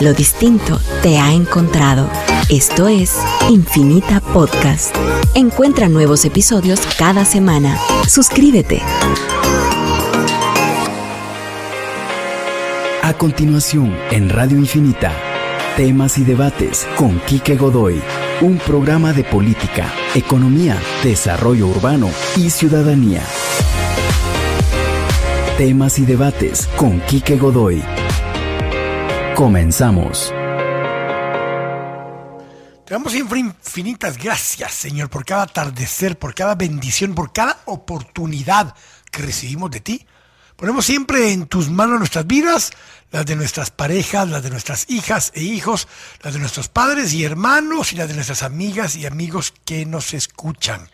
Lo 0.00 0.14
distinto 0.14 0.78
te 1.02 1.18
ha 1.18 1.32
encontrado. 1.32 2.08
Esto 2.48 2.86
es 2.86 3.16
Infinita 3.50 4.20
Podcast. 4.20 4.94
Encuentra 5.34 5.88
nuevos 5.88 6.24
episodios 6.24 6.80
cada 6.96 7.24
semana. 7.24 7.76
Suscríbete. 8.06 8.80
A 13.02 13.12
continuación, 13.14 13.92
en 14.12 14.30
Radio 14.30 14.58
Infinita, 14.58 15.12
temas 15.76 16.16
y 16.18 16.22
debates 16.22 16.86
con 16.94 17.18
Quique 17.26 17.56
Godoy, 17.56 18.00
un 18.40 18.58
programa 18.58 19.12
de 19.12 19.24
política, 19.24 19.92
economía, 20.14 20.78
desarrollo 21.02 21.66
urbano 21.66 22.08
y 22.36 22.50
ciudadanía. 22.50 23.24
Temas 25.56 25.98
y 25.98 26.04
debates 26.04 26.68
con 26.76 27.00
Quique 27.00 27.36
Godoy 27.36 27.82
Comenzamos. 29.38 30.34
Te 32.84 32.92
damos 32.92 33.12
siempre 33.12 33.38
infinitas 33.38 34.18
gracias, 34.18 34.74
Señor, 34.74 35.10
por 35.10 35.24
cada 35.24 35.42
atardecer, 35.42 36.18
por 36.18 36.34
cada 36.34 36.56
bendición, 36.56 37.14
por 37.14 37.32
cada 37.32 37.60
oportunidad 37.66 38.74
que 39.12 39.22
recibimos 39.22 39.70
de 39.70 39.78
ti. 39.78 40.06
Ponemos 40.56 40.86
siempre 40.86 41.30
en 41.30 41.46
tus 41.46 41.70
manos 41.70 42.00
nuestras 42.00 42.26
vidas, 42.26 42.72
las 43.12 43.26
de 43.26 43.36
nuestras 43.36 43.70
parejas, 43.70 44.28
las 44.28 44.42
de 44.42 44.50
nuestras 44.50 44.90
hijas 44.90 45.30
e 45.36 45.42
hijos, 45.44 45.86
las 46.24 46.34
de 46.34 46.40
nuestros 46.40 46.68
padres 46.68 47.12
y 47.12 47.22
hermanos 47.22 47.92
y 47.92 47.96
las 47.96 48.08
de 48.08 48.14
nuestras 48.14 48.42
amigas 48.42 48.96
y 48.96 49.06
amigos 49.06 49.54
que 49.64 49.86
nos 49.86 50.14
escuchan. 50.14 50.90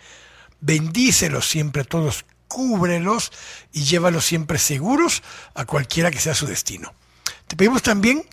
Bendícelos 0.61 1.49
siempre 1.49 1.85
todos, 1.85 2.27
cúbrelos 2.47 3.33
y 3.73 3.85
llévalos 3.85 4.27
siempre 4.27 4.59
seguros 4.59 5.23
a 5.55 5.65
cualquiera 5.65 6.11
que 6.11 6.21
sea 6.21 6.35
su 6.35 6.47
destino. 6.47 6.93
Te 7.47 7.57
pedimos 7.57 7.83
también 7.83 8.25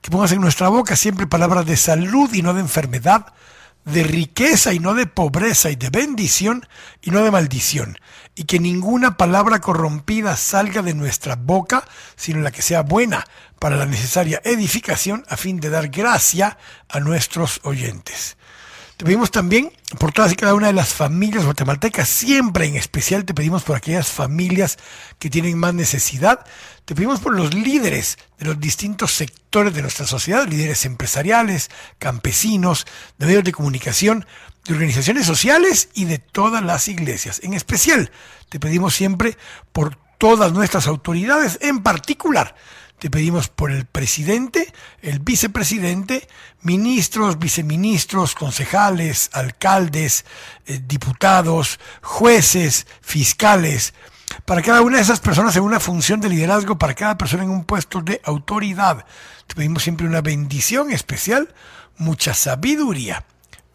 que 0.00 0.10
pongas 0.10 0.32
en 0.32 0.40
nuestra 0.40 0.68
boca 0.68 0.96
siempre 0.96 1.26
palabras 1.26 1.66
de 1.66 1.76
salud 1.76 2.32
y 2.32 2.42
no 2.42 2.54
de 2.54 2.60
enfermedad, 2.60 3.32
de 3.84 4.04
riqueza 4.04 4.72
y 4.72 4.78
no 4.78 4.94
de 4.94 5.06
pobreza 5.06 5.70
y 5.70 5.76
de 5.76 5.90
bendición 5.90 6.66
y 7.02 7.10
no 7.10 7.22
de 7.22 7.30
maldición, 7.30 7.98
y 8.34 8.44
que 8.44 8.60
ninguna 8.60 9.16
palabra 9.16 9.60
corrompida 9.60 10.36
salga 10.36 10.82
de 10.82 10.94
nuestra 10.94 11.36
boca, 11.36 11.84
sino 12.16 12.40
la 12.40 12.50
que 12.50 12.62
sea 12.62 12.82
buena 12.82 13.24
para 13.58 13.76
la 13.76 13.86
necesaria 13.86 14.40
edificación 14.44 15.24
a 15.28 15.36
fin 15.36 15.60
de 15.60 15.70
dar 15.70 15.88
gracia 15.88 16.58
a 16.88 17.00
nuestros 17.00 17.60
oyentes. 17.64 18.36
Te 18.96 19.06
pedimos 19.06 19.30
también 19.30 19.72
por 19.98 20.12
todas 20.12 20.30
y 20.30 20.36
cada 20.36 20.52
una 20.52 20.66
de 20.66 20.74
las 20.74 20.92
familias 20.92 21.46
guatemaltecas, 21.46 22.06
siempre 22.06 22.66
en 22.66 22.76
especial 22.76 23.24
te 23.24 23.32
pedimos 23.32 23.62
por 23.62 23.76
aquellas 23.76 24.08
familias 24.08 24.76
que 25.18 25.30
tienen 25.30 25.56
más 25.56 25.72
necesidad, 25.72 26.44
te 26.84 26.94
pedimos 26.94 27.20
por 27.20 27.36
los 27.36 27.54
líderes 27.54 28.18
de 28.38 28.46
los 28.46 28.60
distintos 28.60 29.12
sectores 29.12 29.74
de 29.74 29.82
nuestra 29.82 30.06
sociedad, 30.06 30.46
líderes 30.48 30.84
empresariales, 30.84 31.70
campesinos, 31.98 32.86
de 33.18 33.26
medios 33.26 33.44
de 33.44 33.52
comunicación, 33.52 34.26
de 34.64 34.74
organizaciones 34.74 35.26
sociales 35.26 35.88
y 35.94 36.04
de 36.04 36.18
todas 36.18 36.62
las 36.62 36.88
iglesias. 36.88 37.40
En 37.42 37.54
especial, 37.54 38.10
te 38.48 38.60
pedimos 38.60 38.94
siempre 38.94 39.36
por 39.72 39.96
todas 40.18 40.52
nuestras 40.52 40.86
autoridades, 40.86 41.58
en 41.62 41.82
particular 41.82 42.54
te 43.00 43.10
pedimos 43.10 43.48
por 43.48 43.72
el 43.72 43.86
presidente, 43.86 44.72
el 45.00 45.20
vicepresidente, 45.20 46.28
ministros, 46.60 47.38
viceministros, 47.38 48.34
concejales, 48.34 49.30
alcaldes, 49.32 50.26
eh, 50.66 50.80
diputados, 50.86 51.80
jueces, 52.02 52.86
fiscales, 53.00 53.94
para 54.44 54.62
cada 54.62 54.82
una 54.82 54.96
de 54.96 55.02
esas 55.02 55.20
personas 55.20 55.56
en 55.56 55.62
una 55.62 55.80
función 55.80 56.20
de 56.20 56.28
liderazgo, 56.28 56.78
para 56.78 56.94
cada 56.94 57.18
persona 57.18 57.44
en 57.44 57.50
un 57.50 57.64
puesto 57.64 58.00
de 58.00 58.20
autoridad. 58.24 59.04
Te 59.46 59.54
pedimos 59.54 59.82
siempre 59.82 60.06
una 60.06 60.20
bendición 60.20 60.90
especial, 60.90 61.52
mucha 61.96 62.34
sabiduría, 62.34 63.24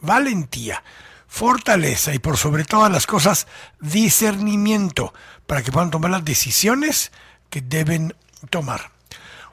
valentía, 0.01 0.83
fortaleza 1.27 2.13
y 2.13 2.19
por 2.19 2.37
sobre 2.37 2.63
todas 2.63 2.91
las 2.91 3.07
cosas 3.07 3.47
discernimiento 3.79 5.13
para 5.45 5.61
que 5.61 5.71
puedan 5.71 5.91
tomar 5.91 6.11
las 6.11 6.25
decisiones 6.25 7.11
que 7.49 7.61
deben 7.61 8.15
tomar. 8.49 8.94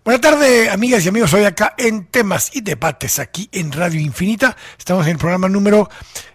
Buenas 0.05 0.21
tardes, 0.21 0.69
amigas 0.69 1.05
y 1.05 1.09
amigos. 1.11 1.33
Hoy 1.33 1.45
acá 1.45 1.75
en 1.79 2.07
Temas 2.07 2.51
y 2.57 2.61
Debates, 2.61 3.21
aquí 3.21 3.49
en 3.53 3.71
Radio 3.71 4.01
Infinita. 4.01 4.57
Estamos 4.77 5.07
en 5.07 5.13
el 5.13 5.19
programa 5.19 5.49
número 5.49 5.89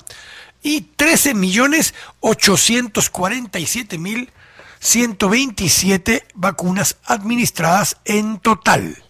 y 0.63 0.83
13 0.83 1.35
millones 1.35 1.95
847 2.21 3.99
mil 3.99 4.31
127 4.81 6.27
vacunas 6.35 6.97
administradas 7.05 7.97
en 8.05 8.39
total. 8.39 9.03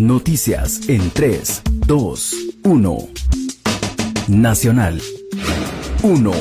Noticias 0.00 0.88
en 0.88 1.10
3, 1.10 1.62
2, 1.86 2.36
1. 2.64 2.98
Nacional 4.28 5.02
1. 6.02 6.32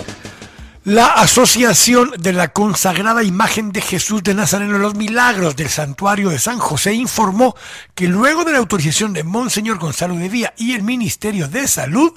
La 0.86 1.08
Asociación 1.08 2.12
de 2.18 2.32
la 2.32 2.54
Consagrada 2.54 3.22
Imagen 3.22 3.74
de 3.74 3.82
Jesús 3.82 4.24
de 4.24 4.34
Nazareno 4.34 4.78
los 4.78 4.96
Milagros 4.96 5.58
del 5.58 5.68
Santuario 5.68 6.30
de 6.30 6.40
San 6.40 6.58
José 6.58 6.94
informó 6.94 7.54
que 7.96 8.08
luego 8.08 8.46
de 8.46 8.54
la 8.54 8.60
autorización 8.60 9.12
de 9.12 9.26
Monseñor 9.26 9.78
Gonzalo 9.78 10.16
de 10.16 10.30
Vía 10.30 10.54
y 10.56 10.72
el 10.72 10.84
Ministerio 10.84 11.50
de 11.50 11.68
Salud, 11.68 12.14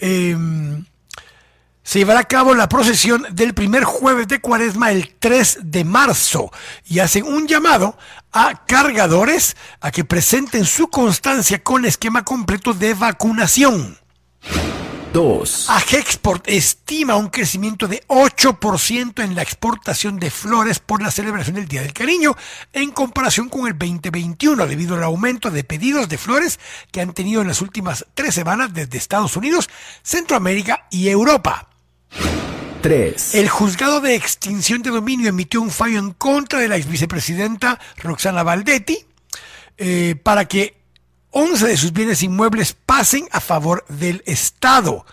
eh, 0.00 0.36
se 1.82 1.98
llevará 1.98 2.20
a 2.20 2.24
cabo 2.24 2.54
la 2.54 2.68
procesión 2.68 3.26
del 3.30 3.54
primer 3.54 3.84
jueves 3.84 4.28
de 4.28 4.40
cuaresma 4.40 4.90
el 4.92 5.14
3 5.18 5.58
de 5.62 5.84
marzo 5.84 6.50
y 6.86 7.00
hacen 7.00 7.24
un 7.24 7.46
llamado 7.46 7.96
a 8.32 8.64
cargadores 8.66 9.56
a 9.80 9.90
que 9.90 10.04
presenten 10.04 10.64
su 10.64 10.88
constancia 10.88 11.62
con 11.62 11.84
esquema 11.84 12.24
completo 12.24 12.72
de 12.72 12.94
vacunación. 12.94 13.98
2. 15.12 15.68
Agexport 15.68 16.48
estima 16.48 17.16
un 17.16 17.28
crecimiento 17.28 17.86
de 17.86 18.02
8% 18.08 19.22
en 19.22 19.34
la 19.34 19.42
exportación 19.42 20.18
de 20.18 20.30
flores 20.30 20.78
por 20.78 21.02
la 21.02 21.10
celebración 21.10 21.56
del 21.56 21.68
Día 21.68 21.82
del 21.82 21.92
Cariño 21.92 22.34
en 22.72 22.92
comparación 22.92 23.50
con 23.50 23.66
el 23.66 23.78
2021 23.78 24.66
debido 24.66 24.96
al 24.96 25.02
aumento 25.02 25.50
de 25.50 25.64
pedidos 25.64 26.08
de 26.08 26.16
flores 26.16 26.58
que 26.90 27.02
han 27.02 27.12
tenido 27.12 27.42
en 27.42 27.48
las 27.48 27.60
últimas 27.60 28.06
tres 28.14 28.34
semanas 28.34 28.72
desde 28.72 28.96
Estados 28.96 29.36
Unidos, 29.36 29.68
Centroamérica 30.02 30.86
y 30.90 31.08
Europa. 31.08 31.71
3. 32.82 33.34
El 33.34 33.48
juzgado 33.48 34.00
de 34.00 34.14
extinción 34.16 34.82
de 34.82 34.90
dominio 34.90 35.28
emitió 35.28 35.62
un 35.62 35.70
fallo 35.70 35.98
en 35.98 36.12
contra 36.12 36.58
de 36.58 36.68
la 36.68 36.76
ex 36.76 36.86
vicepresidenta 36.88 37.78
Roxana 37.98 38.42
Valdetti 38.42 38.98
eh, 39.78 40.16
para 40.22 40.46
que 40.46 40.82
11 41.30 41.66
de 41.66 41.76
sus 41.76 41.92
bienes 41.92 42.22
inmuebles 42.22 42.74
pasen 42.74 43.26
a 43.30 43.40
favor 43.40 43.84
del 43.88 44.22
Estado. 44.26 45.06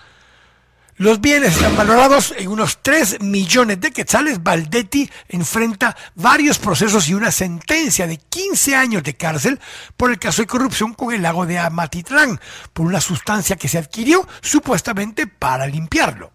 Los 0.98 1.22
bienes 1.22 1.56
están 1.56 1.78
valorados 1.78 2.34
en 2.38 2.50
unos 2.50 2.80
3 2.82 3.22
millones 3.22 3.80
de 3.80 3.92
quetzales. 3.92 4.44
Valdetti 4.44 5.10
enfrenta 5.30 5.96
varios 6.16 6.60
procesos 6.60 7.08
y 7.08 7.14
una 7.14 7.32
sentencia 7.32 8.06
de 8.06 8.18
15 8.18 8.76
años 8.76 9.04
de 9.04 9.16
cárcel 9.16 9.62
por 9.96 10.12
el 10.12 10.20
caso 10.20 10.42
de 10.42 10.48
corrupción 10.48 10.94
con 10.94 11.14
el 11.14 11.22
lago 11.22 11.46
de 11.46 11.58
Amatitlán, 11.58 12.42
por 12.74 12.86
una 12.86 13.00
sustancia 13.00 13.56
que 13.56 13.70
se 13.70 13.78
adquirió 13.78 14.28
supuestamente 14.42 15.26
para 15.26 15.68
limpiarlo. 15.68 16.34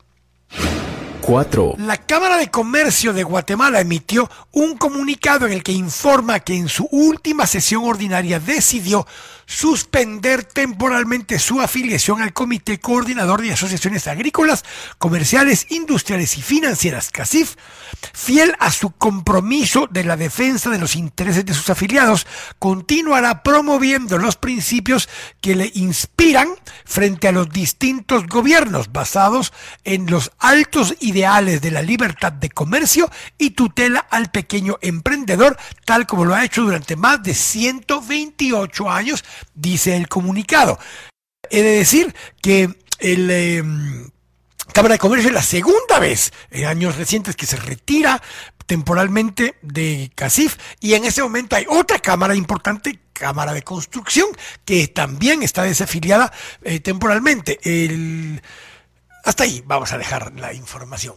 4. 1.21 1.77
La 1.79 1.97
Cámara 1.97 2.37
de 2.37 2.51
Comercio 2.51 3.15
de 3.15 3.23
Guatemala 3.23 3.81
emitió 3.81 4.31
un 4.53 4.77
comunicado 4.77 5.47
en 5.47 5.53
el 5.53 5.63
que 5.63 5.73
informa 5.73 6.41
que 6.41 6.55
en 6.55 6.69
su 6.69 6.87
última 6.91 7.47
sesión 7.47 7.85
ordinaria 7.85 8.39
decidió 8.39 9.07
suspender 9.47 10.45
temporalmente 10.45 11.39
su 11.39 11.61
afiliación 11.61 12.23
al 12.23 12.33
Comité 12.33 12.79
Coordinador 12.81 13.43
de 13.43 13.53
Asociaciones 13.53 14.07
Agrícolas, 14.07 14.65
Comerciales, 14.99 15.67
Industriales 15.71 16.37
y 16.39 16.43
Financieras, 16.43 17.11
CACIF, 17.11 17.57
fiel 18.13 18.55
a 18.59 18.71
su 18.73 18.91
compromiso 18.91 19.87
de 19.91 20.05
la 20.05 20.17
defensa 20.17 20.71
de 20.71 20.79
los 20.79 20.97
intereses 20.97 21.45
de 21.45 21.55
sus 21.55 21.71
afiliados, 21.71 22.27
continuará 22.59 23.43
promoviendo 23.43 24.19
los 24.19 24.37
principios 24.37 25.09
que 25.41 25.55
le 25.55 25.71
inspiran 25.75 26.49
frente 26.85 27.29
a 27.29 27.33
los 27.33 27.51
distintos 27.51 28.27
gobiernos 28.27 28.93
basados 28.93 29.53
en 29.85 30.11
los 30.11 30.33
altos 30.39 30.95
ideales 31.01 31.61
de 31.61 31.71
la 31.71 31.83
libertad 31.83 32.33
de 32.33 32.51
comercio 32.51 33.11
y 33.39 33.51
tutela 33.51 34.01
al 34.11 34.31
pequeño 34.31 34.79
emprendedor, 34.81 35.57
tal 35.85 36.07
como 36.07 36.25
lo 36.25 36.35
ha 36.35 36.45
hecho 36.45 36.63
durante 36.63 36.97
más 36.97 37.23
de 37.23 37.35
128 37.35 38.91
años 38.91 39.25
dice 39.55 39.97
el 39.97 40.09
comunicado. 40.09 40.79
He 41.51 41.63
de 41.63 41.77
decir 41.77 42.15
que 42.43 42.75
el... 42.99 43.31
Em, 43.31 44.11
Cámara 44.73 44.95
de 44.95 44.99
Comercio 44.99 45.29
es 45.29 45.35
la 45.35 45.43
segunda 45.43 46.01
vez 46.01 46.33
en 46.51 46.65
años 46.65 46.97
recientes 46.97 47.37
que 47.37 47.47
se 47.47 47.57
retira 47.57 48.21
temporalmente 48.67 49.57
de 49.63 50.11
CACIF 50.15 50.57
y 50.81 50.95
en 50.95 51.05
ese 51.05 51.23
momento 51.23 51.55
hay 51.57 51.67
otra 51.69 51.99
cámara 51.99 52.35
importante, 52.35 52.99
Cámara 53.13 53.53
de 53.53 53.63
Construcción, 53.63 54.27
que 54.65 54.89
también 54.89 55.43
está 55.43 55.63
desafiliada 55.63 56.33
eh, 56.63 56.81
temporalmente. 56.81 57.61
El... 57.63 58.43
Hasta 59.25 59.45
ahí 59.45 59.63
vamos 59.67 59.93
a 59.93 59.99
dejar 59.99 60.33
la 60.35 60.53
información. 60.53 61.15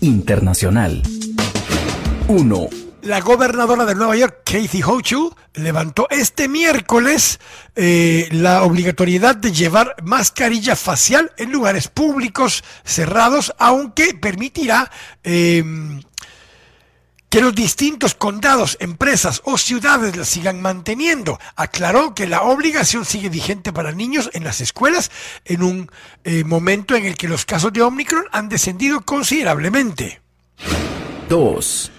Internacional. 0.00 1.02
1. 2.28 2.83
La 3.04 3.20
gobernadora 3.20 3.84
de 3.84 3.94
Nueva 3.94 4.16
York, 4.16 4.40
Kathy 4.46 4.82
Hochul, 4.82 5.34
levantó 5.52 6.06
este 6.08 6.48
miércoles 6.48 7.38
eh, 7.76 8.28
la 8.30 8.62
obligatoriedad 8.62 9.36
de 9.36 9.52
llevar 9.52 9.94
mascarilla 10.02 10.74
facial 10.74 11.30
en 11.36 11.52
lugares 11.52 11.88
públicos 11.88 12.64
cerrados, 12.82 13.52
aunque 13.58 14.14
permitirá 14.14 14.90
em, 15.22 16.00
que 17.28 17.42
los 17.42 17.54
distintos 17.54 18.14
condados, 18.14 18.78
empresas 18.80 19.42
o 19.44 19.58
ciudades 19.58 20.16
la 20.16 20.24
sigan 20.24 20.62
manteniendo. 20.62 21.38
Aclaró 21.56 22.14
que 22.14 22.26
la 22.26 22.40
obligación 22.40 23.04
sigue 23.04 23.28
vigente 23.28 23.70
para 23.70 23.92
niños 23.92 24.30
en 24.32 24.44
las 24.44 24.62
escuelas 24.62 25.10
en 25.44 25.62
un 25.62 25.90
eh, 26.24 26.42
momento 26.44 26.94
en 26.94 27.04
el 27.04 27.18
que 27.18 27.28
los 27.28 27.44
casos 27.44 27.70
de 27.70 27.82
Omicron 27.82 28.24
han 28.32 28.48
descendido 28.48 29.02
considerablemente. 29.02 30.22
2. 31.28 31.90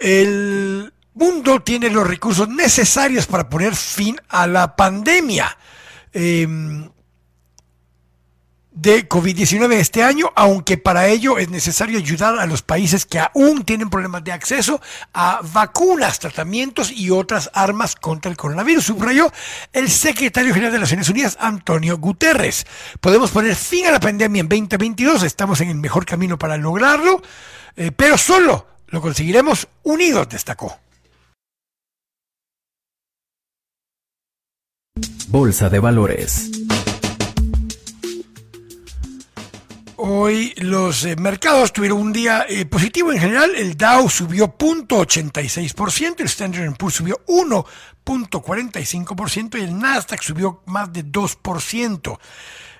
El 0.00 0.92
mundo 1.14 1.62
tiene 1.62 1.90
los 1.90 2.06
recursos 2.06 2.48
necesarios 2.48 3.26
para 3.26 3.48
poner 3.48 3.74
fin 3.74 4.16
a 4.28 4.46
la 4.46 4.76
pandemia 4.76 5.56
em, 6.12 6.90
de 8.72 9.08
COVID-19 9.08 9.72
este 9.74 10.02
año, 10.02 10.32
aunque 10.34 10.76
para 10.76 11.06
ello 11.06 11.38
es 11.38 11.48
necesario 11.48 11.96
ayudar 11.96 12.40
a 12.40 12.46
los 12.46 12.62
países 12.62 13.06
que 13.06 13.20
aún 13.20 13.64
tienen 13.64 13.88
problemas 13.88 14.24
de 14.24 14.32
acceso 14.32 14.80
a 15.12 15.40
vacunas, 15.52 16.18
tratamientos 16.18 16.90
y 16.90 17.10
otras 17.10 17.50
armas 17.54 17.94
contra 17.94 18.32
el 18.32 18.36
coronavirus, 18.36 18.86
subrayó 18.86 19.32
el 19.72 19.88
secretario 19.88 20.52
general 20.52 20.72
de 20.72 20.80
las 20.80 20.88
Naciones 20.88 21.08
Unidas, 21.08 21.36
Antonio 21.40 21.98
Guterres. 21.98 22.66
Podemos 23.00 23.30
poner 23.30 23.54
fin 23.54 23.86
a 23.86 23.92
la 23.92 24.00
pandemia 24.00 24.40
en 24.40 24.48
2022, 24.48 25.22
estamos 25.22 25.60
en 25.60 25.68
el 25.68 25.76
mejor 25.76 26.04
camino 26.04 26.36
para 26.36 26.56
lograrlo, 26.56 27.22
eh, 27.76 27.92
pero 27.92 28.18
solo 28.18 28.73
lo 28.94 29.02
conseguiremos 29.02 29.68
unidos, 29.82 30.28
destacó. 30.28 30.78
Bolsa 35.26 35.68
de 35.68 35.80
Valores. 35.80 36.52
Hoy 39.96 40.54
los 40.58 41.04
eh, 41.04 41.16
mercados 41.16 41.72
tuvieron 41.72 41.98
un 41.98 42.12
día 42.12 42.46
eh, 42.48 42.66
positivo 42.66 43.10
en 43.10 43.18
general. 43.18 43.56
El 43.56 43.76
Dow 43.76 44.08
subió 44.08 44.56
0.86%, 44.56 46.20
el 46.20 46.26
Standard 46.26 46.76
Poor's 46.76 46.94
subió 46.94 47.20
1.45% 47.26 49.58
y 49.58 49.62
el 49.62 49.76
Nasdaq 49.76 50.22
subió 50.22 50.62
más 50.66 50.92
de 50.92 51.04
2%. 51.04 52.16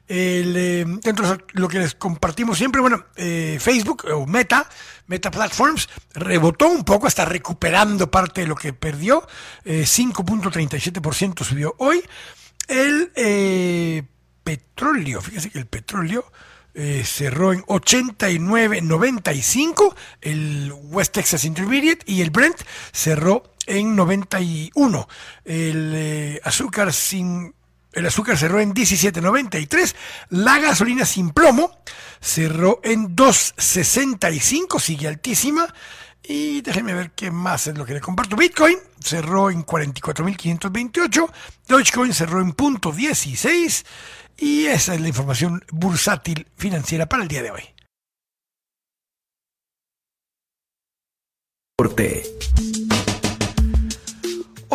El, 0.07 0.55
eh, 0.57 0.85
dentro 1.03 1.27
de 1.27 1.43
lo 1.53 1.67
que 1.67 1.79
les 1.79 1.95
compartimos 1.95 2.59
siempre, 2.59 2.83
bueno, 2.83 3.07
eh, 3.17 3.57
Facebook 3.59 4.05
o 4.13 4.27
Meta, 4.27 4.69
Meta 5.07 5.31
Platforms, 5.31 5.89
rebotó 6.13 6.69
un 6.69 6.85
poco, 6.85 7.07
está 7.07 7.25
recuperando 7.25 8.11
parte 8.11 8.43
de 8.43 8.47
lo 8.47 8.55
que 8.55 8.75
perdió, 8.75 9.27
5.37% 9.65 11.41
eh, 11.41 11.45
subió 11.45 11.75
hoy. 11.79 12.03
El 12.69 13.11
petróleo, 14.43 15.23
fíjense 15.23 15.49
que 15.51 15.59
el 15.59 15.67
petróleo 15.67 16.31
cerró 17.05 17.53
en 17.53 17.63
89.95, 17.63 19.95
el 20.21 20.73
West 20.91 21.15
Texas 21.15 21.45
Intermediate 21.45 22.05
y 22.07 22.21
el 22.21 22.31
Brent 22.31 22.61
cerró 22.93 23.45
en 23.67 23.97
91. 23.97 25.09
El 25.45 26.41
azúcar 26.43 26.93
sin 26.93 27.55
el 27.95 28.07
azúcar 28.07 28.37
cerró 28.37 28.61
en 28.61 28.75
17.93. 28.75 29.95
La 30.31 30.59
gasolina 30.59 31.05
sin 31.05 31.31
plomo 31.31 31.79
cerró 32.21 32.81
en 32.83 33.15
2.65, 33.15 34.81
sigue 34.81 35.09
altísima. 35.09 35.73
Y 36.27 36.63
déjenme 36.63 36.95
ver 36.95 37.11
qué 37.11 37.31
más 37.31 37.67
es 37.67 37.77
lo 37.77 37.85
que 37.85 37.93
le 37.93 38.01
comparto. 38.01 38.35
Bitcoin 38.35 38.79
cerró 38.99 39.51
en 39.51 39.65
44.528. 39.65 41.31
Dogecoin 41.69 42.15
cerró 42.15 42.41
en 42.41 42.53
punto 42.53 42.93
16. 42.93 43.85
Y 44.39 44.67
esa 44.67 44.95
es 44.95 45.01
la 45.01 45.09
información 45.09 45.63
bursátil 45.71 46.47
financiera 46.57 47.07
para 47.07 47.23
el 47.23 47.29
día 47.29 47.43
de 47.43 47.51
hoy. 47.51 47.63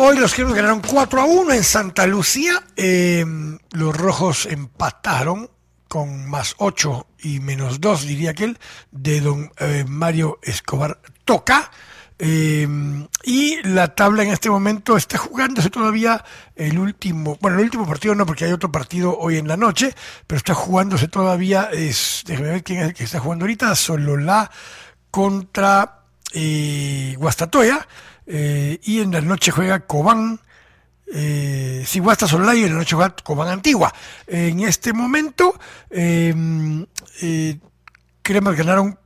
Hoy 0.02 0.16
los 0.16 0.38
nos 0.38 0.54
ganaron 0.54 0.80
4 0.80 1.20
a 1.20 1.24
1 1.26 1.52
en 1.52 1.62
Santa 1.62 2.06
Lucía. 2.06 2.62
Eh, 2.74 3.22
los 3.72 3.94
rojos 3.94 4.46
empataron 4.46 5.50
con 5.88 6.26
más 6.26 6.54
8 6.56 7.06
y 7.18 7.40
menos 7.40 7.82
2, 7.82 8.06
diría 8.06 8.30
aquel, 8.30 8.58
de 8.92 9.20
don 9.20 9.52
eh, 9.58 9.84
Mario 9.86 10.38
Escobar 10.42 11.02
Toca. 11.26 11.70
Eh, 12.18 12.66
y 13.24 13.62
la 13.62 13.94
tabla 13.94 14.22
en 14.22 14.30
este 14.30 14.48
momento 14.48 14.96
está 14.96 15.18
jugándose 15.18 15.68
todavía 15.68 16.24
el 16.56 16.78
último, 16.78 17.36
bueno, 17.38 17.58
el 17.58 17.64
último 17.64 17.86
partido 17.86 18.14
no, 18.14 18.24
porque 18.24 18.46
hay 18.46 18.52
otro 18.52 18.72
partido 18.72 19.18
hoy 19.18 19.36
en 19.36 19.48
la 19.48 19.58
noche, 19.58 19.94
pero 20.26 20.38
está 20.38 20.54
jugándose 20.54 21.08
todavía, 21.08 21.68
es, 21.74 22.22
déjeme 22.24 22.48
ver 22.48 22.64
quién 22.64 22.78
es 22.78 22.86
el 22.86 22.94
que 22.94 23.04
está 23.04 23.20
jugando 23.20 23.44
ahorita, 23.44 23.74
Solola 23.74 24.50
contra 25.10 26.04
Guastatoya. 27.18 27.86
Eh, 28.26 28.78
y 28.82 29.00
en 29.00 29.12
la 29.12 29.20
noche 29.20 29.50
juega 29.50 29.80
Cobán, 29.80 30.40
eh, 31.12 31.84
Siguasta 31.86 32.26
Solay 32.26 32.64
en 32.64 32.72
la 32.72 32.78
noche 32.78 32.96
juega 32.96 33.14
Cobán 33.22 33.48
Antigua. 33.48 33.92
En 34.26 34.60
este 34.60 34.92
momento, 34.92 35.58
eh, 35.90 36.34
eh 37.22 37.58
Cremas 38.22 38.56
ganaron 38.56 38.98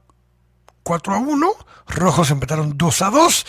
4 0.83 1.15
a 1.15 1.19
1, 1.19 1.53
Rojos 1.87 2.31
empataron 2.31 2.77
2 2.77 3.03
a 3.03 3.11
2, 3.11 3.47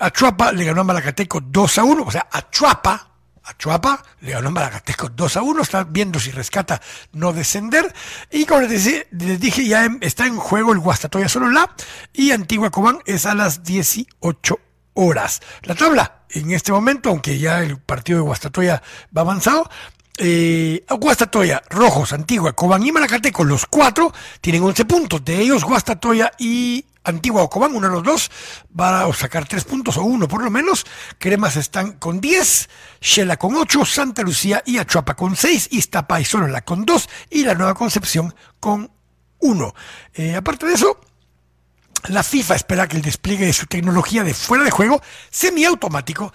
Achuapa 0.00 0.52
le 0.52 0.64
ganó 0.64 0.82
a 0.82 0.84
Malacateco 0.84 1.40
2 1.40 1.78
a 1.78 1.84
1, 1.84 2.02
o 2.02 2.10
sea, 2.10 2.28
Achuapa 2.30 3.09
a 3.50 3.56
Chuapa, 3.56 4.02
le 4.20 4.32
ganó 4.32 4.50
Maragateco 4.50 5.08
2 5.08 5.36
a 5.36 5.42
1, 5.42 5.62
está 5.62 5.84
viendo 5.84 6.18
si 6.18 6.30
rescata 6.30 6.80
no 7.12 7.32
descender. 7.32 7.92
Y 8.30 8.46
como 8.46 8.62
les, 8.62 9.08
dije, 9.10 9.66
ya 9.66 9.88
está 10.00 10.26
en 10.26 10.36
juego 10.36 10.72
el 10.72 10.78
Guastatoya 10.78 11.26
la 11.40 11.74
y 12.12 12.30
Antigua 12.30 12.70
Cobán 12.70 13.00
es 13.06 13.26
a 13.26 13.34
las 13.34 13.64
18 13.64 14.58
horas. 14.94 15.40
La 15.62 15.74
tabla, 15.74 16.22
en 16.30 16.52
este 16.52 16.72
momento, 16.72 17.10
aunque 17.10 17.38
ya 17.38 17.62
el 17.62 17.78
partido 17.78 18.18
de 18.18 18.24
Guastatoya 18.24 18.82
va 19.16 19.22
avanzado, 19.22 19.68
eh, 20.18 20.84
Guastatoya, 20.88 21.62
Rojos, 21.70 22.12
Antigua, 22.12 22.52
Cobán 22.52 22.84
y 22.84 22.92
Maracateco, 22.92 23.42
los 23.42 23.66
cuatro, 23.66 24.12
tienen 24.40 24.62
11 24.62 24.84
puntos. 24.84 25.24
De 25.24 25.40
ellos, 25.40 25.64
Guastatoya 25.64 26.32
y 26.38 26.84
Antigua 27.04 27.48
Cobán, 27.48 27.74
uno 27.74 27.88
de 27.88 27.94
los 27.94 28.02
dos, 28.02 28.30
va 28.78 29.04
a 29.04 29.12
sacar 29.12 29.48
tres 29.48 29.64
puntos 29.64 29.96
o 29.96 30.02
uno 30.02 30.28
por 30.28 30.42
lo 30.42 30.50
menos. 30.50 30.84
Cremas 31.18 31.56
están 31.56 31.92
con 31.92 32.20
10, 32.20 32.68
Shela 33.00 33.36
con 33.38 33.56
8, 33.56 33.84
Santa 33.84 34.22
Lucía 34.22 34.62
y 34.66 34.78
Achuapa 34.78 35.14
con 35.14 35.36
6, 35.36 35.68
Iztapa 35.72 36.20
y 36.20 36.24
la 36.48 36.62
con 36.62 36.84
2 36.84 37.08
y 37.30 37.44
la 37.44 37.54
Nueva 37.54 37.74
Concepción 37.74 38.34
con 38.58 38.90
1. 39.38 39.74
Eh, 40.14 40.36
aparte 40.36 40.66
de 40.66 40.74
eso, 40.74 41.00
la 42.08 42.22
FIFA 42.22 42.54
espera 42.54 42.88
que 42.88 42.96
el 42.96 43.02
despliegue 43.02 43.46
de 43.46 43.52
su 43.52 43.66
tecnología 43.66 44.24
de 44.24 44.34
fuera 44.34 44.64
de 44.64 44.70
juego 44.70 45.02
semiautomático 45.30 46.32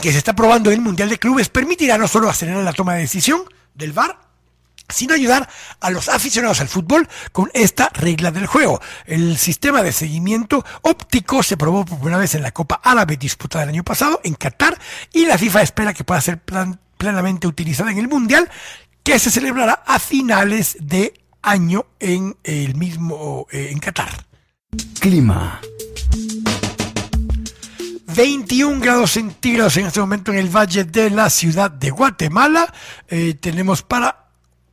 que 0.00 0.12
se 0.12 0.18
está 0.18 0.34
probando 0.34 0.70
en 0.70 0.78
el 0.78 0.82
Mundial 0.82 1.08
de 1.08 1.18
Clubes 1.18 1.48
permitirá 1.48 1.98
no 1.98 2.08
solo 2.08 2.28
acelerar 2.28 2.62
la 2.64 2.72
toma 2.72 2.94
de 2.94 3.00
decisión 3.00 3.42
del 3.74 3.92
VAR, 3.92 4.29
sino 4.92 5.14
ayudar 5.14 5.48
a 5.80 5.90
los 5.90 6.08
aficionados 6.08 6.60
al 6.60 6.68
fútbol 6.68 7.08
con 7.32 7.50
esta 7.54 7.88
regla 7.92 8.30
del 8.30 8.46
juego. 8.46 8.80
El 9.06 9.38
sistema 9.38 9.82
de 9.82 9.92
seguimiento 9.92 10.64
óptico 10.82 11.42
se 11.42 11.56
probó 11.56 11.84
por 11.84 11.98
primera 11.98 12.18
vez 12.18 12.34
en 12.34 12.42
la 12.42 12.52
Copa 12.52 12.80
Árabe 12.82 13.16
disputada 13.16 13.64
el 13.64 13.70
año 13.70 13.84
pasado 13.84 14.20
en 14.24 14.34
Qatar 14.34 14.78
y 15.12 15.26
la 15.26 15.38
FIFA 15.38 15.62
espera 15.62 15.94
que 15.94 16.04
pueda 16.04 16.20
ser 16.20 16.40
plenamente 16.96 17.46
utilizada 17.46 17.90
en 17.90 17.98
el 17.98 18.08
Mundial 18.08 18.50
que 19.02 19.18
se 19.18 19.30
celebrará 19.30 19.82
a 19.86 19.98
finales 19.98 20.76
de 20.80 21.14
año 21.42 21.86
en 21.98 22.36
el 22.44 22.74
mismo 22.74 23.46
eh, 23.50 23.68
en 23.70 23.78
Qatar. 23.78 24.26
Clima. 25.00 25.60
21 28.14 28.80
grados 28.80 29.12
centígrados 29.12 29.76
en 29.76 29.86
este 29.86 30.00
momento 30.00 30.32
en 30.32 30.38
el 30.38 30.54
valle 30.54 30.84
de 30.84 31.10
la 31.10 31.30
ciudad 31.30 31.70
de 31.70 31.90
Guatemala. 31.90 32.72
Eh, 33.08 33.34
tenemos 33.40 33.82
para 33.82 34.29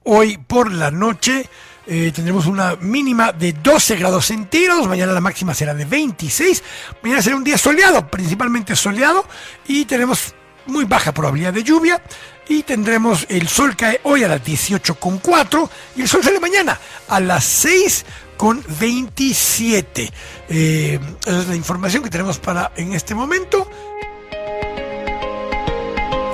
hoy 0.08 0.38
por 0.38 0.72
la 0.72 0.90
noche. 0.90 1.48
Eh, 1.86 2.12
tendremos 2.14 2.48
una 2.48 2.76
mínima 2.76 3.32
de 3.32 3.54
12 3.54 3.96
grados 3.96 4.26
centígrados, 4.26 4.88
mañana 4.88 5.14
la 5.14 5.22
máxima 5.22 5.54
será 5.54 5.74
de 5.74 5.86
26, 5.86 6.62
mañana 7.02 7.22
será 7.22 7.38
un 7.38 7.46
día 7.46 7.58
soleado, 7.58 8.06
principalmente 8.12 8.76
soleado, 8.76 9.26
y 9.70 9.86
tenemos 9.86 10.36
muy 10.66 10.84
baja 10.84 11.14
probabilidad 11.14 11.54
de 11.54 11.64
lluvia, 11.64 12.02
y 12.50 12.64
tendremos 12.64 13.26
el 13.30 13.48
sol 13.48 13.78
cae 13.78 14.02
hoy 14.04 14.24
a 14.24 14.28
las 14.28 14.44
18.4 14.44 15.70
y 15.96 16.02
el 16.02 16.08
sol 16.10 16.24
sale 16.24 16.42
mañana 16.42 16.78
a 17.08 17.22
las 17.22 17.46
6 17.46 18.06
con 18.36 18.64
27. 18.80 20.12
Eh, 20.50 21.00
esa 21.26 21.40
es 21.40 21.48
la 21.48 21.56
información 21.56 22.04
que 22.04 22.10
tenemos 22.10 22.38
para 22.38 22.72
en 22.76 22.94
este 22.94 23.16
momento. 23.16 23.70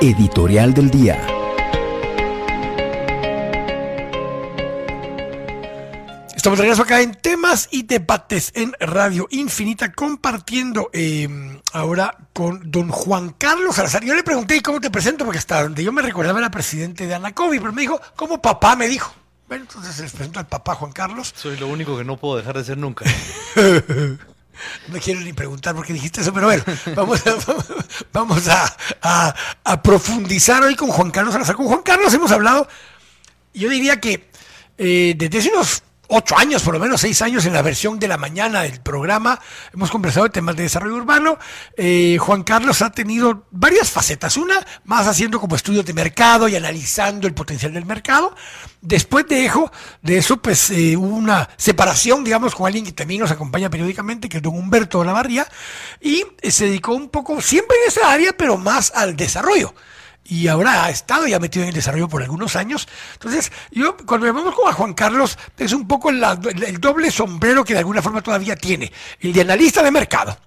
Editorial 0.01 0.73
del 0.73 0.89
día. 0.89 1.42
Estamos 6.43 6.59
de 6.59 6.63
regreso 6.63 6.83
acá 6.83 6.99
en 6.99 7.15
temas 7.15 7.69
y 7.71 7.83
debates 7.83 8.51
en 8.53 8.73
Radio 8.77 9.29
Infinita, 9.31 9.93
compartiendo 9.93 10.89
eh, 10.91 11.29
ahora 11.71 12.17
con 12.33 12.69
don 12.69 12.89
Juan 12.89 13.29
Carlos 13.37 13.77
Salazar. 13.77 14.03
Yo 14.03 14.13
le 14.13 14.23
pregunté 14.23 14.61
cómo 14.61 14.81
te 14.81 14.91
presento, 14.91 15.23
porque 15.23 15.37
hasta 15.37 15.63
donde 15.63 15.85
yo 15.85 15.93
me 15.93 16.01
recordaba 16.01 16.39
era 16.39 16.51
presidente 16.51 17.07
de 17.07 17.15
Anacovi, 17.15 17.59
pero 17.59 17.71
me 17.71 17.83
dijo, 17.83 18.01
como 18.17 18.41
papá 18.41 18.75
me 18.75 18.89
dijo. 18.89 19.15
Bueno, 19.47 19.63
entonces 19.69 19.97
les 19.97 20.11
presento 20.11 20.39
al 20.39 20.47
papá 20.47 20.75
Juan 20.75 20.91
Carlos. 20.91 21.33
Soy 21.33 21.55
lo 21.55 21.67
único 21.67 21.97
que 21.97 22.03
no 22.03 22.17
puedo 22.17 22.35
dejar 22.35 22.57
de 22.57 22.65
ser 22.65 22.77
nunca. 22.77 23.05
no 23.55 24.99
quiero 25.01 25.21
ni 25.21 25.31
preguntar 25.31 25.73
por 25.73 25.85
qué 25.85 25.93
dijiste 25.93 26.19
eso, 26.19 26.33
pero 26.33 26.47
bueno, 26.47 26.65
vamos 26.93 27.25
a, 27.25 27.35
vamos 28.11 28.49
a, 28.49 29.33
a, 29.63 29.81
profundizar 29.81 30.61
hoy 30.61 30.75
con 30.75 30.89
Juan 30.89 31.09
Carlos 31.09 31.31
Salazar. 31.31 31.55
Con 31.55 31.67
Juan 31.67 31.83
Carlos 31.83 32.13
hemos 32.13 32.33
hablado, 32.33 32.67
yo 33.53 33.69
diría 33.69 34.01
que 34.01 34.29
eh, 34.77 35.13
desde 35.15 35.39
hace 35.39 35.49
unos 35.53 35.83
ocho 36.07 36.37
años, 36.37 36.61
por 36.61 36.73
lo 36.73 36.79
menos 36.79 37.01
seis 37.01 37.21
años 37.21 37.45
en 37.45 37.53
la 37.53 37.61
versión 37.61 37.99
de 37.99 38.07
la 38.07 38.17
mañana 38.17 38.61
del 38.61 38.81
programa. 38.81 39.39
Hemos 39.73 39.89
conversado 39.89 40.25
de 40.25 40.29
temas 40.29 40.55
de 40.55 40.63
desarrollo 40.63 40.95
urbano. 40.95 41.37
Eh, 41.77 42.17
Juan 42.19 42.43
Carlos 42.43 42.81
ha 42.81 42.91
tenido 42.91 43.47
varias 43.51 43.89
facetas. 43.89 44.37
Una, 44.37 44.65
más 44.83 45.07
haciendo 45.07 45.39
como 45.39 45.55
estudios 45.55 45.85
de 45.85 45.93
mercado 45.93 46.47
y 46.47 46.55
analizando 46.55 47.27
el 47.27 47.33
potencial 47.33 47.73
del 47.73 47.85
mercado. 47.85 48.35
Después 48.81 49.27
de 49.27 49.45
eso, 49.45 49.71
de 50.01 50.17
eso 50.17 50.37
pues 50.37 50.69
eh, 50.69 50.97
hubo 50.97 51.15
una 51.15 51.49
separación, 51.57 52.23
digamos, 52.23 52.53
con 52.53 52.67
alguien 52.67 52.85
que 52.85 52.91
también 52.91 53.21
nos 53.21 53.31
acompaña 53.31 53.69
periódicamente, 53.69 54.27
que 54.27 54.37
es 54.37 54.43
don 54.43 54.53
Humberto 54.53 54.99
de 54.99 55.05
la 55.05 55.23
y 56.01 56.25
eh, 56.41 56.51
se 56.51 56.65
dedicó 56.65 56.93
un 56.93 57.09
poco, 57.09 57.41
siempre 57.41 57.77
en 57.81 57.87
esa 57.87 58.11
área, 58.11 58.33
pero 58.37 58.57
más 58.57 58.91
al 58.93 59.15
desarrollo 59.15 59.73
y 60.25 60.47
ahora 60.47 60.85
ha 60.85 60.89
estado 60.89 61.27
ya 61.27 61.39
metido 61.39 61.63
en 61.63 61.69
el 61.69 61.75
desarrollo 61.75 62.07
por 62.07 62.21
algunos 62.21 62.55
años. 62.55 62.87
Entonces, 63.13 63.51
yo 63.71 63.97
cuando 63.97 64.27
llamamos 64.27 64.55
como 64.55 64.69
a 64.69 64.73
Juan 64.73 64.93
Carlos, 64.93 65.37
es 65.57 65.73
un 65.73 65.87
poco 65.87 66.09
el, 66.09 66.21
doble 66.79 67.11
sombrero 67.11 67.63
que 67.63 67.73
de 67.73 67.79
alguna 67.79 68.01
forma 68.01 68.21
todavía 68.21 68.55
tiene, 68.55 68.91
el 69.19 69.33
de 69.33 69.41
analista 69.41 69.83
de 69.83 69.91
mercado, 69.91 70.37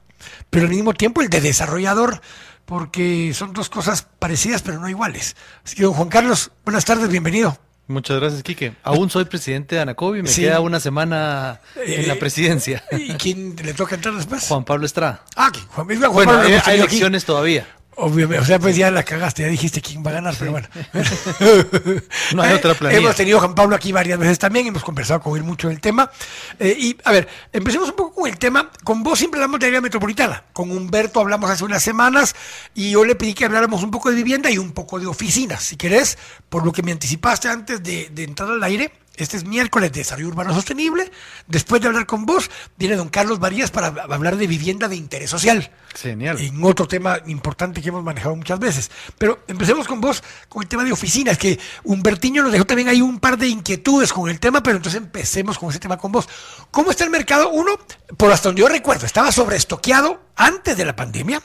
pero 0.51 0.67
al 0.67 0.73
mismo 0.73 0.95
tiempo 0.95 1.23
el 1.23 1.29
de 1.29 1.41
desarrollador, 1.41 2.21
porque 2.65 3.33
son 3.35 3.53
dos 3.53 3.69
cosas 3.69 4.07
parecidas 4.19 4.63
pero 4.63 4.81
no 4.81 4.89
iguales. 4.89 5.37
Así 5.65 5.77
que, 5.77 5.83
don 5.83 5.93
Juan 5.93 6.09
Carlos, 6.09 6.51
buenas 6.65 6.85
tardes, 6.85 7.09
bienvenido. 7.09 7.59
Muchas 7.89 8.19
gracias, 8.19 8.43
Quique. 8.43 8.73
Aún 8.83 9.11
soy 9.11 9.27
presidente 9.27 9.77
de 9.77 9.83
Anacobi, 9.83 10.21
me 10.21 10.29
queda 10.29 10.59
una 10.59 10.81
semana 10.81 11.61
en 11.77 12.09
la 12.09 12.15
eh, 12.15 12.17
presidencia. 12.17 12.83
¿Y 12.91 13.13
quién 13.15 13.55
le 13.63 13.75
toca 13.75 13.95
entrar 13.95 14.15
después? 14.15 14.49
Juan 14.49 14.65
Pablo 14.65 14.87
Estrada. 14.87 15.23
Ah, 15.37 15.53
Juan, 15.69 15.87
Juan 15.87 16.13
bueno, 16.13 16.33
Pablo 16.33 16.61
hay, 16.65 16.79
elecciones 16.81 17.25
todavía. 17.25 17.69
Obviamente, 17.99 18.43
o 18.43 18.45
sea, 18.45 18.59
pues 18.59 18.77
ya 18.77 18.91
la 18.91 19.03
cagaste, 19.03 19.43
ya 19.43 19.49
dijiste 19.49 19.81
quién 19.81 20.05
va 20.05 20.11
a 20.11 20.15
ganar, 20.15 20.35
pero 20.39 20.53
bueno. 20.53 20.69
no 22.35 22.43
hay 22.43 22.53
otra 22.57 22.75
planilla. 22.75 23.01
Hemos 23.01 23.17
tenido 23.17 23.39
a 23.39 23.41
Juan 23.41 23.55
Pablo 23.55 23.75
aquí 23.75 23.91
varias 23.91 24.19
veces 24.19 24.39
también, 24.39 24.67
hemos 24.67 24.85
conversado 24.85 25.21
con 25.21 25.35
él 25.37 25.45
mucho 25.45 25.69
del 25.69 25.81
tema. 25.81 26.11
Eh, 26.59 26.77
y, 26.79 26.97
a 27.05 27.13
ver, 27.13 27.27
empecemos 27.55 27.89
un 27.89 27.97
poco 27.97 28.21
con 28.21 28.31
el 28.31 28.37
tema. 28.37 28.71
Con 28.85 29.03
vos 29.03 29.19
siempre 29.19 29.39
hablamos 29.39 29.61
de 29.61 29.69
área 29.69 29.81
metropolitana. 29.81 30.45
Con 30.53 30.71
Humberto 30.71 31.21
hablamos 31.21 31.51
hace 31.51 31.65
unas 31.65 31.83
semanas 31.83 32.37
y 32.75 32.91
yo 32.91 33.03
le 33.03 33.15
pedí 33.15 33.33
que 33.33 33.47
habláramos 33.47 33.83
un 33.83 33.91
poco 33.91 34.11
de 34.11 34.17
vivienda 34.17 34.51
y 34.51 34.59
un 34.59 34.73
poco 34.73 35.01
de 35.01 35.07
oficinas. 35.07 35.63
Si 35.63 35.77
querés, 35.77 36.19
por 36.51 36.67
lo 36.67 36.73
que 36.73 36.83
me 36.83 36.93
anticipaste 36.93 37.49
antes 37.49 37.83
de, 37.83 38.11
de 38.13 38.25
entrar 38.25 38.51
al 38.51 38.63
aire, 38.63 38.93
este 39.17 39.37
es 39.37 39.45
miércoles 39.45 39.93
de 39.93 40.01
Desarrollo 40.01 40.29
Urbano 40.29 40.55
Sostenible. 40.55 41.11
Después 41.47 41.81
de 41.81 41.89
hablar 41.89 42.07
con 42.07 42.27
vos, 42.27 42.51
viene 42.77 42.97
don 42.97 43.09
Carlos 43.09 43.39
Varías 43.39 43.71
para 43.71 43.89
hablar 43.89 44.37
de 44.37 44.47
vivienda 44.47 44.89
de 44.89 44.97
interés 44.97 45.31
social. 45.31 45.71
Genial. 45.95 46.39
En 46.41 46.63
otro 46.63 46.87
tema 46.87 47.19
importante 47.27 47.81
que 47.81 47.89
hemos 47.89 48.05
manejado 48.05 48.37
muchas 48.37 48.59
veces. 48.59 48.91
Pero 49.19 49.41
empecemos 49.49 49.87
con 49.89 50.01
vos, 50.01 50.23
con 50.49 50.63
el 50.63 50.69
tema 50.69 50.85
de 50.85 50.93
oficinas, 50.93 51.39
que 51.39 51.59
Humbertiño 51.85 52.43
nos 52.43 52.53
dejó 52.53 52.67
también 52.67 52.89
ahí 52.89 53.01
un 53.01 53.19
par 53.19 53.39
de 53.39 53.49
inquietudes 53.49 54.13
con 54.13 54.29
el 54.29 54.39
tema, 54.39 54.63
pero 54.63 54.77
entonces 54.77 55.01
empecemos 55.01 55.59
con 55.59 55.71
ese 55.71 55.79
tema 55.79 55.97
con 55.97 56.13
vos. 56.13 56.29
¿Cómo 56.71 56.91
está 56.91 57.05
el 57.05 57.11
mercado? 57.11 57.51
Uno, 57.51 57.79
por 58.17 58.31
hasta 58.31 58.49
donde 58.49 58.61
yo 58.61 58.69
recuerdo, 58.69 59.07
estaba 59.07 59.33
sobreestoqueado 59.33 60.21
antes 60.37 60.77
de 60.77 60.85
la 60.85 60.95
pandemia, 60.95 61.43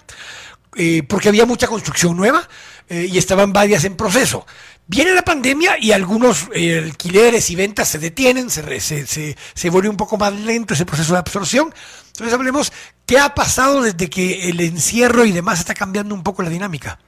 eh, 0.75 1.03
porque 1.03 1.29
había 1.29 1.45
mucha 1.45 1.67
construcción 1.67 2.15
nueva 2.15 2.47
eh, 2.89 3.07
y 3.09 3.17
estaban 3.17 3.53
varias 3.53 3.85
en 3.85 3.95
proceso. 3.95 4.45
Viene 4.91 5.15
la 5.15 5.21
pandemia 5.21 5.77
y 5.79 5.93
algunos 5.93 6.49
eh, 6.53 6.79
alquileres 6.83 7.49
y 7.49 7.55
ventas 7.55 7.87
se 7.87 7.97
detienen, 7.97 8.49
se, 8.49 8.81
se, 8.81 9.37
se, 9.53 9.69
vuelve 9.69 9.87
un 9.87 9.95
poco 9.95 10.17
más 10.17 10.33
lento 10.33 10.73
ese 10.73 10.85
proceso 10.85 11.13
de 11.13 11.19
absorción. 11.19 11.73
Entonces 12.07 12.33
hablemos, 12.33 12.73
¿qué 13.05 13.17
ha 13.17 13.33
pasado 13.33 13.83
desde 13.83 14.09
que 14.09 14.49
el 14.49 14.59
encierro 14.59 15.23
y 15.23 15.31
demás 15.31 15.61
está 15.61 15.73
cambiando 15.73 16.13
un 16.13 16.23
poco 16.23 16.43
la 16.43 16.49
dinámica? 16.49 16.99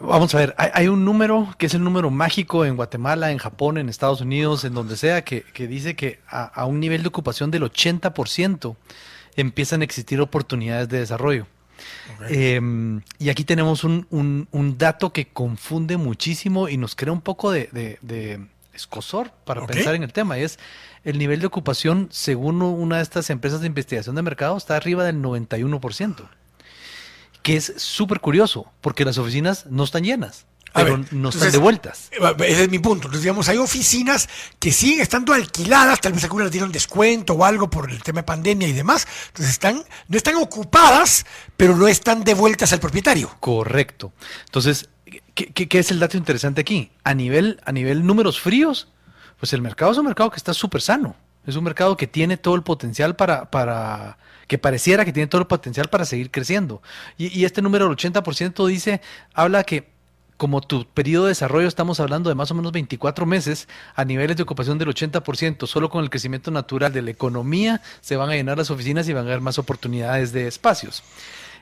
Vamos 0.00 0.34
a 0.34 0.38
ver, 0.38 0.56
hay, 0.58 0.88
un 0.88 1.04
número 1.04 1.54
que 1.56 1.66
es 1.66 1.74
el 1.74 1.84
número 1.84 2.10
mágico 2.10 2.64
en 2.64 2.74
Guatemala, 2.74 3.30
en 3.30 3.38
Japón, 3.38 3.78
en 3.78 3.88
Estados 3.88 4.20
Unidos, 4.20 4.64
en 4.64 4.74
donde 4.74 4.96
sea, 4.96 5.22
que, 5.22 5.44
dice 5.54 5.94
que 5.94 6.18
a, 6.28 6.66
un 6.66 6.80
nivel 6.80 7.02
de 7.02 7.10
ocupación 7.10 7.52
del 7.52 7.62
80% 7.62 8.74
empiezan 9.36 9.82
a 9.82 9.84
existir 9.84 10.20
oportunidades 10.20 10.88
de 10.88 10.98
desarrollo. 10.98 11.46
Em, 12.28 13.02
y 13.18 13.28
aquí 13.28 13.44
tenemos 13.44 13.84
un, 13.84 14.06
un, 14.10 14.78
dato 14.78 15.12
que 15.12 15.28
confunde 15.28 15.96
muchísimo 15.96 16.68
y 16.68 16.76
nos 16.76 16.94
crea 16.94 17.12
un 17.12 17.20
poco 17.20 17.50
de, 17.50 17.68
de, 17.72 18.46
escosor 18.72 19.30
para 19.44 19.66
pensar 19.66 19.94
en 19.94 20.02
el 20.02 20.12
tema. 20.12 20.38
Y 20.38 20.42
es 20.42 20.58
el 21.04 21.18
nivel 21.18 21.40
de 21.40 21.46
ocupación, 21.46 22.08
según 22.10 22.62
una 22.62 22.96
de 22.96 23.02
estas 23.02 23.30
empresas 23.30 23.60
de 23.60 23.66
investigación 23.66 24.14
de 24.16 24.22
mercado, 24.22 24.56
está 24.56 24.76
arriba 24.76 25.04
del 25.04 25.22
91%. 25.22 26.28
Que 27.42 27.56
es 27.56 27.74
súper 27.76 28.20
curioso, 28.20 28.70
porque 28.80 29.04
las 29.04 29.18
oficinas 29.18 29.66
no 29.66 29.84
están 29.84 30.04
llenas 30.04 30.47
pero 30.72 31.00
no 31.10 31.28
están 31.30 31.50
de 31.50 31.58
vueltas. 31.58 32.08
Eh, 32.12 32.18
ese 32.46 32.64
es 32.64 32.70
mi 32.70 32.78
punto. 32.78 33.06
Entonces, 33.06 33.22
digamos, 33.22 33.48
hay 33.48 33.58
oficinas 33.58 34.28
que 34.58 34.72
siguen 34.72 35.00
estando 35.00 35.32
alquiladas, 35.32 36.00
tal 36.00 36.12
vez 36.12 36.24
algunas 36.24 36.50
dieron 36.50 36.72
descuento 36.72 37.34
o 37.34 37.44
algo 37.44 37.70
por 37.70 37.90
el 37.90 38.02
tema 38.02 38.20
de 38.20 38.24
pandemia 38.24 38.68
y 38.68 38.72
demás. 38.72 39.06
Entonces, 39.28 39.52
están, 39.52 39.84
no 40.08 40.16
están 40.16 40.36
ocupadas, 40.36 41.26
pero 41.56 41.76
no 41.76 41.88
están 41.88 42.24
devueltas 42.24 42.72
al 42.72 42.80
propietario. 42.80 43.34
Correcto. 43.40 44.12
Entonces, 44.46 44.88
¿Qué, 45.34 45.68
qué 45.68 45.78
es 45.78 45.90
el 45.92 46.00
dato 46.00 46.16
interesante 46.16 46.60
aquí? 46.60 46.90
A 47.04 47.14
nivel, 47.14 47.60
a 47.64 47.70
nivel 47.70 48.04
números 48.04 48.40
fríos, 48.40 48.88
pues 49.38 49.52
el 49.52 49.62
mercado 49.62 49.92
es 49.92 49.98
un 49.98 50.06
mercado 50.06 50.30
que 50.30 50.36
está 50.36 50.52
súper 50.52 50.82
sano. 50.82 51.14
Es 51.46 51.54
un 51.54 51.64
mercado 51.64 51.96
que 51.96 52.06
tiene 52.06 52.36
todo 52.36 52.56
el 52.56 52.62
potencial 52.62 53.14
para, 53.14 53.50
para, 53.50 54.18
que 54.48 54.58
pareciera 54.58 55.04
que 55.04 55.12
tiene 55.12 55.28
todo 55.28 55.40
el 55.40 55.46
potencial 55.46 55.88
para 55.88 56.04
seguir 56.04 56.30
creciendo. 56.30 56.82
Y, 57.16 57.38
y 57.38 57.44
este 57.44 57.62
número 57.62 57.88
del 57.88 57.96
80% 57.96 58.66
dice, 58.66 59.00
habla 59.32 59.62
que 59.62 59.88
como 60.38 60.60
tu 60.60 60.86
periodo 60.86 61.24
de 61.24 61.30
desarrollo 61.30 61.66
estamos 61.66 61.98
hablando 62.00 62.30
de 62.30 62.36
más 62.36 62.50
o 62.52 62.54
menos 62.54 62.72
24 62.72 63.26
meses 63.26 63.68
a 63.94 64.04
niveles 64.04 64.36
de 64.36 64.44
ocupación 64.44 64.78
del 64.78 64.88
80%, 64.88 65.66
solo 65.66 65.90
con 65.90 66.02
el 66.02 66.10
crecimiento 66.10 66.50
natural 66.52 66.92
de 66.92 67.02
la 67.02 67.10
economía 67.10 67.82
se 68.00 68.16
van 68.16 68.30
a 68.30 68.34
llenar 68.34 68.56
las 68.56 68.70
oficinas 68.70 69.08
y 69.08 69.12
van 69.12 69.24
a 69.24 69.28
haber 69.28 69.40
más 69.40 69.58
oportunidades 69.58 70.32
de 70.32 70.46
espacios. 70.46 71.02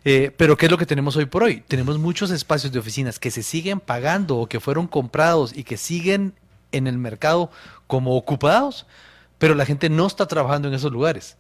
Eh, 0.05 0.31
pero 0.37 0.57
¿qué 0.57 0.67
es 0.67 0.71
lo 0.71 0.79
que 0.79 0.87
tenemos 0.87 1.17
hoy 1.17 1.25
por 1.25 1.43
hoy? 1.43 1.65
Tenemos 1.67 1.99
muchos 1.99 2.31
espacios 2.31 2.71
de 2.71 2.79
oficinas 2.79 3.19
que 3.19 3.31
se 3.31 3.43
siguen 3.43 3.81
pagando 3.81 4.37
o 4.37 4.47
que 4.47 4.61
fueron 4.61 4.87
comprados 4.87 5.57
y 5.57 5.65
que 5.65 5.79
siguen 5.79 6.35
en 6.71 6.87
el 6.87 6.99
mercado 6.99 7.51
como 7.87 8.15
ocupados, 8.15 8.87
pero 9.39 9.55
la 9.55 9.65
gente 9.65 9.89
no 9.89 10.07
está 10.07 10.27
trabajando 10.27 10.69
en 10.69 10.75
esos 10.75 10.93
lugares 10.93 11.39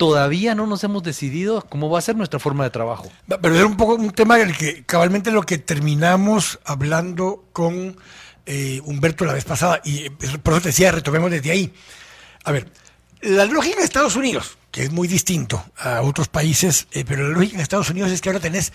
todavía 0.00 0.54
no 0.54 0.66
nos 0.66 0.82
hemos 0.82 1.02
decidido 1.02 1.60
cómo 1.68 1.90
va 1.90 1.98
a 1.98 2.00
ser 2.00 2.16
nuestra 2.16 2.40
forma 2.40 2.64
de 2.64 2.70
trabajo. 2.70 3.12
Pero 3.28 3.54
es 3.54 3.62
un 3.62 3.76
poco 3.76 3.96
un 3.96 4.12
tema 4.12 4.38
del 4.38 4.56
que 4.56 4.82
cabalmente 4.84 5.30
lo 5.30 5.42
que 5.42 5.58
terminamos 5.58 6.58
hablando 6.64 7.44
con 7.52 7.98
eh, 8.46 8.80
Humberto 8.86 9.26
la 9.26 9.34
vez 9.34 9.44
pasada, 9.44 9.82
y 9.84 10.08
por 10.08 10.54
eso 10.54 10.62
te 10.62 10.68
decía, 10.70 10.90
retomemos 10.90 11.30
desde 11.30 11.50
ahí. 11.50 11.74
A 12.44 12.50
ver, 12.50 12.72
la 13.20 13.44
lógica 13.44 13.76
en 13.76 13.84
Estados 13.84 14.16
Unidos, 14.16 14.56
que 14.70 14.84
es 14.84 14.90
muy 14.90 15.06
distinto 15.06 15.62
a 15.76 16.00
otros 16.00 16.28
países, 16.28 16.86
eh, 16.92 17.04
pero 17.06 17.28
la 17.28 17.34
lógica 17.34 17.56
en 17.56 17.60
Estados 17.60 17.90
Unidos 17.90 18.10
es 18.10 18.22
que 18.22 18.30
ahora 18.30 18.40
tenés 18.40 18.72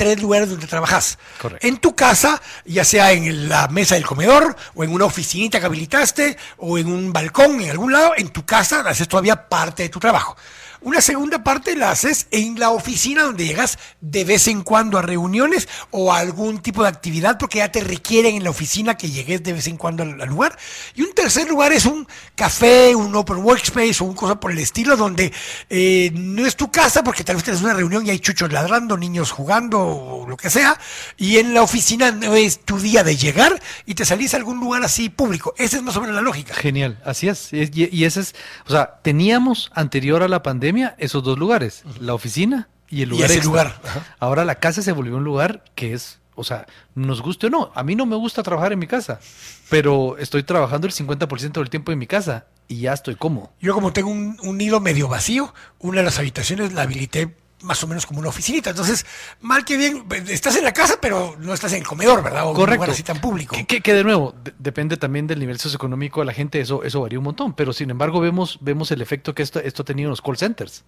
tres 0.00 0.22
lugares 0.22 0.48
donde 0.48 0.66
trabajas. 0.66 1.18
Correcto. 1.38 1.66
En 1.66 1.76
tu 1.76 1.94
casa, 1.94 2.40
ya 2.64 2.86
sea 2.86 3.12
en 3.12 3.50
la 3.50 3.68
mesa 3.68 3.96
del 3.96 4.06
comedor, 4.06 4.56
o 4.74 4.82
en 4.82 4.94
una 4.94 5.04
oficinita 5.04 5.60
que 5.60 5.66
habilitaste, 5.66 6.38
o 6.56 6.78
en 6.78 6.86
un 6.90 7.12
balcón, 7.12 7.60
en 7.60 7.68
algún 7.68 7.92
lado, 7.92 8.14
en 8.16 8.30
tu 8.30 8.46
casa 8.46 8.80
haces 8.80 9.06
todavía 9.06 9.46
parte 9.46 9.82
de 9.82 9.90
tu 9.90 10.00
trabajo. 10.00 10.38
Una 10.82 11.02
segunda 11.02 11.44
parte 11.44 11.76
la 11.76 11.90
haces 11.90 12.26
en 12.30 12.58
la 12.58 12.70
oficina 12.70 13.24
donde 13.24 13.46
llegas 13.46 13.78
de 14.00 14.24
vez 14.24 14.48
en 14.48 14.62
cuando 14.62 14.96
a 14.96 15.02
reuniones 15.02 15.68
o 15.90 16.10
a 16.10 16.18
algún 16.18 16.60
tipo 16.60 16.82
de 16.82 16.88
actividad 16.88 17.36
porque 17.38 17.58
ya 17.58 17.70
te 17.70 17.84
requieren 17.84 18.36
en 18.36 18.44
la 18.44 18.50
oficina 18.50 18.96
que 18.96 19.10
llegues 19.10 19.42
de 19.42 19.52
vez 19.52 19.66
en 19.66 19.76
cuando 19.76 20.04
al, 20.04 20.26
lugar. 20.26 20.56
Y 20.94 21.02
un 21.02 21.12
tercer 21.12 21.46
lugar 21.48 21.72
es 21.74 21.84
un 21.84 22.08
café, 22.34 22.96
un 22.96 23.14
open 23.14 23.38
workspace 23.38 24.02
o 24.02 24.06
un 24.06 24.14
cosa 24.14 24.40
por 24.40 24.52
el 24.52 24.58
estilo 24.58 24.96
donde 24.96 25.30
eh, 25.68 26.12
no 26.14 26.46
es 26.46 26.56
tu 26.56 26.70
casa 26.70 27.04
porque 27.04 27.24
tal 27.24 27.36
vez 27.36 27.44
tienes 27.44 27.62
una 27.62 27.74
reunión 27.74 28.06
y 28.06 28.10
hay 28.10 28.18
chuchos 28.18 28.50
ladrando, 28.50 28.96
niños 28.96 29.32
jugando 29.32 29.80
o 29.80 30.26
lo 30.26 30.38
que 30.38 30.48
sea. 30.48 30.80
Y 31.18 31.36
en 31.36 31.52
la 31.52 31.60
oficina 31.60 32.10
no 32.10 32.34
es 32.34 32.64
tu 32.64 32.78
día 32.78 33.04
de 33.04 33.16
llegar 33.16 33.60
y 33.84 33.94
te 33.94 34.06
salís 34.06 34.32
a 34.32 34.38
algún 34.38 34.58
lugar 34.58 34.82
así 34.82 35.10
público. 35.10 35.54
Esa 35.58 35.76
es 35.76 35.82
más 35.82 35.94
o 35.96 36.00
menos 36.00 36.16
la 36.16 36.22
lógica. 36.22 36.54
Genial, 36.54 37.02
así 37.04 37.28
es. 37.28 37.52
Y, 37.52 37.68
y 37.92 38.04
ese 38.04 38.20
es, 38.20 38.34
o 38.66 38.70
sea, 38.70 38.98
teníamos 39.02 39.70
anterior 39.74 40.22
a 40.22 40.28
la 40.28 40.42
pandemia 40.42 40.69
esos 40.98 41.22
dos 41.22 41.38
lugares, 41.38 41.84
la 42.00 42.14
oficina 42.14 42.68
y 42.88 43.02
el 43.02 43.10
lugar. 43.10 43.22
Y 43.22 43.24
ese 43.24 43.34
extra. 43.34 43.50
lugar. 43.50 43.80
Ajá. 43.84 44.16
Ahora 44.18 44.44
la 44.44 44.56
casa 44.56 44.82
se 44.82 44.92
volvió 44.92 45.16
un 45.16 45.24
lugar 45.24 45.64
que 45.74 45.92
es, 45.92 46.20
o 46.34 46.44
sea, 46.44 46.66
nos 46.94 47.22
guste 47.22 47.46
o 47.46 47.50
no, 47.50 47.70
a 47.74 47.82
mí 47.82 47.94
no 47.94 48.06
me 48.06 48.16
gusta 48.16 48.42
trabajar 48.42 48.72
en 48.72 48.78
mi 48.78 48.86
casa, 48.86 49.20
pero 49.68 50.18
estoy 50.18 50.42
trabajando 50.42 50.86
el 50.86 50.92
50% 50.92 51.52
del 51.52 51.70
tiempo 51.70 51.92
en 51.92 51.98
mi 51.98 52.06
casa 52.06 52.46
y 52.68 52.80
ya 52.80 52.92
estoy 52.92 53.16
cómodo. 53.16 53.52
Yo 53.60 53.74
como 53.74 53.92
tengo 53.92 54.10
un, 54.10 54.38
un 54.42 54.56
nido 54.58 54.80
medio 54.80 55.08
vacío, 55.08 55.52
una 55.78 55.98
de 55.98 56.04
las 56.04 56.18
habitaciones 56.18 56.72
la 56.72 56.82
habilité 56.82 57.34
más 57.62 57.82
o 57.84 57.86
menos 57.86 58.06
como 58.06 58.20
una 58.20 58.28
oficinita. 58.28 58.70
Entonces, 58.70 59.04
mal 59.40 59.64
que 59.64 59.76
bien, 59.76 60.04
estás 60.28 60.56
en 60.56 60.64
la 60.64 60.72
casa, 60.72 60.98
pero 61.00 61.36
no 61.38 61.52
estás 61.54 61.72
en 61.72 61.78
el 61.80 61.86
comedor, 61.86 62.22
¿verdad? 62.22 62.42
O 62.42 62.44
en 62.44 62.50
un 62.50 62.54
Correcto. 62.56 62.74
lugar 62.76 62.90
así 62.90 63.02
tan 63.02 63.20
público. 63.20 63.54
Que, 63.56 63.66
que- 63.66 63.80
que 63.80 63.94
de 63.94 64.04
nuevo, 64.04 64.34
de- 64.42 64.54
depende 64.58 64.96
también 64.96 65.26
del 65.26 65.38
nivel 65.40 65.58
socioeconómico 65.58 66.20
de 66.20 66.26
la 66.26 66.32
gente, 66.32 66.60
eso, 66.60 66.82
eso 66.84 67.00
varía 67.02 67.18
un 67.18 67.24
montón, 67.24 67.52
pero 67.54 67.72
sin 67.72 67.90
embargo 67.90 68.20
vemos, 68.20 68.58
vemos 68.60 68.90
el 68.90 69.02
efecto 69.02 69.34
que 69.34 69.42
esto, 69.42 69.60
esto 69.60 69.82
ha 69.82 69.84
tenido 69.84 70.08
en 70.08 70.10
los 70.10 70.22
call 70.22 70.36
centers. 70.36 70.84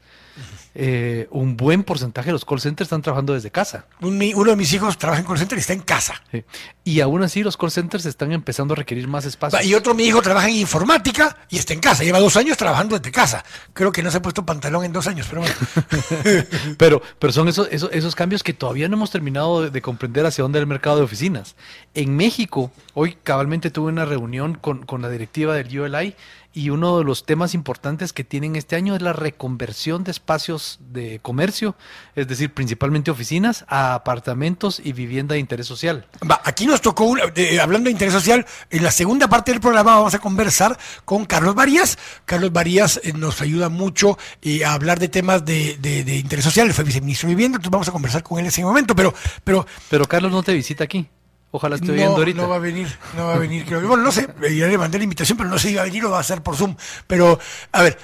Eh, 0.75 1.29
un 1.31 1.57
buen 1.57 1.85
porcentaje 1.85 2.29
de 2.29 2.33
los 2.33 2.47
call 2.47 2.61
centers 2.61 2.87
están 2.87 3.03
trabajando 3.03 3.35
desde 3.35 3.51
casa. 3.51 3.85
Uno 4.01 4.51
de 4.51 4.57
mis 4.57 4.73
hijos 4.73 4.97
trabaja 4.97 5.21
en 5.21 5.27
call 5.27 5.39
center 5.39 5.59
y 5.59 5.61
está 5.61 5.75
en 5.75 5.81
casa. 5.81 6.23
¿sí? 6.31 6.45
Y 6.85 7.01
aún 7.01 7.23
así 7.23 7.43
los 7.43 7.57
call 7.57 7.71
centers 7.71 8.07
están 8.07 8.33
empezando 8.33 8.73
a 8.73 8.77
requerir 8.77 9.07
más 9.07 9.27
espacio. 9.27 9.61
Y 9.63 9.75
otro 9.75 9.95
mi 9.95 10.05
hijo 10.05 10.23
trabaja 10.23 10.49
en 10.49 10.57
informática 10.57 11.37
y 11.51 11.59
está 11.59 11.75
en 11.75 11.81
casa. 11.81 12.05
Lleva 12.05 12.21
dos 12.21 12.37
años 12.37 12.57
trabajando 12.57 12.99
desde 12.99 13.13
casa. 13.13 13.45
Creo 13.75 13.93
que 13.93 14.03
no 14.03 14.11
se 14.11 14.17
ha 14.17 14.23
puesto 14.23 14.47
pantalón 14.47 14.85
en 14.85 14.93
dos 14.93 15.07
años, 15.07 15.27
pero 15.29 15.43
bueno. 15.43 15.55
Pero, 16.79 17.03
pero 17.19 17.33
son 17.33 17.49
esos, 17.49 17.69
esos, 17.71 17.91
esos 17.93 18.15
cambios 18.15 18.43
que 18.43 18.53
todavía 18.53 18.89
no 18.89 18.97
hemos 18.97 19.11
terminado 19.11 19.63
de, 19.63 19.71
de 19.71 19.83
comprender 19.83 20.25
hacia 20.27 20.43
dónde 20.43 20.59
es 20.59 20.63
el 20.63 20.67
mercado 20.67 20.97
de 20.97 21.03
oficinas. 21.03 21.55
En 21.95 22.17
México, 22.17 22.73
hoy 22.95 23.17
cabalmente 23.23 23.71
tuve 23.71 23.93
una 23.93 24.05
reunión 24.05 24.55
con, 24.55 24.85
con 24.85 25.03
la 25.03 25.09
directiva 25.09 25.55
del 25.55 25.79
ULI 25.79 26.15
y 26.55 26.71
uno 26.71 26.99
de 26.99 27.05
los 27.05 27.25
temas 27.25 27.55
importantes 27.55 28.13
que 28.13 28.25
tienen 28.25 28.57
este 28.57 28.77
año 28.77 28.95
es 28.95 29.03
la 29.03 29.13
reconversión 29.13 30.05
de 30.05 30.11
espacios 30.11 30.79
de 30.93 31.19
comercio, 31.21 31.75
es 32.15 32.29
decir, 32.29 32.53
principalmente 32.53 33.11
oficinas, 33.11 33.65
a 33.69 33.95
apartamentos 33.95 34.81
y 34.85 34.93
vivienda 34.93 35.33
de 35.35 35.41
interés 35.41 35.67
social. 35.67 36.07
Va, 36.31 36.41
aquí 36.45 36.67
nos 36.67 36.81
tocó, 36.81 37.05
una- 37.05 37.23
hablando 37.63 37.87
de 37.87 37.93
interés 37.93 38.13
social, 38.15 38.45
en 38.71 38.83
la 38.83 38.91
segunda 38.91 39.29
parte 39.29 39.51
del 39.51 39.61
programa 39.61 39.97
vamos 39.97 40.15
a 40.15 40.19
conversar 40.19 40.79
con 41.05 41.25
Carlos 41.25 41.55
Varías. 41.55 41.99
Carlos 42.25 42.53
Varías 42.53 43.01
eh, 43.03 43.13
nos 43.15 43.41
ayuda 43.41 43.69
mucho 43.69 44.19
eh, 44.43 44.65
a 44.65 44.75
hablar 44.75 44.99
de 44.99 45.09
temas 45.09 45.45
de, 45.45 45.77
de- 45.81 46.05
de 46.05 46.17
interés 46.17 46.45
social, 46.45 46.67
él 46.67 46.75
fue 46.75 46.85
viceministro 46.85 47.29
de 47.29 47.35
vivienda, 47.35 47.57
entonces 47.57 47.71
vamos 47.73 47.89
a 47.89 47.93
conversar 47.93 48.23
con 48.23 48.39
él 48.39 48.45
en 48.45 48.49
ese 48.49 48.63
momento, 48.63 48.95
pero, 48.95 49.15
pero 49.45 49.67
Pero 49.89 50.07
Carlos 50.07 50.33
no 50.33 50.43
te 50.43 50.53
visita 50.55 50.85
aquí. 50.85 51.07
Ojalá 51.55 51.77
esté 51.77 51.93
viendo 51.93 52.13
no, 52.13 52.19
ahorita. 52.19 52.43
no 52.43 52.49
va 52.49 52.57
a 52.57 52.59
venir, 52.59 52.89
no 53.17 53.27
va 53.27 53.35
a 53.35 53.39
venir, 53.39 53.65
creo 53.67 53.87
bueno, 53.87 54.03
no 54.03 54.11
sé, 54.11 54.27
ya 54.57 54.67
le 54.67 54.79
mandé 54.79 54.99
la 54.99 55.05
invitación, 55.05 55.37
pero 55.39 55.51
no 55.51 55.59
sé 55.59 55.69
si 55.69 55.75
va 55.75 55.83
a 55.83 55.85
venir 55.85 56.05
o 56.07 56.11
va 56.11 56.19
a 56.19 56.23
ser 56.25 56.43
por 56.43 56.57
Zoom, 56.57 56.75
pero, 57.07 57.39
a 57.73 57.83
ver, 57.83 57.99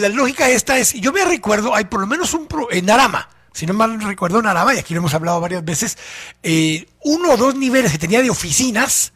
la 0.00 0.08
lógica 0.10 0.48
esta 0.48 0.78
es, 0.78 0.92
yo 0.94 1.10
me 1.12 1.24
recuerdo, 1.24 1.74
hay 1.74 1.84
por 1.86 2.00
lo 2.00 2.06
menos 2.06 2.34
un, 2.34 2.46
pro- 2.46 2.70
en 2.70 2.88
Arama, 2.90 3.28
si 3.52 3.64
no 3.66 3.72
mal 3.72 4.00
recuerdo, 4.02 4.40
en 4.40 4.46
Arama, 4.46 4.74
y 4.74 4.78
aquí 4.78 4.92
lo 4.94 4.98
hemos 4.98 5.14
hablado 5.14 5.40
varias 5.40 5.64
veces, 5.64 5.96
eh, 6.42 6.86
uno 7.02 7.32
o 7.32 7.36
dos 7.36 7.54
niveles 7.54 7.92
que 7.92 7.98
tenía 7.98 8.20
de 8.22 8.28
oficinas, 8.30 9.12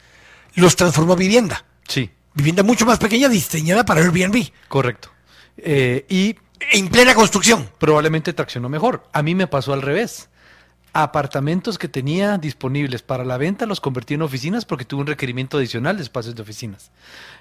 los 0.54 0.74
transformó 0.74 1.12
a 1.12 1.16
vivienda. 1.16 1.64
Sí, 1.86 2.10
Vivienda 2.36 2.62
mucho 2.64 2.84
más 2.86 2.98
pequeña 2.98 3.28
diseñada 3.28 3.84
para 3.84 4.00
Airbnb, 4.00 4.48
correcto. 4.68 5.10
Eh, 5.56 6.04
y 6.08 6.34
en 6.72 6.88
plena 6.88 7.14
construcción. 7.14 7.70
probablemente 7.78 8.32
traccionó 8.32 8.68
mejor. 8.68 9.04
A 9.12 9.22
mí 9.22 9.34
me 9.36 9.46
pasó 9.46 9.72
al 9.72 9.82
revés. 9.82 10.30
Apartamentos 10.96 11.76
que 11.76 11.88
tenía 11.88 12.38
disponibles 12.38 13.02
para 13.02 13.24
la 13.24 13.36
venta 13.36 13.66
los 13.66 13.80
convertí 13.80 14.14
en 14.14 14.22
oficinas 14.22 14.64
porque 14.64 14.84
tuve 14.84 15.00
un 15.00 15.08
requerimiento 15.08 15.58
adicional 15.58 15.96
de 15.96 16.04
espacios 16.04 16.36
de 16.36 16.42
oficinas. 16.42 16.92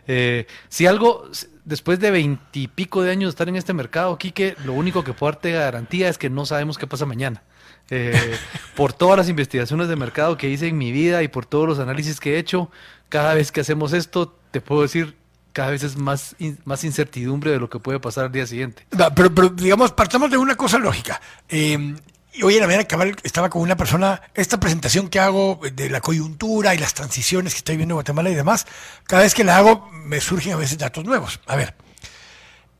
Eh, 0.08 0.48
si 0.70 0.88
algo, 0.88 1.30
después 1.63 2.00
de 2.00 2.10
veintipico 2.10 3.04
de 3.04 3.12
años 3.12 3.28
de 3.28 3.30
estar 3.30 3.48
en 3.50 3.56
este 3.56 3.74
mercado, 3.74 4.18
Quique, 4.18 4.56
lo 4.66 4.74
único 4.74 5.04
que 5.04 5.13
puedo 5.13 5.32
darte 5.34 5.52
garantía 5.52 6.10
es 6.10 6.18
que 6.18 6.32
no 6.32 6.48
sabemos 6.48 6.80
qué 6.80 6.88
pasa 6.88 7.06
mañana. 7.06 7.44
Eh, 7.92 8.13
por 8.76 8.92
todas 8.92 9.18
las 9.18 9.30
investigaciones 9.30 9.88
de 9.88 9.96
mercado 9.98 10.36
que 10.36 10.50
hice 10.50 10.68
en 10.68 10.78
mi 10.80 10.92
vida 10.92 11.22
y 11.22 11.28
por 11.28 11.46
todos 11.46 11.68
los 11.68 11.78
análisis 11.78 12.20
que 12.20 12.36
he 12.36 12.39
hecho, 12.39 12.72
cada 13.10 13.36
vez 13.36 13.52
que 13.52 13.62
hacemos 13.62 13.94
esto, 13.94 14.36
te 14.50 14.62
puedo 14.62 14.82
decir, 14.82 15.16
cada 15.52 15.70
vez 15.70 15.84
es 15.84 15.96
más, 15.96 16.36
in- 16.39 16.58
más 16.66 16.84
incertidumbre 16.84 17.52
de 17.52 17.60
lo 17.60 17.70
que 17.70 17.78
puede 17.78 18.00
pasar 18.00 18.26
al 18.26 18.32
día 18.32 18.48
siguiente. 18.48 18.88
Pero, 19.16 19.36
pero, 19.36 19.50
digamos, 19.50 19.92
partamos 19.92 20.32
de 20.32 20.38
una 20.38 20.56
cosa 20.56 20.80
lógica. 20.80 21.22
Eh, 21.50 21.96
y 22.34 22.43
hoy 22.43 22.56
en 22.56 22.62
la 22.62 22.67
mañana 22.67 22.86
cabal, 22.86 23.15
estaba 23.24 23.50
con 23.50 23.62
una 23.62 23.78
persona, 23.78 24.22
esta 24.34 24.60
presentación 24.60 25.10
que 25.10 25.19
hago 25.19 25.60
de 25.74 25.89
la 25.89 26.02
coyuntura 26.02 26.74
y 26.74 26.78
las 26.78 26.93
transiciones 26.93 27.54
que 27.54 27.60
estoy 27.60 27.78
viendo 27.78 27.93
en 27.93 27.98
Guatemala 27.98 28.30
y 28.30 28.36
demás, 28.36 28.65
cada 29.06 29.22
vez 29.24 29.34
que 29.34 29.43
la 29.43 29.58
hago 29.58 29.89
me 29.91 30.19
surgen 30.19 30.54
a 30.54 30.56
veces 30.58 30.78
datos 30.78 31.04
nuevos. 31.06 31.39
A 31.46 31.56
ver, 31.56 31.76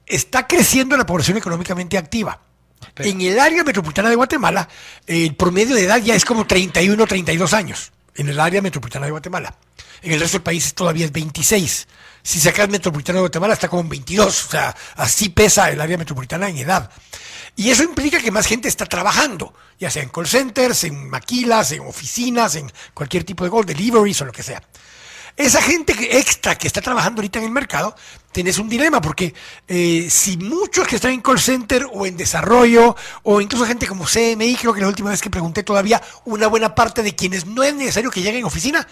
está 0.06 0.48
creciendo 0.48 0.98
la 0.98 1.06
población 1.06 1.38
económicamente 1.38 1.98
activa. 1.98 2.42
Pero- 2.94 3.10
en 3.10 3.22
el 3.22 3.39
área 3.39 3.63
metropolitana 3.63 4.10
de 4.10 4.16
Guatemala, 4.16 4.68
el 5.08 5.36
promedio 5.36 5.76
de 5.76 5.84
edad 5.84 5.98
ya 6.02 6.16
es 6.16 6.26
como 6.26 6.46
31, 6.46 7.06
32 7.08 7.54
años. 7.54 7.92
En 8.16 8.30
el 8.30 8.39
área 8.39 8.62
metropolitana 8.62 9.06
de 9.06 9.12
Guatemala. 9.12 9.56
En 10.02 10.12
el 10.12 10.20
resto 10.20 10.38
del 10.38 10.44
país 10.44 10.74
todavía 10.76 11.06
es 11.06 11.12
26. 11.12 11.88
Si 12.22 12.39
sacas 12.39 12.70
metropolitana 12.70 13.18
de 13.18 13.22
Guatemala 13.22 13.54
está 13.54 13.68
como 13.70 13.82
en 13.82 13.89
22. 13.89 14.46
O 14.48 14.52
sea, 14.52 14.76
así 14.96 15.30
pesa 15.30 15.72
el 15.72 15.80
área 15.82 15.98
metropolitana 15.98 16.50
en 16.50 16.58
edad. 16.58 16.92
Y 17.56 17.70
eso 17.70 17.84
implica 17.84 18.20
que 18.20 18.32
más 18.32 18.48
gente 18.48 18.68
está 18.68 18.86
trabajando, 18.86 19.54
ya 19.80 19.92
sea 19.92 20.02
en 20.02 20.10
call 20.10 20.28
centers, 20.28 20.86
en 20.86 21.10
maquilas, 21.10 21.72
en 21.72 21.82
oficinas, 21.82 22.56
en 22.56 22.72
cualquier 22.94 23.24
tipo 23.24 23.44
de 23.44 23.50
gold 23.50 23.68
deliveries 23.68 24.22
o 24.22 24.26
lo 24.26 24.32
que 24.32 24.42
sea. 24.42 24.62
Esa 25.36 25.62
gente 25.62 25.94
extra 26.18 26.56
que 26.56 26.68
está 26.68 26.80
trabajando 26.82 27.20
ahorita 27.20 27.39
en 27.39 27.46
el 27.46 27.52
mercado, 27.52 27.96
tenés 28.32 28.60
un 28.60 28.70
dilema, 28.70 29.02
porque 29.02 29.34
eh, 29.68 30.08
si 30.10 30.38
muchos 30.38 30.88
que 30.88 30.98
están 30.98 31.12
en 31.12 31.22
call 31.22 31.39
center 31.39 31.88
o 31.92 32.06
en 32.06 32.18
desarrollo, 32.18 32.96
o 33.24 33.42
incluso 33.42 33.66
gente 33.66 33.88
como 33.88 34.06
CMI, 34.06 34.56
creo 34.56 34.74
que 34.74 34.82
la 34.82 34.88
última 34.88 35.10
vez 35.10 35.22
que 35.22 35.32
pregunté 35.32 35.63
todavía, 35.63 36.02
una 36.26 36.48
buena 36.48 36.76
parte 36.76 37.02
de 37.02 37.16
quienes 37.16 37.48
no 37.48 37.63
es 37.63 37.74
necesario 37.74 38.12
que 38.12 38.22
lleguen 38.22 38.44
a 38.44 38.48
oficina, 38.48 38.88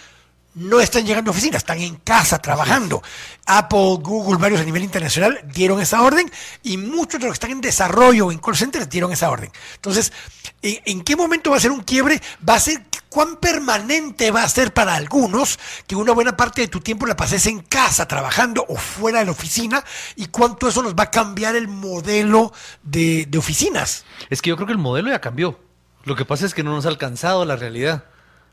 no 0.54 0.80
están 0.80 1.06
llegando 1.06 1.30
a 1.30 1.32
oficinas, 1.32 1.62
están 1.62 1.80
en 1.80 1.96
casa 1.96 2.38
trabajando. 2.38 3.02
Apple, 3.46 3.98
Google, 4.00 4.38
varios 4.38 4.60
a 4.60 4.64
nivel 4.64 4.84
internacional 4.84 5.40
dieron 5.52 5.80
esa 5.80 6.02
orden 6.02 6.30
y 6.62 6.76
muchos 6.76 7.20
de 7.20 7.26
los 7.26 7.32
que 7.32 7.44
están 7.44 7.50
en 7.52 7.60
desarrollo 7.60 8.30
en 8.30 8.38
call 8.38 8.56
centers 8.56 8.88
dieron 8.88 9.12
esa 9.12 9.30
orden. 9.30 9.50
Entonces, 9.74 10.12
¿en, 10.60 11.02
qué 11.02 11.16
momento 11.16 11.50
va 11.50 11.56
a 11.56 11.60
ser 11.60 11.70
un 11.70 11.80
quiebre? 11.80 12.20
Va 12.46 12.54
a 12.54 12.60
ser 12.60 12.82
cuán 13.08 13.36
permanente 13.36 14.30
va 14.30 14.42
a 14.42 14.48
ser 14.48 14.72
para 14.72 14.94
algunos 14.94 15.58
que 15.86 15.96
una 15.96 16.12
buena 16.12 16.36
parte 16.36 16.62
de 16.62 16.68
tu 16.68 16.80
tiempo 16.80 17.06
la 17.06 17.16
pases 17.16 17.46
en 17.46 17.60
casa 17.60 18.06
trabajando 18.06 18.64
o 18.68 18.76
fuera 18.76 19.20
de 19.20 19.26
la 19.26 19.32
oficina 19.32 19.84
y 20.16 20.26
cuánto 20.26 20.68
eso 20.68 20.82
nos 20.82 20.94
va 20.94 21.04
a 21.04 21.10
cambiar 21.10 21.56
el 21.56 21.68
modelo 21.68 22.52
de, 22.82 23.26
de 23.26 23.38
oficinas. 23.38 24.04
Es 24.28 24.42
que 24.42 24.50
yo 24.50 24.56
creo 24.56 24.66
que 24.66 24.72
el 24.72 24.78
modelo 24.78 25.10
ya 25.10 25.20
cambió. 25.20 25.58
Lo 26.04 26.16
que 26.16 26.24
pasa 26.24 26.46
es 26.46 26.52
que 26.52 26.62
no 26.62 26.72
nos 26.72 26.84
ha 26.84 26.88
alcanzado 26.88 27.44
la 27.44 27.56
realidad 27.56 28.04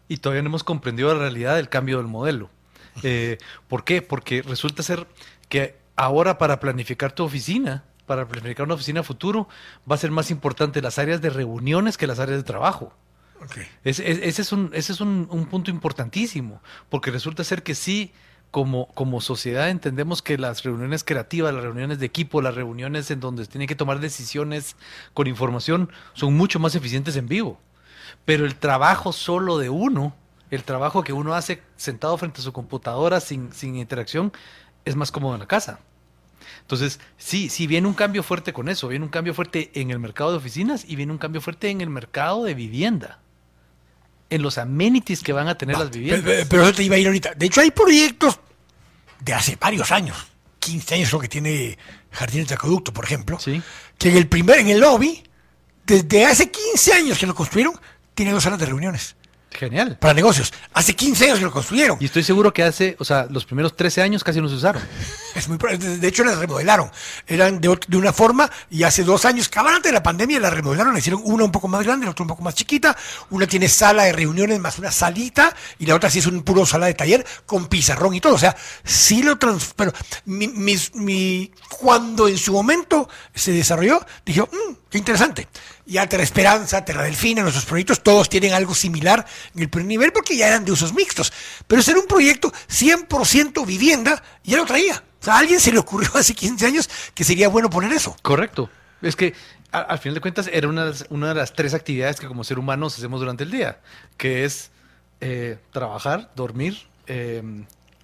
y 0.09 0.17
todavía 0.17 0.41
no 0.41 0.49
hemos 0.49 0.65
comprendido 0.65 1.13
la 1.13 1.19
realidad 1.21 1.55
del 1.55 1.69
cambio 1.69 1.97
del 1.97 2.07
modelo. 2.07 2.49
Eh, 3.03 3.37
¿Por 3.69 3.85
qué? 3.85 4.01
Porque 4.01 4.41
resulta 4.41 4.83
ser 4.83 5.07
que 5.47 5.77
ahora 5.95 6.37
para 6.37 6.59
planificar 6.59 7.13
tu 7.13 7.23
oficina, 7.23 7.85
para 8.05 8.27
planificar 8.27 8.65
una 8.65 8.73
oficina 8.73 9.03
futuro, 9.03 9.47
va 9.89 9.95
a 9.95 9.99
ser 9.99 10.11
más 10.11 10.31
importante 10.31 10.81
las 10.81 10.97
áreas 10.97 11.21
de 11.21 11.29
reuniones 11.29 11.97
que 11.97 12.07
las 12.07 12.19
áreas 12.19 12.39
de 12.39 12.43
trabajo. 12.43 12.93
Okay. 13.45 13.63
Es, 13.85 13.99
es, 13.99 14.19
ese 14.21 14.41
es, 14.41 14.51
un, 14.51 14.71
ese 14.73 14.91
es 14.91 14.99
un, 14.99 15.27
un, 15.31 15.45
punto 15.45 15.71
importantísimo, 15.71 16.61
porque 16.89 17.09
resulta 17.09 17.43
ser 17.45 17.63
que 17.63 17.73
sí, 17.73 18.11
como, 18.51 18.87
como 18.95 19.21
sociedad 19.21 19.69
entendemos 19.69 20.21
que 20.21 20.37
las 20.37 20.63
reuniones 20.63 21.03
creativas, 21.03 21.53
las 21.53 21.63
reuniones 21.63 21.99
de 21.99 22.05
equipo, 22.07 22.41
las 22.41 22.55
reuniones 22.55 23.11
en 23.11 23.19
donde 23.19 23.45
se 23.45 23.51
tienen 23.51 23.67
que 23.67 23.75
tomar 23.75 23.99
decisiones 23.99 24.75
con 25.13 25.27
información, 25.27 25.89
son 26.13 26.33
mucho 26.33 26.59
más 26.59 26.75
eficientes 26.75 27.15
en 27.15 27.27
vivo. 27.27 27.61
Pero 28.29 28.45
el 28.45 28.53
trabajo 28.53 29.11
solo 29.11 29.57
de 29.57 29.71
uno, 29.71 30.15
el 30.51 30.63
trabajo 30.63 31.03
que 31.03 31.13
uno 31.13 31.33
hace 31.33 31.63
sentado 31.77 32.15
frente 32.15 32.41
a 32.41 32.43
su 32.43 32.53
computadora 32.53 33.21
sin, 33.21 33.51
sin 33.53 33.75
interacción, 33.75 34.31
es 34.85 34.95
más 34.95 35.11
cómodo 35.11 35.33
en 35.33 35.39
la 35.39 35.47
casa. 35.47 35.79
Entonces, 36.61 36.99
sí, 37.17 37.49
sí, 37.49 37.65
viene 37.65 37.87
un 37.87 37.95
cambio 37.95 38.21
fuerte 38.21 38.53
con 38.53 38.69
eso, 38.69 38.87
viene 38.87 39.03
un 39.03 39.09
cambio 39.09 39.33
fuerte 39.33 39.71
en 39.73 39.89
el 39.89 39.97
mercado 39.97 40.29
de 40.29 40.37
oficinas 40.37 40.85
y 40.87 40.95
viene 40.95 41.11
un 41.11 41.17
cambio 41.17 41.41
fuerte 41.41 41.71
en 41.71 41.81
el 41.81 41.89
mercado 41.89 42.43
de 42.43 42.53
vivienda 42.53 43.17
en 44.29 44.43
los 44.43 44.59
amenities 44.59 45.23
que 45.23 45.33
van 45.33 45.47
a 45.47 45.57
tener 45.57 45.75
No, 45.75 45.83
las 45.85 45.91
viviendas. 45.91 46.21
Pero, 46.23 46.45
pero 46.49 46.63
eso 46.65 46.73
te 46.73 46.83
iba 46.83 46.97
a 46.97 46.99
ir 46.99 47.07
ahorita. 47.07 47.33
De 47.33 47.47
hecho, 47.47 47.61
hay 47.61 47.71
proyectos 47.71 48.39
de 49.21 49.33
hace 49.33 49.57
varios 49.59 49.91
años, 49.91 50.15
15 50.59 50.93
años 50.93 51.11
lo 51.11 51.17
que 51.19 51.27
tiene 51.27 51.79
Jardines 52.11 52.47
de 52.47 52.53
Acueducto, 52.53 52.93
por 52.93 53.05
ejemplo, 53.05 53.39
Sí. 53.39 53.59
que 53.97 54.09
en 54.11 54.17
el 54.17 54.27
primer, 54.27 54.59
en 54.59 54.67
el 54.67 54.81
lobby, 54.81 55.23
desde 55.83 56.27
hace 56.27 56.51
15 56.51 56.93
años 56.93 57.17
que 57.17 57.25
lo 57.25 57.33
construyeron, 57.33 57.73
tiene 58.15 58.31
dos 58.31 58.43
salas 58.43 58.59
de 58.59 58.65
reuniones 58.65 59.15
Genial. 59.51 59.97
para 59.99 60.13
negocios. 60.13 60.53
Hace 60.73 60.95
15 60.95 61.25
años 61.25 61.39
que 61.39 61.45
lo 61.45 61.51
construyeron. 61.51 61.97
Y 61.99 62.05
estoy 62.05 62.23
seguro 62.23 62.53
que 62.53 62.61
hace, 62.63 62.95
o 62.99 63.03
sea, 63.05 63.25
los 63.29 63.45
primeros 63.45 63.75
13 63.75 64.01
años 64.03 64.23
casi 64.23 64.39
no 64.41 64.47
se 64.49 64.55
usaron. 64.55 64.81
Es 65.35 65.47
muy, 65.47 65.57
de 65.59 66.07
hecho, 66.07 66.23
las 66.23 66.39
remodelaron. 66.39 66.89
Eran 67.27 67.61
de, 67.61 67.77
de 67.87 67.97
una 67.97 68.11
forma 68.11 68.49
y 68.71 68.81
hace 68.81 69.03
dos 69.03 69.25
años, 69.25 69.47
cabrón, 69.47 69.75
antes 69.75 69.91
de 69.91 69.93
la 69.93 70.01
pandemia, 70.01 70.39
la 70.39 70.49
remodelaron. 70.49 70.91
Le 70.93 70.99
hicieron 70.99 71.21
una 71.23 71.43
un 71.45 71.51
poco 71.51 71.67
más 71.67 71.85
grande, 71.85 72.05
la 72.07 72.11
otra 72.11 72.23
un 72.23 72.29
poco 72.29 72.41
más 72.41 72.55
chiquita. 72.55 72.97
Una 73.29 73.45
tiene 73.45 73.69
sala 73.69 74.05
de 74.05 74.11
reuniones 74.11 74.59
más 74.59 74.79
una 74.79 74.91
salita 74.91 75.55
y 75.77 75.85
la 75.85 75.93
otra 75.95 76.09
sí 76.09 76.17
es 76.17 76.25
un 76.25 76.41
puro 76.41 76.65
sala 76.65 76.87
de 76.87 76.95
taller 76.95 77.25
con 77.45 77.67
pizarrón 77.67 78.15
y 78.15 78.19
todo. 78.21 78.33
O 78.33 78.39
sea, 78.39 78.57
sí 78.83 79.21
lo 79.21 79.37
trans... 79.37 79.71
Pero 79.75 79.93
mi, 80.25 80.47
mis- 80.47 80.95
mi- 80.95 81.51
cuando 81.69 82.27
en 82.27 82.37
su 82.37 82.51
momento 82.51 83.07
se 83.33 83.51
desarrolló, 83.51 84.03
dije, 84.25 84.41
"Mm, 84.41 84.73
qué 84.89 84.97
interesante. 84.97 85.47
Ya 85.85 86.07
Terra 86.07 86.23
Esperanza, 86.23 86.83
Terra 86.85 87.03
Delfina, 87.03 87.41
nuestros 87.41 87.65
proyectos, 87.65 88.01
todos 88.03 88.29
tienen 88.29 88.53
algo 88.53 88.75
similar 88.75 89.25
en 89.55 89.61
el 89.61 89.69
primer 89.69 89.87
nivel 89.87 90.11
porque 90.11 90.37
ya 90.37 90.47
eran 90.47 90.65
de 90.65 90.71
usos 90.71 90.93
mixtos. 90.93 91.31
Pero 91.67 91.81
ese 91.81 91.91
era 91.91 91.99
un 91.99 92.07
proyecto 92.07 92.51
100% 92.69 93.65
vivienda 93.65 94.21
y 94.43 94.51
ya 94.51 94.57
lo 94.57 94.65
traía. 94.65 95.03
O 95.21 95.23
sea, 95.23 95.35
a 95.35 95.39
alguien 95.39 95.59
se 95.59 95.71
le 95.71 95.79
ocurrió 95.79 96.09
hace 96.15 96.33
15 96.33 96.65
años 96.65 96.89
que 97.13 97.23
sería 97.23 97.49
bueno 97.49 97.69
poner 97.69 97.91
eso. 97.93 98.15
Correcto. 98.21 98.69
Es 99.01 99.15
que 99.15 99.33
al 99.71 99.99
final 99.99 100.15
de 100.15 100.21
cuentas 100.21 100.49
era 100.51 100.67
una 100.67 100.91
de 101.29 101.35
las 101.35 101.53
tres 101.53 101.73
actividades 101.73 102.19
que 102.19 102.27
como 102.27 102.43
ser 102.43 102.59
humanos 102.59 102.97
hacemos 102.97 103.19
durante 103.19 103.43
el 103.43 103.51
día, 103.51 103.79
que 104.17 104.43
es 104.43 104.71
eh, 105.21 105.57
trabajar, 105.71 106.31
dormir. 106.35 106.77
eh, 107.07 107.41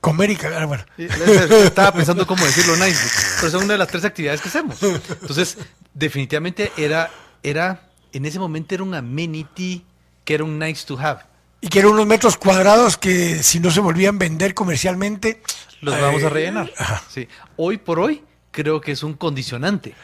Comer 0.06 0.30
y 0.30 0.36
cagar, 0.36 0.68
bueno. 0.68 0.86
estaba 0.98 1.92
pensando 1.92 2.28
cómo 2.28 2.46
decirlo 2.46 2.76
nice, 2.76 3.10
pero 3.40 3.52
son 3.52 3.64
una 3.64 3.74
de 3.74 3.80
las 3.80 3.88
tres 3.88 4.06
actividades 4.06 4.40
que 4.40 4.50
hacemos. 4.50 4.78
Entonces, 4.84 5.58
definitivamente 5.96 6.72
era, 6.78 7.10
era, 7.42 7.90
en 8.14 8.24
ese 8.26 8.38
momento 8.38 8.76
era 8.76 8.84
un 8.84 8.94
amenity 8.94 9.84
que 10.24 10.36
era 10.36 10.44
un 10.44 10.60
nice 10.60 10.86
to 10.86 11.00
have. 11.00 11.22
Y 11.60 11.70
que 11.70 11.80
eran 11.80 11.94
unos 11.94 12.06
metros 12.06 12.38
cuadrados 12.38 12.98
que 12.98 13.42
si 13.42 13.60
no 13.60 13.72
se 13.72 13.80
volvían 13.80 14.18
a 14.18 14.20
vender 14.20 14.54
comercialmente, 14.54 15.42
Los 15.82 16.00
vamos 16.00 16.22
a 16.22 16.28
eh, 16.28 16.30
rellenar. 16.30 16.72
ajá. 16.78 17.04
Sí. 17.10 17.28
Hoy 17.58 17.80
por 17.80 18.00
hoy 18.00 18.24
creo 18.52 18.80
que 18.82 18.92
es 18.92 19.02
un 19.02 19.16
condicionante. 19.16 19.96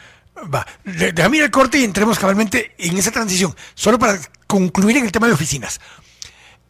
Va, 0.52 0.66
déjame 0.82 1.36
ir 1.36 1.42
al 1.44 1.52
corte 1.52 1.78
y 1.78 1.84
entremos 1.84 2.18
cabalmente 2.18 2.74
en 2.76 2.98
esa 2.98 3.12
transición. 3.12 3.54
Solo 3.74 4.00
para 4.00 4.18
concluir 4.48 4.96
en 4.96 5.04
el 5.04 5.12
tema 5.12 5.28
de 5.28 5.34
oficinas. 5.34 5.80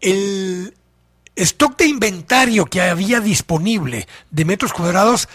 El 0.03 0.75
stock 1.37 1.77
de 1.77 1.87
inventario 1.87 2.67
que 2.67 2.81
había 2.81 3.21
disponible 3.21 4.07
de 4.31 4.45
metros 4.45 4.73
cuadrados 4.73 5.29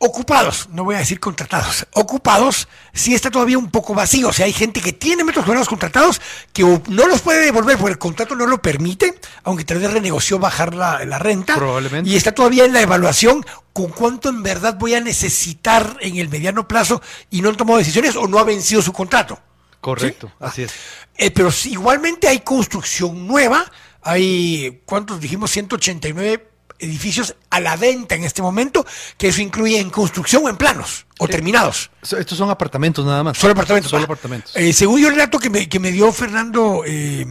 ocupados, 0.00 0.68
no 0.70 0.84
voy 0.84 0.94
a 0.94 0.98
decir 0.98 1.18
contratados, 1.18 1.86
ocupados, 1.92 2.68
sí 2.92 3.14
está 3.14 3.30
todavía 3.30 3.58
un 3.58 3.70
poco 3.70 3.94
vacío. 3.94 4.28
O 4.28 4.32
sea, 4.32 4.46
hay 4.46 4.52
gente 4.52 4.80
que 4.80 4.92
tiene 4.92 5.24
metros 5.24 5.44
cuadrados 5.44 5.68
contratados 5.68 6.20
que 6.52 6.62
no 6.62 7.06
los 7.08 7.20
puede 7.20 7.44
devolver 7.44 7.76
porque 7.76 7.92
el 7.92 7.98
contrato 7.98 8.36
no 8.36 8.46
lo 8.46 8.62
permite, 8.62 9.18
aunque 9.42 9.64
tal 9.64 9.80
vez 9.80 9.92
renegoció 9.92 10.38
bajar 10.38 10.74
la, 10.74 11.04
la 11.04 11.18
renta. 11.18 11.56
Probablemente. 11.56 12.08
Y 12.08 12.16
está 12.16 12.32
todavía 12.32 12.64
en 12.64 12.72
la 12.72 12.80
evaluación 12.80 13.44
con 13.72 13.90
cuánto 13.90 14.28
en 14.28 14.42
verdad 14.42 14.76
voy 14.78 14.94
a 14.94 15.00
necesitar 15.00 15.96
en 16.00 16.16
el 16.16 16.28
mediano 16.28 16.68
plazo 16.68 17.02
y 17.30 17.42
no 17.42 17.48
han 17.48 17.56
tomado 17.56 17.78
decisiones 17.78 18.14
o 18.14 18.28
no 18.28 18.38
ha 18.38 18.44
vencido 18.44 18.82
su 18.82 18.92
contrato. 18.92 19.40
Correcto, 19.80 20.28
¿Sí? 20.28 20.34
así 20.40 20.62
es. 20.62 20.72
Eh, 21.16 21.30
pero 21.32 21.50
igualmente 21.64 22.28
hay 22.28 22.40
construcción 22.40 23.26
nueva. 23.26 23.64
Hay, 24.02 24.82
¿cuántos 24.84 25.20
dijimos? 25.20 25.50
189 25.50 26.46
edificios 26.80 27.34
a 27.50 27.58
la 27.60 27.76
venta 27.76 28.14
en 28.14 28.22
este 28.24 28.40
momento, 28.40 28.86
que 29.16 29.28
eso 29.28 29.40
incluye 29.42 29.80
en 29.80 29.90
construcción 29.90 30.44
o 30.44 30.48
en 30.48 30.56
planos 30.56 31.06
o 31.18 31.26
terminados. 31.26 31.90
Estos 32.02 32.38
son 32.38 32.50
apartamentos 32.50 33.04
nada 33.04 33.24
más. 33.24 33.36
Solo 33.36 33.52
apartamentos. 33.52 33.92
Ah, 33.92 33.98
apartamentos. 33.98 34.54
eh, 34.54 34.72
según 34.72 35.00
yo 35.00 35.08
el 35.08 35.16
dato 35.16 35.38
que 35.40 35.50
me, 35.50 35.68
que 35.68 35.80
me 35.80 35.90
dio 35.90 36.12
Fernando, 36.12 36.84
eh, 36.86 37.26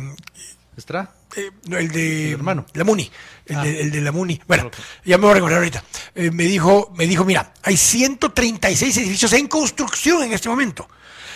¿Estra? 0.75 1.11
eh, 1.37 1.49
el 1.71 1.87
de 1.93 2.27
El 2.27 2.33
hermano. 2.33 2.65
la 2.73 2.83
Muni, 2.83 3.09
el, 3.45 3.55
Ah. 3.55 3.63
de, 3.63 3.81
el 3.81 3.91
de 3.91 4.01
la 4.01 4.11
Muni. 4.11 4.41
Bueno, 4.47 4.69
ya 5.05 5.17
me 5.17 5.23
voy 5.23 5.31
a 5.31 5.35
recordar 5.35 5.59
ahorita. 5.59 5.81
Eh, 6.15 6.29
me 6.31 6.43
dijo, 6.43 6.91
me 6.97 7.07
dijo, 7.07 7.23
mira, 7.23 7.53
hay 7.63 7.77
136 7.77 8.97
edificios 8.97 9.31
en 9.31 9.47
construcción 9.47 10.23
en 10.23 10.33
este 10.33 10.49
momento, 10.49 10.89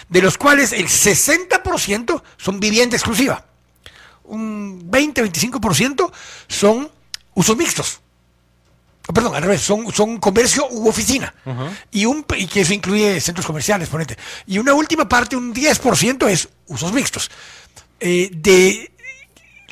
de 0.10 0.22
los 0.22 0.38
cuales 0.38 0.74
el 0.74 0.88
60% 0.90 2.22
son 2.38 2.60
vivienda 2.60 2.98
exclusiva. 2.98 3.46
Un 4.32 4.90
20-25% 4.90 6.12
son 6.48 6.90
usos 7.34 7.58
mixtos. 7.58 8.00
Oh, 9.08 9.14
Perdón, 9.14 9.36
al 9.36 9.42
revés, 9.42 9.62
son, 9.62 9.92
son 9.92 10.20
comercio 10.20 10.68
u 10.72 10.88
oficina. 10.88 11.34
Y, 11.92 12.06
un, 12.06 12.26
y 12.38 12.48
que 12.48 12.62
eso 12.62 12.74
incluye 12.74 13.20
centros 13.20 13.46
comerciales, 13.46 13.90
ponete. 13.90 14.18
Y 14.48 14.58
una 14.58 14.74
última 14.74 15.10
parte, 15.10 15.36
un 15.36 15.54
10% 15.54 16.30
es 16.30 16.48
usos 16.68 16.94
mixtos. 16.94 17.30
Eh, 18.00 18.30
de 18.34 18.92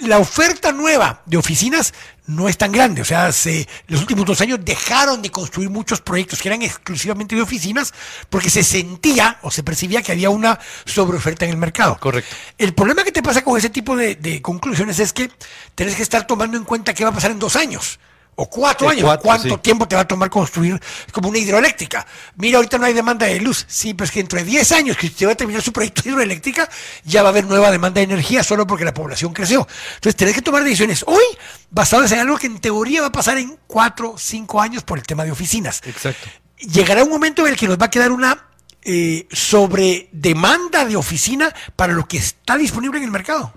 la 0.02 0.20
oferta 0.20 0.72
nueva 0.74 1.22
de 1.26 1.38
oficinas 1.38 1.94
no 2.30 2.48
es 2.48 2.58
tan 2.58 2.72
grande. 2.72 3.02
O 3.02 3.06
sea, 3.06 3.32
se, 3.32 3.68
los 3.88 4.02
últimos 4.02 4.26
dos 4.26 4.40
años 4.42 4.60
dejaron 4.64 5.22
de 5.22 5.32
construir 5.32 5.70
muchos 5.70 6.00
proyectos 6.00 6.40
que 6.40 6.48
eran 6.48 6.62
exclusivamente 6.62 7.36
de 7.36 7.42
oficinas 7.42 7.94
porque 8.30 8.50
se 8.50 8.64
sentía 8.64 9.40
o 9.42 9.52
se 9.52 9.64
percibía 9.64 10.02
que 10.04 10.12
había 10.12 10.30
una 10.30 10.60
sobreoferta 10.86 11.46
en 11.46 11.52
el 11.52 11.58
mercado. 11.58 11.98
Correcto. 12.00 12.36
El 12.58 12.74
problema 12.74 13.04
que 13.04 13.12
te 13.12 13.24
pasa 13.24 13.44
con 13.44 13.58
ese 13.58 13.70
tipo 13.70 13.96
de, 13.96 14.16
de 14.16 14.42
conclusiones 14.42 15.00
es 15.00 15.12
que 15.12 15.32
tienes 15.74 15.96
que 15.96 16.04
estar 16.04 16.28
tomando 16.28 16.56
en 16.56 16.66
cuenta 16.66 16.94
qué 16.94 17.04
va 17.04 17.10
a 17.10 17.14
pasar 17.14 17.32
en 17.32 17.40
dos 17.40 17.56
años. 17.56 18.00
O 18.42 18.50
cuatro 18.50 18.88
Eh, 18.88 18.92
años, 18.94 19.04
cuatro, 19.04 19.24
cuánto 19.24 19.56
sí. 19.56 19.62
tiempo 19.62 19.86
te 19.86 19.96
va 19.98 20.04
a 20.04 20.08
tomar 20.08 20.30
construir 20.30 20.80
como 21.12 21.28
una 21.28 21.38
hidroeléctrica. 21.40 22.08
Mira, 22.38 22.58
ahorita 22.58 22.78
no 22.78 22.86
hay 22.86 22.94
demanda 22.94 23.26
de 23.26 23.40
luz. 23.42 23.66
Sí, 23.68 23.94
pero 23.94 24.06
es 24.06 24.12
que 24.12 24.20
dentro 24.22 24.40
de 24.40 24.46
10 24.46 24.72
años 24.72 24.96
que 24.98 25.08
usted 25.08 25.28
va 25.28 25.34
a 25.34 25.36
terminar 25.36 25.62
su 25.62 25.74
proyecto 25.74 26.04
de 26.04 26.12
hidroeléctrica, 26.12 26.70
ya 27.04 27.22
va 27.22 27.30
a 27.30 27.32
haber 27.32 27.44
nueva 27.46 27.70
demanda 27.70 28.00
de 28.00 28.04
energía 28.06 28.42
solo 28.44 28.66
porque 28.66 28.86
la 28.86 28.94
población 28.94 29.34
creció. 29.34 29.68
Entonces, 29.96 30.16
tenés 30.16 30.36
que 30.36 30.42
tomar 30.42 30.64
decisiones 30.64 31.04
hoy 31.06 31.24
basadas 31.70 32.12
en 32.14 32.20
algo 32.20 32.38
que 32.38 32.48
en 32.48 32.60
teoría 32.60 33.02
va 33.02 33.08
a 33.08 33.12
pasar 33.12 33.38
en 33.38 33.58
4, 33.68 34.16
5 34.18 34.62
años 34.62 34.84
por 34.84 34.98
el 35.00 35.06
tema 35.06 35.26
de 35.26 35.32
oficinas. 35.32 35.82
Exacto. 35.86 36.30
Llegará 36.60 37.04
un 37.04 37.10
momento 37.10 37.46
en 37.46 37.54
el 37.54 37.60
que 37.60 37.68
nos 37.68 37.78
va 37.78 37.88
a 37.88 37.90
quedar 37.92 38.12
una 38.12 38.46
eh, 38.84 39.28
sobredemanda 39.32 40.86
de 40.86 40.96
oficina 40.96 41.54
para 41.76 41.94
lo 41.94 42.08
que 42.08 42.18
está 42.18 42.58
disponible 42.58 43.00
en 43.00 43.04
el 43.06 43.12
mercado. 43.12 43.54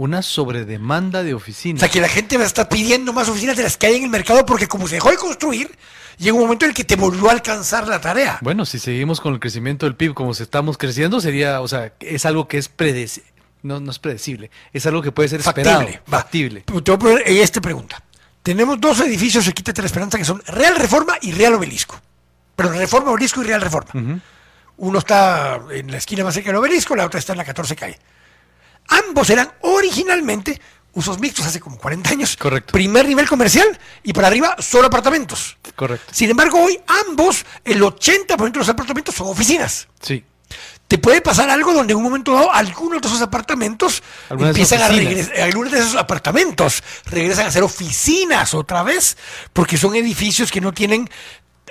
Una 0.00 0.22
sobredemanda 0.22 1.22
de 1.22 1.34
O 1.34 1.36
oficinas. 1.36 1.80
sea, 1.80 1.90
que 1.90 2.00
la 2.00 2.08
gente 2.08 2.38
va 2.38 2.44
a 2.44 2.46
estar 2.46 2.70
pidiendo 2.70 3.12
más 3.12 3.28
oficinas 3.28 3.54
de 3.54 3.64
las 3.64 3.76
que 3.76 3.86
hay 3.86 3.96
en 3.96 4.04
el 4.04 4.08
mercado 4.08 4.46
porque 4.46 4.66
como 4.66 4.88
se 4.88 4.94
dejó 4.94 5.10
de 5.10 5.18
construir, 5.18 5.76
llega 6.16 6.32
un 6.34 6.40
momento 6.40 6.64
en 6.64 6.70
el 6.70 6.74
que 6.74 6.84
te 6.84 6.96
volvió 6.96 7.28
a 7.28 7.32
alcanzar 7.32 7.86
la 7.86 8.00
tarea. 8.00 8.38
Bueno, 8.40 8.64
si 8.64 8.78
seguimos 8.78 9.20
con 9.20 9.34
el 9.34 9.40
crecimiento 9.40 9.84
del 9.84 9.96
PIB 9.96 10.14
como 10.14 10.32
se 10.32 10.44
estamos 10.44 10.78
creciendo, 10.78 11.20
sería, 11.20 11.60
o 11.60 11.68
sea, 11.68 11.92
es 12.00 12.24
algo 12.24 12.48
que 12.48 12.56
es 12.56 12.70
predecible. 12.70 13.30
No, 13.62 13.78
no 13.78 13.90
es 13.90 13.98
predecible. 13.98 14.50
Es 14.72 14.86
algo 14.86 15.02
que 15.02 15.12
puede 15.12 15.28
ser 15.28 15.40
esperado. 15.40 15.86
Factible. 16.06 16.64
va. 16.66 16.80
Te 16.82 16.90
voy 16.92 16.96
a 16.96 16.98
poner 16.98 17.28
esta 17.28 17.60
pregunta. 17.60 18.02
Tenemos 18.42 18.80
dos 18.80 19.00
edificios 19.00 19.46
en 19.48 19.52
Quítate 19.52 19.82
la 19.82 19.86
Esperanza 19.86 20.16
que 20.16 20.24
son 20.24 20.42
Real 20.46 20.76
Reforma 20.76 21.18
y 21.20 21.32
Real 21.32 21.52
Obelisco. 21.56 22.00
Pero 22.56 22.70
Reforma 22.72 23.10
Obelisco 23.10 23.42
y 23.42 23.44
Real 23.44 23.60
Reforma. 23.60 23.90
Uno 24.78 24.98
está 24.98 25.60
en 25.72 25.90
la 25.90 25.98
esquina 25.98 26.24
más 26.24 26.32
cerca 26.32 26.48
del 26.48 26.56
obelisco, 26.56 26.96
la 26.96 27.04
otra 27.04 27.18
está 27.20 27.34
en 27.34 27.38
la 27.38 27.44
14 27.44 27.76
calle. 27.76 27.98
Ambos 28.88 29.30
eran 29.30 29.52
originalmente 29.80 30.60
usos 30.92 31.18
mixtos 31.18 31.46
hace 31.46 31.60
como 31.60 31.78
40 31.78 32.10
años. 32.10 32.36
Correcto. 32.36 32.72
Primer 32.72 33.06
nivel 33.06 33.28
comercial 33.28 33.78
y 34.02 34.12
para 34.12 34.28
arriba 34.28 34.56
solo 34.58 34.86
apartamentos. 34.86 35.56
Correcto. 35.76 36.12
Sin 36.12 36.30
embargo, 36.30 36.60
hoy 36.62 36.78
ambos, 37.08 37.44
el 37.64 37.80
80% 37.82 38.52
de 38.52 38.58
los 38.58 38.68
apartamentos 38.68 39.14
son 39.14 39.28
oficinas. 39.28 39.88
Sí. 40.00 40.24
Te 40.88 40.98
puede 40.98 41.20
pasar 41.20 41.48
algo 41.48 41.72
donde 41.72 41.92
en 41.92 41.98
un 41.98 42.02
momento 42.02 42.34
dado 42.34 42.52
algunos 42.52 43.00
de 43.00 43.06
esos 43.06 43.22
apartamentos 43.22 44.02
Algunas 44.28 44.50
empiezan 44.50 44.82
a 44.82 44.88
regresar, 44.88 45.40
algunos 45.42 45.70
de 45.70 45.78
esos 45.78 45.94
apartamentos 45.94 46.82
regresan 47.04 47.46
a 47.46 47.50
ser 47.52 47.62
oficinas 47.62 48.54
otra 48.54 48.82
vez, 48.82 49.16
porque 49.52 49.78
son 49.78 49.94
edificios 49.94 50.50
que 50.50 50.60
no 50.60 50.72
tienen 50.72 51.08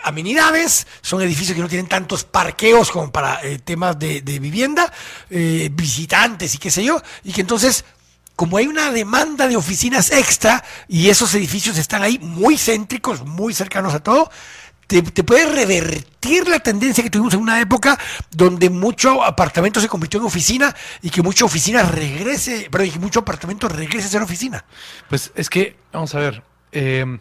amenidades, 0.04 0.88
son 1.02 1.22
edificios 1.22 1.54
que 1.54 1.62
no 1.62 1.68
tienen 1.68 1.88
tantos 1.88 2.24
parqueos 2.24 2.92
como 2.92 3.12
para 3.12 3.44
eh, 3.44 3.60
temas 3.60 4.00
de, 4.00 4.22
de 4.22 4.40
vivienda, 4.40 4.90
eh, 5.30 5.70
visitantes 5.74 6.56
y 6.56 6.58
qué 6.58 6.72
sé 6.72 6.86
yo, 6.86 7.02
y 7.26 7.34
que 7.34 7.42
entonces 7.42 7.84
como 8.40 8.56
hay 8.56 8.68
una 8.68 8.90
demanda 8.90 9.50
de 9.50 9.58
oficinas 9.58 10.14
extra 10.14 10.64
y 10.88 11.10
esos 11.10 11.36
edificios 11.36 11.78
están 11.78 12.04
ahí 12.04 12.18
muy 12.20 12.58
céntricos, 12.58 13.26
muy 13.26 13.54
cercanos 13.54 13.94
a 13.94 14.00
todo, 14.00 14.32
te, 14.88 15.02
te 15.02 15.26
puede 15.26 15.46
revertir 15.46 16.48
la 16.48 16.60
tendencia 16.60 17.04
que 17.04 17.10
tuvimos 17.10 17.34
en 17.34 17.42
una 17.42 17.60
época 17.60 18.00
donde 18.32 18.70
mucho 18.70 19.26
apartamento 19.26 19.82
se 19.82 19.90
convirtió 19.90 20.22
en 20.22 20.26
oficina 20.26 20.74
y 21.02 21.10
que 21.10 21.22
mucha 21.22 21.44
oficina 21.44 21.84
regrese, 21.84 22.70
pero 22.72 22.86
y 22.86 22.92
que 22.92 23.00
mucho 23.00 23.20
apartamento 23.20 23.68
regrese 23.68 24.08
a 24.08 24.12
ser 24.12 24.22
oficina. 24.22 24.64
Pues 25.10 25.34
es 25.36 25.50
que, 25.50 25.76
vamos 25.92 26.16
a 26.16 26.20
ver, 26.20 26.42
eh, 26.72 27.20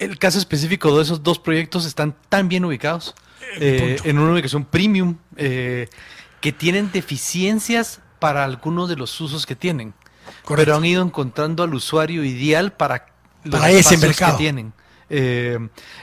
el 0.00 0.18
caso 0.18 0.38
específico 0.38 0.96
de 0.96 1.04
esos 1.04 1.22
dos 1.22 1.38
proyectos 1.38 1.86
están 1.86 2.16
tan 2.28 2.48
bien 2.48 2.64
ubicados, 2.64 3.14
eh, 3.60 3.94
punto. 3.94 4.10
en 4.10 4.18
una 4.18 4.32
ubicación 4.32 4.64
premium, 4.64 5.18
eh, 5.36 5.88
que 6.40 6.50
tienen 6.50 6.90
deficiencias 6.90 8.00
para 8.18 8.42
algunos 8.42 8.88
de 8.88 8.96
los 8.96 9.20
usos 9.20 9.46
que 9.46 9.54
tienen. 9.54 9.94
Correcto. 10.44 10.54
Pero 10.56 10.76
han 10.76 10.84
ido 10.84 11.02
encontrando 11.02 11.62
al 11.62 11.74
usuario 11.74 12.24
ideal 12.24 12.72
para 12.72 13.06
los 13.44 13.58
Para 13.58 13.70
ese 13.70 13.80
espacios 13.80 14.02
mercado. 14.02 14.32
que 14.36 14.42
tienen. 14.42 14.72
Eh, 15.10 15.58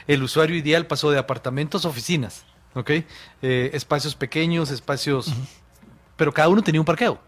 el 0.07 0.23
usuario 0.23 0.55
ideal 0.55 0.85
pasó 0.85 1.09
de 1.11 1.17
apartamentos 1.17 1.85
a 1.85 1.89
oficinas, 1.89 2.45
¿ok? 2.75 2.89
Eh, 3.41 3.71
espacios 3.73 4.15
pequeños, 4.15 4.71
espacios... 4.71 5.33
Pero 6.15 6.33
cada 6.33 6.49
uno 6.49 6.61
tenía 6.61 6.81
un 6.81 6.85
parqueo. 6.85 7.19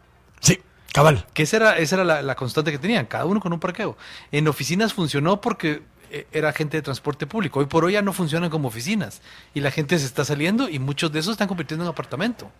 Sí, 0.41 0.59
cabal. 0.91 1.25
Que 1.33 1.43
esa 1.43 1.57
era, 1.57 1.77
esa 1.77 1.95
era 1.95 2.03
la, 2.03 2.21
la 2.21 2.35
constante 2.35 2.71
que 2.71 2.77
tenían, 2.77 3.05
cada 3.05 3.25
uno 3.25 3.39
con 3.39 3.53
un 3.53 3.59
parqueo. 3.59 3.97
En 4.31 4.47
oficinas 4.47 4.93
funcionó 4.93 5.39
porque 5.39 5.81
eh, 6.11 6.27
era 6.33 6.51
gente 6.51 6.75
de 6.77 6.81
transporte 6.81 7.25
público. 7.25 7.59
Hoy 7.61 7.67
por 7.67 7.85
hoy 7.85 7.93
ya 7.93 8.01
no 8.01 8.11
funcionan 8.11 8.49
como 8.49 8.67
oficinas. 8.67 9.21
Y 9.53 9.61
la 9.61 9.71
gente 9.71 9.97
se 9.97 10.05
está 10.05 10.25
saliendo 10.25 10.67
y 10.67 10.77
muchos 10.77 11.11
de 11.11 11.19
esos 11.19 11.31
están 11.31 11.47
convirtiendo 11.47 11.85
en 11.85 11.89
apartamento. 11.89 12.51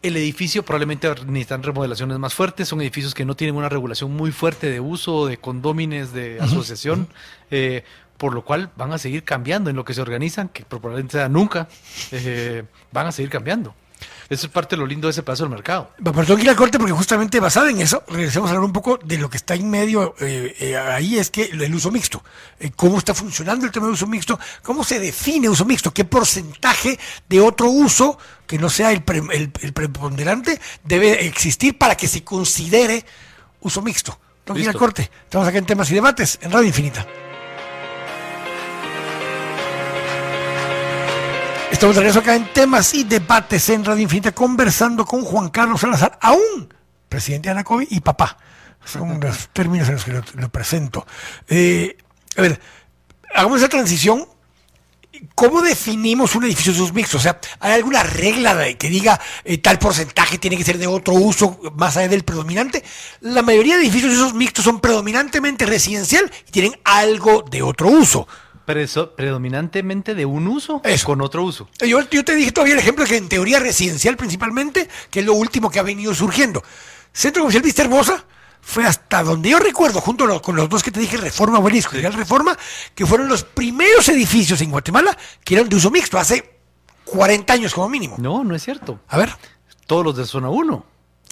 El 0.00 0.16
edificio 0.16 0.62
probablemente 0.64 1.08
necesitan 1.26 1.62
remodelaciones 1.62 2.18
más 2.18 2.32
fuertes. 2.34 2.68
Son 2.68 2.80
edificios 2.80 3.14
que 3.14 3.24
no 3.24 3.34
tienen 3.34 3.56
una 3.56 3.68
regulación 3.68 4.12
muy 4.14 4.30
fuerte 4.30 4.70
de 4.70 4.80
uso, 4.80 5.26
de 5.26 5.38
condómines, 5.38 6.12
de 6.12 6.38
asociación. 6.40 7.08
eh, 7.50 7.84
por 8.16 8.34
lo 8.34 8.44
cual 8.44 8.70
van 8.76 8.92
a 8.92 8.98
seguir 8.98 9.22
cambiando 9.22 9.70
en 9.70 9.76
lo 9.76 9.84
que 9.84 9.94
se 9.94 10.00
organizan, 10.00 10.48
que 10.48 10.64
probablemente 10.64 11.12
sea 11.12 11.28
nunca. 11.28 11.68
eh, 12.10 12.64
van 12.92 13.06
a 13.06 13.12
seguir 13.12 13.30
cambiando. 13.30 13.74
Eso 14.30 14.46
es 14.46 14.52
parte 14.52 14.76
de 14.76 14.80
lo 14.80 14.86
lindo 14.86 15.06
de 15.08 15.12
ese 15.12 15.22
pedazo 15.22 15.44
del 15.44 15.50
mercado. 15.50 15.90
Tengo 16.04 16.36
que 16.36 16.42
ir 16.42 16.50
al 16.50 16.56
corte 16.56 16.78
porque 16.78 16.92
justamente 16.92 17.40
basado 17.40 17.68
en 17.68 17.80
eso, 17.80 18.02
regresemos 18.08 18.48
a 18.48 18.52
hablar 18.52 18.64
un 18.66 18.74
poco 18.74 18.98
de 19.02 19.16
lo 19.16 19.30
que 19.30 19.38
está 19.38 19.54
en 19.54 19.70
medio 19.70 20.14
eh, 20.20 20.54
eh, 20.60 20.76
ahí, 20.76 21.16
es 21.18 21.30
que 21.30 21.44
el 21.44 21.74
uso 21.74 21.90
mixto. 21.90 22.22
Eh, 22.60 22.70
¿Cómo 22.76 22.98
está 22.98 23.14
funcionando 23.14 23.64
el 23.64 23.72
tema 23.72 23.86
de 23.86 23.92
uso 23.92 24.06
mixto? 24.06 24.38
¿Cómo 24.62 24.84
se 24.84 24.98
define 24.98 25.48
uso 25.48 25.64
mixto? 25.64 25.94
¿Qué 25.94 26.04
porcentaje 26.04 26.98
de 27.26 27.40
otro 27.40 27.70
uso, 27.70 28.18
que 28.46 28.58
no 28.58 28.68
sea 28.68 28.92
el, 28.92 29.02
pre- 29.02 29.22
el- 29.32 29.50
el 29.62 29.72
preponderante, 29.72 30.60
debe 30.84 31.24
existir 31.26 31.78
para 31.78 31.96
que 31.96 32.06
se 32.06 32.22
considere 32.22 33.06
uso 33.60 33.80
mixto? 33.80 34.18
Tengo 34.44 34.56
que 34.56 34.60
ir 34.62 34.68
al 34.68 34.72
Listo. 34.74 34.78
corte. 34.78 35.10
Estamos 35.24 35.48
acá 35.48 35.56
en 35.56 35.64
temas 35.66 35.90
y 35.90 35.94
debates 35.94 36.38
en 36.42 36.50
Radio 36.52 36.66
Infinita. 36.68 37.06
Estamos 41.70 41.94
de 41.94 42.00
regreso 42.00 42.20
acá 42.20 42.34
en 42.34 42.52
temas 42.52 42.92
y 42.94 43.04
debates 43.04 43.68
en 43.68 43.84
Radio 43.84 44.02
Infinita 44.02 44.32
conversando 44.32 45.04
con 45.04 45.22
Juan 45.22 45.48
Carlos 45.50 45.80
Salazar, 45.80 46.18
aún 46.20 46.72
presidente 47.08 47.48
de 47.48 47.52
Anacovi 47.52 47.86
y 47.90 48.00
papá. 48.00 48.36
Son 48.84 49.20
los 49.22 49.48
términos 49.52 49.88
en 49.88 49.94
los 49.94 50.04
que 50.04 50.12
lo, 50.12 50.22
lo 50.34 50.48
presento. 50.48 51.06
Eh, 51.48 51.96
a 52.36 52.42
ver, 52.42 52.60
hagamos 53.34 53.58
esa 53.60 53.68
transición. 53.68 54.26
¿Cómo 55.34 55.62
definimos 55.62 56.36
un 56.36 56.44
edificio 56.44 56.72
de 56.72 56.80
usos 56.80 56.94
mixtos? 56.94 57.20
O 57.20 57.22
sea, 57.22 57.40
¿hay 57.58 57.72
alguna 57.72 58.04
regla 58.04 58.54
de- 58.54 58.76
que 58.76 58.88
diga 58.88 59.20
eh, 59.44 59.58
tal 59.58 59.78
porcentaje 59.78 60.38
tiene 60.38 60.56
que 60.56 60.62
ser 60.64 60.78
de 60.78 60.86
otro 60.86 61.14
uso 61.14 61.58
más 61.74 61.96
allá 61.96 62.08
del 62.08 62.22
predominante? 62.24 62.84
La 63.20 63.42
mayoría 63.42 63.76
de 63.76 63.82
edificios 63.82 64.12
de 64.12 64.18
usos 64.18 64.34
mixtos 64.34 64.64
son 64.64 64.80
predominantemente 64.80 65.66
residencial 65.66 66.30
y 66.46 66.50
tienen 66.52 66.80
algo 66.84 67.42
de 67.50 67.62
otro 67.62 67.88
uso. 67.88 68.28
Pero 68.68 68.80
eso 68.80 69.12
predominantemente 69.16 70.14
de 70.14 70.26
un 70.26 70.46
uso 70.46 70.82
Eso. 70.84 71.06
con 71.06 71.22
otro 71.22 71.42
uso. 71.42 71.70
Yo, 71.80 72.02
yo 72.10 72.22
te 72.22 72.34
dije 72.34 72.52
todavía 72.52 72.74
el 72.74 72.80
ejemplo 72.80 73.06
que 73.06 73.16
en 73.16 73.26
teoría 73.26 73.58
residencial 73.60 74.18
principalmente, 74.18 74.90
que 75.10 75.20
es 75.20 75.24
lo 75.26 75.32
último 75.32 75.70
que 75.70 75.78
ha 75.78 75.82
venido 75.82 76.14
surgiendo. 76.14 76.62
Centro 77.10 77.40
Comercial 77.44 77.62
Vista 77.62 77.80
Hermosa 77.80 78.22
fue 78.60 78.84
hasta 78.84 79.22
donde 79.22 79.48
yo 79.48 79.58
recuerdo, 79.58 80.02
junto 80.02 80.24
a 80.24 80.26
los- 80.26 80.42
con 80.42 80.54
los 80.54 80.68
dos 80.68 80.82
que 80.82 80.90
te 80.90 81.00
dije, 81.00 81.16
Reforma 81.16 81.60
Obelisco 81.60 81.96
y 81.96 82.00
Real 82.02 82.12
Reforma, 82.12 82.58
que 82.94 83.06
fueron 83.06 83.26
los 83.26 83.42
primeros 83.42 84.06
edificios 84.10 84.60
en 84.60 84.70
Guatemala 84.70 85.16
que 85.42 85.54
eran 85.54 85.66
de 85.70 85.76
uso 85.76 85.90
mixto, 85.90 86.18
hace 86.18 86.58
40 87.06 87.54
años 87.54 87.72
como 87.72 87.88
mínimo. 87.88 88.16
No, 88.18 88.44
no 88.44 88.54
es 88.54 88.62
cierto. 88.62 89.00
A 89.08 89.16
ver. 89.16 89.30
Todos 89.86 90.04
los 90.04 90.14
de 90.14 90.26
zona 90.26 90.50
1. 90.50 90.84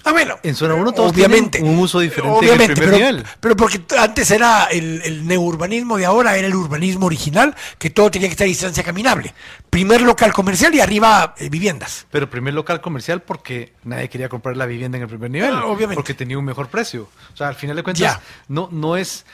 Ah, 0.07 0.12
bueno. 0.12 0.38
En 0.45 0.55
zona 0.55 0.75
uno 0.75 0.92
todos 0.92 1.11
obviamente, 1.12 1.59
tienen 1.59 1.75
un 1.77 1.83
uso 1.83 1.99
diferente 1.99 2.38
en 2.38 2.45
el 2.45 2.51
obviamente, 2.51 2.75
primer 2.75 2.95
pero, 2.95 3.11
nivel. 3.12 3.27
pero 3.40 3.57
porque 3.57 3.81
antes 3.99 4.31
era 4.31 4.64
el, 4.71 5.03
el 5.05 5.27
neurbanismo 5.27 5.97
de 5.97 6.07
ahora, 6.07 6.37
era 6.37 6.47
el 6.47 6.55
urbanismo 6.55 7.07
original, 7.07 7.55
que 7.79 7.90
todo 7.90 8.09
tenía 8.11 8.29
que 8.29 8.33
estar 8.33 8.45
a 8.45 8.49
distancia 8.49 8.85
caminable. 8.85 9.35
Primer 9.69 10.01
local 10.03 10.33
comercial 10.33 10.73
y 10.77 10.81
arriba 10.81 11.35
eh, 11.38 11.49
viviendas. 11.49 12.07
Pero 12.12 12.31
primer 12.31 12.55
local 12.55 12.81
comercial 12.81 13.21
porque 13.23 13.73
nadie 13.83 14.09
quería 14.09 14.29
comprar 14.29 14.57
la 14.57 14.64
vivienda 14.66 14.97
en 14.97 15.03
el 15.03 15.09
primer 15.09 15.31
nivel. 15.31 15.55
Ah, 15.55 15.66
obviamente. 15.66 15.97
Porque 15.97 16.14
tenía 16.14 16.38
un 16.38 16.45
mejor 16.45 16.69
precio. 16.69 17.09
O 17.35 17.37
sea, 17.37 17.49
al 17.49 17.57
final 17.57 17.75
de 17.75 17.83
cuentas, 17.83 18.01
Ya. 18.01 18.21
no, 18.47 18.69
no 18.71 18.97
es. 18.97 19.27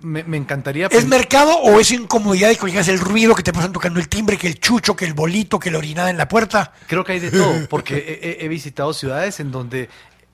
Me, 0.00 0.24
me 0.24 0.36
encantaría. 0.36 0.88
¿Es 0.90 1.06
mercado 1.06 1.56
o 1.58 1.78
es 1.80 1.90
incomodidad 1.92 2.48
de 2.48 2.56
que 2.56 2.64
oigas 2.64 2.88
el 2.88 2.98
ruido 2.98 3.34
que 3.34 3.42
te 3.42 3.52
pasan 3.52 3.72
tocando 3.72 4.00
el 4.00 4.08
timbre, 4.08 4.36
que 4.36 4.46
el 4.48 4.58
chucho, 4.58 4.96
que 4.96 5.04
el 5.04 5.14
bolito, 5.14 5.58
que 5.58 5.70
la 5.70 5.78
orinada 5.78 6.10
en 6.10 6.16
la 6.18 6.28
puerta? 6.28 6.72
Creo 6.86 7.04
que 7.04 7.12
hay 7.12 7.20
de 7.20 7.30
todo, 7.30 7.68
porque 7.68 8.36
he, 8.40 8.48
visitado 8.48 8.92
ciudades 8.92 9.38
en 9.40 9.50
donde 9.52 9.88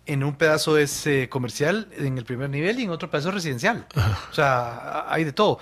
en 0.06 0.22
un 0.24 0.36
pedazo 0.36 0.78
es 0.78 1.06
eh, 1.06 1.28
comercial 1.28 1.88
en 1.98 2.16
el 2.16 2.24
primer 2.24 2.48
nivel 2.48 2.78
y 2.80 2.84
en 2.84 2.90
otro 2.90 3.10
pedazo 3.10 3.28
es 3.28 3.34
residencial. 3.34 3.86
O 4.30 4.34
sea, 4.34 5.04
hay 5.08 5.24
de 5.24 5.32
todo. 5.32 5.58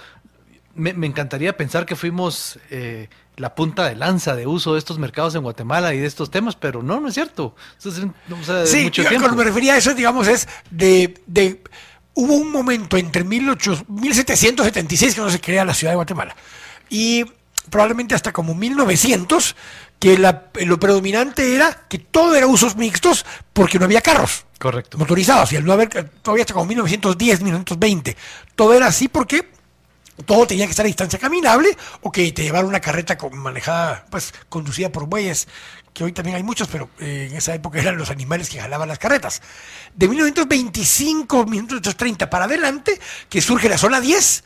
Me, 0.74 0.92
me 0.92 1.06
encantaría 1.06 1.56
pensar 1.56 1.86
que 1.86 1.94
fuimos 1.96 2.58
eh, 2.70 3.08
la 3.36 3.54
punta 3.54 3.86
de 3.88 3.94
lanza 3.96 4.34
de 4.36 4.46
uso 4.46 4.72
de 4.74 4.78
estos 4.80 4.98
mercados 4.98 5.34
en 5.36 5.42
Guatemala 5.42 5.94
y 5.94 5.98
de 5.98 6.06
estos 6.06 6.30
temas, 6.30 6.56
pero 6.56 6.82
no, 6.82 7.00
no 7.00 7.08
es 7.08 7.14
cierto. 7.14 7.54
Eso 7.78 7.88
es, 7.90 7.98
o 7.98 8.44
sea, 8.44 8.66
Sí, 8.66 8.84
mucho 8.84 9.02
yo 9.02 9.08
tiempo. 9.08 9.26
cuando 9.26 9.38
me 9.42 9.48
refería 9.48 9.74
a 9.74 9.76
eso, 9.78 9.94
digamos, 9.94 10.26
es 10.28 10.48
de, 10.70 11.14
de- 11.26 11.62
Hubo 12.14 12.34
un 12.34 12.50
momento 12.52 12.96
entre 12.96 13.24
1800 13.24 13.88
1776 13.88 15.14
que 15.14 15.20
no 15.20 15.30
se 15.30 15.40
crea 15.40 15.64
la 15.64 15.74
ciudad 15.74 15.92
de 15.92 15.96
Guatemala. 15.96 16.36
Y 16.88 17.24
probablemente 17.70 18.14
hasta 18.14 18.32
como 18.32 18.54
1900, 18.54 19.56
que 19.98 20.18
la- 20.18 20.44
lo 20.66 20.78
predominante 20.78 21.54
era 21.54 21.86
que 21.88 21.98
todo 21.98 22.34
era 22.34 22.46
usos 22.46 22.76
mixtos 22.76 23.24
porque 23.52 23.78
no 23.78 23.86
había 23.86 24.00
carros 24.02 24.44
Correcto. 24.58 24.98
motorizados. 24.98 25.52
Y 25.52 25.56
al 25.56 25.64
no 25.64 25.72
haber, 25.72 25.88
todavía 26.22 26.42
hasta 26.42 26.52
como 26.54 26.66
1910, 26.66 27.40
1920, 27.40 28.16
todo 28.54 28.74
era 28.74 28.86
así 28.86 29.08
porque 29.08 29.48
todo 30.26 30.46
tenía 30.46 30.66
que 30.66 30.70
estar 30.70 30.84
a 30.84 30.86
distancia 30.86 31.18
caminable 31.18 31.76
o 32.02 32.12
que 32.12 32.30
te 32.32 32.42
llevara 32.42 32.66
una 32.66 32.80
carreta 32.80 33.16
con- 33.18 33.36
manejada, 33.38 34.04
pues 34.10 34.32
conducida 34.48 34.90
por 34.92 35.06
bueyes, 35.06 35.48
que 35.94 36.04
hoy 36.04 36.12
también 36.12 36.36
hay 36.36 36.42
muchos, 36.42 36.68
pero 36.68 36.90
eh, 36.98 37.28
en 37.30 37.36
esa 37.36 37.54
época 37.54 37.80
eran 37.80 37.96
los 37.96 38.10
animales 38.10 38.50
que 38.50 38.60
jalaban 38.60 38.88
las 38.88 38.98
carretas. 38.98 39.40
De 39.94 40.08
1925, 40.08 41.46
1930 41.46 42.28
para 42.28 42.46
adelante, 42.46 43.00
que 43.28 43.40
surge 43.40 43.68
la 43.68 43.78
zona 43.78 44.00
10, 44.00 44.44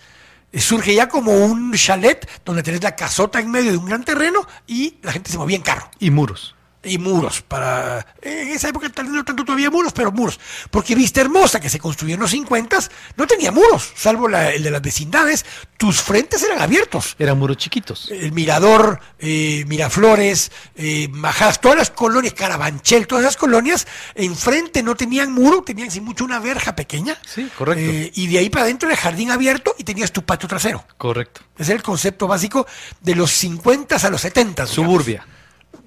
eh, 0.52 0.60
surge 0.60 0.94
ya 0.94 1.08
como 1.08 1.32
un 1.32 1.72
chalet 1.72 2.28
donde 2.44 2.62
tenés 2.62 2.82
la 2.82 2.94
casota 2.94 3.40
en 3.40 3.50
medio 3.50 3.72
de 3.72 3.78
un 3.78 3.86
gran 3.86 4.04
terreno 4.04 4.46
y 4.66 4.98
la 5.02 5.12
gente 5.12 5.30
se 5.30 5.38
movía 5.38 5.56
en 5.56 5.62
carro 5.62 5.90
Y 5.98 6.10
muros. 6.10 6.54
Y 6.88 6.98
muros. 6.98 7.42
Para, 7.42 8.14
en 8.22 8.48
esa 8.48 8.68
época 8.68 8.88
tal 8.90 9.06
vez 9.06 9.14
no 9.14 9.24
tanto 9.24 9.44
todavía 9.44 9.70
muros, 9.70 9.92
pero 9.92 10.10
muros. 10.12 10.38
Porque 10.70 10.94
Vista 10.94 11.20
Hermosa, 11.20 11.60
que 11.60 11.68
se 11.70 11.78
construyó 11.78 12.14
en 12.14 12.20
los 12.20 12.30
50, 12.30 12.78
no 13.16 13.26
tenía 13.26 13.52
muros, 13.52 13.92
salvo 13.96 14.28
la- 14.28 14.50
el 14.52 14.62
de 14.62 14.70
las 14.70 14.82
vecindades. 14.82 15.44
Tus 15.76 16.00
frentes 16.02 16.42
eran 16.42 16.60
abiertos. 16.60 17.14
Eran 17.18 17.38
muros 17.38 17.56
chiquitos. 17.56 18.10
El 18.10 18.32
Mirador, 18.32 19.00
eh, 19.18 19.64
Miraflores, 19.68 20.50
eh, 20.76 21.08
Majadas, 21.12 21.60
todas 21.60 21.78
las 21.78 21.90
colonias, 21.90 22.34
Carabanchel, 22.34 23.06
todas 23.06 23.24
esas 23.24 23.36
colonias, 23.36 23.86
enfrente 24.14 24.82
no 24.82 24.96
tenían 24.96 25.32
muro, 25.32 25.62
tenían 25.62 25.90
sin 25.90 26.04
mucho 26.04 26.24
una 26.24 26.40
verja 26.40 26.74
pequeña. 26.74 27.16
Sí, 27.26 27.48
correcto. 27.56 27.82
Eh, 27.82 28.10
y 28.14 28.26
de 28.26 28.38
ahí 28.38 28.50
para 28.50 28.64
adentro 28.64 28.88
era 28.88 28.96
jardín 28.98 29.30
abierto 29.30 29.74
y 29.78 29.84
tenías 29.84 30.12
tu 30.12 30.22
patio 30.24 30.48
trasero. 30.48 30.84
Correcto. 30.96 31.42
Ese 31.54 31.72
es 31.72 31.76
el 31.76 31.82
concepto 31.82 32.26
básico 32.26 32.66
de 33.00 33.14
los 33.14 33.30
50 33.30 33.96
a 33.96 34.10
los 34.10 34.20
70. 34.20 34.64
digamos. 34.64 34.74
Suburbia. 34.74 35.26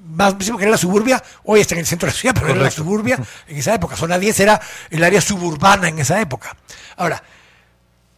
Más 0.04 0.36
mismo 0.36 0.58
que 0.58 0.64
era 0.64 0.72
la 0.72 0.78
suburbia, 0.78 1.24
hoy 1.44 1.62
está 1.62 1.76
en 1.76 1.80
el 1.82 1.86
centro 1.86 2.08
de 2.08 2.14
la 2.14 2.20
ciudad, 2.20 2.34
pero 2.34 2.48
era 2.48 2.56
la 2.56 2.62
Correcto. 2.64 2.84
suburbia 2.84 3.20
en 3.48 3.58
esa 3.58 3.74
época. 3.74 3.96
Zona 3.96 4.18
10 4.20 4.40
era 4.42 4.60
el 4.90 5.04
área 5.04 5.22
suburbana 5.22 5.88
en 5.88 6.00
esa 6.00 6.20
época. 6.20 6.56
Ahora, 6.98 7.24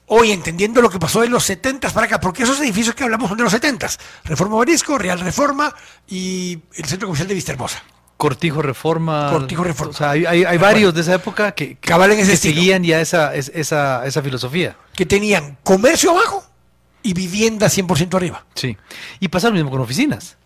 hoy 0.08 0.32
entendiendo 0.32 0.82
lo 0.82 0.90
que 0.90 1.00
pasó 1.00 1.22
de 1.22 1.30
los 1.30 1.44
70 1.44 1.90
para 1.92 2.06
acá, 2.08 2.20
porque 2.20 2.44
esos 2.44 2.60
edificios 2.60 2.96
que 2.96 3.04
hablamos 3.04 3.30
son 3.30 3.38
de 3.38 3.44
los 3.44 3.52
70 3.54 3.88
Reforma 4.26 4.58
Barisco, 4.58 4.98
Real 4.98 5.20
Reforma 5.20 5.74
y 6.08 6.60
el 6.76 6.86
Centro 6.86 7.08
Comercial 7.08 7.28
de 7.28 7.34
Vista 7.36 7.52
Hermosa. 7.52 7.84
Cortijo 8.18 8.62
Reforma. 8.62 9.30
Cortijo 9.32 9.64
Reforma. 9.64 9.92
O 9.92 9.96
sea, 9.98 10.12
hay, 10.12 10.26
hay- 10.26 10.46
hay 10.46 10.58
varios 10.58 10.94
de 10.94 11.02
esa 11.02 11.16
época 11.16 11.52
que, 11.54 11.76
que, 11.78 11.88
Cabal 11.90 12.12
en 12.14 12.20
ese 12.20 12.32
que 12.32 12.38
seguían 12.38 12.84
ya 12.84 13.02
esa, 13.02 13.36
es- 13.36 13.52
esa, 13.54 14.06
esa 14.06 14.22
filosofía. 14.22 14.78
Que 14.96 15.06
tenían 15.06 15.58
comercio 15.64 16.12
abajo 16.12 16.46
y 17.02 17.14
vivienda 17.14 17.68
100% 17.68 18.16
arriba. 18.16 18.46
Sí. 18.56 18.78
Y 19.20 19.28
pasa 19.28 19.50
lo 19.50 19.56
mismo 19.56 19.70
con 19.72 19.82
oficinas. 19.82 20.38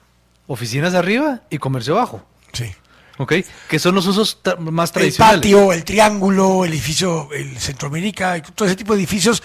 Oficinas 0.48 0.94
arriba 0.94 1.42
y 1.50 1.58
comercio 1.58 1.96
abajo. 1.98 2.24
Sí. 2.54 2.74
¿Ok? 3.20 3.34
Que 3.70 3.80
son 3.80 3.96
los 3.96 4.06
usos 4.08 4.40
tra- 4.44 4.58
más 4.60 4.90
El 4.90 4.94
tradicionales. 4.94 5.38
patio, 5.40 5.74
el 5.74 5.84
triángulo, 5.84 6.66
el 6.66 6.72
edificio, 6.72 7.30
el 7.34 7.58
Centroamérica, 7.60 8.38
y 8.38 8.42
todo 8.42 8.68
ese 8.68 8.76
tipo 8.78 8.94
de 8.94 9.00
edificios 9.00 9.42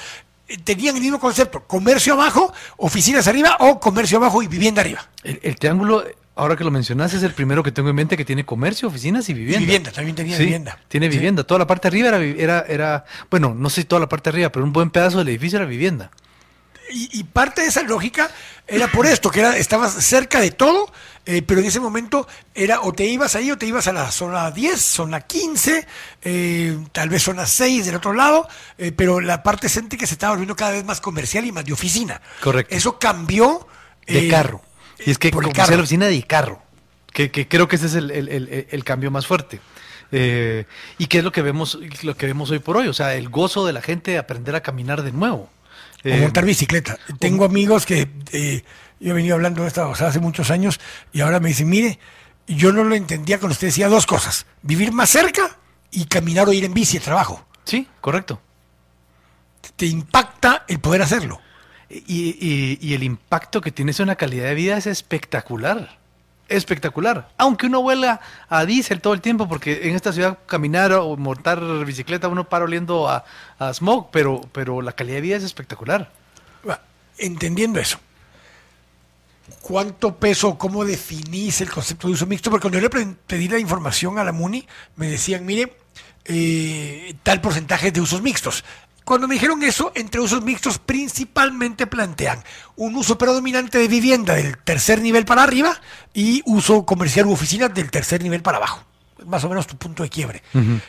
eh, 0.46 0.58
tenían 0.62 0.94
el 0.96 1.02
mismo 1.02 1.18
concepto, 1.18 1.64
comercio 1.66 2.12
abajo, 2.14 2.52
oficinas 2.76 3.26
arriba 3.28 3.56
o 3.60 3.80
comercio 3.80 4.18
abajo 4.18 4.42
y 4.42 4.46
vivienda 4.46 4.82
arriba. 4.82 5.08
El, 5.24 5.40
el 5.42 5.56
triángulo, 5.56 6.04
ahora 6.36 6.54
que 6.54 6.64
lo 6.64 6.70
mencionas, 6.70 7.14
es 7.14 7.22
el 7.22 7.32
primero 7.32 7.62
que 7.62 7.72
tengo 7.72 7.88
en 7.88 7.96
mente 7.96 8.16
que 8.18 8.26
tiene 8.26 8.44
comercio, 8.44 8.88
oficinas 8.88 9.26
y 9.30 9.32
Y 9.32 9.36
vivienda. 9.36 9.60
vivienda, 9.60 9.90
también 9.90 10.16
tenía 10.16 10.36
Sí, 10.36 10.42
vivienda. 10.44 10.78
Tiene 10.88 11.06
Sí. 11.10 11.16
vivienda. 11.16 11.42
Toda 11.44 11.60
la 11.60 11.66
parte 11.66 11.88
arriba 11.88 12.08
era, 12.08 12.18
era, 12.22 12.60
era, 12.68 13.04
bueno, 13.30 13.54
no 13.54 13.70
sé 13.70 13.80
si 13.80 13.84
toda 13.86 14.00
la 14.00 14.08
parte 14.08 14.28
arriba, 14.28 14.50
pero 14.52 14.66
un 14.66 14.72
buen 14.74 14.90
pedazo 14.90 15.18
del 15.18 15.28
edificio 15.28 15.58
era 15.58 15.66
vivienda. 15.66 16.10
Y, 16.92 17.08
y 17.18 17.24
parte 17.24 17.62
de 17.62 17.68
esa 17.68 17.82
lógica 17.82 18.30
era 18.66 18.86
por 18.90 19.06
esto, 19.06 19.30
que 19.30 19.40
era, 19.40 19.56
estabas 19.56 19.92
cerca 19.92 20.40
de 20.40 20.50
todo, 20.50 20.92
eh, 21.26 21.42
pero 21.42 21.60
en 21.60 21.66
ese 21.66 21.80
momento 21.80 22.26
era 22.54 22.80
o 22.82 22.92
te 22.92 23.04
ibas 23.04 23.34
ahí 23.36 23.50
o 23.50 23.58
te 23.58 23.66
ibas 23.66 23.86
a 23.86 23.92
la 23.92 24.10
zona 24.10 24.50
10, 24.50 24.80
zona 24.80 25.20
15, 25.22 25.86
eh, 26.22 26.78
tal 26.92 27.08
vez 27.08 27.22
zona 27.22 27.46
6 27.46 27.86
del 27.86 27.94
otro 27.96 28.12
lado, 28.12 28.48
eh, 28.78 28.92
pero 28.92 29.20
la 29.20 29.42
parte 29.42 29.68
céntrica 29.68 30.06
se 30.06 30.14
estaba 30.14 30.32
volviendo 30.32 30.56
cada 30.56 30.72
vez 30.72 30.84
más 30.84 31.00
comercial 31.00 31.44
y 31.44 31.52
más 31.52 31.64
de 31.64 31.72
oficina. 31.72 32.20
Correcto. 32.40 32.74
Eso 32.74 32.98
cambió. 32.98 33.66
De 34.06 34.28
carro. 34.28 34.60
Y 35.04 35.10
es 35.12 35.18
que 35.18 35.30
la 35.30 35.82
oficina 35.82 36.06
de 36.06 36.22
carro. 36.24 36.62
Que, 37.12 37.30
que 37.30 37.46
creo 37.46 37.68
que 37.68 37.76
ese 37.76 37.86
es 37.86 37.94
el, 37.94 38.10
el- 38.10 38.28
el- 38.28 38.66
el 38.70 38.84
cambio 38.84 39.10
más 39.10 39.26
fuerte. 39.26 39.60
Eh, 40.10 40.64
y 40.98 41.06
qué 41.06 41.18
es 41.18 41.24
lo 41.24 41.32
que 41.32 41.42
vemos, 41.42 41.78
lo 42.02 42.16
que 42.16 42.26
vemos 42.26 42.50
hoy 42.50 42.58
por 42.58 42.76
hoy. 42.76 42.88
O 42.88 42.92
sea, 42.92 43.14
el 43.14 43.28
gozo 43.28 43.64
de 43.66 43.72
la 43.72 43.80
gente 43.82 44.10
de 44.12 44.18
aprender 44.18 44.54
a 44.56 44.62
caminar 44.62 45.02
de 45.02 45.12
nuevo. 45.12 45.48
O 46.04 46.08
Eh, 46.08 46.20
montar 46.20 46.44
bicicleta. 46.44 46.98
Tengo 47.18 47.44
amigos 47.44 47.86
que 47.86 48.08
eh, 48.32 48.64
yo 49.00 49.10
he 49.12 49.14
venido 49.14 49.34
hablando 49.34 49.62
de 49.62 49.68
esto 49.68 49.88
o 49.88 49.94
sea, 49.94 50.08
hace 50.08 50.18
muchos 50.20 50.50
años 50.50 50.80
y 51.12 51.20
ahora 51.20 51.38
me 51.40 51.48
dicen, 51.48 51.68
mire, 51.68 51.98
yo 52.48 52.72
no 52.72 52.82
lo 52.84 52.94
entendía 52.94 53.38
cuando 53.38 53.52
usted 53.52 53.68
decía 53.68 53.88
dos 53.88 54.06
cosas, 54.06 54.46
vivir 54.62 54.92
más 54.92 55.10
cerca 55.10 55.56
y 55.90 56.06
caminar 56.06 56.48
o 56.48 56.52
ir 56.52 56.64
en 56.64 56.74
bici 56.74 56.96
al 56.96 57.02
trabajo. 57.04 57.46
Sí, 57.64 57.86
correcto. 58.00 58.40
Te 59.76 59.86
impacta 59.86 60.64
el 60.68 60.80
poder 60.80 61.02
hacerlo. 61.02 61.40
Y, 61.88 62.36
y- 62.40 62.78
y 62.80 62.94
el 62.94 63.02
impacto 63.02 63.60
que 63.60 63.70
tiene 63.70 63.90
eso 63.92 64.02
en 64.02 64.08
la 64.08 64.16
calidad 64.16 64.46
de 64.46 64.54
vida 64.54 64.76
es 64.76 64.86
espectacular. 64.86 65.98
Espectacular. 66.56 67.28
Aunque 67.38 67.66
uno 67.66 67.80
vuela 67.82 68.20
a 68.48 68.64
diésel 68.64 69.00
todo 69.00 69.14
el 69.14 69.20
tiempo, 69.20 69.48
porque 69.48 69.88
en 69.88 69.94
esta 69.94 70.12
ciudad 70.12 70.38
caminar 70.46 70.92
o 70.92 71.16
montar 71.16 71.60
bicicleta 71.84 72.28
uno 72.28 72.48
para 72.48 72.64
oliendo 72.64 73.08
a, 73.08 73.24
a 73.58 73.72
smog, 73.72 74.10
pero, 74.10 74.40
pero 74.52 74.82
la 74.82 74.92
calidad 74.92 75.16
de 75.16 75.20
vida 75.22 75.36
es 75.36 75.44
espectacular. 75.44 76.10
Entendiendo 77.18 77.78
eso, 77.78 78.00
¿cuánto 79.60 80.16
peso, 80.16 80.58
cómo 80.58 80.84
definís 80.84 81.60
el 81.60 81.70
concepto 81.70 82.08
de 82.08 82.14
uso 82.14 82.26
mixto? 82.26 82.50
Porque 82.50 82.62
cuando 82.62 82.80
yo 82.80 82.88
le 82.88 83.16
pedí 83.26 83.48
la 83.48 83.58
información 83.58 84.18
a 84.18 84.24
la 84.24 84.32
MUNI, 84.32 84.66
me 84.96 85.08
decían, 85.08 85.44
mire, 85.44 85.76
eh, 86.24 87.14
tal 87.22 87.40
porcentaje 87.40 87.92
de 87.92 88.00
usos 88.00 88.22
mixtos. 88.22 88.64
Cuando 89.04 89.26
me 89.28 89.34
dijeron 89.34 89.62
eso, 89.62 89.92
entre 89.94 90.20
usos 90.20 90.42
mixtos 90.42 90.78
principalmente 90.78 91.86
plantean 91.86 92.42
un 92.76 92.94
uso 92.96 93.18
predominante 93.18 93.78
de 93.78 93.88
vivienda 93.88 94.34
del 94.34 94.58
tercer 94.58 95.00
nivel 95.00 95.24
para 95.24 95.42
arriba 95.42 95.80
y 96.14 96.42
uso 96.46 96.84
comercial 96.84 97.26
u 97.26 97.32
oficinas 97.32 97.72
del 97.74 97.90
tercer 97.90 98.22
nivel 98.22 98.42
para 98.42 98.58
abajo. 98.58 98.84
Más 99.26 99.44
o 99.44 99.48
menos 99.48 99.68
tu 99.68 99.76
punto 99.76 100.02
de 100.02 100.08
quiebre. 100.08 100.42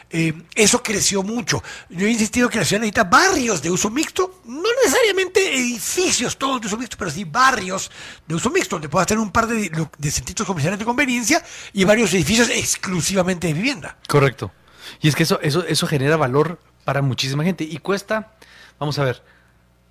Eh, 0.10 0.34
eso 0.56 0.82
creció 0.82 1.22
mucho. 1.22 1.62
Yo 1.90 2.08
he 2.08 2.12
insistido 2.12 2.50
que 2.50 2.58
la 2.58 2.66
ciudad 2.66 2.82
necesita 2.82 3.04
barrios 3.04 3.62
de 3.62 3.70
uso 3.70 3.92
mixto, 3.92 4.42
no 4.46 4.70
necesariamente 4.84 5.56
edificios 5.56 6.38
todos 6.38 6.60
de 6.62 6.66
uso 6.66 6.78
mixto, 6.78 6.98
pero 6.98 7.12
sí 7.12 7.26
barrios 7.26 7.92
de 8.26 8.34
uso 8.34 8.50
mixto, 8.50 8.78
donde 8.78 8.90
puedas 8.90 9.08
tener 9.08 9.22
un 9.22 9.32
par 9.32 9.46
de, 9.46 9.70
de 9.98 10.12
centros 10.12 10.48
comerciales 10.48 10.80
de 10.80 10.86
conveniencia 10.86 11.44
y 11.74 11.84
varios 11.84 12.12
edificios 12.16 12.50
exclusivamente 12.50 13.46
de 13.46 13.54
vivienda. 13.54 13.98
Correcto. 14.08 14.52
Y 15.00 15.10
es 15.10 15.16
que 15.16 15.24
eso, 15.24 15.40
eso, 15.42 15.64
eso 15.66 15.86
genera 15.86 16.18
valor 16.18 16.60
para 16.84 17.02
muchísima 17.02 17.44
gente. 17.44 17.64
Y 17.64 17.78
cuesta, 17.78 18.32
vamos 18.80 18.98
a 19.00 19.04
ver, 19.04 19.22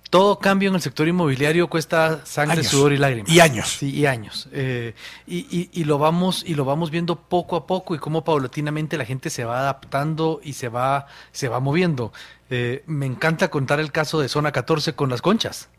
todo 0.09 0.37
cambio 0.37 0.69
en 0.69 0.75
el 0.75 0.81
sector 0.81 1.07
inmobiliario 1.07 1.67
cuesta 1.67 2.23
sangre, 2.25 2.59
Años. 2.59 2.67
sudor 2.67 2.93
y 2.93 2.97
lágrimas. 2.97 3.31
Y 3.31 3.39
años. 3.39 3.67
Sí, 3.67 3.89
y 3.89 4.05
años. 4.05 4.47
Eh, 4.51 4.93
y, 5.25 5.39
y- 5.49 5.69
y 5.73 5.83
lo 5.85 5.97
vamos, 5.97 6.43
y 6.45 6.53
lo 6.53 6.65
vamos 6.65 6.91
viendo 6.91 7.15
poco 7.19 7.55
a 7.55 7.65
poco 7.65 7.95
y 7.95 7.99
cómo 7.99 8.23
paulatinamente 8.23 8.95
la 8.97 9.05
gente 9.05 9.29
se 9.31 9.43
va 9.43 9.59
adaptando 9.61 10.39
y 10.43 10.53
se 10.53 10.69
va, 10.69 11.07
se 11.31 11.47
va 11.49 11.59
moviendo. 11.59 12.13
Eh, 12.51 12.83
me 12.85 13.07
encanta 13.07 13.49
contar 13.49 13.79
el 13.79 13.91
caso 13.91 14.19
de 14.19 14.29
Zona 14.29 14.51
14 14.51 14.93
con 14.93 15.09
las 15.09 15.21
conchas. 15.23 15.69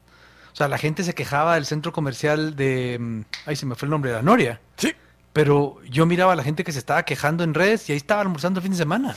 O 0.53 0.57
sea, 0.57 0.66
la 0.68 0.79
gente 0.79 1.05
se 1.05 1.14
quejaba 1.14 1.55
del 1.55 1.66
centro 1.66 1.92
comercial 1.92 2.57
de. 2.57 2.96
mm, 3.00 3.20
Ay, 3.46 3.57
se 3.57 3.66
me 3.66 3.74
fue 3.77 3.87
el 3.87 3.90
nombre, 3.90 4.11
de 4.11 4.16
la 4.16 4.22
Noria. 4.22 4.61
Sí. 4.77 4.92
Pero 5.33 5.79
yo 5.90 6.07
miraba 6.07 6.33
a 6.33 6.37
la 6.37 6.42
gente 6.44 6.62
que 6.64 6.72
se 6.72 6.79
estaba 6.81 7.03
quejando 7.05 7.42
en 7.44 7.55
redes 7.55 7.88
y 7.88 7.92
ahí 7.92 7.96
estaba 7.98 8.20
almorzando 8.20 8.59
el 8.59 8.62
fin 8.62 8.72
de 8.72 8.79
semana. 8.79 9.16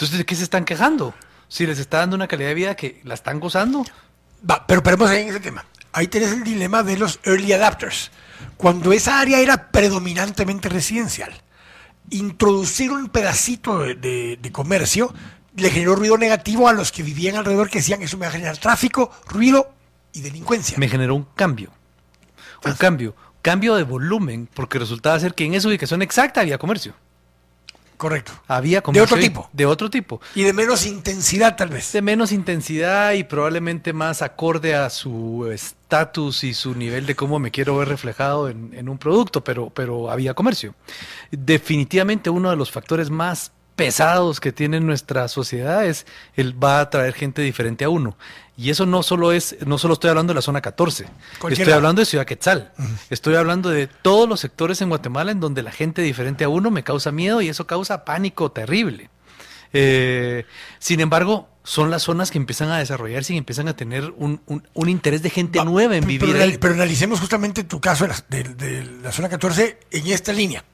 Entonces, 0.00 0.16
¿de 0.16 0.24
qué 0.24 0.34
se 0.34 0.44
están 0.44 0.64
quejando? 0.64 1.12
Si 1.48 1.66
les 1.66 1.78
está 1.78 1.98
dando 1.98 2.16
una 2.16 2.26
calidad 2.26 2.48
de 2.48 2.54
vida 2.54 2.74
que 2.74 3.02
la 3.04 3.12
están 3.12 3.38
gozando. 3.38 3.84
Va, 4.50 4.66
pero 4.66 4.82
paremos 4.82 5.10
ahí 5.10 5.20
en 5.24 5.28
ese 5.28 5.40
tema. 5.40 5.66
Ahí 5.92 6.06
tenés 6.06 6.32
el 6.32 6.42
dilema 6.42 6.82
de 6.82 6.96
los 6.96 7.20
early 7.22 7.52
adapters. 7.52 8.10
Cuando 8.56 8.92
esa 8.94 9.20
área 9.20 9.40
era 9.40 9.70
predominantemente 9.70 10.70
residencial, 10.70 11.34
introducir 12.08 12.90
un 12.92 13.10
pedacito 13.10 13.80
de, 13.80 13.94
de- 13.94 14.38
de 14.40 14.52
comercio 14.52 15.12
le 15.56 15.68
generó 15.68 15.96
ruido 15.96 16.16
negativo 16.16 16.66
a 16.66 16.72
los 16.72 16.92
que 16.92 17.02
vivían 17.02 17.36
alrededor 17.36 17.68
que 17.68 17.80
decían 17.80 18.00
eso 18.00 18.16
me 18.16 18.24
va 18.24 18.30
a 18.30 18.32
generar 18.32 18.56
tráfico, 18.56 19.10
ruido 19.28 19.70
y 20.14 20.22
delincuencia. 20.22 20.78
Me 20.78 20.88
generó 20.88 21.14
un 21.14 21.24
cambio. 21.36 21.70
Un 22.64 22.72
cambio. 22.72 23.14
Cambio 23.42 23.74
de 23.74 23.82
volumen, 23.82 24.48
porque 24.54 24.78
resultaba 24.78 25.20
ser 25.20 25.34
que 25.34 25.44
en 25.44 25.52
esa 25.52 25.68
ubicación 25.68 26.00
exacta 26.00 26.40
había 26.40 26.56
comercio. 26.56 26.94
Correcto. 28.00 28.32
Había 28.48 28.80
comercio. 28.80 29.04
otro 29.04 29.16
ahí, 29.18 29.24
tipo. 29.24 29.50
De 29.52 29.66
otro 29.66 29.90
tipo. 29.90 30.22
Y 30.34 30.44
de 30.44 30.54
menos 30.54 30.86
intensidad 30.86 31.54
tal 31.54 31.68
vez. 31.68 31.92
De 31.92 32.00
menos 32.00 32.32
intensidad 32.32 33.12
y 33.12 33.24
probablemente 33.24 33.92
más 33.92 34.22
acorde 34.22 34.74
a 34.74 34.88
su 34.88 35.50
estatus 35.52 36.42
y 36.44 36.54
su 36.54 36.74
nivel 36.74 37.04
de 37.04 37.14
cómo 37.14 37.38
me 37.38 37.50
quiero 37.50 37.76
ver 37.76 37.88
reflejado 37.88 38.48
en, 38.48 38.72
en 38.72 38.88
un 38.88 38.96
producto, 38.96 39.44
pero, 39.44 39.68
pero 39.68 40.10
había 40.10 40.32
comercio. 40.32 40.74
Definitivamente 41.30 42.30
uno 42.30 42.48
de 42.48 42.56
los 42.56 42.70
factores 42.70 43.10
más 43.10 43.52
pesados 43.76 44.40
que 44.40 44.52
tiene 44.52 44.80
nuestra 44.80 45.28
sociedad 45.28 45.84
es 45.84 46.06
el 46.36 46.52
va 46.62 46.80
a 46.80 46.88
traer 46.88 47.12
gente 47.12 47.42
diferente 47.42 47.84
a 47.84 47.90
uno. 47.90 48.16
Y 48.60 48.68
eso 48.68 48.84
no 48.84 49.02
solo 49.02 49.32
es, 49.32 49.56
no 49.64 49.78
solo 49.78 49.94
estoy 49.94 50.10
hablando 50.10 50.32
de 50.32 50.34
la 50.34 50.42
zona 50.42 50.60
14, 50.60 51.04
Cualquier 51.38 51.52
estoy 51.52 51.64
lado. 51.66 51.76
hablando 51.76 52.00
de 52.00 52.06
Ciudad 52.06 52.26
Quetzal, 52.26 52.72
estoy 53.08 53.36
hablando 53.36 53.70
de 53.70 53.86
todos 53.86 54.28
los 54.28 54.38
sectores 54.40 54.82
en 54.82 54.90
Guatemala 54.90 55.32
en 55.32 55.40
donde 55.40 55.62
la 55.62 55.72
gente 55.72 56.02
diferente 56.02 56.44
a 56.44 56.50
uno 56.50 56.70
me 56.70 56.84
causa 56.84 57.10
miedo 57.10 57.40
y 57.40 57.48
eso 57.48 57.66
causa 57.66 58.04
pánico 58.04 58.52
terrible. 58.52 59.08
Eh, 59.72 60.44
sin 60.78 61.00
embargo, 61.00 61.48
son 61.64 61.90
las 61.90 62.02
zonas 62.02 62.30
que 62.30 62.36
empiezan 62.38 62.70
a 62.70 62.78
desarrollarse 62.78 63.32
y 63.32 63.38
empiezan 63.38 63.68
a 63.68 63.76
tener 63.76 64.12
un, 64.16 64.40
un- 64.46 64.66
un 64.74 64.88
interés 64.88 65.22
de 65.22 65.30
gente 65.30 65.58
Va, 65.58 65.64
nueva 65.64 65.96
en 65.96 66.06
vivir 66.06 66.32
pero, 66.32 66.44
ahí. 66.44 66.58
pero 66.58 66.74
analicemos 66.74 67.20
justamente 67.20 67.64
tu 67.64 67.80
caso 67.80 68.04
de 68.04 68.08
la, 68.10 68.24
de- 68.28 68.54
de 68.54 68.84
la 69.02 69.12
zona 69.12 69.28
14 69.30 69.78
en 69.90 70.06
esta 70.08 70.32
línea. 70.32 70.64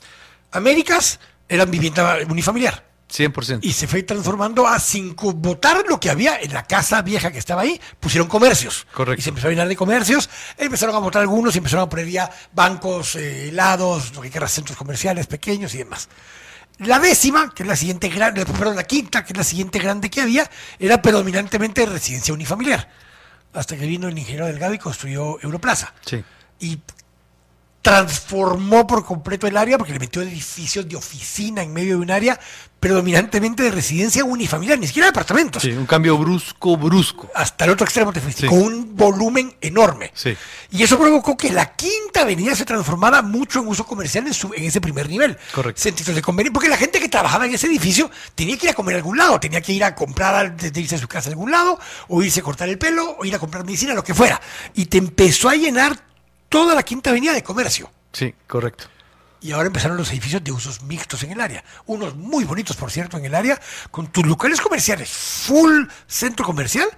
Américas 0.51 1.21
eran 1.49 1.71
vivienda 1.71 2.19
unifamiliar. 2.29 2.86
100%. 3.11 3.61
Y 3.63 3.73
se 3.73 3.87
fue 3.87 4.03
transformando 4.03 4.67
a 4.67 4.81
sin 4.81 5.15
botar 5.15 5.85
lo 5.89 6.01
que 6.01 6.11
había 6.11 6.41
en 6.41 6.53
la 6.53 6.65
casa 6.65 7.03
vieja 7.03 7.31
que 7.31 7.39
estaba 7.39 7.63
ahí, 7.63 7.81
pusieron 8.01 8.29
comercios. 8.29 8.87
Correcto. 8.93 9.21
Y 9.21 9.23
se 9.23 9.29
empezó 9.31 9.47
a 9.47 9.51
llenar 9.51 9.69
de 9.69 9.77
comercios, 9.77 10.29
empezaron 10.57 10.95
a 10.95 10.99
botar 10.99 11.23
algunos 11.23 11.55
y 11.55 11.59
empezaron 11.59 11.87
a 11.87 11.89
poner 11.89 12.09
ya 12.09 12.31
bancos, 12.53 13.17
eh, 13.17 13.49
helados, 13.49 14.15
lo 14.15 14.21
que 14.21 14.31
quieras, 14.31 14.53
centros 14.53 14.77
comerciales 14.77 15.27
pequeños 15.27 15.75
y 15.75 15.79
demás. 15.79 16.09
La 16.79 16.99
décima, 16.99 17.53
que 17.55 17.63
es 17.63 17.69
la 17.69 17.77
siguiente 17.77 18.09
grande, 18.09 18.45
perdón, 18.45 18.77
la 18.77 18.85
quinta, 18.85 19.25
que 19.25 19.33
es 19.33 19.37
la 19.37 19.45
siguiente 19.45 19.79
grande 19.79 20.11
que 20.11 20.21
había, 20.21 20.51
era 20.79 21.01
predominantemente 21.01 21.87
residencia 21.87 22.35
unifamiliar. 22.35 22.91
Hasta 23.55 23.77
que 23.77 23.87
vino 23.87 24.09
el 24.09 24.19
ingeniero 24.19 24.47
Delgado 24.47 24.75
y 24.75 24.79
construyó 24.79 25.41
Europlaza. 25.41 25.95
Sí. 26.05 26.23
Y 26.61 26.81
transformó 27.87 28.85
por 28.85 29.05
completo 29.05 29.47
el 29.47 29.57
área 29.57 29.79
porque 29.79 29.93
le 29.93 30.01
metió 30.01 30.21
edificios 30.21 30.89
de 30.89 30.97
oficina 30.97 31.63
en 31.63 31.73
medio 31.73 31.97
de 31.97 32.03
un 32.03 32.11
área 32.11 32.39
predominantemente 32.81 33.63
de 33.63 33.71
residencia 33.71 34.25
unifamiliar, 34.25 34.79
ni 34.79 34.87
siquiera 34.87 35.07
departamentos. 35.07 35.63
Sí, 35.63 35.71
un 35.71 35.87
cambio 35.87 36.17
brusco, 36.19 36.77
brusco. 36.77 37.29
Hasta 37.35 37.65
el 37.65 37.71
otro 37.71 37.85
extremo 37.85 38.13
te 38.13 38.21
fuiste, 38.21 38.43
Sí. 38.43 38.47
con 38.49 38.59
un 38.63 38.95
volumen 38.97 39.57
enorme. 39.61 40.11
Sí. 40.15 40.37
Y 40.71 40.83
eso 40.83 40.99
provocó 40.99 41.37
que 41.37 41.51
la 41.51 41.75
quinta 41.75 42.21
avenida 42.23 42.55
se 42.55 42.65
transformara 42.65 43.23
mucho 43.23 43.61
en 43.61 43.69
uso 43.69 43.85
comercial 43.87 44.27
en, 44.27 44.35
su- 44.35 44.53
en 44.55 44.65
ese 44.65 44.81
primer 44.81 45.09
nivel. 45.09 45.37
Correcto. 45.55 45.81
Centros 45.83 46.15
de 46.15 46.23
convenio, 46.23 46.53
porque 46.53 46.69
la 46.69 46.77
gente 46.77 47.01
que 47.01 47.09
trabajaba 47.09 47.47
en 47.47 47.55
ese 47.55 47.67
edificio 47.67 48.11
tenía 48.35 48.57
que 48.59 48.67
ir 48.67 48.71
a 48.71 48.75
comer 48.75 48.95
a 48.95 48.99
algún 48.99 49.17
lado, 49.17 49.41
tenía 49.41 49.61
que 49.61 49.73
ir 49.73 49.83
a 49.83 49.95
comprar 49.95 50.35
antes 50.35 50.73
de 50.73 50.81
irse 50.81 50.95
a 50.97 50.99
su 50.99 51.09
casa 51.09 51.29
a 51.29 51.33
algún 51.33 51.51
lado, 51.51 51.79
o 52.09 52.23
irse 52.23 52.41
a 52.41 52.43
cortar 52.43 52.69
el 52.69 52.79
pelo, 52.79 53.17
o 53.19 53.25
ir 53.25 53.35
a 53.35 53.39
comprar 53.39 53.65
medicina, 53.65 53.95
lo 53.95 54.05
que 54.05 54.15
fuera. 54.15 54.41
Y 54.75 54.87
te 54.87 54.99
empezó 54.99 55.49
a 55.49 55.55
llenar 55.57 55.99
toda 56.49 56.75
la 56.75 56.83
quinta 56.83 57.11
avenida 57.11 57.33
de 57.33 57.43
comercio. 57.43 57.91
Sí, 58.13 58.35
correcto. 58.47 58.85
Y 59.41 59.53
ahora 59.53 59.67
empezaron 59.67 59.97
los 59.97 60.11
edificios 60.11 60.43
de 60.43 60.51
usos 60.53 60.83
mixtos 60.83 61.23
en 61.23 61.33
el 61.33 61.41
área. 61.41 61.63
Unos 61.87 62.17
muy 62.17 62.45
bonitos, 62.45 62.75
por 62.77 62.91
cierto, 62.91 63.19
en 63.19 63.25
el 63.27 63.35
área, 63.35 63.61
con 63.91 64.07
tus 64.09 64.27
locales 64.27 64.61
comerciales, 64.61 65.11
full 65.11 65.85
centro 66.07 66.45
comercial, 66.45 66.89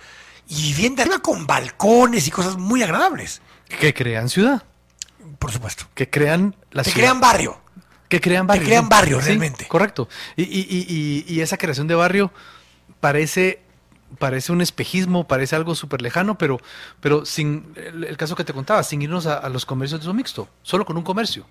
y 0.48 0.72
vivienda 0.72 1.04
con 1.20 1.46
balcones 1.46 2.26
y 2.26 2.30
cosas 2.30 2.56
muy 2.56 2.82
agradables, 2.82 3.42
Que 3.68 3.92
crean 3.92 4.28
ciudad, 4.30 4.62
por 5.38 5.52
supuesto. 5.52 5.86
que 5.94 6.08
crean 6.08 6.56
la 6.70 6.84
ciudad. 6.84 6.96
crean 6.96 7.20
barrio. 7.20 7.60
que 8.08 8.20
crean 8.22 8.46
barrio. 8.46 8.64
crean 8.64 8.84
sí. 8.84 8.88
barrio, 8.90 9.20
Sí, 9.20 9.26
realmente. 9.26 9.68
Correcto. 9.68 10.08
Y- 10.36 10.44
y- 10.44 10.86
y- 10.88 11.24
y 11.34 11.40
esa 11.42 11.58
creación 11.58 11.86
de 11.86 11.94
barrio 11.94 12.32
parece, 13.00 13.60
parece 14.18 14.52
un 14.52 14.60
espejismo, 14.60 15.26
parece 15.28 15.54
algo 15.56 15.74
súper 15.74 16.02
lejano, 16.02 16.38
pero, 16.38 16.58
pero 17.00 17.24
sin 17.26 17.72
el, 17.76 18.04
el 18.04 18.16
caso 18.16 18.34
que 18.36 18.44
te 18.44 18.52
contaba, 18.52 18.82
sin 18.82 19.02
irnos 19.02 19.26
a, 19.26 19.34
a 19.38 19.48
los 19.48 19.66
comercios 19.66 20.00
de 20.00 20.06
uso 20.06 20.14
mixto, 20.14 20.48
solo 20.62 20.84
con 20.84 20.96
un 20.96 21.02
comercio. 21.02 21.46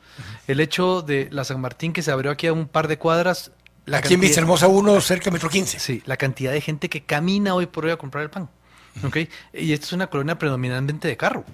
El 0.47 0.59
hecho 0.59 1.01
de 1.01 1.27
la 1.31 1.43
San 1.43 1.61
Martín 1.61 1.93
que 1.93 2.01
se 2.01 2.11
abrió 2.11 2.31
aquí 2.31 2.47
a 2.47 2.53
un 2.53 2.67
par 2.67 2.87
de 2.87 2.97
cuadras. 2.97 3.51
La 3.85 3.97
Aquí 3.99 4.07
en 4.13 4.19
cantidad- 4.19 4.21
Vista 4.29 4.41
Hermosa 4.41 4.67
1, 4.67 5.01
cerca 5.01 5.25
de 5.25 5.31
Metro 5.31 5.49
15. 5.49 5.79
Sí, 5.79 6.01
la 6.05 6.17
cantidad 6.17 6.51
de 6.51 6.59
gente 6.61 6.89
que 6.89 7.03
camina 7.03 7.53
hoy 7.55 7.67
por 7.67 7.85
hoy 7.85 7.91
a 7.91 7.97
comprar 7.97 8.23
el 8.23 8.29
pan. 8.29 8.49
¿ok? 9.05 9.17
Y 9.53 9.71
esta 9.73 9.85
es 9.85 9.93
una 9.93 10.07
colonia 10.07 10.37
predominantemente 10.39 11.07
de 11.07 11.15
carro. 11.15 11.45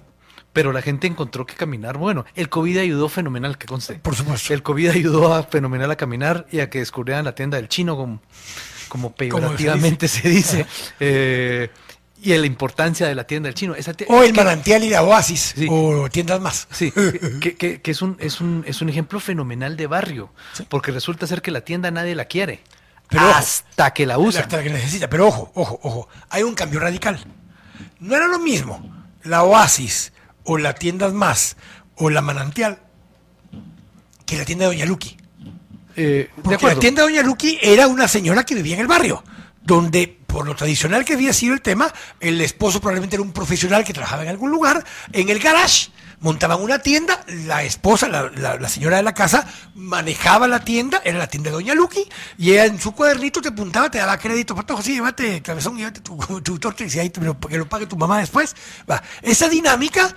Pero 0.52 0.72
la 0.72 0.82
gente 0.82 1.08
encontró 1.08 1.44
que 1.46 1.54
caminar, 1.54 1.98
bueno, 1.98 2.24
el 2.36 2.48
COVID 2.48 2.78
ayudó 2.78 3.08
fenomenal, 3.08 3.58
que 3.58 3.66
conste. 3.66 3.94
Por 3.96 4.14
supuesto. 4.14 4.54
El 4.54 4.62
COVID 4.62 4.88
ayudó 4.90 5.34
a 5.34 5.42
fenomenal 5.42 5.90
a 5.90 5.96
caminar 5.96 6.46
y 6.50 6.60
a 6.60 6.70
que 6.70 6.78
descubrieran 6.78 7.24
la 7.24 7.34
tienda 7.34 7.56
del 7.56 7.68
chino, 7.68 7.96
como, 7.96 8.22
como 8.94 9.12
peyorativamente 9.12 10.06
se 10.06 10.28
dice. 10.28 10.66
Eh, 11.00 11.68
y 12.22 12.32
la 12.38 12.46
importancia 12.46 13.08
de 13.08 13.14
la 13.16 13.26
tienda 13.26 13.48
del 13.48 13.54
chino. 13.54 13.74
Esa 13.74 13.90
O 14.06 14.22
el 14.22 14.28
que- 14.30 14.36
manantial 14.36 14.84
y 14.84 14.88
la 14.90 15.02
oasis, 15.02 15.52
Sí. 15.56 15.66
o 15.68 16.08
tiendas 16.08 16.40
más. 16.40 16.68
Sí, 16.70 16.92
que, 17.40 17.56
que- 17.56 17.82
que 17.82 17.90
es, 17.90 18.02
un, 18.02 18.16
es, 18.20 18.40
un, 18.40 18.62
es 18.68 18.80
un 18.82 18.88
ejemplo 18.88 19.18
fenomenal 19.18 19.76
de 19.76 19.88
barrio, 19.88 20.32
porque 20.68 20.92
resulta 20.92 21.26
ser 21.26 21.42
que 21.42 21.50
la 21.50 21.62
tienda 21.62 21.90
nadie 21.90 22.14
la 22.14 22.26
quiere, 22.26 22.60
Pero 23.08 23.28
ojo, 23.28 23.34
hasta 23.36 23.92
que 23.92 24.06
la 24.06 24.16
usa. 24.18 24.42
Hasta 24.42 24.62
que 24.62 24.70
necesita. 24.70 25.10
Pero 25.10 25.26
ojo, 25.26 25.50
ojo, 25.56 25.80
ojo. 25.82 26.08
Hay 26.30 26.44
un 26.44 26.54
cambio 26.54 26.78
radical. 26.78 27.18
No 27.98 28.14
era 28.14 28.28
lo 28.28 28.38
mismo 28.38 28.94
la 29.24 29.42
Oasis 29.42 30.12
o 30.44 30.56
la 30.56 30.74
Tiendas 30.76 31.12
Más 31.12 31.56
o 31.96 32.10
la 32.10 32.20
Manantial 32.22 32.78
que 34.24 34.38
la 34.38 34.44
tienda 34.44 34.66
de 34.66 34.68
Doña 34.76 34.86
Luqui. 34.86 35.16
Eh, 35.96 36.30
de 36.36 36.42
Porque 36.42 36.54
acuerdo. 36.56 36.76
la 36.76 36.80
tienda 36.80 37.02
de 37.02 37.08
Doña 37.08 37.22
Luqui 37.22 37.58
era 37.62 37.86
una 37.86 38.08
señora 38.08 38.44
que 38.44 38.54
vivía 38.54 38.74
en 38.74 38.80
el 38.80 38.86
barrio, 38.86 39.22
donde 39.62 40.18
por 40.26 40.46
lo 40.46 40.56
tradicional 40.56 41.04
que 41.04 41.12
había 41.14 41.32
sido 41.32 41.54
el 41.54 41.60
tema, 41.62 41.92
el 42.20 42.40
esposo 42.40 42.80
probablemente 42.80 43.16
era 43.16 43.22
un 43.22 43.32
profesional 43.32 43.84
que 43.84 43.92
trabajaba 43.92 44.22
en 44.24 44.28
algún 44.30 44.50
lugar, 44.50 44.84
en 45.12 45.28
el 45.28 45.38
garage 45.38 45.90
montaban 46.20 46.60
una 46.62 46.78
tienda, 46.78 47.22
la 47.46 47.64
esposa, 47.64 48.08
la, 48.08 48.30
la- 48.30 48.56
la 48.56 48.68
señora 48.68 48.96
de 48.96 49.02
la 49.02 49.12
casa, 49.12 49.46
manejaba 49.74 50.48
la 50.48 50.64
tienda, 50.64 51.02
era 51.04 51.18
la 51.18 51.26
tienda 51.26 51.50
de 51.50 51.54
Doña 51.56 51.74
Luqui, 51.74 52.08
y 52.38 52.52
ella 52.52 52.64
en 52.64 52.80
su 52.80 52.92
cuadernito 52.92 53.42
te 53.42 53.48
apuntaba, 53.48 53.90
te 53.90 53.98
daba 53.98 54.16
crédito, 54.18 54.54
patojo, 54.56 54.80
sí, 54.82 54.94
llévate 54.94 55.42
cabezón, 55.42 55.76
llévate 55.76 56.00
tu, 56.00 56.16
tu 56.42 56.58
torta, 56.58 56.82
y 56.84 56.98
ahí 56.98 57.10
te- 57.10 57.20
que 57.20 57.58
lo 57.58 57.68
pague 57.68 57.86
tu 57.86 57.96
mamá 57.96 58.18
después. 58.20 58.56
Va. 58.90 59.02
Esa 59.20 59.48
dinámica 59.50 60.14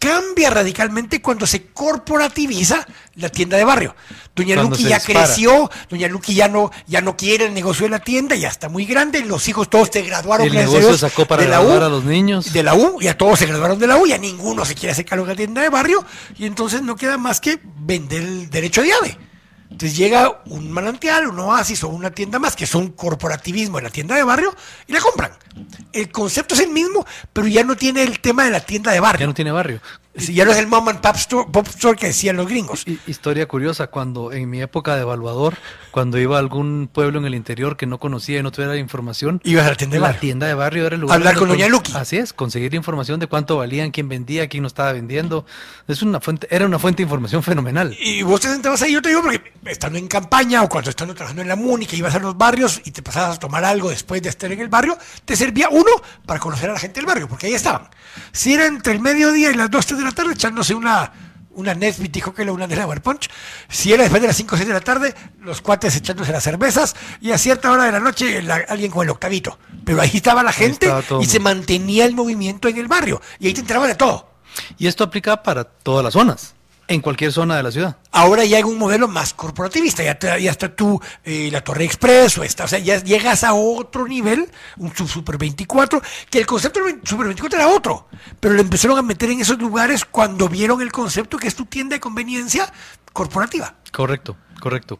cambia 0.00 0.48
radicalmente 0.48 1.20
cuando 1.20 1.46
se 1.46 1.66
corporativiza 1.66 2.86
la 3.16 3.28
tienda 3.28 3.58
de 3.58 3.64
barrio. 3.64 3.94
Doña 4.34 4.54
Cuando 4.54 4.76
Luqui 4.76 4.88
ya 4.88 4.96
dispara. 4.96 5.26
creció, 5.26 5.70
Doña 5.90 6.08
Luqui 6.08 6.34
ya 6.34 6.48
no, 6.48 6.70
ya 6.86 7.02
no 7.02 7.16
quiere 7.16 7.44
el 7.44 7.54
negocio 7.54 7.84
de 7.84 7.90
la 7.90 7.98
tienda, 7.98 8.34
ya 8.34 8.48
está 8.48 8.70
muy 8.70 8.86
grande, 8.86 9.20
los 9.20 9.46
hijos 9.46 9.68
todos 9.68 9.90
se 9.92 10.00
graduaron. 10.00 10.46
El 10.46 10.54
negocio 10.54 10.88
Dios, 10.88 11.00
sacó 11.00 11.26
para 11.26 11.42
de 11.42 11.48
la 11.48 11.60
U, 11.60 11.70
a 11.70 11.88
los 11.90 12.04
niños. 12.04 12.50
De 12.50 12.62
la 12.62 12.74
U, 12.74 12.98
ya 13.00 13.16
todos 13.16 13.38
se 13.38 13.46
graduaron 13.46 13.78
de 13.78 13.86
la 13.86 13.98
U, 13.98 14.06
ya 14.06 14.16
ninguno 14.16 14.64
se 14.64 14.74
quiere 14.74 14.92
hacer 14.92 15.04
cargo 15.04 15.26
de 15.26 15.32
la 15.32 15.36
tienda 15.36 15.60
de 15.60 15.68
barrio, 15.68 16.04
y 16.38 16.46
entonces 16.46 16.80
no 16.80 16.96
queda 16.96 17.18
más 17.18 17.40
que 17.40 17.60
vender 17.62 18.22
el 18.22 18.48
derecho 18.48 18.80
de 18.80 18.88
llave. 18.88 19.29
Entonces 19.70 19.96
llega 19.96 20.42
un 20.46 20.70
manantial, 20.70 21.28
un 21.28 21.38
oasis 21.38 21.84
o 21.84 21.88
una 21.88 22.10
tienda 22.10 22.38
más, 22.38 22.56
que 22.56 22.66
son 22.66 22.90
corporativismo 22.90 23.78
en 23.78 23.84
la 23.84 23.90
tienda 23.90 24.16
de 24.16 24.24
barrio, 24.24 24.54
y 24.86 24.92
la 24.92 25.00
compran. 25.00 25.32
El 25.92 26.10
concepto 26.10 26.54
es 26.54 26.60
el 26.60 26.70
mismo, 26.70 27.06
pero 27.32 27.46
ya 27.46 27.62
no 27.62 27.76
tiene 27.76 28.02
el 28.02 28.20
tema 28.20 28.44
de 28.44 28.50
la 28.50 28.60
tienda 28.60 28.92
de 28.92 29.00
barrio. 29.00 29.20
Ya 29.20 29.26
no 29.26 29.34
tiene 29.34 29.52
barrio. 29.52 29.80
Sí, 30.20 30.34
ya 30.34 30.44
no 30.44 30.52
es 30.52 30.58
el 30.58 30.66
mom 30.66 30.88
and 30.88 31.00
pop 31.00 31.16
store, 31.16 31.48
pop 31.50 31.66
store 31.68 31.96
que 31.98 32.06
decían 32.08 32.36
los 32.36 32.46
gringos. 32.48 32.84
Hi- 32.86 32.98
Historia 33.06 33.46
curiosa, 33.48 33.88
cuando 33.88 34.32
en 34.32 34.48
mi 34.48 34.60
época 34.62 34.94
de 34.96 35.02
evaluador, 35.02 35.54
cuando 35.90 36.18
iba 36.18 36.36
a 36.36 36.38
algún 36.38 36.88
pueblo 36.92 37.18
en 37.18 37.24
el 37.26 37.34
interior 37.34 37.76
que 37.76 37.86
no 37.86 37.98
conocía 37.98 38.38
y 38.38 38.42
no 38.42 38.52
tuviera 38.52 38.76
información, 38.76 39.40
Ibas 39.44 39.66
a 39.66 39.70
la 39.70 39.76
tienda 39.76 39.94
de 39.96 40.00
la 40.00 40.18
tienda 40.20 40.46
de 40.46 40.54
barrio 40.54 40.86
era 40.86 40.94
el 40.94 41.00
lugar. 41.00 41.16
Hablar 41.16 41.36
con 41.36 41.48
Doña 41.48 41.68
Luqui. 41.68 41.92
Así 41.94 42.16
es, 42.16 42.32
conseguir 42.32 42.74
información 42.74 43.18
de 43.20 43.26
cuánto 43.26 43.56
valían, 43.56 43.90
quién 43.90 44.08
vendía, 44.08 44.48
quién 44.48 44.62
no 44.62 44.66
estaba 44.68 44.92
vendiendo. 44.92 45.44
Es 45.88 46.02
una 46.02 46.20
fuente, 46.20 46.46
era 46.50 46.66
una 46.66 46.78
fuente 46.78 46.98
de 46.98 47.04
información 47.04 47.42
fenomenal. 47.42 47.96
Y 48.00 48.22
vos 48.22 48.40
te 48.40 48.48
sentabas 48.48 48.82
ahí, 48.82 48.92
yo 48.92 49.02
te 49.02 49.08
digo, 49.10 49.22
porque 49.22 49.52
estando 49.66 49.98
en 49.98 50.06
campaña 50.08 50.62
o 50.62 50.68
cuando 50.68 50.90
estando 50.90 51.14
trabajando 51.14 51.42
en 51.42 51.48
la 51.48 51.56
MUNI, 51.56 51.86
que 51.86 51.96
ibas 51.96 52.14
a 52.14 52.18
los 52.18 52.36
barrios 52.36 52.80
y 52.84 52.90
te 52.92 53.02
pasabas 53.02 53.36
a 53.36 53.40
tomar 53.40 53.64
algo 53.64 53.90
después 53.90 54.22
de 54.22 54.28
estar 54.28 54.50
en 54.52 54.60
el 54.60 54.68
barrio, 54.68 54.96
te 55.24 55.36
servía 55.36 55.68
uno 55.70 55.90
para 56.26 56.38
conocer 56.40 56.70
a 56.70 56.74
la 56.74 56.78
gente 56.78 57.00
del 57.00 57.06
barrio, 57.06 57.28
porque 57.28 57.46
ahí 57.46 57.54
estaban. 57.54 57.88
Si 58.32 58.52
era 58.54 58.66
entre 58.66 58.92
el 58.92 59.00
mediodía 59.00 59.50
y 59.50 59.54
las 59.54 59.70
2, 59.70 59.86
3 59.86 59.98
de 59.98 60.04
la 60.04 60.09
tarde, 60.12 60.32
echándose 60.34 60.74
una, 60.74 61.12
una 61.52 61.74
Nesbit, 61.74 62.12
dijo 62.12 62.32
que 62.34 62.42
era 62.42 62.52
una 62.52 62.66
Delaware 62.66 63.00
Punch. 63.00 63.28
Si 63.68 63.92
era 63.92 64.02
después 64.02 64.20
de 64.22 64.28
las 64.28 64.36
5 64.36 64.54
o 64.54 64.58
6 64.58 64.68
de 64.68 64.74
la 64.74 64.80
tarde, 64.80 65.14
los 65.40 65.60
cuates 65.60 65.96
echándose 65.96 66.32
las 66.32 66.42
cervezas, 66.44 66.94
y 67.20 67.32
a 67.32 67.38
cierta 67.38 67.70
hora 67.70 67.84
de 67.84 67.92
la 67.92 68.00
noche, 68.00 68.42
la- 68.42 68.64
alguien 68.68 68.90
con 68.90 69.04
el 69.04 69.10
octavito. 69.10 69.58
Pero 69.84 70.00
ahí 70.00 70.10
estaba 70.14 70.42
la 70.42 70.52
gente 70.52 70.86
estaba 70.86 71.22
y 71.22 71.26
se 71.26 71.40
mantenía 71.40 72.04
el 72.04 72.14
movimiento 72.14 72.68
en 72.68 72.78
el 72.78 72.88
barrio, 72.88 73.20
y 73.38 73.46
ahí 73.48 73.54
te 73.54 73.60
enterabas 73.60 73.88
de 73.88 73.94
todo. 73.94 74.30
Y 74.78 74.86
esto 74.86 75.04
aplica 75.04 75.42
para 75.42 75.64
todas 75.64 76.04
las 76.04 76.12
zonas, 76.14 76.54
en 76.90 77.00
cualquier 77.00 77.32
zona 77.32 77.56
de 77.56 77.62
la 77.62 77.70
ciudad. 77.70 77.96
Ahora 78.10 78.44
ya 78.44 78.56
hay 78.56 78.64
un 78.64 78.76
modelo 78.76 79.06
más 79.06 79.32
corporativista, 79.32 80.02
ya, 80.02 80.18
te- 80.18 80.42
ya 80.42 80.50
está 80.50 80.74
tú, 80.74 81.00
eh, 81.24 81.48
la 81.52 81.60
Torre 81.62 81.84
Express, 81.84 82.36
o, 82.38 82.42
está, 82.42 82.64
o 82.64 82.68
sea, 82.68 82.80
ya 82.80 83.00
llegas 83.02 83.44
a 83.44 83.54
otro 83.54 84.08
nivel, 84.08 84.50
un 84.76 84.94
sub- 84.94 85.08
Super 85.08 85.38
24, 85.38 86.02
que 86.28 86.38
el 86.38 86.46
concepto 86.46 86.82
del 86.84 87.00
Super 87.04 87.26
24 87.26 87.58
era 87.60 87.68
otro, 87.68 88.08
pero 88.40 88.54
lo 88.54 88.60
empezaron 88.60 88.98
a 88.98 89.02
meter 89.02 89.30
en 89.30 89.40
esos 89.40 89.56
lugares 89.58 90.04
cuando 90.04 90.48
vieron 90.48 90.82
el 90.82 90.90
concepto 90.90 91.38
que 91.38 91.46
es 91.46 91.54
tu 91.54 91.64
tienda 91.66 91.94
de 91.94 92.00
conveniencia 92.00 92.72
corporativa. 93.12 93.76
Correcto, 93.92 94.36
correcto. 94.60 94.98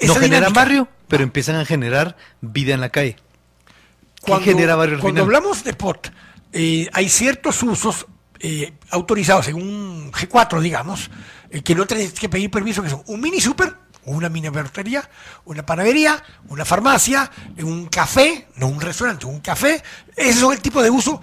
Esa 0.00 0.14
no 0.14 0.20
generan 0.20 0.52
barrio, 0.52 0.88
pero 1.06 1.22
empiezan 1.22 1.54
a 1.56 1.64
generar 1.64 2.16
vida 2.40 2.74
en 2.74 2.80
la 2.80 2.88
calle. 2.90 3.14
¿Qué 3.14 4.22
Cuando, 4.32 4.44
genera 4.44 4.74
barrio 4.74 4.96
al 4.96 5.00
cuando 5.00 5.22
final? 5.22 5.36
hablamos 5.36 5.62
de 5.62 5.72
POT, 5.74 6.08
eh, 6.52 6.88
hay 6.92 7.08
ciertos 7.08 7.62
usos 7.62 8.06
eh, 8.40 8.72
autorizados 8.90 9.48
un 9.48 10.12
G4, 10.12 10.60
digamos, 10.60 11.10
eh, 11.50 11.62
que 11.62 11.74
no 11.74 11.86
tienes 11.86 12.12
que 12.12 12.28
pedir 12.28 12.50
permiso, 12.50 12.82
que 12.82 12.90
son 12.90 13.02
un 13.06 13.20
mini 13.20 13.40
super, 13.40 13.74
una 14.04 14.28
mini 14.28 14.48
vertería, 14.48 15.08
una 15.44 15.64
panadería, 15.64 16.22
una 16.48 16.64
farmacia, 16.64 17.30
un 17.58 17.86
café, 17.86 18.48
no 18.56 18.68
un 18.68 18.80
restaurante, 18.80 19.26
un 19.26 19.40
café. 19.40 19.82
Ese 20.16 20.30
es 20.30 20.42
el 20.42 20.60
tipo 20.60 20.82
de 20.82 20.90
uso 20.90 21.20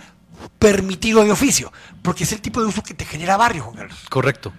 permitido 0.60 1.24
de 1.24 1.32
oficio, 1.32 1.72
porque 2.02 2.24
es 2.24 2.32
el 2.32 2.42
tipo 2.42 2.62
de 2.62 2.68
uso 2.68 2.84
que 2.84 2.94
te 2.94 3.06
genera 3.06 3.38
barrio, 3.38 3.64
Juan 3.64 3.76
Carlos. 3.76 4.06
Correcto. 4.10 4.54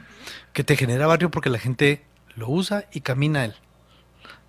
Que 0.53 0.65
te 0.65 0.77
genera 0.77 1.07
barrio 1.07 1.31
porque 1.31 1.51
la 1.51 1.59
gente 1.59 2.05
lo 2.35 2.49
usa 2.49 2.87
y 2.93 3.01
camina 3.01 3.45
él. 3.45 3.55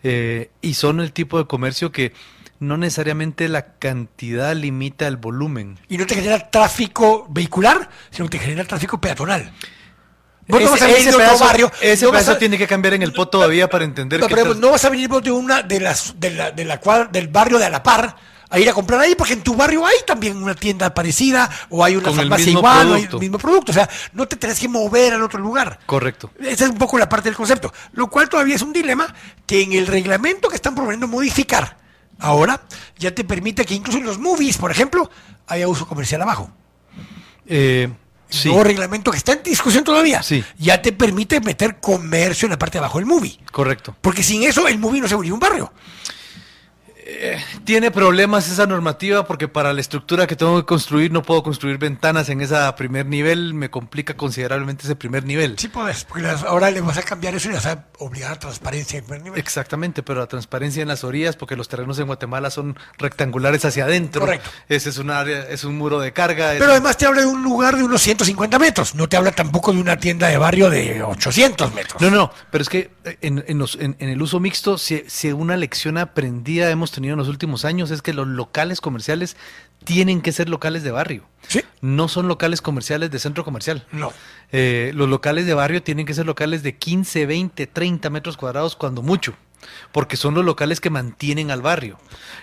Eh, 0.03 0.51
y 0.61 0.75
son 0.75 0.99
el 0.99 1.11
tipo 1.11 1.37
de 1.37 1.47
comercio 1.47 1.91
que 1.91 2.13
no 2.59 2.77
necesariamente 2.77 3.47
la 3.49 3.73
cantidad 3.77 4.55
limita 4.55 5.07
el 5.07 5.17
volumen. 5.17 5.79
Y 5.89 5.97
no 5.97 6.05
te 6.05 6.15
genera 6.15 6.49
tráfico 6.49 7.27
vehicular, 7.29 7.89
sino 8.09 8.27
que 8.29 8.37
te 8.37 8.43
genera 8.45 8.63
tráfico 8.65 8.99
peatonal. 8.99 9.51
Vos 10.47 10.61
no 10.61 10.71
vas 10.71 10.81
a 10.81 10.85
Ese, 10.85 10.93
venir 10.93 11.07
ese 11.09 11.17
de 11.17 11.25
otro 11.25 11.39
barrio. 11.45 11.71
ese 11.81 12.05
no 12.05 12.11
vas 12.11 12.21
pedazo 12.21 12.37
a- 12.37 12.39
tiene 12.39 12.57
que 12.57 12.67
cambiar 12.67 12.93
en 12.93 13.01
el 13.03 13.11
pot 13.11 13.29
todavía 13.29 13.69
para 13.69 13.83
entender 13.83 14.19
No, 14.21 14.27
pero 14.29 14.53
no 14.55 14.71
vas 14.71 14.85
a 14.85 14.89
venir 14.89 15.09
vos 15.09 15.21
de 15.21 15.31
una 15.31 15.61
de 15.61 15.79
las 15.81 16.17
de 16.19 16.31
la, 16.31 16.51
de 16.51 16.63
la 16.63 16.79
cuadra, 16.79 17.05
del 17.11 17.27
barrio 17.27 17.59
de 17.59 17.65
a 17.65 17.69
la 17.69 17.83
par 17.83 18.15
a 18.49 18.57
ir 18.57 18.69
a 18.69 18.73
comprar 18.73 19.01
ahí, 19.01 19.13
porque 19.13 19.33
en 19.33 19.41
tu 19.43 19.55
barrio 19.55 19.85
hay 19.85 19.97
también 20.05 20.41
una 20.41 20.55
tienda 20.55 20.93
parecida 20.93 21.49
o 21.69 21.83
hay 21.83 21.97
una 21.97 22.05
Con 22.07 22.15
farmacia 22.15 22.49
igual 22.49 22.91
o 22.91 22.93
hay 22.93 23.03
el 23.11 23.19
mismo 23.19 23.37
producto. 23.37 23.73
O 23.73 23.75
sea, 23.75 23.89
no 24.13 24.25
te 24.25 24.37
tenés 24.37 24.57
que 24.57 24.69
mover 24.69 25.13
al 25.15 25.21
otro 25.21 25.37
lugar. 25.41 25.79
Correcto. 25.85 26.31
Esa 26.39 26.63
es 26.63 26.71
un 26.71 26.77
poco 26.77 26.97
la 26.97 27.09
parte 27.09 27.27
del 27.27 27.35
concepto. 27.35 27.73
Lo 27.91 28.07
cual 28.09 28.29
todavía 28.29 28.55
es 28.55 28.61
un 28.61 28.71
dilema 28.71 29.13
que 29.45 29.61
en 29.63 29.73
el 29.73 29.85
reglamento 29.85 30.47
que 30.47 30.55
están 30.55 30.75
proponiendo 30.75 31.09
modificar 31.09 31.75
ahora 32.19 32.61
ya 32.97 33.13
te 33.13 33.23
permite 33.23 33.65
que 33.65 33.73
incluso 33.75 33.97
en 33.99 34.05
los 34.05 34.19
movies, 34.19 34.57
por 34.57 34.71
ejemplo, 34.71 35.09
haya 35.47 35.67
uso 35.67 35.87
comercial 35.87 36.21
abajo. 36.21 36.49
Eh, 37.45 37.89
sí, 38.29 38.49
nuevo 38.49 38.63
reglamento 38.63 39.11
que 39.11 39.17
está 39.17 39.33
en 39.33 39.43
discusión 39.43 39.83
todavía 39.83 40.21
Sí. 40.21 40.43
ya 40.57 40.81
te 40.81 40.91
permite 40.91 41.39
meter 41.39 41.79
comercio 41.79 42.45
en 42.45 42.51
la 42.51 42.59
parte 42.59 42.73
de 42.73 42.79
abajo 42.79 42.97
del 42.99 43.05
movie. 43.07 43.39
correcto. 43.51 43.95
Porque 44.01 44.23
sin 44.23 44.43
eso 44.43 44.67
el 44.67 44.77
movie 44.79 44.99
no 45.01 45.07
se 45.07 45.15
volvió 45.15 45.33
un 45.33 45.39
barrio. 45.39 45.71
Tiene 47.63 47.91
problemas 47.91 48.49
esa 48.51 48.65
normativa 48.65 49.25
porque 49.25 49.47
para 49.47 49.73
la 49.73 49.81
estructura 49.81 50.27
que 50.27 50.35
tengo 50.35 50.57
que 50.59 50.65
construir 50.65 51.11
no 51.11 51.21
puedo 51.21 51.43
construir 51.43 51.77
ventanas 51.77 52.29
en 52.29 52.41
ese 52.41 52.55
primer 52.75 53.05
nivel, 53.05 53.53
me 53.53 53.69
complica 53.69 54.15
considerablemente 54.15 54.83
ese 54.85 54.95
primer 54.95 55.23
nivel. 55.25 55.55
Sí 55.57 55.67
puedes, 55.67 56.03
porque 56.05 56.27
ahora 56.27 56.71
le 56.71 56.81
vas 56.81 56.97
a 56.97 57.03
cambiar 57.03 57.35
eso 57.35 57.49
y 57.49 57.53
vas 57.53 57.65
a 57.65 57.85
obligar 57.99 58.31
a 58.33 58.39
transparencia 58.39 58.99
en 58.99 59.05
primer 59.05 59.23
nivel. 59.23 59.39
Exactamente, 59.39 60.03
pero 60.03 60.19
la 60.19 60.27
transparencia 60.27 60.81
en 60.81 60.87
las 60.87 61.03
orillas, 61.03 61.35
porque 61.35 61.55
los 61.55 61.67
terrenos 61.67 61.97
en 61.99 62.07
Guatemala 62.07 62.49
son 62.49 62.77
rectangulares 62.97 63.63
hacia 63.65 63.85
adentro. 63.85 64.21
Correcto. 64.21 64.49
Ese 64.69 64.89
es 64.89 64.97
un 64.97 65.09
área, 65.09 65.43
es 65.49 65.63
un 65.63 65.77
muro 65.77 65.99
de 65.99 66.13
carga. 66.13 66.53
es- 66.53 66.59
Pero 66.59 66.71
además 66.71 66.97
te 66.97 67.05
habla 67.05 67.21
de 67.21 67.27
un 67.27 67.43
lugar 67.43 67.75
de 67.77 67.83
unos 67.83 68.01
150 68.01 68.59
metros, 68.59 68.95
no 68.95 69.07
te 69.07 69.17
habla 69.17 69.31
tampoco 69.31 69.71
de 69.73 69.79
una 69.79 69.97
tienda 69.97 70.27
de 70.27 70.37
barrio 70.37 70.69
de 70.69 71.01
800 71.03 71.73
metros. 71.73 72.01
No, 72.01 72.09
no, 72.09 72.31
pero 72.51 72.61
es 72.61 72.69
que 72.69 72.91
eh, 73.05 73.17
en, 73.21 73.43
en 73.47 73.57
los- 73.57 73.75
en- 73.79 73.95
en 73.99 74.09
el 74.09 74.21
uso 74.21 74.39
mixto, 74.39 74.77
si, 74.77 75.03
si 75.07 75.31
una 75.31 75.57
lección 75.57 75.97
aprendida 75.97 76.69
hemos 76.69 76.91
tenido 76.97 77.13
en 77.13 77.19
los 77.19 77.27
últimos 77.27 77.63
años 77.63 77.91
es 77.91 78.01
que 78.01 78.11
los 78.11 78.27
locales 78.27 78.81
comerciales 78.81 79.37
tienen 79.83 80.21
que 80.21 80.31
ser 80.31 80.49
locales 80.49 80.81
de 80.81 80.89
barrio. 80.89 81.25
Sí. 81.47 81.61
No 81.79 82.07
son 82.07 82.27
locales 82.27 82.59
comerciales 82.59 83.11
de 83.11 83.19
centro 83.19 83.45
comercial. 83.45 83.85
No. 83.91 84.11
Eh, 84.51 84.91
los 84.95 85.07
locales 85.07 85.45
de 85.45 85.53
barrio 85.53 85.83
tienen 85.83 86.07
que 86.07 86.15
ser 86.15 86.25
locales 86.25 86.63
de 86.63 86.75
15, 86.75 87.27
20, 87.27 87.67
30 87.67 88.09
metros 88.09 88.35
cuadrados 88.35 88.75
cuando 88.75 89.03
mucho, 89.03 89.35
porque 89.91 90.17
son 90.17 90.33
los 90.33 90.43
locales 90.43 90.81
que 90.81 90.89
mantienen 90.89 91.51
al 91.51 91.61
barrio. 91.61 91.99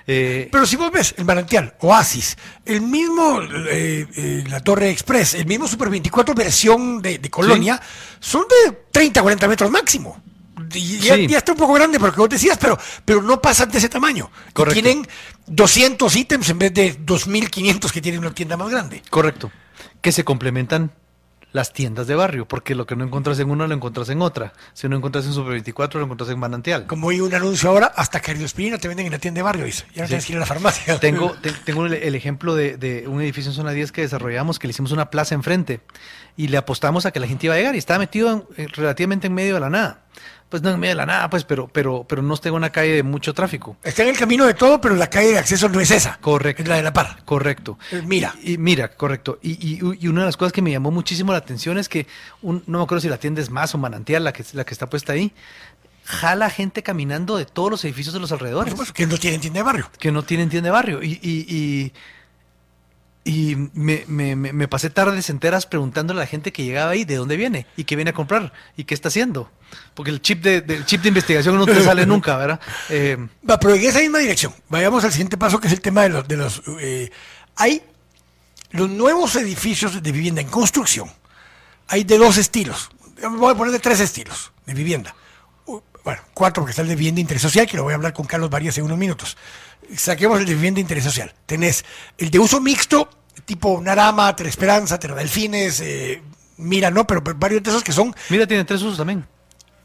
Eh, 0.07 0.49
Pero 0.53 0.67
si 0.67 0.77
vos 0.77 0.93
ves 0.93 1.17
el 1.19 1.25
manantial, 1.25 1.75
Oasis, 1.81 2.37
el 2.65 2.81
mismo, 2.81 3.43
eh, 3.43 4.07
eh, 4.17 4.45
la 4.49 4.61
Torre 4.61 4.91
Express, 4.91 5.35
el 5.35 5.47
mismo 5.47 5.67
Super 5.67 5.91
24 5.91 6.33
versión 6.33 7.03
de, 7.03 7.19
de 7.19 7.29
Colonia, 7.29 7.83
son 8.21 8.45
de 8.49 8.85
30, 8.93 9.21
40 9.21 9.49
metros 9.49 9.71
máximo. 9.73 10.23
Y 10.75 10.99
ya, 10.99 11.15
Sí. 11.17 11.27
ya 11.27 11.39
está 11.39 11.53
un 11.53 11.59
poco 11.59 11.73
grande 11.75 11.99
porque 11.99 12.19
vos 12.21 12.29
decías, 12.29 12.59
pero, 12.61 12.79
pero 13.05 13.23
no 13.23 13.41
pasan 13.41 13.71
de 13.71 13.79
ese 13.79 13.89
tamaño. 13.89 14.31
Y 14.57 14.73
tienen 14.73 15.07
200 15.47 16.15
ítems 16.17 16.49
en 16.51 16.59
vez 16.59 16.75
de 16.75 16.99
2.500 17.05 17.93
que 17.93 18.01
tiene 18.01 18.19
una 18.19 18.33
tienda 18.35 18.57
más 18.57 18.71
grande. 18.71 19.03
Correcto. 19.11 19.51
Que 20.01 20.13
se 20.13 20.25
complementan 20.25 20.93
las 21.53 21.73
tiendas 21.73 22.09
de 22.09 22.17
barrio, 22.17 22.49
porque 22.49 22.75
lo 22.75 22.85
que 22.85 22.97
no 22.97 23.05
encuentras 23.05 23.39
en 23.39 23.49
una 23.49 23.69
lo 23.69 23.75
encuentras 23.77 24.09
en 24.09 24.23
otra. 24.23 24.53
Si 24.73 24.89
no 24.89 24.97
encuentras 24.97 25.25
en 25.25 25.33
Super 25.33 25.53
24, 25.53 26.01
lo 26.01 26.07
encuentras 26.07 26.29
en 26.31 26.39
Manantial. 26.41 26.87
Como 26.89 27.11
hay 27.11 27.21
un 27.21 27.33
anuncio 27.33 27.71
ahora, 27.71 27.93
hasta 27.95 28.19
cardiospirina 28.19 28.77
te 28.79 28.89
venden 28.89 29.07
en 29.07 29.13
la 29.13 29.21
tienda 29.21 29.39
de 29.39 29.43
barrio, 29.45 29.65
dice. 29.65 29.85
Ya 29.95 30.03
no 30.03 30.09
Sí. 30.09 30.11
tienes 30.11 30.27
que 30.27 30.33
ir 30.33 30.37
a 30.39 30.41
la 30.41 30.47
farmacia. 30.47 30.99
Tengo, 30.99 31.31
te- 31.43 31.53
tengo 31.53 31.87
el, 31.87 31.93
el 31.95 32.15
ejemplo 32.17 32.57
de, 32.57 32.77
de 32.77 33.07
un 33.07 33.21
edificio 33.21 33.53
en 33.53 33.55
zona 33.57 33.71
10 33.71 33.93
que 33.93 34.01
desarrollamos, 34.01 34.59
que 34.59 34.67
le 34.67 34.73
hicimos 34.73 34.91
una 34.91 35.11
plaza 35.11 35.37
enfrente 35.37 35.81
y 36.37 36.49
le 36.49 36.57
apostamos 36.57 37.07
a 37.07 37.13
que 37.13 37.21
la 37.21 37.29
gente 37.29 37.47
iba 37.47 37.55
a 37.55 37.59
llegar 37.59 37.77
y 37.77 37.79
estaba 37.79 38.01
metido 38.01 38.33
en- 38.33 38.65
eh, 38.65 38.67
relativamente 38.73 39.29
en 39.29 39.35
medio 39.35 39.55
de 39.55 39.61
la 39.61 39.71
nada. 39.71 40.01
Pues 40.55 40.63
no 40.63 40.71
en 40.71 40.79
medio 40.79 40.93
de 40.93 40.99
la 40.99 41.07
nada, 41.07 41.29
pues, 41.29 41.43
pero, 41.43 41.67
pero, 41.67 42.07
pero 42.09 42.23
no 42.23 42.33
está 42.33 42.49
en 42.49 42.55
una 42.55 42.71
calle 42.71 42.93
de 42.93 43.03
mucho 43.03 43.35
tráfico. 43.35 43.77
Está 43.83 44.05
en 44.05 44.11
el 44.11 44.17
camino 44.17 44.47
de 44.47 44.55
todo, 44.55 44.81
pero 44.81 44.95
la 44.95 45.11
calle 45.11 45.33
de 45.33 45.39
acceso 45.41 45.69
no 45.69 45.81
es 45.81 45.91
esa. 45.91 46.17
Correcto. 46.21 46.63
Es 46.63 46.69
la 46.69 46.77
de 46.77 46.85
la 46.85 46.93
par. 46.93 47.25
Correcto. 47.25 47.77
Eh, 47.91 48.03
mira. 48.07 48.37
Y, 48.41 48.53
y 48.53 48.59
mira, 48.59 48.95
correcto. 48.95 49.41
Y, 49.43 49.51
y- 49.55 49.81
y 50.01 50.07
una 50.07 50.21
de 50.21 50.27
las 50.27 50.37
cosas 50.37 50.53
que 50.53 50.63
me 50.63 50.71
llamó 50.71 50.93
muchísimo 50.93 51.33
la 51.33 51.39
atención 51.39 51.77
es 51.77 51.89
que, 51.89 52.07
un- 52.41 52.63
no 52.69 52.79
me 52.79 52.85
acuerdo 52.85 53.01
si 53.01 53.09
la 53.09 53.17
tienda 53.19 53.43
es 53.43 53.51
más 53.51 53.75
o 53.75 53.79
manantial, 53.79 54.23
la 54.23 54.33
que, 54.33 54.45
la 54.53 54.63
que 54.65 54.75
está 54.75 54.89
puesta 54.89 55.13
ahí, 55.15 55.33
jala 56.05 56.49
gente 56.51 56.85
caminando 56.85 57.37
de 57.37 57.47
todos 57.47 57.73
los 57.73 57.85
edificios 57.85 58.15
de 58.15 58.21
los 58.21 58.31
alrededores 58.31 58.75
que 58.93 59.09
no 59.09 59.19
tienen 59.19 59.41
tienda 59.41 59.59
de 59.59 59.65
barrio. 59.65 59.91
que 59.99 60.13
no 60.13 60.23
tienen 60.23 60.51
tienda 60.51 60.69
de 60.69 60.73
barrio. 60.73 61.03
Y, 61.03 61.19
y, 61.21 61.47
y, 61.53 61.93
y 63.25 63.57
me, 63.73 64.05
me- 64.07 64.37
me- 64.37 64.53
me 64.53 64.69
pasé 64.69 64.91
tardes 64.91 65.31
enteras 65.31 65.65
preguntándole 65.67 66.21
a 66.21 66.25
la 66.25 66.27
gente 66.27 66.53
que 66.53 66.63
llegaba 66.65 66.91
ahí 66.91 67.05
de 67.05 67.17
dónde 67.17 67.37
viene 67.37 67.67
y 67.77 67.85
qué 67.85 67.97
viene 67.97 68.11
a 68.11 68.15
comprar 68.15 68.53
y 68.77 68.85
qué 68.85 68.95
está 68.95 69.09
haciendo. 69.09 69.51
Porque 69.95 70.11
el 70.11 70.21
chip 70.21 70.43
de, 70.43 70.61
del 70.61 70.85
chip 70.85 71.01
de 71.03 71.09
investigación 71.09 71.57
no 71.57 71.65
te 71.67 71.83
sale 71.83 72.05
nunca, 72.07 72.37
¿verdad? 72.37 72.61
Eh, 72.91 73.17
Va, 73.49 73.59
pero 73.59 73.75
en 73.75 73.83
esa 73.83 74.01
misma 74.01 74.19
dirección. 74.19 74.53
Vayamos 74.69 75.03
al 75.05 75.11
siguiente 75.13 75.37
paso, 75.39 75.59
que 75.61 75.69
es 75.69 75.73
el 75.73 75.81
tema 75.81 76.03
de 76.03 76.11
los... 76.11 76.29
De 76.29 76.37
los 76.37 76.63
eh, 76.81 77.11
hay 77.57 77.83
los 78.73 78.91
nuevos 78.91 79.37
edificios 79.37 80.03
de 80.03 80.13
vivienda 80.13 80.41
en 80.41 80.49
construcción. 80.49 81.09
Hay 81.89 82.05
de 82.05 82.19
dos 82.19 82.37
estilos. 82.37 82.91
Voy 83.39 83.53
a 83.53 83.57
poner 83.57 83.73
de 83.73 83.79
tres 83.79 84.01
estilos 84.01 84.51
de 84.67 84.75
vivienda. 84.75 85.15
Bueno, 86.05 86.21
cuatro, 86.35 86.63
porque 86.63 86.71
está 86.71 86.83
el 86.83 86.89
de 86.89 86.97
vivienda 86.97 87.17
de 87.17 87.23
interés 87.23 87.43
social, 87.43 87.67
que 87.67 87.77
lo 87.77 87.83
voy 87.83 87.93
a 87.93 87.97
hablar 87.97 88.13
con 88.13 88.27
Carlos 88.27 88.51
Varías 88.51 88.77
en 88.77 88.85
unos 88.85 88.99
minutos. 88.99 89.37
Saquemos 89.97 90.39
el 90.39 90.47
de 90.47 90.55
vivienda 90.55 90.77
de 90.77 90.83
interés 90.83 91.05
social. 91.05 91.35
Tenés 91.47 91.85
el 92.19 92.31
de 92.31 92.39
uso 92.39 92.61
mixto, 92.61 93.09
tipo 93.47 93.81
Narama, 93.81 94.37
Esperanza, 94.39 94.99
Delfines, 94.99 95.81
eh, 95.81 96.23
Mira, 96.57 96.91
no, 96.91 97.07
pero 97.07 97.25
pero 97.25 97.37
varios 97.39 97.63
de 97.63 97.71
esos 97.71 97.83
que 97.83 97.93
son 97.93 98.15
mira, 98.29 98.47
tiene 98.47 98.65
tres 98.65 98.81
usos 98.83 98.97
también. 98.97 99.27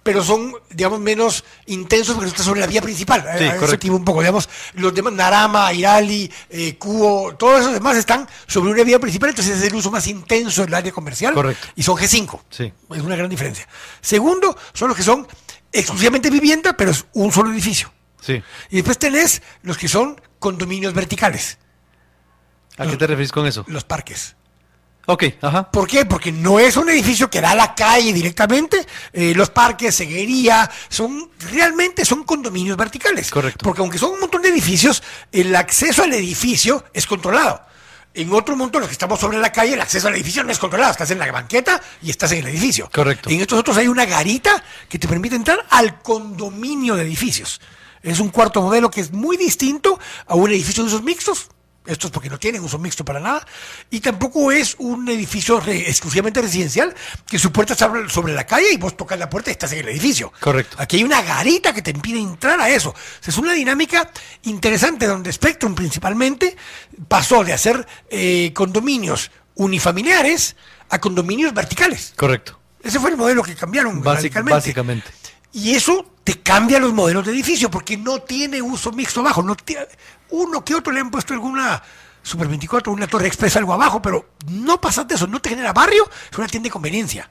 pero 0.03 0.23
son, 0.23 0.53
digamos, 0.69 0.99
menos 0.99 1.43
intensos 1.65 2.15
porque 2.15 2.29
está 2.29 2.43
sobre 2.43 2.59
la 2.61 2.67
vía 2.67 2.81
principal. 2.81 3.25
Sí, 3.37 3.49
correcto. 3.59 3.87
iba 3.87 3.95
un 3.95 4.05
poco, 4.05 4.19
digamos, 4.19 4.47
los 4.73 4.93
demás, 4.93 5.13
Narama, 5.13 5.73
Irali, 5.73 6.31
eh, 6.49 6.77
Cubo, 6.77 7.35
todos 7.35 7.61
esos 7.61 7.73
demás 7.73 7.97
están 7.97 8.27
sobre 8.47 8.71
una 8.71 8.83
vía 8.83 8.99
principal, 8.99 9.29
entonces 9.29 9.57
es 9.57 9.63
el 9.63 9.75
uso 9.75 9.89
más 9.89 10.05
intenso 10.07 10.63
del 10.63 10.73
área 10.73 10.91
comercial. 10.91 11.33
Correcto. 11.33 11.67
Y 11.75 11.83
son 11.83 11.97
G5. 11.97 12.39
Sí. 12.49 12.71
Es 12.91 13.01
una 13.01 13.15
gran 13.15 13.29
diferencia. 13.29 13.67
Segundo, 14.01 14.55
son 14.73 14.89
los 14.89 14.97
que 14.97 15.03
son 15.03 15.27
exclusivamente 15.71 16.29
vivienda, 16.29 16.75
pero 16.75 16.91
es 16.91 17.05
un 17.13 17.31
solo 17.31 17.51
edificio. 17.51 17.91
Sí. 18.21 18.41
Y 18.69 18.75
después 18.77 18.97
tenés 18.97 19.41
los 19.63 19.77
que 19.77 19.87
son 19.87 20.19
condominios 20.39 20.93
verticales, 20.93 21.57
¿A 22.77 22.87
qué 22.87 22.95
te 22.95 23.07
referís 23.07 23.31
con 23.31 23.45
eso? 23.45 23.65
los 23.67 23.83
parques. 23.83 24.35
Ok, 25.05 25.23
ajá. 25.41 25.71
¿Por 25.71 25.87
qué? 25.87 26.05
Porque 26.05 26.31
no 26.31 26.59
es 26.59 26.77
un 26.77 26.87
edificio 26.89 27.29
que 27.29 27.41
da 27.41 27.51
a 27.51 27.55
la 27.55 27.73
calle 27.75 28.13
directamente. 28.13 28.85
eh, 29.11 29.33
los 29.35 29.49
parques, 29.49 29.97
ceguería, 29.97 30.69
son 30.87 31.31
realmente 31.51 32.05
son 32.05 32.23
condominios 32.23 32.77
verticales. 32.77 33.31
Correcto. 33.31 33.63
Porque 33.63 33.81
aunque 33.81 33.97
son 33.97 34.11
un 34.11 34.19
montón 34.19 34.41
de 34.43 34.49
edificios, 34.49 35.01
el 35.31 35.55
acceso 35.55 36.03
al 36.03 36.13
edificio 36.13 36.85
es 36.93 37.07
controlado. 37.07 37.59
En 38.13 38.33
otro 38.33 38.55
montón, 38.55 38.81
los 38.81 38.89
que 38.89 38.93
estamos 38.93 39.19
sobre 39.19 39.37
la 39.37 39.51
calle, 39.51 39.73
el 39.73 39.81
acceso 39.81 40.07
al 40.07 40.15
edificio 40.15 40.43
no 40.43 40.51
es 40.51 40.57
controlado. 40.57 40.91
Estás 40.91 41.11
en 41.11 41.19
la 41.19 41.31
banqueta 41.31 41.81
y 42.01 42.09
estás 42.09 42.31
en 42.31 42.39
el 42.39 42.47
edificio. 42.47 42.89
Correcto. 42.91 43.29
En 43.29 43.39
estos 43.39 43.59
otros 43.59 43.77
hay 43.77 43.87
una 43.87 44.05
garita 44.05 44.63
que 44.87 44.97
te 44.97 45.07
permite 45.07 45.35
entrar 45.35 45.65
al 45.69 46.01
condominio 46.01 46.95
de 46.95 47.03
edificios. 47.03 47.61
Es 48.01 48.19
un 48.19 48.29
cuarto 48.29 48.61
modelo 48.61 48.89
que 48.89 49.01
es 49.01 49.11
muy 49.11 49.37
distinto 49.37 49.99
a 50.25 50.35
un 50.35 50.49
edificio 50.49 50.83
de 50.83 50.87
usos 50.87 51.03
mixtos. 51.03 51.49
Esto 51.89 52.07
es 52.07 52.13
porque 52.13 52.29
no 52.29 52.37
tienen 52.37 52.63
uso 52.63 52.77
mixto 52.79 53.03
para 53.03 53.19
nada. 53.19 53.45
Y 53.89 53.99
tampoco 53.99 54.51
es 54.51 54.75
un 54.79 55.07
edificio 55.09 55.59
re- 55.59 55.89
exclusivamente 55.89 56.41
residencial 56.41 56.93
que 57.27 57.39
su 57.39 57.51
puerta 57.51 57.73
está 57.73 57.87
sobre, 57.87 58.09
sobre 58.09 58.33
la 58.33 58.45
calle 58.45 58.71
y 58.71 58.77
vos 58.77 58.95
tocas 58.95 59.17
la 59.17 59.29
puerta 59.29 59.49
y 59.49 59.53
estás 59.53 59.71
en 59.73 59.79
el 59.79 59.89
edificio. 59.89 60.31
Correcto. 60.39 60.77
Aquí 60.79 60.97
hay 60.97 61.03
una 61.03 61.21
garita 61.21 61.73
que 61.73 61.81
te 61.81 61.91
impide 61.91 62.19
entrar 62.19 62.59
a 62.61 62.69
eso. 62.69 62.89
O 62.89 62.95
sea, 63.21 63.31
es 63.31 63.37
una 63.37 63.53
dinámica 63.53 64.09
interesante 64.43 65.07
donde 65.07 65.31
Spectrum 65.33 65.75
principalmente 65.75 66.55
pasó 67.07 67.43
de 67.43 67.53
hacer 67.53 67.87
eh, 68.09 68.51
condominios 68.53 69.31
unifamiliares 69.55 70.55
a 70.89 70.99
condominios 70.99 71.53
verticales. 71.53 72.13
Correcto. 72.15 72.59
Ese 72.81 72.99
fue 72.99 73.09
el 73.11 73.17
modelo 73.17 73.43
que 73.43 73.55
cambiaron 73.55 74.03
radicalmente. 74.03 74.53
básicamente. 74.55 75.07
Y 75.51 75.73
eso 75.73 76.05
te 76.23 76.41
cambia 76.41 76.79
los 76.79 76.93
modelos 76.93 77.25
de 77.25 77.31
edificio 77.31 77.71
porque 77.71 77.97
no 77.97 78.21
tiene 78.21 78.61
uso 78.61 78.91
mixto 78.91 79.21
abajo. 79.21 79.41
No 79.41 79.55
uno 80.29 80.63
que 80.63 80.75
otro 80.75 80.93
le 80.93 80.99
han 80.99 81.09
puesto 81.09 81.33
alguna 81.33 81.81
Super 82.21 82.47
24, 82.47 82.91
una 82.91 83.07
Torre 83.07 83.27
Express, 83.27 83.55
algo 83.55 83.73
abajo, 83.73 84.01
pero 84.01 84.29
no 84.51 84.79
pasas 84.79 85.07
de 85.07 85.15
eso. 85.15 85.25
No 85.25 85.41
te 85.41 85.49
genera 85.49 85.73
barrio, 85.73 86.07
es 86.31 86.37
una 86.37 86.47
tienda 86.47 86.67
de 86.67 86.71
conveniencia. 86.71 87.29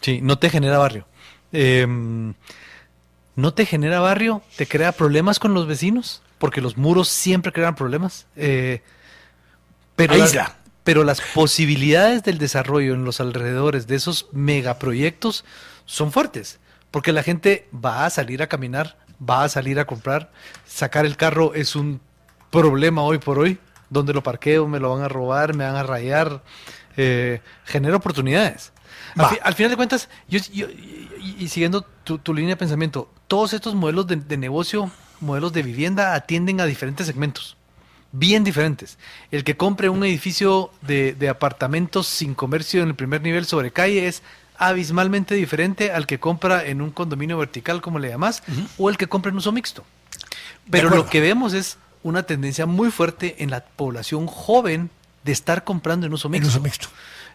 Sí, 0.00 0.20
no 0.22 0.38
te 0.38 0.50
genera 0.50 0.78
barrio. 0.78 1.06
Eh, 1.52 1.86
no 3.38 3.54
te 3.54 3.66
genera 3.66 4.00
barrio, 4.00 4.42
te 4.56 4.66
crea 4.66 4.90
problemas 4.90 5.38
con 5.38 5.54
los 5.54 5.68
vecinos, 5.68 6.22
porque 6.38 6.60
los 6.60 6.76
muros 6.76 7.08
siempre 7.08 7.52
crean 7.52 7.76
problemas. 7.76 8.26
Eh, 8.34 8.82
pero, 9.94 10.16
las, 10.16 10.36
pero 10.82 11.04
las 11.04 11.20
posibilidades 11.20 12.24
del 12.24 12.38
desarrollo 12.38 12.94
en 12.94 13.04
los 13.04 13.20
alrededores 13.20 13.86
de 13.86 13.94
esos 13.94 14.26
megaproyectos 14.32 15.44
son 15.86 16.10
fuertes, 16.10 16.58
porque 16.90 17.12
la 17.12 17.22
gente 17.22 17.68
va 17.72 18.06
a 18.06 18.10
salir 18.10 18.42
a 18.42 18.46
caminar, 18.46 18.96
va 19.20 19.44
a 19.44 19.48
salir 19.48 19.78
a 19.78 19.86
comprar, 19.86 20.30
sacar 20.66 21.04
el 21.06 21.16
carro 21.16 21.54
es 21.54 21.76
un 21.76 22.00
problema 22.50 23.02
hoy 23.02 23.18
por 23.18 23.38
hoy, 23.38 23.58
donde 23.90 24.12
lo 24.14 24.22
parqueo, 24.22 24.66
me 24.68 24.80
lo 24.80 24.94
van 24.94 25.02
a 25.04 25.08
robar, 25.08 25.54
me 25.54 25.64
van 25.64 25.76
a 25.76 25.82
rayar. 25.82 26.42
eh, 27.00 27.40
genera 27.64 27.94
oportunidades. 27.96 28.72
Al, 29.14 29.24
Va. 29.24 29.28
fi- 29.28 29.38
al 29.40 29.54
final 29.54 29.70
de 29.70 29.76
cuentas, 29.76 30.08
yo, 30.28 30.40
yo- 30.52 30.68
y, 30.68 31.36
y 31.38 31.48
siguiendo 31.48 31.82
tu, 32.02 32.18
tu 32.18 32.34
línea 32.34 32.50
de 32.50 32.56
pensamiento, 32.56 33.08
todos 33.28 33.52
estos 33.52 33.76
modelos 33.76 34.08
de, 34.08 34.16
de 34.16 34.36
negocio, 34.36 34.90
modelos 35.20 35.52
de 35.52 35.62
vivienda, 35.62 36.14
atienden 36.14 36.60
a 36.60 36.64
diferentes 36.66 37.06
segmentos, 37.06 37.56
bien 38.10 38.42
diferentes. 38.42 38.98
El 39.30 39.44
que 39.44 39.56
compre 39.56 39.88
un 39.90 40.02
edificio 40.04 40.72
de, 40.82 41.12
de 41.14 41.28
apartamentos 41.28 42.08
sin 42.08 42.34
comercio 42.34 42.82
en 42.82 42.88
el 42.88 42.94
primer 42.96 43.22
nivel 43.22 43.44
sobre 43.46 43.70
calle 43.70 44.08
es 44.08 44.22
abismalmente 44.58 45.34
diferente 45.34 45.92
al 45.92 46.06
que 46.06 46.18
compra 46.18 46.66
en 46.66 46.82
un 46.82 46.90
condominio 46.90 47.38
vertical, 47.38 47.80
como 47.80 47.98
le 47.98 48.08
llamas, 48.08 48.42
o 48.76 48.90
el 48.90 48.96
que 48.96 49.06
compra 49.06 49.30
en 49.30 49.36
uso 49.38 49.52
mixto. 49.52 49.84
Pero 50.70 50.90
lo 50.90 51.06
que 51.06 51.20
vemos 51.20 51.54
es 51.54 51.78
una 52.02 52.24
tendencia 52.24 52.66
muy 52.66 52.90
fuerte 52.90 53.36
en 53.42 53.50
la 53.50 53.64
población 53.64 54.26
joven 54.26 54.90
de 55.24 55.32
estar 55.32 55.64
comprando 55.64 56.06
en 56.06 56.12
uso 56.12 56.28
En 56.28 56.32
mixto. 56.32 56.48
uso 56.48 56.60
mixto. 56.60 56.88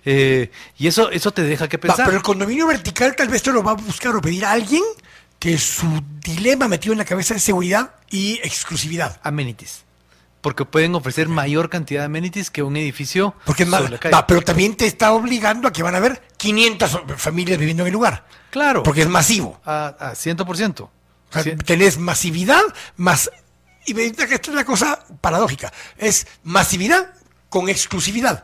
Eh, 0.05 0.51
y 0.77 0.87
eso, 0.87 1.09
eso 1.11 1.31
te 1.31 1.43
deja 1.43 1.67
que 1.69 1.77
Va, 1.77 1.81
pensar. 1.81 2.05
pero 2.05 2.17
el 2.17 2.23
condominio 2.23 2.67
vertical 2.67 3.15
tal 3.15 3.29
vez 3.29 3.41
te 3.41 3.51
lo 3.51 3.63
va 3.63 3.71
a 3.71 3.75
buscar 3.75 4.15
o 4.15 4.21
pedir 4.21 4.43
a 4.45 4.51
alguien 4.51 4.83
que 5.39 5.57
su 5.57 6.01
dilema 6.21 6.67
metido 6.67 6.93
en 6.93 6.97
la 6.99 7.05
cabeza 7.05 7.35
es 7.35 7.43
seguridad 7.43 7.91
y 8.09 8.35
exclusividad. 8.43 9.19
amenities. 9.23 9.83
Porque 10.43 10.65
pueden 10.65 10.93
ofrecer 10.93 11.29
mayor 11.29 11.69
cantidad 11.69 12.01
de 12.01 12.05
amenities 12.05 12.51
que 12.51 12.61
un 12.61 12.75
edificio 12.77 13.33
Porque 13.45 13.63
es 13.63 13.69
más, 13.69 13.79
sobre 13.79 13.93
la 13.93 13.97
calle. 13.97 14.13
va, 14.13 14.27
pero 14.27 14.41
también 14.41 14.75
te 14.75 14.85
está 14.85 15.13
obligando 15.13 15.67
a 15.67 15.73
que 15.73 15.81
van 15.81 15.95
a 15.95 15.97
haber 15.97 16.21
500 16.37 17.01
familias 17.17 17.57
viviendo 17.57 17.83
en 17.83 17.87
el 17.87 17.93
lugar. 17.93 18.25
Claro. 18.51 18.83
Porque 18.83 19.01
es 19.01 19.07
masivo. 19.07 19.59
a, 19.65 19.87
a 19.97 20.11
100%. 20.11 20.81
O 20.81 20.91
sea, 21.31 21.55
tenés 21.57 21.97
masividad 21.97 22.61
más... 22.97 23.31
Y 23.85 23.93
me 23.93 24.11
que 24.11 24.35
esta 24.35 24.51
es 24.51 24.55
la 24.55 24.65
cosa 24.65 25.03
paradójica. 25.19 25.73
Es 25.97 26.27
masividad 26.43 27.13
con 27.49 27.69
exclusividad. 27.69 28.43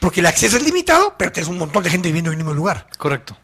Porque 0.00 0.20
el 0.20 0.26
acceso 0.26 0.56
es 0.56 0.62
limitado, 0.62 1.14
pero 1.18 1.30
tienes 1.30 1.48
un 1.48 1.58
montón 1.58 1.82
de 1.82 1.90
gente 1.90 2.08
viviendo 2.08 2.30
en 2.30 2.38
el 2.38 2.44
mismo 2.44 2.54
lugar. 2.54 2.86
Correcto. 2.98 3.36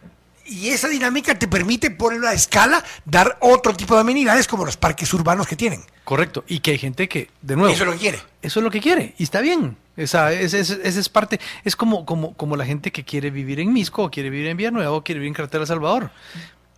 Y 0.47 0.69
esa 0.69 0.89
dinámica 0.89 1.39
te 1.39 1.49
permite 1.49 1.91
poner 1.91 2.25
a 2.25 2.33
escala, 2.35 2.85
dar 3.05 3.39
otro 3.41 3.75
tipo 3.75 3.95
de 3.95 4.03
amenidades 4.03 4.47
como 4.47 4.65
los 4.65 4.77
parques 4.77 5.13
urbanos 5.15 5.47
que 5.47 5.57
tienen. 5.57 5.83
Correcto. 6.05 6.45
Y 6.47 6.59
que 6.61 6.73
hay 6.73 6.79
gente 6.79 7.09
que, 7.09 7.31
de 7.41 7.57
nuevo, 7.57 7.73
Eso 7.73 7.85
es 7.85 7.87
lo 7.87 7.93
que 7.95 7.99
quiere. 7.99 8.19
eso 8.43 8.61
es 8.61 8.65
lo 8.65 8.71
que 8.71 8.81
quiere. 8.81 9.15
Y 9.19 9.23
está 9.23 9.41
bien. 9.41 9.77
Esa, 9.97 10.33
esa- 10.33 10.59
esa 10.59 10.77
es 11.01 11.09
parte. 11.09 11.41
Es 11.65 11.77
como, 11.77 12.05
como, 12.05 12.35
como 12.35 12.57
la 12.57 12.67
gente 12.67 12.91
que 12.93 13.05
quiere 13.05 13.31
vivir 13.31 13.61
en 13.61 13.73
Misco, 13.73 14.03
o 14.05 14.11
quiere 14.11 14.29
vivir 14.29 14.49
en 14.49 14.57
Villanueva, 14.57 14.91
o 14.93 15.03
quiere 15.05 15.21
vivir 15.21 15.29
en 15.29 15.35
Carretera 15.35 15.65
Salvador. 15.67 16.11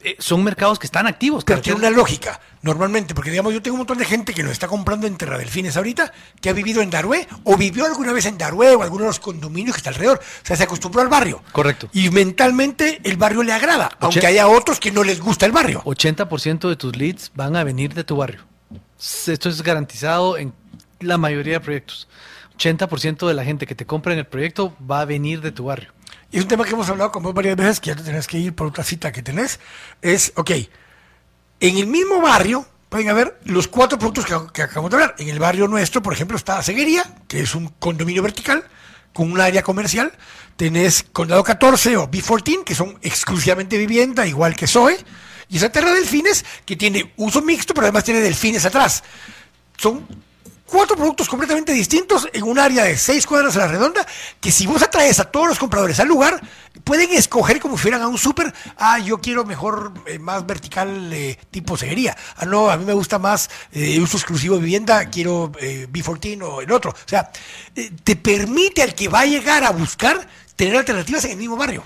Eh, 0.06 0.14
son 0.20 0.44
mercados 0.44 0.78
que 0.78 0.86
están 0.86 1.08
activos. 1.08 1.42
Pero 1.42 1.60
tiene 1.60 1.80
una 1.80 1.90
lógica, 1.90 2.40
normalmente, 2.62 3.12
porque 3.12 3.32
digamos, 3.32 3.52
yo 3.52 3.60
tengo 3.60 3.74
un 3.74 3.80
montón 3.80 3.98
de 3.98 4.04
gente 4.04 4.32
que 4.32 4.44
lo 4.44 4.52
está 4.52 4.68
comprando 4.68 5.08
en 5.08 5.16
Terra 5.16 5.36
Delfines 5.36 5.76
ahorita, 5.76 6.12
que 6.40 6.48
ha 6.48 6.52
vivido 6.52 6.80
en 6.80 6.90
Darué, 6.90 7.26
o 7.42 7.56
vivió 7.56 7.86
alguna 7.86 8.12
vez 8.12 8.24
en 8.26 8.38
Darué, 8.38 8.76
o 8.76 8.84
alguno 8.84 9.02
de 9.02 9.08
los 9.08 9.18
condominios 9.18 9.74
que 9.74 9.78
está 9.78 9.90
alrededor. 9.90 10.20
O 10.20 10.46
sea, 10.46 10.54
se 10.54 10.62
acostumbró 10.62 11.02
al 11.02 11.08
barrio. 11.08 11.42
Correcto. 11.50 11.88
Y 11.92 12.10
mentalmente 12.10 13.00
el 13.02 13.16
barrio 13.16 13.42
le 13.42 13.52
agrada, 13.52 13.90
aunque 13.98 14.24
haya 14.24 14.46
otros 14.46 14.78
que 14.78 14.92
no 14.92 15.02
les 15.02 15.20
gusta 15.20 15.44
el 15.44 15.50
barrio. 15.50 15.82
80% 15.82 16.68
de 16.68 16.76
tus 16.76 16.94
leads 16.94 17.32
van 17.34 17.56
a 17.56 17.64
venir 17.64 17.92
de 17.92 18.04
tu 18.04 18.14
barrio. 18.14 18.42
Esto 19.00 19.48
es 19.48 19.60
garantizado 19.60 20.38
en 20.38 20.52
la 21.00 21.18
mayoría 21.18 21.54
de 21.54 21.60
proyectos. 21.60 22.06
80% 22.58 23.26
de 23.26 23.34
la 23.34 23.42
gente 23.42 23.66
que 23.66 23.74
te 23.74 23.86
compra 23.86 24.12
en 24.12 24.20
el 24.20 24.26
proyecto 24.26 24.72
va 24.88 25.00
a 25.00 25.04
venir 25.04 25.40
de 25.40 25.50
tu 25.50 25.64
barrio. 25.64 25.95
Y 26.30 26.38
es 26.38 26.42
un 26.42 26.48
tema 26.48 26.64
que 26.64 26.72
hemos 26.72 26.88
hablado 26.88 27.12
con 27.12 27.22
vos 27.22 27.34
varias 27.34 27.56
veces, 27.56 27.80
que 27.80 27.90
ya 27.90 27.96
te 27.96 28.02
tenés 28.02 28.26
que 28.26 28.38
ir 28.38 28.54
por 28.54 28.66
otra 28.66 28.84
cita 28.84 29.12
que 29.12 29.22
tenés. 29.22 29.60
Es, 30.02 30.32
ok, 30.36 30.50
en 31.60 31.78
el 31.78 31.86
mismo 31.86 32.20
barrio 32.20 32.66
pueden 32.88 33.08
haber 33.08 33.38
los 33.44 33.68
cuatro 33.68 33.98
productos 33.98 34.26
que, 34.52 34.62
acabamos 34.62 34.90
de 34.90 34.96
hablar. 34.96 35.14
En 35.18 35.28
el 35.28 35.38
barrio 35.38 35.68
nuestro, 35.68 36.02
por 36.02 36.12
ejemplo, 36.12 36.36
está 36.36 36.62
Ceguería, 36.62 37.04
que 37.28 37.40
es 37.40 37.54
un 37.54 37.68
condominio 37.78 38.22
vertical 38.22 38.64
con 39.12 39.30
un 39.30 39.40
área 39.40 39.62
comercial. 39.62 40.12
Tenés 40.56 41.04
Condado 41.12 41.44
14 41.44 41.96
o 41.96 42.10
B14, 42.10 42.64
que 42.64 42.74
son 42.74 42.98
exclusivamente 43.02 43.78
vivienda, 43.78 44.26
igual 44.26 44.56
que 44.56 44.66
Zoe. 44.66 44.96
Y 45.48 45.58
esa 45.58 45.70
Terra 45.70 45.92
Delfines, 45.92 46.44
que 46.64 46.76
tiene 46.76 47.12
uso 47.16 47.40
mixto, 47.40 47.72
pero 47.72 47.86
además 47.86 48.04
tiene 48.04 48.20
delfines 48.20 48.64
atrás. 48.64 49.04
Son 49.76 50.06
cuatro 50.66 50.96
productos 50.96 51.28
completamente 51.28 51.72
distintos 51.72 52.28
en 52.32 52.42
un 52.42 52.58
área 52.58 52.84
de 52.84 52.96
seis 52.96 53.26
cuadras 53.26 53.56
a 53.56 53.60
la 53.60 53.68
redonda, 53.68 54.06
que 54.40 54.50
si 54.50 54.66
vos 54.66 54.82
atraes 54.82 55.18
a 55.20 55.24
todos 55.24 55.48
los 55.48 55.58
compradores 55.58 55.98
al 56.00 56.08
lugar, 56.08 56.40
pueden 56.84 57.10
escoger 57.12 57.60
como 57.60 57.76
si 57.76 57.82
fueran 57.82 58.02
a 58.02 58.08
un 58.08 58.18
súper, 58.18 58.52
ah, 58.76 58.98
yo 58.98 59.18
quiero 59.18 59.44
mejor, 59.44 59.92
eh, 60.06 60.18
más 60.18 60.44
vertical 60.46 61.12
eh, 61.12 61.38
tipo 61.50 61.76
ceguería, 61.76 62.16
ah, 62.36 62.44
no, 62.44 62.68
a 62.70 62.76
mí 62.76 62.84
me 62.84 62.92
gusta 62.92 63.18
más 63.18 63.48
eh, 63.72 63.98
uso 64.00 64.16
exclusivo 64.16 64.56
de 64.56 64.62
vivienda, 64.62 65.06
quiero 65.06 65.52
eh, 65.60 65.86
B14 65.90 66.42
o 66.42 66.60
el 66.60 66.70
otro. 66.72 66.90
O 66.90 67.08
sea, 67.08 67.30
te 68.04 68.16
permite 68.16 68.82
al 68.82 68.94
que 68.94 69.08
va 69.08 69.20
a 69.20 69.26
llegar 69.26 69.64
a 69.64 69.70
buscar 69.70 70.26
tener 70.56 70.76
alternativas 70.76 71.24
en 71.24 71.32
el 71.32 71.36
mismo 71.36 71.56
barrio. 71.56 71.82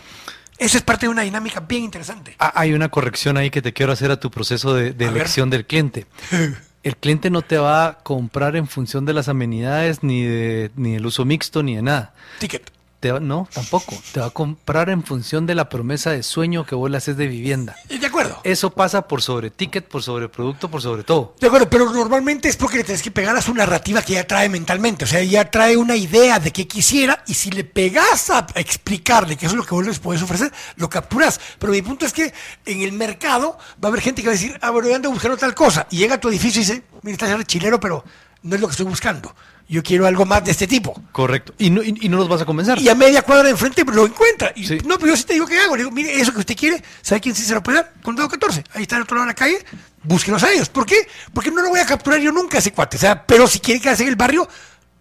Eso 0.59 0.77
es 0.77 0.83
parte 0.85 1.07
de 1.07 1.11
una 1.11 1.23
dinámica 1.23 1.61
bien 1.61 1.85
interesante. 1.85 2.37
Ah, 2.39 2.53
Hay 2.55 2.75
una 2.75 2.91
corrección 2.91 3.37
ahí 3.39 3.51
que 3.51 3.63
te 3.63 3.73
quiero 3.73 3.93
hacer 3.93 4.11
a 4.11 4.21
tu 4.21 4.31
proceso 4.31 4.75
de, 4.75 4.93
de 4.93 5.07
A 5.07 5.09
ver. 5.11 5.23
elección 5.23 5.49
del 5.51 5.67
cliente. 5.67 6.07
El 6.83 6.97
cliente 6.97 7.31
no 7.31 7.43
te 7.43 7.59
va 7.59 7.87
a 7.87 7.99
comprar 7.99 8.57
en 8.57 8.67
función 8.67 9.05
de 9.05 9.13
las 9.13 9.29
amenidades, 9.29 10.03
ni, 10.03 10.23
de, 10.23 10.71
ni 10.77 10.95
del 10.95 11.07
uso 11.07 11.25
mixto, 11.25 11.63
ni 11.63 11.77
de 11.77 11.83
nada. 11.83 12.15
Ticket. 12.39 12.80
Te 13.01 13.11
va- 13.13 13.19
no, 13.21 13.49
tampoco. 13.53 13.97
Te 14.13 14.21
va 14.21 14.27
a 14.27 14.31
comprar 14.31 14.91
en 14.91 15.03
función 15.03 15.47
de 15.47 15.55
la 15.55 15.71
promesa 15.71 16.11
de 16.11 16.23
sueño 16.23 16.67
que 16.67 16.75
vos 16.75 16.91
le 16.91 16.99
haces 16.99 17.17
de 17.17 17.27
vivienda. 17.29 17.75
Eh, 17.89 17.99
De 17.99 18.07
acuerdo. 18.07 18.39
Eso 18.45 18.71
pasa 18.71 19.09
por 19.09 19.23
sobre 19.23 19.51
ticket, 19.51 19.89
por 19.89 20.03
sobre 20.03 20.29
producto, 20.29 20.71
por 20.71 20.83
sobre 20.83 21.03
todo. 21.03 21.35
De 21.41 21.47
acuerdo, 21.47 21.71
pero 21.71 21.91
normalmente 21.91 22.49
es 22.51 22.59
porque 22.59 22.77
le 22.77 22.85
tienes 22.85 23.03
que 23.03 23.11
pegar 23.11 23.35
a 23.37 23.41
su 23.41 23.55
narrativa 23.55 24.03
que 24.03 24.13
ya 24.15 24.27
trae 24.27 24.51
mentalmente. 24.51 25.05
O 25.05 25.09
sea, 25.09 25.23
ya 25.23 25.51
trae 25.51 25.79
una 25.79 25.97
idea 25.97 26.39
de 26.41 26.53
qué 26.53 26.69
quisiera 26.69 27.25
y 27.27 27.33
si 27.35 27.51
le 27.51 27.65
pegas 27.65 28.29
a 28.29 28.47
explicarle 28.57 29.37
que 29.37 29.47
eso 29.47 29.55
es 29.55 29.59
lo 29.59 29.65
que 29.65 29.75
vos 29.75 29.87
les 29.87 29.99
puedes 29.99 30.23
ofrecer, 30.23 30.53
lo 30.77 30.91
capturas. 30.91 31.41
Pero 31.59 31.73
mi 31.73 31.81
punto 31.81 32.05
es 32.05 32.13
que 32.13 32.35
en 32.67 32.83
el 32.83 32.93
mercado 32.93 33.57
va 33.83 33.87
a 33.87 33.87
haber 33.89 34.03
gente 34.03 34.21
que 34.21 34.29
va 34.29 34.35
a 34.35 34.37
decir, 34.37 34.59
ah, 34.61 34.71
bueno, 34.71 34.89
yo 34.89 34.97
ando 34.97 35.11
buscando 35.11 35.39
tal 35.39 35.55
cosa. 35.55 35.87
Y 35.91 35.97
llega 35.97 36.17
a 36.17 36.21
tu 36.21 36.29
edificio 36.29 36.61
y 36.61 36.65
dice, 36.67 36.83
mira, 37.01 37.15
estás 37.15 37.47
chilero, 37.47 37.81
pero 37.81 38.05
no 38.43 38.55
es 38.55 38.61
lo 38.61 38.67
que 38.69 38.73
estoy 38.73 38.87
buscando. 38.87 39.35
Yo 39.71 39.85
quiero 39.85 40.05
algo 40.05 40.27
más 40.27 40.45
de 40.45 40.51
este 40.51 40.67
tipo. 40.67 41.01
Correcto. 41.13 41.55
Y 41.57 41.71
no, 41.71 41.81
y, 41.81 41.97
y 42.01 42.09
no 42.09 42.17
los 42.17 42.29
vas 42.29 42.43
a 42.43 42.45
convencer. 42.45 42.81
Y 42.81 42.89
a 42.89 42.95
media 42.97 43.23
cuadra 43.23 43.45
de 43.45 43.51
enfrente 43.51 43.85
lo 43.85 44.05
encuentra. 44.05 44.53
Y, 44.57 44.67
Sí. 44.67 44.79
No, 44.85 44.99
pero 44.99 45.13
yo 45.13 45.17
sí 45.17 45.23
te 45.23 45.35
digo 45.35 45.47
qué 45.47 45.61
hago. 45.61 45.77
Le 45.77 45.85
digo, 45.85 45.93
mire, 45.93 46.21
eso 46.21 46.33
que 46.33 46.41
usted 46.41 46.57
quiere, 46.57 46.83
¿sabe 47.03 47.21
quién 47.21 47.37
sí 47.37 47.45
se 47.45 47.55
lo 47.55 47.63
puede 47.63 47.79
dar? 47.79 47.93
Condado 48.03 48.29
14. 48.29 48.65
Ahí 48.75 48.83
está 48.83 48.97
al 48.97 49.03
otro 49.03 49.15
lado 49.17 49.27
de 49.27 49.31
la 49.31 49.37
calle. 49.37 49.65
Búsquenos 50.03 50.43
a 50.43 50.51
ellos. 50.51 50.69
¿Por 50.69 50.87
qué? 50.87 51.07
Porque 51.33 51.53
no 51.53 51.63
lo 51.63 51.69
voy 51.69 51.79
a 51.79 51.87
capturar 51.87 52.19
yo 52.19 52.33
nunca 52.33 52.59
ese 52.59 52.73
cuate. 52.73 52.97
O 52.97 53.01
sea, 53.01 53.25
pero 53.25 53.47
si 53.47 53.61
quiere 53.61 53.81
quedarse 53.81 54.03
en 54.03 54.09
el 54.09 54.17
barrio, 54.17 54.49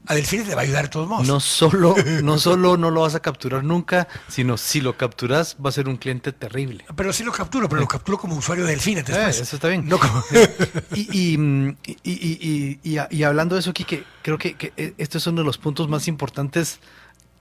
a 0.08 0.16
Delfines 0.16 0.48
le 0.48 0.56
va 0.56 0.62
a 0.62 0.64
ayudar 0.64 0.84
de 0.86 0.90
todos 0.90 1.08
modos. 1.08 1.28
No 1.28 1.40
solo, 1.40 1.96
no 2.24 2.40
solo 2.40 2.78
no 2.78 2.90
lo 2.90 3.02
vas 3.02 3.16
a 3.16 3.20
capturar 3.20 3.64
nunca, 3.64 4.08
sino 4.28 4.58
si 4.58 4.82
lo 4.82 4.98
capturas 4.98 5.56
va 5.64 5.70
a 5.70 5.72
ser 5.72 5.88
un 5.88 5.98
cliente 5.98 6.32
terrible. 6.32 6.86
Pero 6.96 7.14
sí 7.14 7.24
lo 7.24 7.32
capturo, 7.32 7.70
pero 7.70 7.82
lo 7.82 7.88
capturo 7.88 8.18
como 8.18 8.36
usuario 8.36 8.66
de 8.66 8.72
Delfines 8.72 9.06
después. 9.06 9.40
Eh, 9.40 9.44
eso 9.44 9.56
está 9.56 9.68
bien. 9.68 9.88
No 9.88 10.00
como... 10.00 10.24
Y, 10.96 11.02
y, 11.12 11.38
y- 11.86 11.98
y- 12.04 12.80
y- 12.84 12.98
y- 12.98 13.18
y 13.18 13.24
hablando 13.24 13.56
de 13.56 13.62
eso, 13.62 13.74
Kike, 13.74 14.04
creo 14.24 14.38
que, 14.38 14.56
que 14.56 14.74
eh, 14.78 14.94
este 14.98 15.18
es 15.20 15.28
uno 15.28 15.42
de 15.42 15.46
los 15.46 15.58
puntos 15.58 15.88
más 15.90 16.08
importantes 16.08 16.80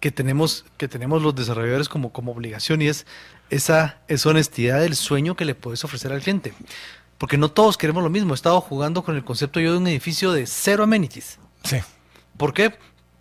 que 0.00 0.10
tenemos, 0.10 0.64
que 0.76 0.86
tenemos 0.88 1.22
los 1.22 1.34
desarrolladores 1.34 1.88
como, 1.88 2.12
como 2.12 2.32
obligación 2.32 2.82
y 2.82 2.88
es 2.88 3.06
esa, 3.50 3.98
esa 4.08 4.28
honestidad 4.28 4.80
del 4.80 4.94
sueño 4.94 5.34
que 5.36 5.44
le 5.44 5.54
puedes 5.54 5.82
ofrecer 5.84 6.12
al 6.12 6.20
cliente. 6.22 6.52
Porque 7.16 7.36
no 7.38 7.50
todos 7.50 7.76
queremos 7.78 8.02
lo 8.04 8.10
mismo. 8.10 8.32
He 8.32 8.36
estado 8.36 8.60
jugando 8.60 9.02
con 9.02 9.16
el 9.16 9.24
concepto 9.24 9.58
yo 9.58 9.72
de 9.72 9.78
un 9.78 9.86
edificio 9.88 10.32
de 10.32 10.46
cero 10.46 10.84
amenities. 10.84 11.38
sí. 11.64 11.78
¿Por 12.38 12.54
qué? 12.54 12.72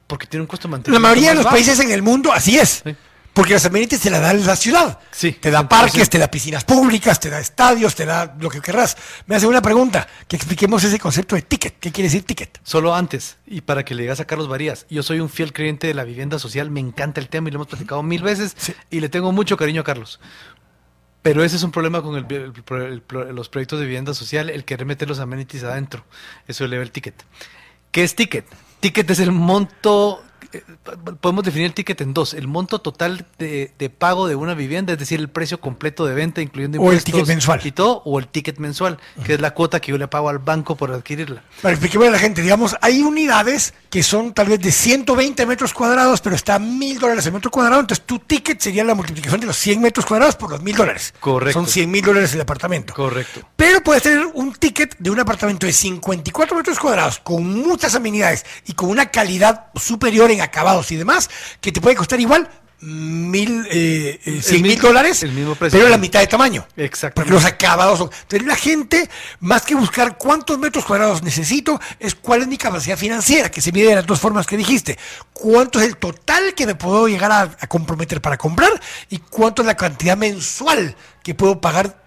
Porque 0.08 0.26
tiene 0.28 0.42
un 0.44 0.48
costo 0.48 0.70
de 0.70 0.72
La 0.72 0.78
mantenimiento. 0.78 1.02
mayoría 1.10 1.30
de 1.32 1.36
los 1.36 1.44
bajo. 1.44 1.56
países 1.58 1.78
en 1.82 1.92
el 1.92 2.02
mundo 2.02 2.32
así 2.32 2.58
es. 2.58 2.82
Sí. 2.86 2.96
Porque 3.34 3.54
las 3.54 3.66
amenities 3.66 4.02
te 4.02 4.10
la 4.10 4.20
da 4.20 4.34
la 4.34 4.56
ciudad. 4.56 4.98
Sí. 5.12 5.32
Te 5.34 5.52
da 5.52 5.68
parques, 5.70 6.10
te 6.10 6.18
da 6.18 6.28
piscinas 6.32 6.64
públicas, 6.64 7.20
te 7.20 7.30
da 7.30 7.40
estadios, 7.40 7.94
te 7.94 8.04
da 8.06 8.36
lo 8.40 8.50
que 8.50 8.62
querrás. 8.62 8.98
Me 9.28 9.36
hace 9.36 9.46
una 9.46 9.62
pregunta, 9.62 10.08
que 10.28 10.36
expliquemos 10.38 10.84
ese 10.84 10.98
concepto 10.98 11.36
de 11.36 11.44
ticket. 11.44 11.78
¿Qué 11.80 11.92
quiere 11.92 12.08
decir 12.10 12.24
ticket? 12.24 12.60
Solo 12.64 12.96
antes, 12.96 13.38
y 13.46 13.62
para 13.62 13.86
que 13.86 13.94
le 13.94 14.02
digas 14.04 14.20
a 14.22 14.26
Carlos 14.26 14.48
Varías, 14.48 14.88
yo 14.90 15.04
soy 15.04 15.20
un 15.20 15.30
fiel 15.30 15.54
creyente 15.54 15.86
de 15.86 15.94
la 15.94 16.04
vivienda 16.04 16.40
social, 16.40 16.72
me 16.72 16.80
encanta 16.80 17.20
el 17.22 17.30
tema 17.30 17.50
y 17.50 17.52
lo 17.52 17.58
hemos 17.58 17.68
platicado 17.68 18.02
mil 18.02 18.24
veces 18.24 18.56
Sí. 18.58 18.74
y 18.90 19.02
le 19.02 19.10
tengo 19.10 19.32
mucho 19.32 19.56
cariño 19.56 19.82
a 19.82 19.84
Carlos. 19.84 20.20
Pero 21.22 21.44
ese 21.44 21.58
es 21.58 21.64
un 21.64 21.72
problema 21.72 22.02
con 22.02 22.16
el- 22.16 22.26
el- 22.34 22.54
el- 22.70 23.04
el- 23.28 23.36
los 23.36 23.50
proyectos 23.50 23.80
de 23.80 23.86
vivienda 23.86 24.16
social, 24.16 24.50
el 24.50 24.66
querer 24.66 24.88
meter 24.88 25.08
los 25.10 25.20
amenities 25.20 25.64
adentro. 25.64 26.06
Eso 26.48 26.66
eleva 26.66 26.82
el 26.82 26.90
ticket. 26.92 27.24
¿Qué 27.92 28.04
es 28.04 28.16
ticket? 28.16 28.46
Ticket 28.80 29.10
es 29.10 29.20
el 29.20 29.32
monto, 29.32 30.24
podemos 31.22 31.44
definir 31.44 31.68
el 31.68 31.74
ticket 31.74 32.02
en 32.02 32.14
dos, 32.14 32.34
el 32.34 32.48
monto 32.48 32.80
total 32.80 33.26
de, 33.38 33.72
de 33.78 33.90
pago 33.90 34.28
de 34.28 34.36
una 34.36 34.54
vivienda, 34.54 34.94
es 34.94 35.00
decir, 35.00 35.20
el 35.20 35.30
precio 35.30 35.60
completo 35.60 36.06
de 36.06 36.14
venta, 36.16 36.42
incluyendo 36.42 36.78
O 36.80 36.92
el 36.92 36.98
impuestos 36.98 37.06
ticket 37.06 37.28
mensual. 37.28 37.62
y 37.64 37.72
todo, 37.72 38.02
o 38.06 38.20
el 38.20 38.28
ticket 38.28 38.58
mensual, 38.60 38.98
que 39.24 39.34
es 39.36 39.42
la 39.42 39.52
cuota 39.54 39.80
que 39.80 39.92
yo 39.92 39.98
le 39.98 40.08
pago 40.08 40.30
al 40.30 40.40
banco 40.40 40.76
por 40.76 40.92
adquirirla. 40.92 41.44
Para 41.62 41.74
explicarle 41.74 42.08
a 42.08 42.12
la 42.12 42.20
gente, 42.20 42.42
digamos, 42.42 42.76
hay 42.82 43.02
unidades 43.02 43.74
que 43.90 44.04
son 44.04 44.34
tal 44.34 44.48
vez 44.48 44.60
de 44.60 44.72
120 44.72 45.46
metros 45.46 45.74
cuadrados, 45.74 46.22
pero 46.22 46.36
está 46.36 46.56
a 46.56 46.60
mil 46.60 47.00
dólares 47.00 47.26
el 47.26 47.34
metro 47.34 47.52
cuadrado, 47.52 47.82
entonces 47.82 48.06
tu 48.06 48.20
ticket 48.20 48.60
sería 48.60 48.84
la 48.84 48.96
multiplicación 48.96 49.42
de 49.42 49.48
los 49.48 49.58
100 49.58 49.82
metros 49.82 50.06
cuadrados 50.06 50.36
por 50.36 50.50
los 50.52 50.62
mil 50.62 50.76
dólares. 50.76 51.14
Correcto. 51.20 51.60
Son 51.60 51.68
100 51.68 51.90
mil 51.92 52.04
dólares 52.04 52.34
el 52.34 52.42
apartamento. 52.42 52.94
Correcto. 52.94 53.42
Pero 53.56 53.82
puedes 53.82 54.04
tener 54.04 54.26
un 54.34 54.54
ticket 54.54 54.96
de 54.98 55.10
un 55.10 55.20
apartamento 55.20 55.66
de 55.66 55.74
54 55.74 56.56
metros 56.56 56.80
cuadrados 56.80 57.20
con 57.20 57.44
muchas 57.62 57.96
amenidades 57.96 58.46
y 58.66 58.74
con 58.74 58.90
una 58.90 59.08
calidad 59.08 59.68
superior 59.76 60.27
en 60.32 60.42
acabados 60.42 60.92
y 60.92 60.96
demás 60.96 61.30
que 61.62 61.72
te 61.72 61.82
puede 61.82 61.96
costar 61.96 62.20
igual 62.20 62.50
mil, 62.80 63.66
eh, 63.72 64.20
eh, 64.24 64.42
cien 64.42 64.62
mil 64.62 64.80
dólares, 64.80 65.24
el 65.24 65.32
mismo 65.32 65.56
precio. 65.56 65.80
pero 65.80 65.90
la 65.90 65.98
mitad 65.98 66.20
de 66.20 66.28
tamaño. 66.28 66.68
Exactamente. 66.76 67.16
Porque 67.16 67.32
los 67.32 67.46
acabados 67.46 67.98
son. 67.98 68.10
Entonces 68.22 68.48
la 68.48 68.56
gente, 68.56 69.10
más 69.40 69.64
que 69.64 69.74
buscar 69.74 70.18
cuántos 70.18 70.60
metros 70.60 70.86
cuadrados 70.86 71.24
necesito, 71.24 71.80
es 72.00 72.14
cuál 72.14 72.44
es 72.44 72.48
mi 72.48 72.58
capacidad 72.58 72.98
financiera, 72.98 73.50
que 73.50 73.62
se 73.62 73.72
mide 73.72 73.90
de 73.90 73.96
las 73.96 74.06
dos 74.06 74.20
formas 74.20 74.46
que 74.46 74.58
dijiste. 74.58 74.98
Cuánto 75.34 75.80
es 75.80 75.88
el 75.88 75.98
total 75.98 76.54
que 76.54 76.68
me 76.68 76.76
puedo 76.76 77.08
llegar 77.08 77.32
a, 77.32 77.42
a 77.42 77.68
comprometer 77.68 78.22
para 78.22 78.38
comprar 78.38 78.80
y 79.10 79.18
cuánto 79.20 79.64
es 79.64 79.66
la 79.66 79.76
cantidad 79.76 80.16
mensual 80.16 80.96
que 81.24 81.34
puedo 81.34 81.60
pagar 81.60 82.06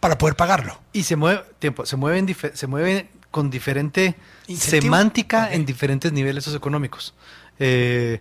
para 0.00 0.18
poder 0.18 0.34
pagarlo. 0.34 0.80
Y 0.92 1.04
se 1.04 1.14
mueve, 1.14 1.42
tiempo, 1.58 1.86
se 1.86 1.96
mueven, 1.96 2.34
se 2.54 2.66
mueve 2.66 3.10
con 3.30 3.48
diferente 3.50 4.16
¿Incentivo? 4.48 4.82
semántica 4.82 5.52
en 5.52 5.64
diferentes 5.64 6.12
niveles 6.12 6.44
socioeconómicos. 6.44 7.14
Eh, 7.60 8.20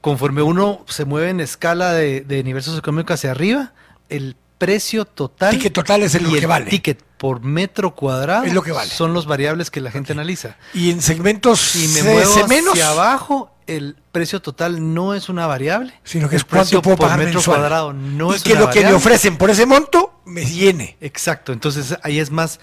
conforme 0.00 0.40
uno 0.42 0.84
se 0.88 1.04
mueve 1.04 1.28
en 1.30 1.40
escala 1.40 1.92
de, 1.92 2.22
de 2.22 2.42
nivel 2.42 2.62
socioeconómico 2.62 3.12
hacia 3.12 3.32
arriba, 3.32 3.72
el 4.08 4.36
precio 4.58 5.04
total 5.04 5.50
Ticket 5.52 5.72
total 5.72 6.02
es 6.02 6.14
el 6.14 6.24
lo 6.24 6.32
que 6.32 6.46
vale. 6.46 6.66
ticket 6.70 7.02
por 7.18 7.42
metro 7.42 7.94
cuadrado 7.94 8.44
Es 8.44 8.52
lo 8.54 8.62
que 8.62 8.72
vale. 8.72 8.90
son 8.90 9.12
los 9.12 9.26
variables 9.26 9.70
que 9.70 9.80
la 9.80 9.90
gente 9.90 10.12
analiza. 10.12 10.56
Y 10.72 10.90
en 10.90 11.02
segmentos 11.02 11.60
Si 11.60 11.88
me 11.88 12.00
C- 12.00 12.12
muevo 12.14 12.32
C 12.32 12.46
menos, 12.46 12.72
hacia 12.72 12.90
abajo, 12.90 13.54
el 13.66 13.96
precio 14.12 14.40
total 14.40 14.94
no 14.94 15.14
es 15.14 15.28
una 15.28 15.46
variable, 15.46 15.92
sino 16.04 16.28
que 16.28 16.36
es 16.36 16.42
el 16.42 16.48
cuánto 16.48 16.80
puedo 16.82 16.96
por 16.96 17.06
pagar 17.06 17.18
metro 17.18 17.34
mensual. 17.34 17.58
cuadrado 17.58 17.92
no 17.92 18.32
y 18.32 18.36
es 18.36 18.42
que 18.42 18.52
una 18.52 18.60
lo 18.62 18.70
que 18.70 18.84
me 18.84 18.92
ofrecen 18.92 19.36
por 19.36 19.50
ese 19.50 19.66
monto 19.66 20.20
me 20.24 20.44
llene. 20.44 20.96
Exacto, 21.00 21.52
entonces 21.52 21.96
ahí 22.02 22.18
es 22.18 22.30
más 22.30 22.58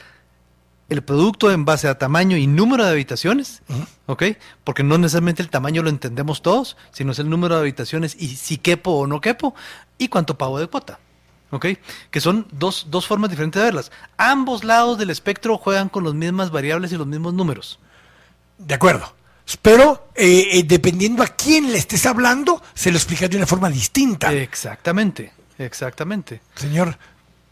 el 0.90 1.04
producto 1.04 1.52
en 1.52 1.66
base 1.66 1.88
a 1.88 1.98
tamaño 1.98 2.38
y 2.38 2.48
número 2.48 2.86
de 2.86 2.92
habitaciones, 2.92 3.62
¿ok? 4.06 4.24
Porque 4.64 4.84
no 4.84 4.98
necesariamente 4.98 5.42
el 5.42 5.50
tamaño 5.50 5.84
lo 5.84 5.90
entendemos 5.90 6.42
todos, 6.42 6.78
sino 6.92 7.12
es 7.12 7.20
el 7.20 7.30
número 7.30 7.56
de 7.56 7.62
habitaciones 7.62 8.16
y 8.18 8.36
si 8.36 8.58
quepo 8.58 8.92
o 8.92 9.08
no 9.08 9.20
quepo 9.20 9.54
y 9.98 10.08
cuánto 10.08 10.38
pago 10.38 10.60
de 10.60 10.68
cuota, 10.68 11.00
¿ok? 11.52 11.66
Que 12.10 12.22
son 12.22 12.48
dos, 12.52 12.88
dos 12.90 13.06
formas 13.06 13.30
diferentes 13.30 13.60
de 13.60 13.66
verlas. 13.66 13.92
Ambos 14.18 14.64
lados 14.64 14.98
del 14.98 15.10
espectro 15.10 15.58
juegan 15.58 15.90
con 15.90 16.06
las 16.06 16.14
mismas 16.14 16.52
variables 16.52 16.92
y 16.94 16.98
los 16.98 17.08
mismos 17.08 17.34
números. 17.34 17.80
De 18.58 18.74
acuerdo. 18.74 19.14
Pero 19.62 20.10
eh, 20.16 20.60
eh, 20.60 20.64
dependiendo 20.64 21.24
a 21.24 21.28
quién 21.28 21.72
le 21.72 21.78
estés 21.78 22.06
hablando, 22.06 22.62
se 22.74 22.92
lo 22.92 22.98
explicas 22.98 23.30
de 23.30 23.38
una 23.38 23.46
forma 23.46 23.70
distinta. 23.70 24.34
Exactamente, 24.34 25.32
exactamente. 25.58 26.42
Señor, 26.56 26.98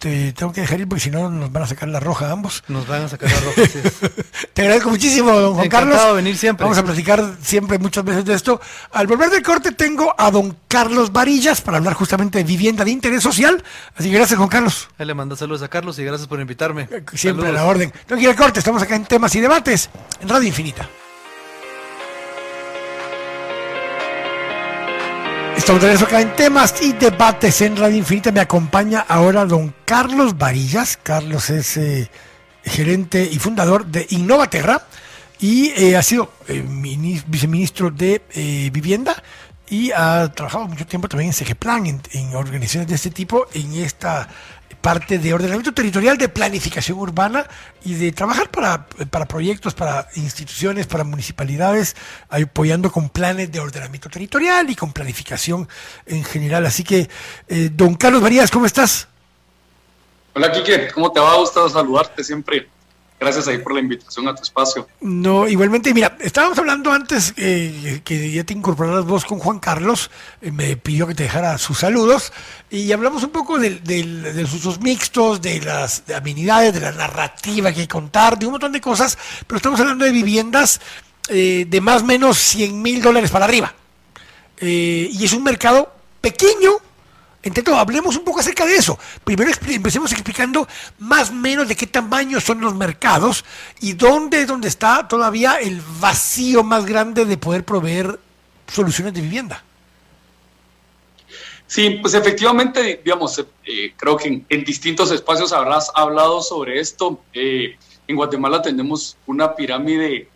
te 0.06 0.34
tengo 0.34 0.54
que 0.54 0.62
dejar 0.62 0.80
ir 0.80 0.88
porque 0.88 1.02
si 1.02 1.10
no 1.10 1.32
nos 1.32 1.52
van 1.52 1.64
a 1.64 1.66
sacar 1.66 1.90
la 1.90 2.00
roja 2.00 2.30
ambos. 2.30 2.64
Nos 2.68 2.86
van 2.86 3.02
a 3.02 3.10
sacar 3.10 3.28
la 3.28 3.40
roja. 3.40 3.62
es. 3.64 3.74
Te 4.54 4.62
agradezco 4.62 4.92
muchísimo, 4.92 5.32
don 5.32 5.56
Juan 5.56 5.66
Encantado 5.66 5.94
Carlos. 5.96 6.10
de 6.10 6.22
venir 6.22 6.38
siempre. 6.38 6.64
Vamos 6.64 6.78
a 6.78 6.84
platicar 6.84 7.38
siempre 7.42 7.80
muchas 7.80 8.06
veces 8.06 8.24
de 8.24 8.36
esto. 8.36 8.62
Al 8.92 9.08
volver 9.08 9.32
del 9.32 9.42
corte 9.42 9.72
tengo 9.72 10.14
a 10.16 10.30
don 10.30 10.56
Carlos 10.68 11.12
Varillas 11.12 11.62
para 11.62 11.80
hablar 11.80 11.96
justamente 11.96 12.38
de 12.38 12.44
vivienda 12.44 12.86
de 12.86 12.92
interés 12.92 13.24
social. 13.24 13.64
Así 13.96 14.12
que 14.12 14.16
gracias, 14.16 14.38
Juan 14.38 14.50
Carlos. 14.50 14.90
Ahí 15.00 15.08
le 15.08 15.16
manda 15.16 15.36
saludos 15.36 15.64
a 15.64 15.70
Carlos 15.70 15.98
y 15.98 16.04
gracias 16.04 16.28
por 16.28 16.40
invitarme. 16.40 16.88
Siempre 17.16 17.50
a 17.50 17.52
la 17.52 17.66
orden. 17.66 17.92
Tengo 18.06 18.20
que 18.20 18.26
ir 18.26 18.30
al 18.30 18.36
corte. 18.36 18.60
Estamos 18.60 18.84
acá 18.84 18.96
en 18.96 19.06
temas 19.06 19.34
y 19.34 19.42
debates 19.42 19.90
en 20.22 20.30
Radio 20.30 20.48
Infinita. 20.48 20.88
Estamos 25.68 25.82
de 25.82 25.94
acá 26.06 26.22
en 26.22 26.36
temas 26.36 26.76
y 26.84 26.94
debates 26.94 27.60
en 27.62 27.76
Radio 27.76 27.98
Infinita. 27.98 28.32
Me 28.32 28.40
acompaña 28.40 29.04
ahora 29.08 29.46
don 29.46 29.74
Carlos 29.84 30.38
Varillas. 30.38 31.00
Carlos 31.02 31.50
es 31.50 31.78
eh, 31.78 32.08
gerente 32.64 33.28
y 33.32 33.40
fundador 33.40 33.88
de 33.88 34.06
Innovaterra 34.12 34.84
y 35.40 35.70
eh, 35.72 35.98
ha 35.98 36.04
sido 36.04 36.32
eh, 36.48 36.62
mini- 36.62 37.24
viceministro 37.26 37.90
de 37.90 38.22
Vivienda 38.72 39.16
y 39.68 39.92
ha 39.92 40.32
trabajado 40.36 40.68
mucho 40.68 40.86
tiempo 40.86 41.10
también 41.10 41.30
en 41.30 41.34
Segeplan, 41.34 41.88
en, 41.88 42.02
en 42.12 42.36
organizaciones 42.36 42.88
de 42.88 42.94
este 42.96 43.10
tipo, 43.10 43.48
en 43.56 43.74
esta 43.74 44.30
parte 44.86 45.18
de 45.18 45.34
ordenamiento 45.34 45.74
territorial, 45.74 46.16
de 46.16 46.30
planificación 46.30 47.00
urbana 47.00 47.48
y 47.84 47.96
de 47.96 48.12
trabajar 48.12 48.52
para, 48.52 48.86
para 48.86 49.26
proyectos, 49.26 49.74
para 49.74 50.08
instituciones, 50.14 50.86
para 50.86 51.04
municipalidades, 51.04 51.96
apoyando 52.30 52.92
con 52.92 53.10
planes 53.10 53.52
de 53.52 53.60
ordenamiento 53.60 54.12
territorial 54.12 54.70
y 54.70 54.76
con 54.76 54.94
planificación 54.94 55.68
en 56.06 56.24
general. 56.24 56.68
Así 56.68 56.84
que, 56.84 57.10
eh, 57.48 57.72
don 57.74 57.96
Carlos 57.96 58.22
Varías, 58.22 58.52
¿cómo 58.52 58.68
estás? 58.68 59.08
Hola 60.36 60.52
Quique, 60.52 60.92
¿cómo 60.94 61.12
te 61.12 61.20
va? 61.20 61.36
Gustado 61.36 61.68
saludarte 61.68 62.24
siempre. 62.24 62.70
Gracias 63.18 63.48
ahí 63.48 63.60
por 63.60 63.74
la 63.74 63.80
invitación 63.80 64.28
a 64.28 64.36
tu 64.36 64.44
espacio. 64.44 64.88
No, 65.00 65.48
igualmente, 65.48 65.94
mira, 65.94 66.18
estábamos 66.20 66.60
hablando 66.60 66.92
antes 66.92 67.34
eh, 67.38 68.02
que 68.04 68.30
ya 68.32 68.44
te 68.44 68.54
incorporaras 68.54 69.06
vos 69.06 69.24
con 69.24 69.40
Juan 69.40 69.60
Carlos, 69.60 70.12
eh, 70.42 70.52
me 70.52 70.76
pidió 70.76 71.08
que 71.08 71.16
te 71.16 71.24
dejara 71.24 71.58
sus 71.58 71.80
saludos 71.80 72.34
y 72.70 72.92
hablamos 72.92 73.24
un 73.24 73.30
poco 73.30 73.58
del- 73.58 73.82
de, 73.84 74.04
los 74.04 74.54
usos 74.54 74.82
mixtos, 74.82 75.42
de 75.42 75.62
las 75.62 76.06
de 76.06 76.14
amenidades, 76.16 76.74
de 76.74 76.82
la 76.82 76.92
narrativa 76.92 77.72
que 77.72 77.80
hay 77.82 77.88
que 77.88 77.92
contar, 77.94 78.38
de 78.38 78.48
un 78.48 78.52
montón 78.52 78.74
de 78.74 78.82
cosas, 78.82 79.18
pero 79.48 79.58
estamos 79.58 79.80
hablando 79.80 80.04
de 80.04 80.12
viviendas 80.12 80.82
eh, 81.30 81.66
de 81.70 81.82
más 81.82 82.02
o 82.02 82.06
menos 82.06 82.38
100 82.38 82.82
mil 82.82 83.02
dólares 83.02 83.32
para 83.32 83.46
arriba. 83.46 83.74
Eh, 84.58 85.10
y 85.12 85.24
es 85.26 85.34
un 85.34 85.44
mercado 85.44 85.92
pequeño. 86.22 86.72
Entonces, 87.46 87.76
hablemos 87.76 88.18
un 88.18 88.24
poco 88.24 88.40
acerca 88.40 88.66
de 88.66 88.76
eso. 88.76 88.98
Primero 89.24 89.52
empecemos 89.68 90.12
explicando 90.12 90.68
más 90.98 91.30
o 91.30 91.34
menos 91.34 91.68
de 91.68 91.76
qué 91.76 91.86
tamaño 91.86 92.42
son 92.42 92.60
los 92.60 92.74
mercados 92.74 93.46
y 93.80 93.94
dónde 93.94 94.42
es 94.42 94.48
donde 94.48 94.68
está 94.68 95.08
todavía 95.08 95.60
el 95.62 95.80
vacío 96.00 96.64
más 96.64 96.88
grande 96.88 97.24
de 97.24 97.38
poder 97.38 97.64
proveer 97.64 98.20
soluciones 98.68 99.14
de 99.14 99.22
vivienda. 99.22 99.64
Sí, 101.68 102.00
pues 102.02 102.16
efectivamente, 102.16 103.02
digamos, 103.06 103.38
eh, 103.38 103.94
creo 103.96 104.18
que 104.18 104.28
en, 104.28 104.46
en 104.50 104.64
distintos 104.64 105.12
espacios 105.12 105.54
habrás 105.54 105.92
hablado 105.94 106.42
sobre 106.42 106.80
esto. 106.80 107.22
Eh, 107.32 107.78
en 108.08 108.16
Guatemala 108.16 108.64
tenemos 108.64 109.18
una 109.28 109.56
pirámide, 109.56 110.30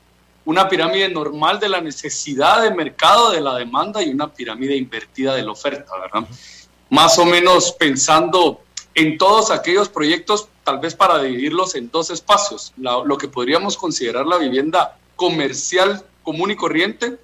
una 0.45 0.69
pirámide 0.69 1.09
normal 1.09 1.59
de 1.59 1.69
la 1.69 1.81
necesidad 1.81 2.61
de 2.61 2.69
mercado, 2.69 3.31
de 3.31 3.41
la 3.41 3.55
demanda 3.55 4.03
y 4.03 4.09
una 4.09 4.31
pirámide 4.31 4.75
invertida 4.75 5.33
de 5.33 5.41
la 5.41 5.51
oferta, 5.51 5.91
¿verdad? 5.99 6.27
Más 6.89 7.19
o 7.19 7.25
menos 7.25 7.71
pensando 7.73 8.61
en 8.95 9.17
todos 9.17 9.51
aquellos 9.51 9.89
proyectos, 9.89 10.47
tal 10.63 10.79
vez 10.79 10.95
para 10.95 11.21
dividirlos 11.21 11.75
en 11.75 11.89
dos 11.89 12.09
espacios, 12.09 12.73
lo 12.77 13.17
que 13.17 13.27
podríamos 13.27 13.77
considerar 13.77 14.25
la 14.25 14.37
vivienda 14.37 14.97
comercial 15.15 16.03
común 16.23 16.51
y 16.51 16.55
corriente, 16.55 17.17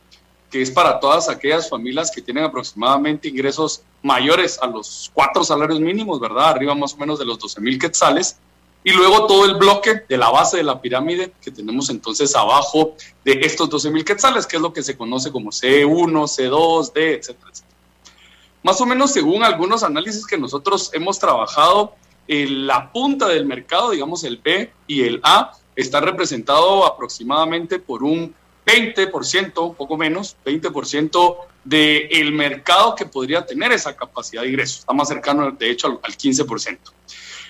que 0.49 0.61
es 0.61 0.71
para 0.71 0.99
todas 0.99 1.27
aquellas 1.29 1.69
familias 1.69 2.11
que 2.11 2.21
tienen 2.21 2.43
aproximadamente 2.43 3.27
ingresos 3.27 3.81
mayores 4.01 4.59
a 4.61 4.67
los 4.67 5.11
cuatro 5.13 5.43
salarios 5.43 5.79
mínimos, 5.79 6.19
¿verdad? 6.19 6.49
Arriba 6.49 6.75
más 6.75 6.93
o 6.93 6.97
menos 6.97 7.19
de 7.19 7.25
los 7.25 7.39
12 7.39 7.59
mil 7.61 7.79
quetzales. 7.79 8.37
Y 8.83 8.91
luego 8.91 9.25
todo 9.25 9.45
el 9.45 9.55
bloque 9.55 10.03
de 10.07 10.17
la 10.17 10.29
base 10.29 10.57
de 10.57 10.63
la 10.63 10.79
pirámide 10.79 11.33
que 11.41 11.49
tenemos 11.49 11.89
entonces 11.89 12.35
abajo 12.35 12.95
de 13.23 13.39
estos 13.41 13.67
12 13.67 13.89
mil 13.89 14.05
quetzales, 14.05 14.45
que 14.45 14.57
es 14.57 14.61
lo 14.61 14.71
que 14.71 14.83
se 14.83 14.95
conoce 14.95 15.31
como 15.31 15.49
C1, 15.49 15.87
C2, 15.87 16.93
D, 16.93 17.15
etcétera, 17.15 17.49
etcétera. 17.51 17.74
Más 18.65 18.81
o 18.81 18.87
menos 18.87 19.11
según 19.11 19.43
algunos 19.43 19.83
análisis 19.83 20.25
que 20.25 20.39
nosotros 20.39 20.89
hemos 20.93 21.19
trabajado, 21.19 21.93
la 22.27 22.91
punta 22.91 23.27
del 23.27 23.45
mercado, 23.45 23.91
digamos 23.91 24.23
el 24.23 24.37
B 24.37 24.73
y 24.87 25.03
el 25.03 25.19
A, 25.21 25.51
está 25.75 26.01
representado 26.01 26.83
aproximadamente 26.83 27.77
por 27.77 28.01
un 28.03 28.33
20%, 28.65 29.67
un 29.67 29.75
poco 29.75 29.97
menos, 29.97 30.35
20% 30.43 31.37
del 31.63 32.31
mercado 32.31 32.95
que 32.95 33.05
podría 33.05 33.45
tener 33.45 33.71
esa 33.71 33.95
capacidad 33.95 34.41
de 34.41 34.47
ingreso. 34.47 34.79
Está 34.79 34.93
más 34.93 35.09
cercano, 35.09 35.51
de 35.51 35.69
hecho, 35.69 35.85
al, 35.85 35.99
al 36.01 36.17
15%. 36.17 36.79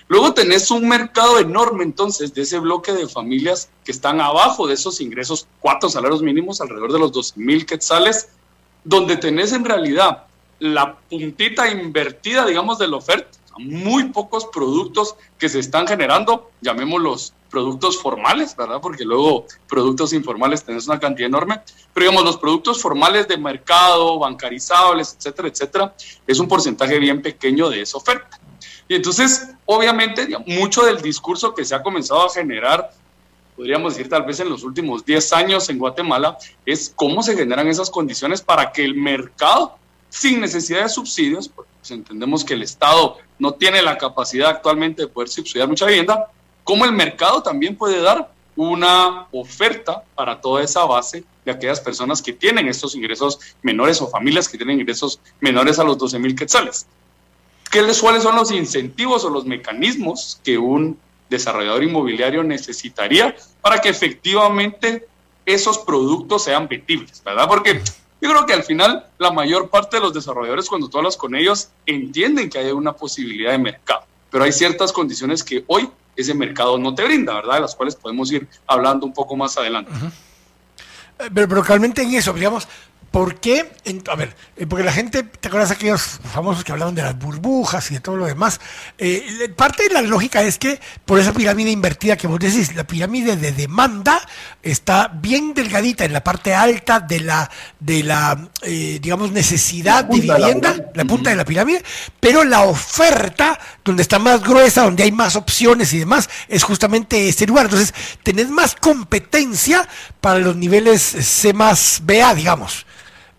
Luego 0.10 0.34
tenés 0.34 0.70
un 0.70 0.86
mercado 0.86 1.40
enorme 1.40 1.86
entonces 1.86 2.34
de 2.34 2.42
ese 2.42 2.60
bloque 2.60 2.92
de 2.92 3.08
familias 3.08 3.70
que 3.86 3.94
están 3.94 4.20
abajo 4.20 4.68
de 4.68 4.74
esos 4.74 5.00
ingresos, 5.00 5.48
cuatro 5.62 5.88
salarios 5.88 6.22
mínimos, 6.22 6.60
alrededor 6.60 6.92
de 6.92 7.00
los 7.00 7.14
12 7.14 7.40
mil 7.40 7.66
quetzales, 7.66 8.28
donde 8.84 9.16
tenés 9.16 9.54
en 9.54 9.64
realidad 9.64 10.25
la 10.60 10.98
puntita 10.98 11.70
invertida, 11.70 12.46
digamos, 12.46 12.78
de 12.80 12.88
la 12.88 12.98
oferta, 12.98 13.38
muy 13.58 14.06
pocos 14.06 14.46
productos 14.46 15.16
que 15.38 15.50
se 15.50 15.60
están 15.60 15.88
generando, 15.88 16.52
llamémoslos 16.62 17.34
productos 17.50 18.02
formales, 18.02 18.56
¿verdad? 18.56 18.82
Porque 18.82 19.06
luego 19.06 19.46
productos 19.68 20.12
informales 20.12 20.64
tenés 20.64 20.88
una 20.88 21.00
cantidad 21.00 21.28
enorme, 21.28 21.62
pero 21.94 22.08
digamos, 22.08 22.26
los 22.26 22.38
productos 22.38 22.82
formales 22.82 23.28
de 23.28 23.38
mercado, 23.38 24.20
bancarizables, 24.20 25.16
etcétera, 25.18 25.48
etcétera, 25.48 25.96
es 26.28 26.40
un 26.40 26.48
porcentaje 26.48 27.00
bien 27.00 27.22
pequeño 27.22 27.70
de 27.70 27.82
esa 27.82 27.98
oferta. 27.98 28.40
Y 28.88 28.96
entonces, 28.96 29.54
obviamente, 29.66 30.28
mucho 30.46 30.84
del 30.84 31.02
discurso 31.02 31.54
que 31.54 31.64
se 31.66 31.76
ha 31.76 31.82
comenzado 31.82 32.26
a 32.26 32.30
generar 32.30 32.92
podríamos 33.56 33.96
decir 33.96 34.10
tal 34.10 34.24
vez 34.24 34.40
en 34.40 34.50
los 34.50 34.64
últimos 34.64 35.06
10 35.06 35.34
años 35.34 35.70
en 35.70 35.78
Guatemala, 35.78 36.38
es 36.66 36.92
cómo 36.96 37.24
se 37.24 37.36
generan 37.36 37.68
esas 37.68 37.90
condiciones 37.90 38.42
para 38.42 38.72
que 38.72 38.84
el 38.84 38.96
mercado, 38.96 39.78
sin 40.18 40.40
necesidad 40.40 40.84
de 40.84 40.90
subsidios, 40.90 41.50
porque 41.50 41.72
pues 41.80 41.92
entendemos 41.92 42.46
que 42.46 42.54
el 42.54 42.64
Estado 42.64 43.18
no 43.38 43.54
tiene 43.54 43.82
la 43.82 43.98
capacidad 43.98 44.50
actualmente 44.50 45.02
de 45.02 45.08
poder 45.10 45.28
subsidiar 45.28 45.68
mucha 45.68 45.86
vivienda, 45.86 46.32
cómo 46.64 46.86
el 46.86 46.94
mercado 46.94 47.44
también 47.44 47.76
puede 47.76 48.02
dar 48.02 48.32
una 48.56 49.28
oferta 49.34 50.04
para 50.16 50.40
toda 50.40 50.64
esa 50.64 50.86
base 50.86 51.26
de 51.44 51.52
aquellas 51.52 51.82
personas 51.82 52.22
que 52.22 52.32
tienen 52.32 52.70
estos 52.70 52.96
ingresos 52.96 53.40
menores 53.62 54.02
o 54.02 54.08
familias 54.08 54.48
que 54.48 54.58
tienen 54.58 54.80
ingresos 54.80 55.20
menores 55.42 55.80
a 55.80 55.84
los 55.84 55.98
12 55.98 56.18
mil 56.20 56.34
quetzales. 56.34 56.88
¿Qué, 57.70 57.82
¿Cuáles 58.00 58.24
son 58.24 58.38
los 58.38 58.52
incentivos 58.52 59.26
o 59.26 59.30
los 59.30 59.46
mecanismos 59.46 60.40
que 60.46 60.58
un 60.58 60.98
desarrollador 61.30 61.84
inmobiliario 61.84 62.42
necesitaría 62.42 63.36
para 63.60 63.80
que 63.80 63.90
efectivamente 63.90 65.06
esos 65.46 65.78
productos 65.80 66.46
sean 66.46 66.70
vendibles, 66.70 67.22
¿verdad? 67.24 67.50
Porque 67.50 67.82
yo 68.26 68.32
creo 68.32 68.46
que 68.48 68.54
al 68.54 68.64
final 68.64 69.06
la 69.20 69.32
mayor 69.32 69.70
parte 69.70 69.98
de 69.98 70.02
los 70.02 70.14
desarrolladores 70.14 70.68
cuando 70.68 70.90
tú 70.90 70.98
hablas 70.98 71.16
con 71.16 71.36
ellos 71.36 71.70
entienden 71.86 72.50
que 72.50 72.58
hay 72.58 72.72
una 72.72 72.94
posibilidad 72.94 73.52
de 73.52 73.60
mercado, 73.60 74.04
pero 74.32 74.44
hay 74.44 74.52
ciertas 74.52 74.92
condiciones 74.92 75.44
que 75.44 75.64
hoy 75.68 75.90
ese 76.16 76.34
mercado 76.34 76.80
no 76.80 76.96
te 76.96 77.04
brinda, 77.04 77.36
¿verdad? 77.36 77.56
De 77.56 77.62
las 77.62 77.76
cuales 77.76 77.96
podemos 77.96 78.32
ir 78.32 78.48
hablando 78.66 79.06
un 79.06 79.14
poco 79.14 79.36
más 79.36 79.58
adelante. 79.58 79.92
Eh, 81.20 81.30
pero, 81.34 81.48
pero 81.48 81.62
realmente 81.62 82.02
en 82.02 82.16
eso, 82.16 82.34
digamos, 82.34 82.68
¿Por 83.16 83.40
qué? 83.40 83.72
a 84.12 84.16
ver, 84.18 84.36
eh, 84.58 84.68
porque 84.68 84.84
la 84.84 84.92
gente, 84.92 85.24
¿te 85.24 85.48
acuerdas 85.48 85.70
de 85.70 85.76
aquellos 85.76 86.20
famosos 86.34 86.66
que 86.66 86.74
hablaban 86.74 86.96
de 86.96 87.02
las 87.02 87.18
burbujas 87.18 87.90
y 87.90 87.94
de 87.94 88.00
todo 88.02 88.18
lo 88.18 88.26
demás? 88.26 88.60
Eh, 88.98 89.54
parte 89.56 89.84
de 89.88 89.94
la 89.94 90.02
lógica 90.02 90.44
es 90.44 90.58
que 90.58 90.82
por 91.06 91.18
esa 91.18 91.32
pirámide 91.32 91.72
invertida 91.72 92.18
que 92.18 92.28
vos 92.28 92.40
decís, 92.40 92.76
la 92.76 92.86
pirámide 92.86 93.38
de 93.38 93.54
demanda 93.54 94.20
está 94.62 95.08
bien 95.08 95.54
delgadita 95.54 96.04
en 96.04 96.12
la 96.12 96.26
parte 96.26 96.54
alta 96.54 97.00
de 97.00 97.22
la, 97.22 97.50
de 97.80 98.04
la 98.04 98.50
eh, 98.64 99.00
digamos, 99.02 99.32
necesidad 99.32 100.04
de 100.04 100.20
vivienda, 100.20 100.76
la, 100.94 101.06
punta 101.06 101.30
de 101.30 101.38
la 101.38 101.46
pirámide, 101.46 101.86
pero 102.20 102.44
la 102.44 102.64
oferta, 102.64 103.58
donde 103.86 104.02
está 104.02 104.20
más 104.20 104.44
gruesa, 104.44 104.84
donde 104.84 105.04
hay 105.04 105.14
más 105.14 105.38
opciones 105.38 105.94
y 105.94 106.00
demás, 106.00 106.30
es 106.50 106.64
justamente 106.64 107.30
este 107.30 107.48
lugar. 107.48 107.68
Entonces, 107.68 107.94
tenés 108.24 108.50
más 108.50 108.76
competencia 108.76 109.88
para 110.20 110.40
los 110.40 110.58
niveles 110.58 111.02
C 111.02 111.54
más 111.54 112.02
BA, 112.04 112.36
digamos. 112.36 112.86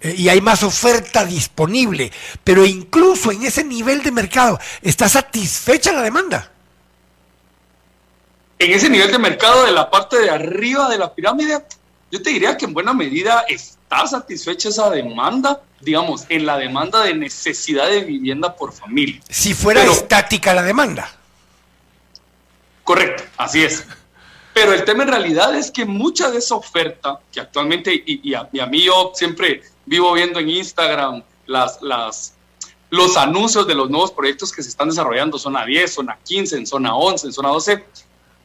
Eh, 0.06 0.14
y 0.16 0.28
hay 0.28 0.40
más 0.40 0.62
oferta 0.62 1.24
disponible, 1.24 2.12
pero 2.44 2.64
incluso 2.64 3.32
en 3.32 3.42
ese 3.42 3.64
nivel 3.64 4.02
de 4.02 4.12
mercado, 4.12 4.58
¿está 4.82 5.08
satisfecha 5.08 5.92
la 5.92 6.02
demanda? 6.02 6.52
En 8.58 8.72
ese 8.72 8.88
nivel 8.88 9.10
de 9.10 9.18
mercado 9.18 9.64
de 9.66 9.72
la 9.72 9.90
parte 9.90 10.18
de 10.18 10.30
arriba 10.30 10.88
de 10.88 10.98
la 10.98 11.12
pirámide, 11.12 11.64
yo 12.10 12.22
te 12.22 12.30
diría 12.30 12.56
que 12.56 12.66
en 12.66 12.72
buena 12.72 12.94
medida 12.94 13.44
está 13.48 14.06
satisfecha 14.06 14.68
esa 14.68 14.88
demanda, 14.90 15.60
digamos, 15.80 16.24
en 16.28 16.46
la 16.46 16.56
demanda 16.56 17.02
de 17.02 17.14
necesidad 17.14 17.88
de 17.88 18.04
vivienda 18.04 18.54
por 18.54 18.72
familia. 18.72 19.20
Si 19.28 19.54
fuera 19.54 19.82
estática 19.82 20.54
la 20.54 20.62
demanda. 20.62 21.10
Correcto, 22.84 23.24
así 23.36 23.64
es. 23.64 23.84
Pero 24.56 24.72
el 24.72 24.86
tema 24.86 25.02
en 25.02 25.10
realidad 25.10 25.54
es 25.54 25.70
que 25.70 25.84
mucha 25.84 26.30
de 26.30 26.38
esa 26.38 26.54
oferta, 26.54 27.20
que 27.30 27.40
actualmente, 27.40 28.02
y, 28.06 28.32
a, 28.32 28.48
y 28.50 28.58
a 28.58 28.64
mí 28.64 28.84
yo 28.84 29.12
siempre 29.14 29.60
vivo 29.84 30.14
viendo 30.14 30.38
en 30.38 30.48
Instagram 30.48 31.22
las, 31.44 31.82
las, 31.82 32.32
los 32.88 33.18
anuncios 33.18 33.66
de 33.66 33.74
los 33.74 33.90
nuevos 33.90 34.12
proyectos 34.12 34.50
que 34.52 34.62
se 34.62 34.70
están 34.70 34.88
desarrollando, 34.88 35.38
zona 35.38 35.66
10, 35.66 35.92
zona 35.92 36.18
15, 36.24 36.56
en 36.56 36.66
zona 36.66 36.96
11, 36.96 37.26
en 37.26 37.32
zona 37.34 37.50
12. 37.50 37.84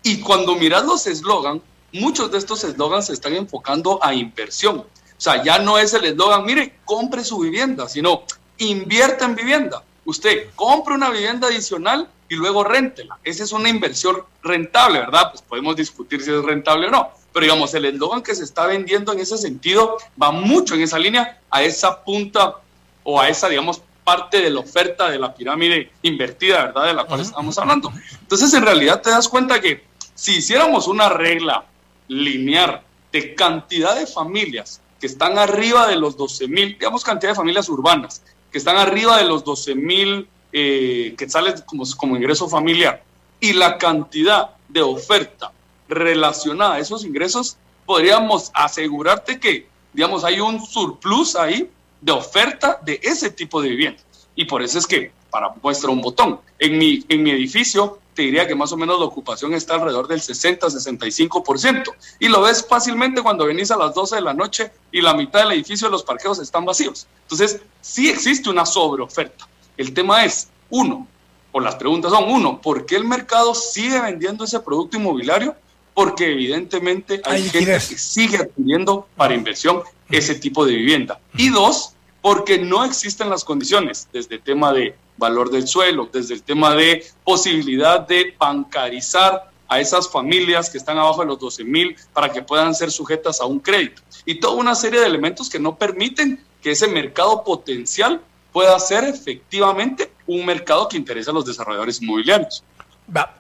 Y 0.04 0.20
cuando 0.20 0.56
miras 0.56 0.84
los 0.84 1.08
eslogan, 1.08 1.62
muchos 1.94 2.30
de 2.30 2.40
estos 2.40 2.66
eslogans 2.66 3.06
se 3.06 3.14
están 3.14 3.34
enfocando 3.34 3.98
a 4.04 4.14
inversión. 4.14 4.80
O 4.80 4.86
sea, 5.16 5.42
ya 5.42 5.60
no 5.60 5.80
es 5.80 5.94
el 5.94 6.04
eslogan, 6.04 6.44
mire, 6.44 6.76
compre 6.84 7.24
su 7.24 7.40
vivienda, 7.40 7.88
sino 7.88 8.24
invierta 8.58 9.24
en 9.24 9.36
vivienda. 9.36 9.82
Usted 10.04 10.50
compre 10.58 10.94
una 10.94 11.10
vivienda 11.10 11.48
adicional 11.48 12.10
y 12.32 12.36
luego 12.36 12.64
réntela. 12.64 13.20
Esa 13.24 13.44
es 13.44 13.52
una 13.52 13.70
inversión 13.70 14.24
rentable, 14.42 15.00
¿verdad? 15.00 15.32
Pues 15.32 15.42
podemos 15.42 15.76
discutir 15.76 16.22
si 16.22 16.32
es 16.32 16.44
rentable 16.44 16.88
o 16.88 16.92
no 16.92 17.22
pero 17.34 17.46
digamos, 17.46 17.74
el 17.74 17.86
eslogan 17.86 18.22
que 18.22 18.36
se 18.36 18.44
está 18.44 18.66
vendiendo 18.66 19.14
en 19.14 19.20
ese 19.20 19.38
sentido 19.38 19.98
va 20.22 20.32
mucho 20.32 20.76
en 20.76 20.82
esa 20.82 21.00
línea, 21.00 21.40
a 21.50 21.64
esa 21.64 22.04
punta 22.04 22.58
o 23.04 23.20
a 23.20 23.30
esa, 23.30 23.48
digamos, 23.48 23.82
parte 24.04 24.42
de 24.42 24.50
la 24.50 24.60
oferta 24.60 25.10
de 25.10 25.20
la 25.20 25.34
pirámide 25.34 25.92
invertida, 26.02 26.66
¿verdad? 26.66 26.88
De 26.88 26.94
la 26.94 27.06
cual 27.06 27.22
estamos 27.22 27.58
hablando. 27.58 27.92
Entonces, 28.20 28.54
en 28.54 28.64
realidad 28.64 29.02
te 29.02 29.12
das 29.12 29.30
cuenta 29.30 29.62
que 29.62 29.84
si 30.14 30.38
hiciéramos 30.38 30.88
una 30.88 31.08
regla 31.10 31.66
lineal 32.08 32.82
de 33.12 33.36
cantidad 33.36 33.96
de 33.96 34.08
familias 34.08 34.82
que 35.00 35.08
están 35.08 35.38
arriba 35.38 35.88
de 35.88 35.96
los 35.96 36.18
12 36.18 36.48
mil, 36.48 36.74
digamos 36.74 37.04
cantidad 37.04 37.32
de 37.32 37.36
familias 37.36 37.70
urbanas, 37.70 38.22
que 38.52 38.58
están 38.58 38.78
arriba 38.78 39.18
de 39.18 39.24
los 39.24 39.44
12 39.46 39.76
mil 39.76 40.28
eh, 40.54 41.16
quetzales 41.18 41.62
como, 41.62 41.84
como 41.98 42.16
ingreso 42.16 42.48
familiar, 42.48 43.04
y 43.40 43.54
la 43.54 43.78
cantidad 43.78 44.52
de 44.70 44.82
oferta 44.82 45.52
relacionada 45.88 46.76
a 46.76 46.80
esos 46.80 47.04
ingresos, 47.04 47.58
podríamos 47.86 48.52
asegurarte 48.54 49.40
que, 49.40 49.68
digamos, 49.94 50.24
hay 50.24 50.40
un 50.40 50.66
surplus 50.66 51.36
ahí 51.36 51.70
de 52.00 52.12
oferta 52.12 52.80
de 52.84 53.00
ese 53.04 53.30
tipo 53.32 53.62
de 53.62 53.70
vivienda. 53.70 54.02
Y 54.36 54.46
por 54.46 54.62
eso 54.62 54.80
es 54.80 54.88
que, 54.88 55.12
para 55.30 55.54
muestra 55.62 55.90
un 55.90 56.02
botón, 56.02 56.40
en 56.60 56.78
mi, 56.78 57.04
en 57.10 57.24
mi 57.24 57.32
edificio 57.32 58.00
te 58.14 58.24
diría 58.24 58.48
que 58.48 58.56
más 58.56 58.72
o 58.72 58.78
menos 58.78 59.00
la 59.00 59.06
ocupación 59.06 59.54
está 59.54 59.76
alrededor 59.76 60.08
del 60.08 60.20
60-65%. 60.20 61.94
Y 62.20 62.28
lo 62.28 62.42
ves 62.42 62.66
fácilmente 62.68 63.22
cuando 63.22 63.46
venís 63.46 63.72
a 63.72 63.78
las 63.78 63.94
12 63.94 64.16
de 64.16 64.22
la 64.22 64.34
noche 64.34 64.72
y 64.92 65.02
la 65.02 65.14
mitad 65.14 65.40
del 65.42 65.54
edificio 65.54 65.88
de 65.88 65.92
los 65.92 66.04
parqueos 66.04 66.40
están 66.40 66.66
vacíos. 66.66 67.08
Entonces, 67.24 67.62
sí 67.80 68.10
existe 68.10 68.50
una 68.50 68.66
sobreoferta. 68.66 69.48
El 69.78 69.94
tema 69.94 70.26
es, 70.26 70.50
uno, 70.70 71.08
o 71.52 71.60
las 71.60 71.76
preguntas 71.76 72.12
son, 72.12 72.30
uno, 72.30 72.62
¿por 72.62 72.86
qué 72.86 72.96
el 72.96 73.06
mercado 73.06 73.54
sigue 73.56 74.00
vendiendo 74.00 74.44
ese 74.46 74.60
producto 74.60 74.98
inmobiliario? 74.98 75.56
porque 75.94 76.32
evidentemente 76.32 77.22
hay, 77.26 77.44
gente 77.50 77.74
que 77.74 77.98
sigue 77.98 78.38
adquiriendo 78.38 79.08
para 79.16 79.34
inversión 79.34 79.82
ese 80.10 80.36
tipo 80.36 80.66
de 80.66 80.76
vivienda. 80.76 81.20
Y 81.36 81.50
dos, 81.50 81.94
porque 82.22 82.60
no 82.60 82.84
existen 82.84 83.30
las 83.30 83.44
condiciones, 83.44 84.08
desde 84.14 84.36
el 84.36 84.42
tema 84.42 84.74
de 84.74 84.96
valor 85.18 85.50
del 85.50 85.68
suelo, 85.68 86.10
desde 86.12 86.34
el 86.34 86.44
tema 86.44 86.76
de 86.76 87.06
posibilidad 87.24 88.08
de 88.08 88.34
bancarizar 88.38 89.50
a 89.68 89.80
esas 89.80 90.10
familias 90.10 90.70
que 90.70 90.78
están 90.78 90.98
abajo 90.98 91.22
de 91.22 91.28
los 91.28 91.40
12 91.40 91.64
mil 91.64 91.96
para 92.14 92.32
que 92.32 92.42
puedan 92.42 92.76
ser 92.76 92.92
sujetas 92.92 93.40
a 93.40 93.46
un 93.46 93.60
crédito. 93.60 94.02
Y 94.26 94.36
toda 94.40 94.56
una 94.56 94.76
serie 94.76 95.00
de 95.00 95.06
elementos 95.06 95.50
que 95.50 95.60
no 95.60 95.78
permiten 95.78 96.44
que 96.62 96.72
ese 96.72 96.88
mercado 96.88 97.44
potencial 97.44 98.22
pueda 98.52 98.78
ser 98.80 99.04
efectivamente 99.06 100.12
un 100.28 100.46
mercado 100.46 100.88
que 100.88 100.98
interesa 100.98 101.32
a 101.32 101.34
los 101.34 101.46
desarrolladores 101.46 102.02
inmobiliarios 102.02 102.64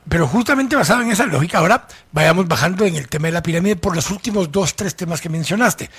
pero 0.07 0.27
justamente 0.27 0.75
basado 0.75 1.01
en 1.01 1.11
esa 1.11 1.25
lógica, 1.25 1.59
ahora 1.59 1.87
vayamos 2.11 2.47
bajando 2.47 2.85
en 2.85 2.95
el 2.95 3.07
tema 3.07 3.27
de 3.27 3.31
la 3.31 3.43
pirámide 3.43 3.77
por 3.77 3.95
los 3.95 4.11
últimos 4.11 4.51
dos, 4.51 4.75
tres 4.75 4.95
temas 4.95 5.21
que 5.21 5.29
mencionaste, 5.29 5.89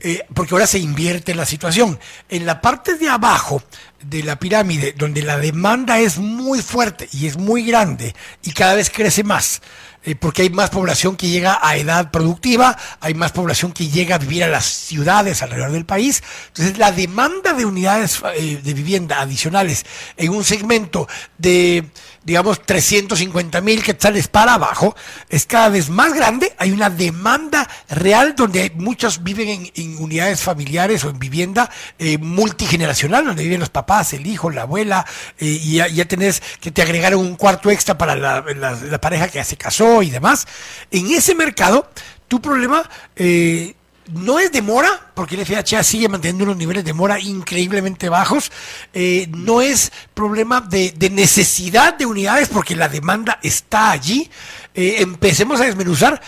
eh, 0.00 0.26
porque 0.34 0.54
ahora 0.54 0.66
se 0.66 0.80
invierte 0.80 1.34
la 1.36 1.46
situación. 1.46 2.00
En 2.28 2.46
la 2.46 2.60
parte 2.60 2.96
de 2.96 3.08
abajo 3.08 3.62
de 4.02 4.24
la 4.24 4.36
pirámide, 4.36 4.94
donde 4.96 5.22
la 5.22 5.38
demanda 5.38 6.00
es 6.00 6.18
muy 6.18 6.60
fuerte 6.62 7.08
y 7.12 7.26
es 7.28 7.36
muy 7.36 7.62
grande 7.64 8.16
y 8.42 8.52
cada 8.52 8.74
vez 8.74 8.90
crece 8.90 9.22
más, 9.22 9.62
eh, 10.02 10.14
porque 10.14 10.42
hay 10.42 10.50
más 10.50 10.70
población 10.70 11.16
que 11.16 11.28
llega 11.28 11.58
a 11.60 11.76
edad 11.76 12.10
productiva, 12.10 12.76
hay 13.00 13.14
más 13.14 13.32
población 13.32 13.72
que 13.72 13.88
llega 13.88 14.14
a 14.14 14.18
vivir 14.18 14.42
a 14.44 14.48
las 14.48 14.64
ciudades 14.64 15.42
alrededor 15.42 15.72
del 15.72 15.84
país. 15.84 16.22
Entonces, 16.48 16.78
la 16.78 16.90
demanda 16.90 17.52
de 17.52 17.66
unidades 17.66 18.22
eh, 18.36 18.60
de 18.62 18.74
vivienda 18.74 19.20
adicionales 19.20 19.84
en 20.16 20.30
un 20.30 20.42
segmento 20.44 21.06
de 21.36 21.90
digamos, 22.30 22.62
350 22.62 23.60
mil 23.60 23.82
quetzales 23.82 24.28
para 24.28 24.54
abajo, 24.54 24.94
es 25.28 25.46
cada 25.46 25.68
vez 25.68 25.90
más 25.90 26.14
grande. 26.14 26.54
Hay 26.58 26.70
una 26.70 26.88
demanda 26.88 27.68
real 27.88 28.36
donde 28.36 28.70
muchos 28.76 29.24
viven 29.24 29.68
en, 29.74 29.98
unidades 29.98 30.40
familiares 30.40 31.02
o 31.02 31.10
en 31.10 31.18
vivienda 31.18 31.68
eh, 31.98 32.18
multigeneracional, 32.18 33.24
donde 33.24 33.42
viven 33.42 33.58
los 33.58 33.70
papás, 33.70 34.12
el 34.12 34.28
hijo, 34.28 34.48
la 34.48 34.62
abuela, 34.62 35.04
eh, 35.40 35.58
y 35.60 35.72
ya, 35.74 36.04
tenés 36.04 36.40
que 36.60 36.70
te 36.70 36.82
agregaron 36.82 37.18
un 37.18 37.34
cuarto 37.34 37.68
extra 37.68 37.98
para 37.98 38.14
la, 38.14 39.00
pareja 39.00 39.26
que 39.26 39.38
ya 39.38 39.44
se 39.44 39.56
casó 39.56 40.00
y 40.00 40.10
demás. 40.10 40.46
En 40.92 41.10
ese 41.10 41.34
mercado, 41.34 41.90
tu 42.28 42.40
problema 42.40 42.88
eh, 43.16 43.74
no 44.12 44.38
es 44.38 44.52
demora, 44.52 45.10
porque 45.14 45.34
el 45.34 45.46
FHA 45.46 45.82
sigue 45.82 46.08
manteniendo 46.08 46.44
unos 46.44 46.56
niveles 46.56 46.84
de 46.84 46.92
mora 46.92 47.18
increíblemente 47.18 48.08
bajos. 48.08 48.50
Eh, 48.92 49.26
no 49.30 49.60
es 49.60 49.92
problema 50.14 50.60
de, 50.60 50.94
necesidad 51.10 51.94
de 51.96 52.06
unidades, 52.06 52.48
porque 52.48 52.76
la 52.76 52.88
demanda 52.88 53.38
está 53.42 53.90
allí. 53.90 54.30
Eh, 54.74 54.96
empecemos 54.98 55.60
a 55.60 55.64
desmenuzar 55.64 56.20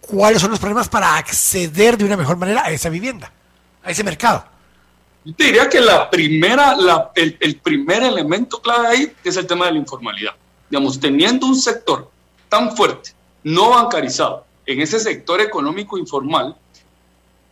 cuáles 0.00 0.40
son 0.40 0.50
los 0.50 0.60
problemas 0.60 0.88
para 0.88 1.16
acceder 1.16 1.96
de 1.96 2.04
una 2.04 2.16
mejor 2.16 2.36
manera 2.36 2.64
a 2.64 2.70
esa 2.70 2.88
vivienda, 2.88 3.32
a 3.82 3.90
ese 3.90 4.04
mercado. 4.04 4.44
Yo 5.24 5.34
te 5.34 5.44
diría 5.44 5.68
que 5.68 5.80
la 5.80 6.10
primera, 6.10 6.76
el, 7.14 7.36
el 7.40 7.56
primer 7.60 8.02
elemento 8.02 8.60
clave 8.60 8.88
ahí 8.88 9.12
es 9.22 9.36
el 9.36 9.46
tema 9.46 9.66
de 9.66 9.72
la 9.72 9.78
informalidad. 9.78 10.32
Digamos, 10.68 10.98
teniendo 10.98 11.46
un 11.46 11.56
sector 11.56 12.10
tan 12.48 12.76
fuerte, 12.76 13.12
no 13.44 13.70
bancarizado, 13.70 14.46
en 14.66 14.80
ese 14.80 14.98
sector 14.98 15.40
económico 15.40 15.98
informal, 15.98 16.56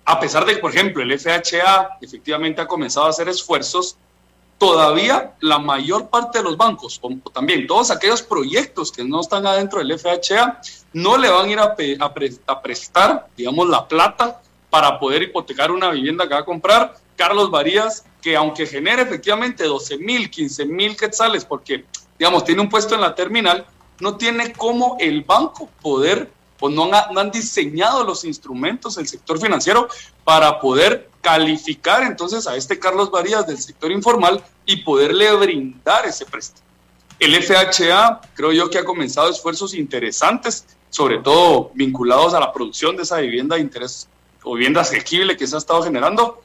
a 0.05 0.19
pesar 0.19 0.45
de 0.45 0.55
que, 0.55 0.59
por 0.61 0.75
ejemplo, 0.75 1.03
el 1.03 1.19
FHA 1.19 1.99
efectivamente 2.01 2.61
ha 2.61 2.67
comenzado 2.67 3.07
a 3.07 3.11
hacer 3.11 3.29
esfuerzos, 3.29 3.97
todavía 4.61 5.35
la 5.41 5.59
mayor 5.59 6.11
parte 6.11 6.39
de 6.39 6.45
los 6.45 6.57
bancos, 6.57 6.99
o 7.01 7.11
también 7.31 7.67
todos 7.67 7.91
aquellos 7.91 8.21
proyectos 8.21 8.93
que 8.93 9.03
no 9.03 9.21
están 9.23 9.47
adentro 9.47 9.79
del 9.79 9.99
FHA, 9.99 10.61
no 10.93 11.17
le 11.17 11.31
van 11.31 11.47
a 11.47 11.51
ir 11.51 11.99
a, 11.99 12.61
prestar, 12.63 13.29
digamos, 13.37 13.69
la 13.69 13.89
plata 13.89 14.43
para 14.69 14.99
poder 14.99 15.23
hipotecar 15.23 15.71
una 15.71 15.91
vivienda 15.91 16.29
que 16.29 16.35
va 16.35 16.41
a 16.41 16.45
comprar. 16.45 16.95
Carlos 17.17 17.51
Varías, 17.51 18.05
que 18.21 18.37
aunque 18.37 18.67
genere 18.67 19.03
efectivamente 19.03 19.65
12 19.65 19.97
mil, 19.97 20.31
15 20.31 20.67
mil 20.67 20.95
quetzales, 20.95 21.45
porque, 21.47 21.87
digamos, 22.19 22.45
tiene 22.45 22.61
un 22.61 22.69
puesto 22.69 22.95
en 22.95 23.01
la 23.01 23.15
terminal, 23.15 23.65
no 24.01 24.17
tiene 24.17 24.53
cómo 24.53 24.97
el 25.01 25.23
banco 25.23 25.71
poder, 25.81 26.31
pues 26.61 26.75
no 26.75 26.91
han, 26.93 27.31
diseñado 27.31 28.05
los 28.05 28.25
instrumentos 28.25 28.97
del 28.97 29.09
sector 29.09 29.41
financiero 29.41 29.89
para 30.23 30.61
poder 30.61 31.09
calificar 31.23 32.03
entonces 32.03 32.47
a 32.47 32.55
este 32.55 32.79
Carlos 32.79 33.11
Varías 33.11 33.47
del 33.47 33.59
sector 33.59 33.91
informal 33.91 34.45
y 34.67 34.83
poderle 34.83 35.35
brindar 35.35 36.05
ese 36.05 36.27
préstamo. 36.27 36.67
El 37.19 37.35
FHA 37.43 38.21
creo 38.35 38.53
yo 38.53 38.69
que 38.71 38.79
ha 38.79 38.85
comenzado 38.85 39.31
esfuerzos 39.31 39.75
interesantes, 39.75 40.67
sobre 40.91 41.19
todo 41.19 41.71
vinculados 41.75 42.35
a 42.35 42.41
la 42.41 42.53
producción 42.53 42.97
de 42.97 43.05
esa 43.05 43.17
vivienda 43.19 43.57
de 43.57 43.63
interés 43.63 44.09
o 44.43 44.55
vivienda 44.55 44.83
asequible 44.83 45.37
que 45.37 45.47
se 45.47 45.55
ha 45.55 45.59
estado 45.59 45.83
generando, 45.83 46.43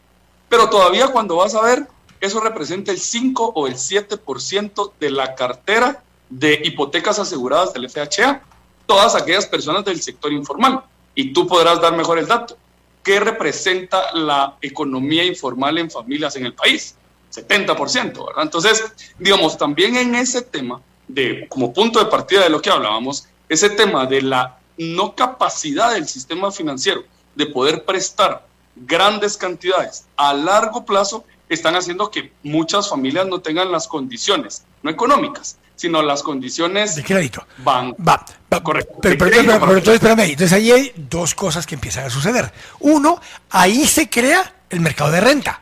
pero 0.47 0.69
todavía 0.69 1.09
cuando 1.09 1.37
vas 1.37 1.55
a 1.55 1.61
ver, 1.61 1.87
eso 2.21 2.39
representa 2.39 2.91
el 2.91 2.99
5 2.99 3.51
o 3.55 3.67
el 3.67 3.75
7% 3.75 4.93
de 4.99 5.09
la 5.09 5.35
cartera 5.35 6.03
de 6.29 6.61
hipotecas 6.63 7.19
aseguradas 7.19 7.73
del 7.73 7.89
FHA, 7.89 8.41
todas 8.85 9.15
aquellas 9.15 9.45
personas 9.45 9.85
del 9.85 10.01
sector 10.01 10.31
informal. 10.31 10.83
Y 11.13 11.33
tú 11.33 11.47
podrás 11.47 11.81
dar 11.81 11.95
mejor 11.95 12.19
el 12.19 12.27
dato. 12.27 12.57
¿Qué 13.03 13.19
representa 13.19 14.13
la 14.13 14.57
economía 14.61 15.23
informal 15.23 15.77
en 15.77 15.91
familias 15.91 16.35
en 16.35 16.45
el 16.45 16.53
país? 16.53 16.95
70%, 17.31 18.25
¿verdad? 18.25 18.43
Entonces, 18.43 18.83
digamos, 19.19 19.57
también 19.57 19.95
en 19.97 20.15
ese 20.15 20.41
tema, 20.41 20.81
de, 21.07 21.47
como 21.49 21.73
punto 21.73 21.99
de 21.99 22.05
partida 22.05 22.43
de 22.43 22.49
lo 22.49 22.61
que 22.61 22.69
hablábamos, 22.69 23.27
ese 23.47 23.69
tema 23.69 24.05
de 24.05 24.21
la 24.21 24.57
no 24.77 25.15
capacidad 25.15 25.93
del 25.93 26.07
sistema 26.07 26.51
financiero 26.51 27.03
de 27.35 27.45
poder 27.45 27.85
prestar 27.85 28.45
grandes 28.75 29.37
cantidades 29.37 30.05
a 30.17 30.33
largo 30.33 30.85
plazo 30.85 31.23
están 31.47 31.75
haciendo 31.75 32.09
que 32.09 32.31
muchas 32.43 32.89
familias 32.89 33.27
no 33.27 33.39
tengan 33.39 33.71
las 33.71 33.87
condiciones, 33.87 34.65
no 34.81 34.89
económicas, 34.89 35.57
sino 35.75 36.01
las 36.01 36.23
condiciones 36.23 36.95
de 36.95 37.03
crédito. 37.03 37.45
Van, 37.57 37.91
va, 37.93 38.25
va, 38.51 38.63
correcto. 38.63 38.99
Pero, 39.01 39.17
pero, 39.17 39.39
entonces, 39.41 39.95
espérame, 39.95 40.21
entonces 40.21 40.53
ahí 40.53 40.71
hay 40.71 40.91
dos 40.95 41.35
cosas 41.35 41.65
que 41.65 41.75
empiezan 41.75 42.05
a 42.05 42.09
suceder. 42.09 42.51
Uno, 42.79 43.19
ahí 43.49 43.85
se 43.85 44.09
crea 44.09 44.53
el 44.69 44.79
mercado 44.79 45.11
de 45.11 45.21
renta. 45.21 45.61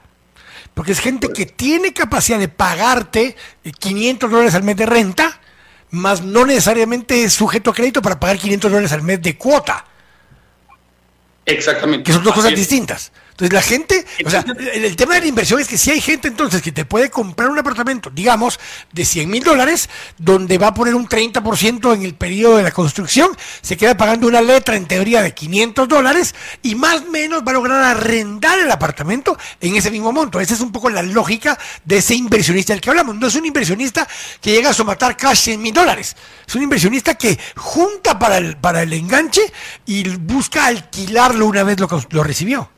Porque 0.74 0.91
es 0.91 0.99
gente 0.99 1.30
que 1.30 1.45
tiene 1.45 1.93
capacidad 1.93 2.39
de 2.39 2.47
pagarte 2.47 3.36
500 3.80 4.32
dólares 4.32 4.55
al 4.55 4.64
mes 4.64 4.76
de 4.76 4.88
renta, 4.88 5.39
más 5.91 6.24
no 6.24 6.45
necesariamente 6.45 7.24
es 7.24 7.34
sujeto 7.34 7.70
a 7.70 7.74
crédito 7.74 8.01
para 8.01 8.20
pagar 8.20 8.39
500 8.39 8.72
dólares 8.72 8.91
al 8.91 9.03
mes 9.03 9.22
de 9.22 9.38
cuota. 9.38 9.86
Exactamente. 11.45 12.03
Que 12.03 12.14
son 12.14 12.24
dos 12.24 12.34
cosas 12.34 12.55
distintas. 12.55 13.11
Entonces 13.34 13.53
la 13.53 13.61
gente, 13.63 14.05
o 14.23 14.29
sea, 14.29 14.45
el, 14.73 14.95
tema 14.95 15.15
de 15.15 15.21
la 15.21 15.25
inversión 15.25 15.59
es 15.59 15.67
que 15.67 15.75
si 15.75 15.89
hay 15.89 15.99
gente 15.99 16.27
entonces 16.27 16.61
que 16.61 16.71
te 16.71 16.86
puede 16.86 17.09
comprar 17.09 17.49
un 17.49 17.57
apartamento, 17.57 18.11
digamos, 18.11 18.59
de 18.91 19.03
100 19.03 19.27
mil 19.27 19.43
dólares, 19.43 19.89
donde 20.19 20.59
va 20.59 20.67
a 20.67 20.73
poner 20.75 20.93
un 20.93 21.09
30% 21.09 21.95
en 21.95 22.03
el 22.03 22.13
periodo 22.13 22.57
de 22.57 22.63
la 22.63 22.69
construcción, 22.69 23.36
se 23.61 23.75
queda 23.75 23.97
pagando 23.97 24.27
una 24.27 24.39
letra 24.39 24.75
en 24.75 24.86
teoría 24.86 25.23
de 25.23 25.34
500 25.34 25.88
dólares 25.88 26.36
y 26.61 26.75
más 26.75 27.01
o 27.01 27.05
menos 27.09 27.41
va 27.41 27.49
a 27.49 27.53
lograr 27.55 27.84
arrendar 27.84 28.59
el 28.59 28.69
apartamento 28.69 29.36
en 29.59 29.75
ese 29.75 29.89
mismo 29.89 30.11
monto. 30.11 30.39
Esa 30.39 30.53
es 30.53 30.61
un 30.61 30.71
poco 30.71 30.91
la 30.91 31.01
lógica 31.01 31.57
de 31.84 31.97
ese 31.97 32.13
inversionista 32.13 32.73
del 32.73 32.81
que 32.81 32.91
hablamos. 32.91 33.15
No 33.15 33.25
es 33.25 33.36
un 33.36 33.47
inversionista 33.47 34.07
que 34.41 34.51
llega 34.51 34.69
a 34.69 34.73
somatar 34.73 35.17
cash 35.17 35.39
100 35.45 35.59
mil 35.59 35.73
dólares. 35.73 36.15
Es 36.45 36.53
un 36.53 36.61
inversionista 36.61 37.15
que 37.15 37.39
junta 37.55 38.19
para 38.19 38.38
el, 38.38 38.57
para 38.57 38.84
el 38.84 38.93
enganche 38.93 39.41
y 39.88 40.07
busca 40.17 40.67
alquilarlo 40.67 41.47
una 41.47 41.63
vez 41.63 41.79
lo, 41.79 41.88
lo 42.11 42.23
recibió. 42.23 42.69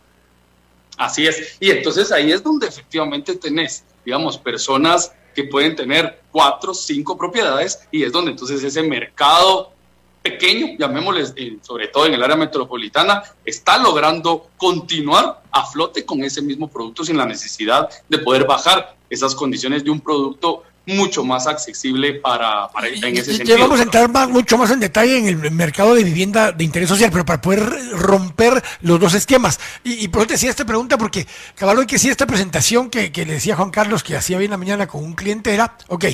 Así 0.97 1.27
es. 1.27 1.57
Y 1.59 1.71
entonces 1.71 2.11
ahí 2.11 2.31
es 2.31 2.43
donde 2.43 2.67
efectivamente 2.67 3.35
tenés, 3.35 3.83
digamos, 4.03 4.37
personas 4.37 5.11
que 5.33 5.43
pueden 5.43 5.75
tener 5.75 6.21
cuatro, 6.31 6.73
cinco 6.73 7.17
propiedades 7.17 7.79
y 7.91 8.03
es 8.03 8.11
donde 8.11 8.31
entonces 8.31 8.63
ese 8.63 8.81
mercado 8.81 9.73
pequeño, 10.21 10.75
llamémosle, 10.79 11.23
eh, 11.35 11.57
sobre 11.61 11.87
todo 11.89 12.07
en 12.07 12.15
el 12.15 12.23
área 12.23 12.35
metropolitana, 12.35 13.21
está 13.43 13.77
logrando 13.77 14.47
continuar 14.57 15.43
a 15.51 15.65
flote 15.67 16.03
con 16.03 16.23
ese 16.23 16.41
mismo 16.41 16.67
producto 16.67 17.03
sin 17.03 17.17
la 17.17 17.27
necesidad 17.27 17.89
de 18.09 18.17
poder 18.17 18.45
bajar 18.45 18.95
esas 19.07 19.35
condiciones 19.35 19.83
de 19.83 19.91
un 19.91 19.99
producto 19.99 20.63
mucho 20.85 21.23
más 21.23 21.47
accesible 21.47 22.13
para, 22.13 22.67
para 22.69 22.87
en 22.87 23.17
ese 23.17 23.35
sentido. 23.35 23.57
Ya 23.57 23.63
vamos 23.63 23.79
a 23.79 23.83
entrar 23.83 24.09
más, 24.09 24.29
mucho 24.29 24.57
más 24.57 24.71
en 24.71 24.79
detalle 24.79 25.17
en 25.17 25.27
el 25.27 25.51
mercado 25.51 25.95
de 25.95 26.03
vivienda 26.03 26.51
de 26.51 26.63
interés 26.63 26.89
social, 26.89 27.09
pero 27.11 27.25
para 27.25 27.41
poder 27.41 27.63
romper 27.91 28.63
los 28.81 28.99
dos 28.99 29.13
esquemas. 29.13 29.59
Y, 29.83 30.07
por 30.09 30.21
eso 30.21 30.27
te 30.27 30.33
decía 30.35 30.49
esta 30.49 30.65
pregunta, 30.65 30.97
porque 30.97 31.27
caballo 31.55 31.85
que 31.87 31.97
sí, 31.97 32.09
esta 32.09 32.27
presentación 32.27 32.89
que, 32.89 33.11
le 33.13 33.33
decía 33.33 33.55
Juan 33.55 33.71
Carlos 33.71 34.03
que 34.03 34.15
hacía 34.15 34.37
bien 34.37 34.51
la 34.51 34.57
mañana 34.57 34.87
con 34.87 35.03
un 35.03 35.13
cliente 35.13 35.53
era, 35.53 35.75
ok, 35.87 36.05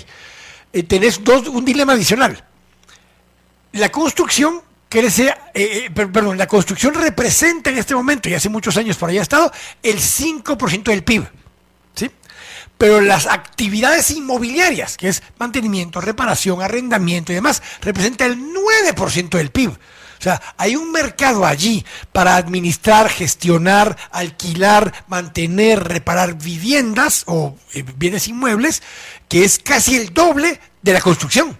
eh, 0.74 0.84
tenés 0.84 1.24
dos, 1.24 1.47
un 1.47 1.65
dilema 1.65 1.93
adicional. 1.93 2.43
La 3.74 3.89
construcción 3.89 4.61
crece, 4.89 5.28
eh, 5.53 5.86
eh, 5.86 5.89
perdón, 5.91 6.38
la 6.38 6.47
construcción 6.47 6.93
representa 6.93 7.69
en 7.69 7.78
este 7.78 7.95
momento, 7.95 8.30
y 8.30 8.34
hace 8.34 8.49
muchos 8.49 8.78
años 8.78 8.97
por 8.97 9.09
ahí 9.09 9.17
ha 9.17 9.22
estado, 9.22 9.51
el 9.84 9.97
5% 9.97 10.84
del 10.84 11.03
PIB 11.03 11.40
pero 12.82 12.99
las 12.99 13.27
actividades 13.27 14.09
inmobiliarias, 14.09 14.97
que 14.97 15.07
es 15.07 15.21
mantenimiento, 15.38 16.01
reparación, 16.01 16.63
arrendamiento 16.63 17.32
y 17.32 17.36
demás, 17.36 17.61
representa 17.79 18.25
el 18.25 18.39
9% 18.39 19.29
del 19.38 19.51
PIB. 19.51 19.69
O 19.69 19.77
sea, 20.17 20.41
hay 20.57 20.75
un 20.75 20.91
mercado 20.91 21.45
allí 21.45 21.86
para 22.11 22.38
administrar, 22.38 23.07
gestionar, 23.07 23.95
alquilar, 24.09 25.05
mantener, 25.07 25.84
reparar 25.84 26.34
viviendas 26.34 27.23
o 27.27 27.55
eh, 27.75 27.86
bienes 27.97 28.27
inmuebles, 28.27 28.82
que 29.29 29.43
es 29.43 29.59
casi 29.59 29.95
el 29.95 30.11
doble 30.11 30.59
de 30.82 30.93
la 30.93 31.01
construcción. 31.01 31.55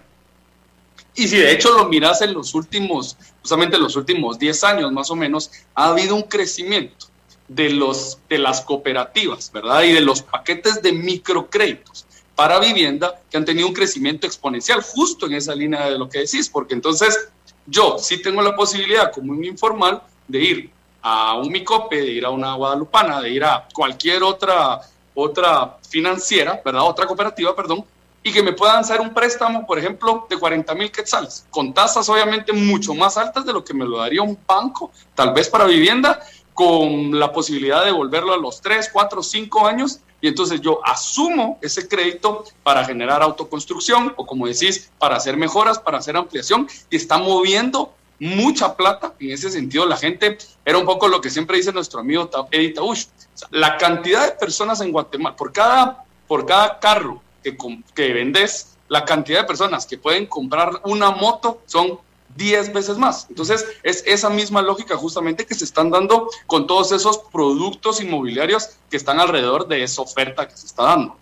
Y 1.14 1.28
si 1.28 1.36
de 1.36 1.52
hecho 1.52 1.72
lo 1.72 1.88
miras 1.88 2.20
en 2.22 2.34
los 2.34 2.52
últimos, 2.52 3.16
justamente 3.42 3.76
en 3.76 3.84
los 3.84 3.94
últimos 3.94 4.40
10 4.40 4.64
años 4.64 4.90
más 4.90 5.08
o 5.08 5.14
menos, 5.14 5.52
ha 5.76 5.90
habido 5.90 6.16
un 6.16 6.22
crecimiento 6.22 7.11
de, 7.54 7.70
los, 7.70 8.18
de 8.28 8.38
las 8.38 8.60
cooperativas, 8.60 9.50
¿verdad? 9.52 9.82
Y 9.82 9.92
de 9.92 10.00
los 10.00 10.22
paquetes 10.22 10.82
de 10.82 10.92
microcréditos 10.92 12.06
para 12.34 12.58
vivienda 12.58 13.20
que 13.30 13.36
han 13.36 13.44
tenido 13.44 13.68
un 13.68 13.74
crecimiento 13.74 14.26
exponencial 14.26 14.82
justo 14.82 15.26
en 15.26 15.34
esa 15.34 15.54
línea 15.54 15.90
de 15.90 15.98
lo 15.98 16.08
que 16.08 16.20
decís, 16.20 16.48
porque 16.48 16.74
entonces 16.74 17.28
yo 17.66 17.98
sí 17.98 18.22
tengo 18.22 18.42
la 18.42 18.56
posibilidad 18.56 19.12
como 19.12 19.32
un 19.32 19.44
informal 19.44 20.02
de 20.26 20.40
ir 20.40 20.70
a 21.02 21.34
un 21.34 21.50
Micope, 21.50 21.96
de 21.96 22.10
ir 22.10 22.24
a 22.24 22.30
una 22.30 22.54
Guadalupana, 22.54 23.20
de 23.20 23.30
ir 23.30 23.44
a 23.44 23.68
cualquier 23.74 24.22
otra, 24.22 24.80
otra 25.14 25.78
financiera, 25.88 26.60
¿verdad? 26.64 26.82
Otra 26.82 27.06
cooperativa, 27.06 27.54
perdón, 27.54 27.84
y 28.22 28.32
que 28.32 28.42
me 28.42 28.52
puedan 28.52 28.78
hacer 28.78 29.00
un 29.00 29.12
préstamo, 29.12 29.66
por 29.66 29.78
ejemplo, 29.78 30.26
de 30.30 30.38
40 30.38 30.74
mil 30.74 30.90
quetzales, 30.92 31.44
con 31.50 31.74
tasas 31.74 32.08
obviamente 32.08 32.52
mucho 32.52 32.94
más 32.94 33.16
altas 33.16 33.44
de 33.44 33.52
lo 33.52 33.64
que 33.64 33.74
me 33.74 33.84
lo 33.84 33.98
daría 33.98 34.22
un 34.22 34.38
banco, 34.46 34.92
tal 35.14 35.34
vez 35.34 35.48
para 35.48 35.64
vivienda, 35.66 36.20
con 36.54 37.18
la 37.18 37.32
posibilidad 37.32 37.80
de 37.80 37.86
devolverlo 37.86 38.32
a 38.32 38.36
los 38.36 38.60
3, 38.60 38.90
4, 38.92 39.22
5 39.22 39.66
años 39.66 40.00
y 40.20 40.28
entonces 40.28 40.60
yo 40.60 40.80
asumo 40.84 41.58
ese 41.60 41.88
crédito 41.88 42.44
para 42.62 42.84
generar 42.84 43.22
autoconstrucción 43.22 44.14
o 44.16 44.24
como 44.24 44.46
decís, 44.46 44.90
para 44.98 45.16
hacer 45.16 45.36
mejoras, 45.36 45.78
para 45.78 45.98
hacer 45.98 46.16
ampliación 46.16 46.68
y 46.90 46.96
está 46.96 47.18
moviendo 47.18 47.92
mucha 48.20 48.76
plata 48.76 49.14
en 49.18 49.32
ese 49.32 49.50
sentido. 49.50 49.84
La 49.84 49.96
gente 49.96 50.38
era 50.64 50.78
un 50.78 50.86
poco 50.86 51.08
lo 51.08 51.20
que 51.20 51.28
siempre 51.28 51.56
dice 51.56 51.72
nuestro 51.72 52.00
amigo 52.00 52.30
Eddie 52.52 52.70
Tausch. 52.70 53.06
la 53.50 53.76
cantidad 53.76 54.24
de 54.26 54.38
personas 54.38 54.80
en 54.80 54.92
Guatemala, 54.92 55.34
por 55.34 55.52
cada, 55.52 56.04
por 56.28 56.46
cada 56.46 56.78
carro 56.78 57.20
que, 57.42 57.56
que 57.92 58.12
vendes, 58.12 58.76
la 58.88 59.04
cantidad 59.04 59.40
de 59.40 59.46
personas 59.46 59.86
que 59.86 59.98
pueden 59.98 60.26
comprar 60.26 60.82
una 60.84 61.10
moto 61.10 61.62
son 61.66 61.98
10 62.36 62.72
veces 62.72 62.96
más. 62.98 63.26
Entonces, 63.28 63.66
es 63.82 64.02
esa 64.06 64.30
misma 64.30 64.62
lógica 64.62 64.96
justamente 64.96 65.46
que 65.46 65.54
se 65.54 65.64
están 65.64 65.90
dando 65.90 66.28
con 66.46 66.66
todos 66.66 66.92
esos 66.92 67.18
productos 67.32 68.00
inmobiliarios 68.00 68.70
que 68.90 68.96
están 68.96 69.20
alrededor 69.20 69.68
de 69.68 69.82
esa 69.82 70.02
oferta 70.02 70.48
que 70.48 70.56
se 70.56 70.66
está 70.66 70.84
dando. 70.84 71.16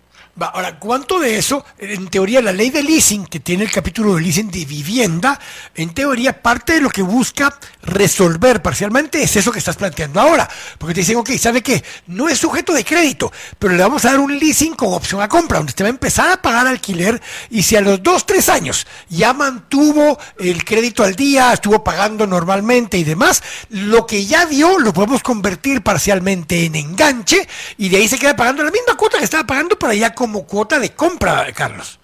Ahora, 0.47 0.79
¿cuánto 0.79 1.21
de 1.21 1.37
eso, 1.37 1.67
en 1.77 2.09
teoría, 2.09 2.41
la 2.41 2.53
ley 2.53 2.71
de 2.71 2.83
leasing, 2.83 3.27
que 3.27 3.41
tiene 3.41 3.65
el 3.65 3.71
capítulo 3.71 4.15
de 4.15 4.23
leasing 4.23 4.51
de 4.51 4.65
vivienda, 4.65 5.39
en 5.75 5.93
teoría, 5.93 6.41
parte 6.41 6.75
de 6.75 6.81
lo 6.81 6.89
que 6.89 7.03
busca 7.03 7.59
resolver 7.83 8.63
parcialmente 8.63 9.23
es 9.23 9.37
eso 9.37 9.53
que 9.53 9.59
estás 9.59 9.77
planteando 9.77 10.19
ahora? 10.19 10.49
Porque 10.79 10.95
te 10.95 11.01
dicen, 11.01 11.17
ok, 11.17 11.31
¿sabe 11.33 11.63
qué? 11.63 11.85
No 12.07 12.27
es 12.31 12.39
sujeto 12.39 12.73
de 12.73 12.87
crédito, 12.87 13.31
pero 13.59 13.75
le 13.75 13.83
vamos 13.83 14.07
a 14.07 14.13
dar 14.13 14.21
un 14.21 14.39
leasing 14.39 14.75
con 14.75 14.95
opción 14.95 15.21
a 15.21 15.29
compra, 15.29 15.59
donde 15.59 15.73
usted 15.73 15.85
va 15.85 15.89
a 15.89 15.91
empezar 15.91 16.31
a 16.31 16.41
pagar 16.41 16.67
alquiler 16.67 17.21
y 17.51 17.63
si 17.63 17.77
a 17.77 17.83
los 17.83 18.03
dos, 18.03 18.25
tres 18.25 18.49
años 18.49 18.87
ya 19.11 19.35
mantuvo 19.35 20.19
el 20.39 20.65
crédito 20.65 21.05
al 21.05 21.17
día, 21.17 21.53
estuvo 21.53 21.85
pagando 21.85 22.27
normalmente 22.27 22.97
y 22.97 23.05
demás, 23.05 23.43
lo 23.69 24.07
que 24.07 24.25
ya 24.25 24.47
dio 24.47 24.79
lo 24.79 24.95
podemos 24.95 25.23
convertir 25.23 25.83
parcialmente 25.83 26.65
en 26.65 26.77
enganche 26.77 27.47
y 27.77 27.91
de 27.91 27.99
ahí 27.99 28.09
se 28.09 28.19
queda 28.19 28.35
pagando 28.35 28.65
la 28.65 28.71
misma 28.71 28.97
cuota 28.97 29.19
que 29.19 29.25
estaba 29.25 29.47
pagando 29.47 29.79
para 29.79 29.93
ya 29.93 30.15
comprar 30.15 30.30
como 30.31 30.47
cuota 30.47 30.79
de 30.79 30.95
compra, 30.95 31.53
Carlos. 31.53 31.99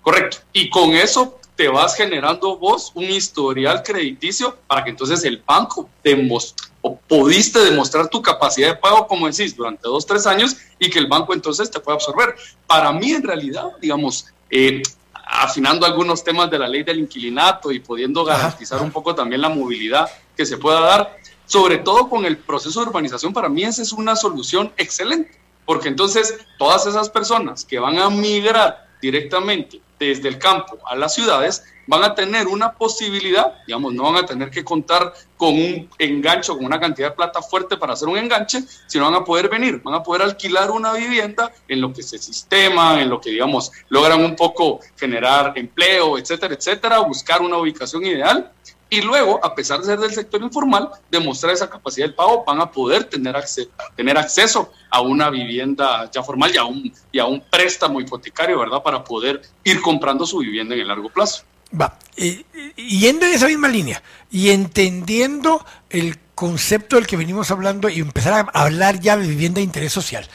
Correcto. 0.00 0.38
Y 0.54 0.70
con 0.70 0.94
eso 0.94 1.38
te 1.54 1.68
vas 1.68 1.94
generando 1.94 2.56
vos 2.56 2.92
un 2.94 3.04
historial 3.04 3.82
crediticio 3.82 4.56
para 4.66 4.82
que 4.82 4.90
entonces 4.90 5.22
el 5.24 5.42
banco 5.46 5.90
demuestre 6.02 6.68
o 6.80 6.96
pudiste 6.96 7.58
demostrar 7.58 8.08
tu 8.08 8.22
capacidad 8.22 8.68
de 8.68 8.76
pago, 8.76 9.06
como 9.06 9.26
decís, 9.26 9.54
durante 9.54 9.82
dos, 9.82 10.06
tres 10.06 10.26
años 10.26 10.56
y 10.78 10.88
que 10.88 10.98
el 10.98 11.08
banco 11.08 11.34
entonces 11.34 11.70
te 11.70 11.78
pueda 11.78 11.96
absorber. 11.96 12.36
Para 12.66 12.90
mí, 12.92 13.10
en 13.10 13.22
realidad, 13.22 13.72
digamos, 13.82 14.28
eh, 14.48 14.82
afinando 15.12 15.84
algunos 15.84 16.24
temas 16.24 16.50
de 16.50 16.58
la 16.58 16.68
ley 16.68 16.84
del 16.84 17.00
inquilinato 17.00 17.70
y 17.70 17.80
pudiendo 17.80 18.24
garantizar 18.24 18.80
un 18.80 18.90
poco 18.90 19.14
también 19.14 19.42
la 19.42 19.50
movilidad 19.50 20.08
que 20.34 20.46
se 20.46 20.56
pueda 20.56 20.80
dar, 20.80 21.18
sobre 21.44 21.78
todo 21.78 22.08
con 22.08 22.24
el 22.24 22.38
proceso 22.38 22.80
de 22.80 22.86
urbanización, 22.86 23.34
para 23.34 23.50
mí 23.50 23.62
esa 23.62 23.82
es 23.82 23.92
una 23.92 24.16
solución 24.16 24.72
excelente, 24.78 25.38
porque 25.66 25.88
entonces 25.88 26.38
todas 26.58 26.86
esas 26.86 27.10
personas 27.10 27.64
que 27.64 27.78
van 27.78 27.98
a 27.98 28.08
migrar 28.08 28.88
directamente 29.02 29.80
desde 29.98 30.28
el 30.28 30.38
campo 30.38 30.78
a 30.86 30.94
las 30.94 31.14
ciudades 31.14 31.64
van 31.86 32.02
a 32.02 32.14
tener 32.14 32.48
una 32.48 32.72
posibilidad, 32.72 33.54
digamos, 33.66 33.92
no 33.94 34.04
van 34.04 34.16
a 34.16 34.26
tener 34.26 34.50
que 34.50 34.64
contar 34.64 35.12
con 35.36 35.54
un 35.54 35.88
engancho, 35.98 36.56
con 36.56 36.66
una 36.66 36.80
cantidad 36.80 37.10
de 37.10 37.16
plata 37.16 37.40
fuerte 37.40 37.76
para 37.76 37.92
hacer 37.92 38.08
un 38.08 38.18
enganche, 38.18 38.62
sino 38.86 39.04
van 39.04 39.14
a 39.14 39.24
poder 39.24 39.48
venir, 39.48 39.80
van 39.82 39.94
a 39.94 40.02
poder 40.02 40.22
alquilar 40.22 40.70
una 40.70 40.92
vivienda 40.94 41.52
en 41.68 41.80
lo 41.80 41.92
que 41.92 42.02
se 42.02 42.18
sistema, 42.18 43.00
en 43.00 43.08
lo 43.08 43.20
que, 43.20 43.30
digamos, 43.30 43.70
logran 43.88 44.24
un 44.24 44.34
poco 44.34 44.80
generar 44.96 45.52
empleo, 45.56 46.18
etcétera, 46.18 46.54
etcétera, 46.54 46.98
buscar 47.00 47.40
una 47.40 47.56
ubicación 47.56 48.04
ideal 48.04 48.52
y 48.88 49.00
luego, 49.00 49.44
a 49.44 49.54
pesar 49.54 49.80
de 49.80 49.86
ser 49.86 49.98
del 49.98 50.12
sector 50.12 50.40
informal, 50.40 50.90
demostrar 51.10 51.52
esa 51.52 51.68
capacidad 51.68 52.06
del 52.06 52.14
pago, 52.14 52.44
van 52.44 52.60
a 52.60 52.70
poder 52.70 53.04
tener, 53.04 53.34
acceso, 53.36 53.68
tener 53.96 54.16
acceso 54.16 54.72
a 54.90 55.00
una 55.00 55.28
vivienda 55.28 56.08
ya 56.12 56.22
formal 56.22 56.52
y 56.54 56.58
a, 56.58 56.64
un, 56.64 56.92
y 57.10 57.18
a 57.18 57.26
un 57.26 57.40
préstamo 57.40 58.00
hipotecario, 58.00 58.58
¿verdad? 58.58 58.82
Para 58.82 59.02
poder 59.02 59.42
ir 59.64 59.80
comprando 59.80 60.24
su 60.24 60.38
vivienda 60.38 60.74
en 60.74 60.82
el 60.82 60.88
largo 60.88 61.08
plazo. 61.08 61.42
Va, 61.78 61.98
y, 62.16 62.44
yendo 62.76 63.26
en 63.26 63.32
esa 63.32 63.48
misma 63.48 63.68
línea 63.68 64.00
y 64.30 64.50
entendiendo 64.50 65.66
el 65.90 66.18
concepto 66.36 66.94
del 66.94 67.08
que 67.08 67.16
venimos 67.16 67.50
hablando 67.50 67.88
y 67.88 67.98
empezar 67.98 68.48
a 68.52 68.62
hablar 68.62 69.00
ya 69.00 69.16
de 69.16 69.26
vivienda 69.26 69.58
de 69.58 69.64
interés 69.64 69.92
social. 69.92 70.28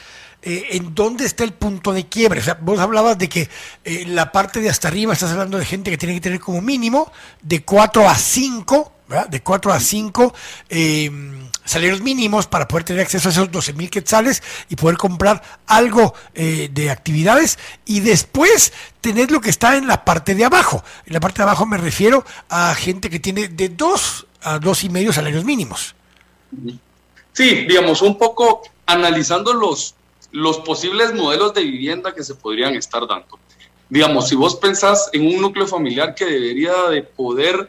Eh, 0.44 0.76
en 0.76 0.92
dónde 0.92 1.24
está 1.24 1.44
el 1.44 1.52
punto 1.52 1.92
de 1.92 2.08
quiebre. 2.08 2.40
O 2.40 2.42
sea, 2.42 2.58
vos 2.60 2.80
hablabas 2.80 3.16
de 3.16 3.28
que 3.28 3.48
eh, 3.84 4.04
la 4.08 4.32
parte 4.32 4.60
de 4.60 4.68
hasta 4.68 4.88
arriba 4.88 5.12
estás 5.12 5.30
hablando 5.30 5.56
de 5.56 5.64
gente 5.64 5.90
que 5.90 5.96
tiene 5.96 6.14
que 6.14 6.20
tener 6.20 6.40
como 6.40 6.60
mínimo 6.60 7.12
de 7.40 7.62
4 7.62 8.08
a 8.08 8.14
5, 8.16 8.92
¿verdad? 9.08 9.28
De 9.28 9.40
4 9.40 9.72
a 9.72 9.78
5 9.78 10.34
em, 10.68 11.48
salarios 11.64 12.00
mínimos 12.00 12.48
para 12.48 12.66
poder 12.66 12.82
tener 12.82 13.02
acceso 13.02 13.28
a 13.28 13.32
esos 13.32 13.52
12 13.52 13.72
mil 13.74 13.88
quetzales 13.88 14.42
y 14.68 14.74
poder 14.74 14.96
comprar 14.96 15.42
algo 15.68 16.12
eh, 16.34 16.68
de 16.72 16.90
actividades 16.90 17.60
y 17.84 18.00
después 18.00 18.72
tener 19.00 19.30
lo 19.30 19.40
que 19.40 19.50
está 19.50 19.76
en 19.76 19.86
la 19.86 20.04
parte 20.04 20.34
de 20.34 20.44
abajo. 20.44 20.82
En 21.06 21.12
la 21.12 21.20
parte 21.20 21.38
de 21.38 21.44
abajo 21.44 21.66
me 21.66 21.78
refiero 21.78 22.24
a 22.48 22.74
gente 22.74 23.10
que 23.10 23.20
tiene 23.20 23.46
de 23.46 23.68
2 23.68 24.26
a 24.42 24.58
dos 24.58 24.82
y 24.84 24.88
medio 24.88 25.12
salarios 25.12 25.44
mínimos. 25.44 25.94
Sí, 27.32 27.64
digamos, 27.66 28.02
un 28.02 28.18
poco 28.18 28.62
analizando 28.86 29.54
los, 29.54 29.94
los 30.32 30.58
posibles 30.60 31.14
modelos 31.14 31.54
de 31.54 31.62
vivienda 31.62 32.14
que 32.14 32.24
se 32.24 32.34
podrían 32.34 32.74
estar 32.74 33.06
dando. 33.06 33.38
Digamos, 33.88 34.28
si 34.28 34.34
vos 34.34 34.56
pensás 34.56 35.10
en 35.12 35.26
un 35.26 35.40
núcleo 35.40 35.66
familiar 35.66 36.14
que 36.14 36.24
debería 36.24 36.88
de 36.88 37.02
poder 37.02 37.68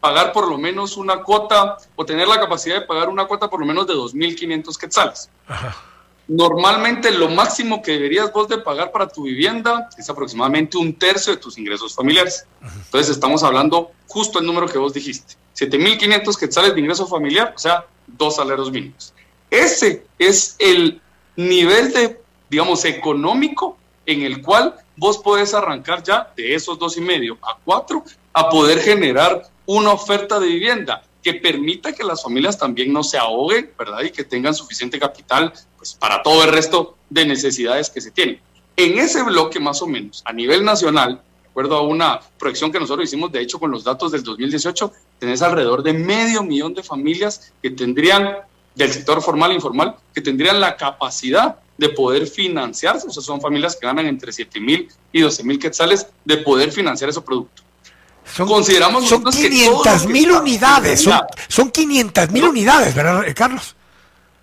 pagar 0.00 0.32
por 0.32 0.48
lo 0.48 0.58
menos 0.58 0.98
una 0.98 1.22
cuota 1.22 1.78
o 1.96 2.04
tener 2.04 2.28
la 2.28 2.38
capacidad 2.38 2.80
de 2.80 2.86
pagar 2.86 3.08
una 3.08 3.26
cuota 3.26 3.48
por 3.48 3.60
lo 3.60 3.64
menos 3.64 3.86
de 3.86 3.94
2.500 3.94 4.76
quetzales. 4.76 5.30
Normalmente 6.26 7.10
lo 7.10 7.28
máximo 7.28 7.80
que 7.80 7.92
deberías 7.92 8.32
vos 8.32 8.48
de 8.48 8.58
pagar 8.58 8.90
para 8.90 9.08
tu 9.08 9.22
vivienda 9.22 9.88
es 9.96 10.10
aproximadamente 10.10 10.76
un 10.76 10.94
tercio 10.94 11.34
de 11.34 11.40
tus 11.40 11.56
ingresos 11.56 11.94
familiares. 11.94 12.46
Entonces 12.60 13.10
estamos 13.10 13.42
hablando 13.42 13.92
justo 14.08 14.40
el 14.40 14.46
número 14.46 14.66
que 14.66 14.78
vos 14.78 14.92
dijiste. 14.92 15.36
7.500 15.56 16.38
quetzales 16.38 16.74
de 16.74 16.80
ingreso 16.80 17.06
familiar, 17.06 17.52
o 17.54 17.58
sea, 17.58 17.86
dos 18.06 18.36
salarios 18.36 18.70
mínimos. 18.70 19.14
Ese 19.50 20.04
es 20.18 20.56
el 20.58 21.00
nivel 21.36 21.92
de, 21.92 22.20
digamos, 22.50 22.84
económico 22.84 23.76
en 24.06 24.22
el 24.22 24.42
cual 24.42 24.74
vos 24.96 25.18
podés 25.18 25.54
arrancar 25.54 26.02
ya 26.02 26.32
de 26.36 26.54
esos 26.54 26.78
dos 26.78 26.96
y 26.96 27.00
medio 27.00 27.38
a 27.42 27.56
cuatro 27.64 28.04
a 28.32 28.48
poder 28.48 28.80
generar 28.80 29.48
una 29.66 29.92
oferta 29.92 30.38
de 30.38 30.46
vivienda 30.46 31.02
que 31.22 31.34
permita 31.34 31.92
que 31.92 32.04
las 32.04 32.22
familias 32.22 32.58
también 32.58 32.92
no 32.92 33.02
se 33.02 33.16
ahoguen, 33.16 33.70
¿verdad? 33.78 34.02
Y 34.02 34.10
que 34.10 34.24
tengan 34.24 34.54
suficiente 34.54 34.98
capital 34.98 35.52
pues, 35.78 35.94
para 35.94 36.22
todo 36.22 36.44
el 36.44 36.52
resto 36.52 36.98
de 37.08 37.24
necesidades 37.24 37.88
que 37.88 38.02
se 38.02 38.10
tienen. 38.10 38.40
En 38.76 38.98
ese 38.98 39.22
bloque, 39.22 39.58
más 39.58 39.80
o 39.80 39.86
menos, 39.86 40.22
a 40.26 40.32
nivel 40.32 40.64
nacional, 40.64 41.22
de 41.42 41.48
acuerdo 41.48 41.76
a 41.76 41.82
una 41.82 42.20
proyección 42.38 42.70
que 42.70 42.78
nosotros 42.78 43.08
hicimos, 43.08 43.32
de 43.32 43.40
hecho, 43.40 43.58
con 43.58 43.70
los 43.70 43.84
datos 43.84 44.12
del 44.12 44.22
2018, 44.22 44.92
tenés 45.18 45.40
alrededor 45.40 45.82
de 45.82 45.94
medio 45.94 46.42
millón 46.42 46.74
de 46.74 46.82
familias 46.82 47.52
que 47.62 47.70
tendrían 47.70 48.38
del 48.74 48.92
sector 48.92 49.22
formal 49.22 49.52
e 49.52 49.54
informal 49.54 49.96
que 50.12 50.20
tendrían 50.20 50.60
la 50.60 50.76
capacidad 50.76 51.56
de 51.76 51.88
poder 51.88 52.26
financiarse, 52.26 53.06
o 53.08 53.10
sea, 53.10 53.22
son 53.22 53.40
familias 53.40 53.76
que 53.76 53.86
ganan 53.86 54.06
entre 54.06 54.32
7 54.32 54.60
mil 54.60 54.88
y 55.12 55.20
12 55.20 55.44
mil 55.44 55.58
quetzales, 55.58 56.06
de 56.24 56.36
poder 56.38 56.70
financiar 56.70 57.10
ese 57.10 57.20
producto. 57.20 57.62
Son, 58.24 58.46
Consideramos 58.48 59.06
son 59.08 59.24
500 59.24 60.06
mil 60.06 60.30
unidades, 60.30 61.02
son, 61.02 61.20
son 61.48 61.70
500 61.70 62.30
mil 62.30 62.44
unidades, 62.44 62.94
¿verdad, 62.94 63.22
Carlos? 63.34 63.74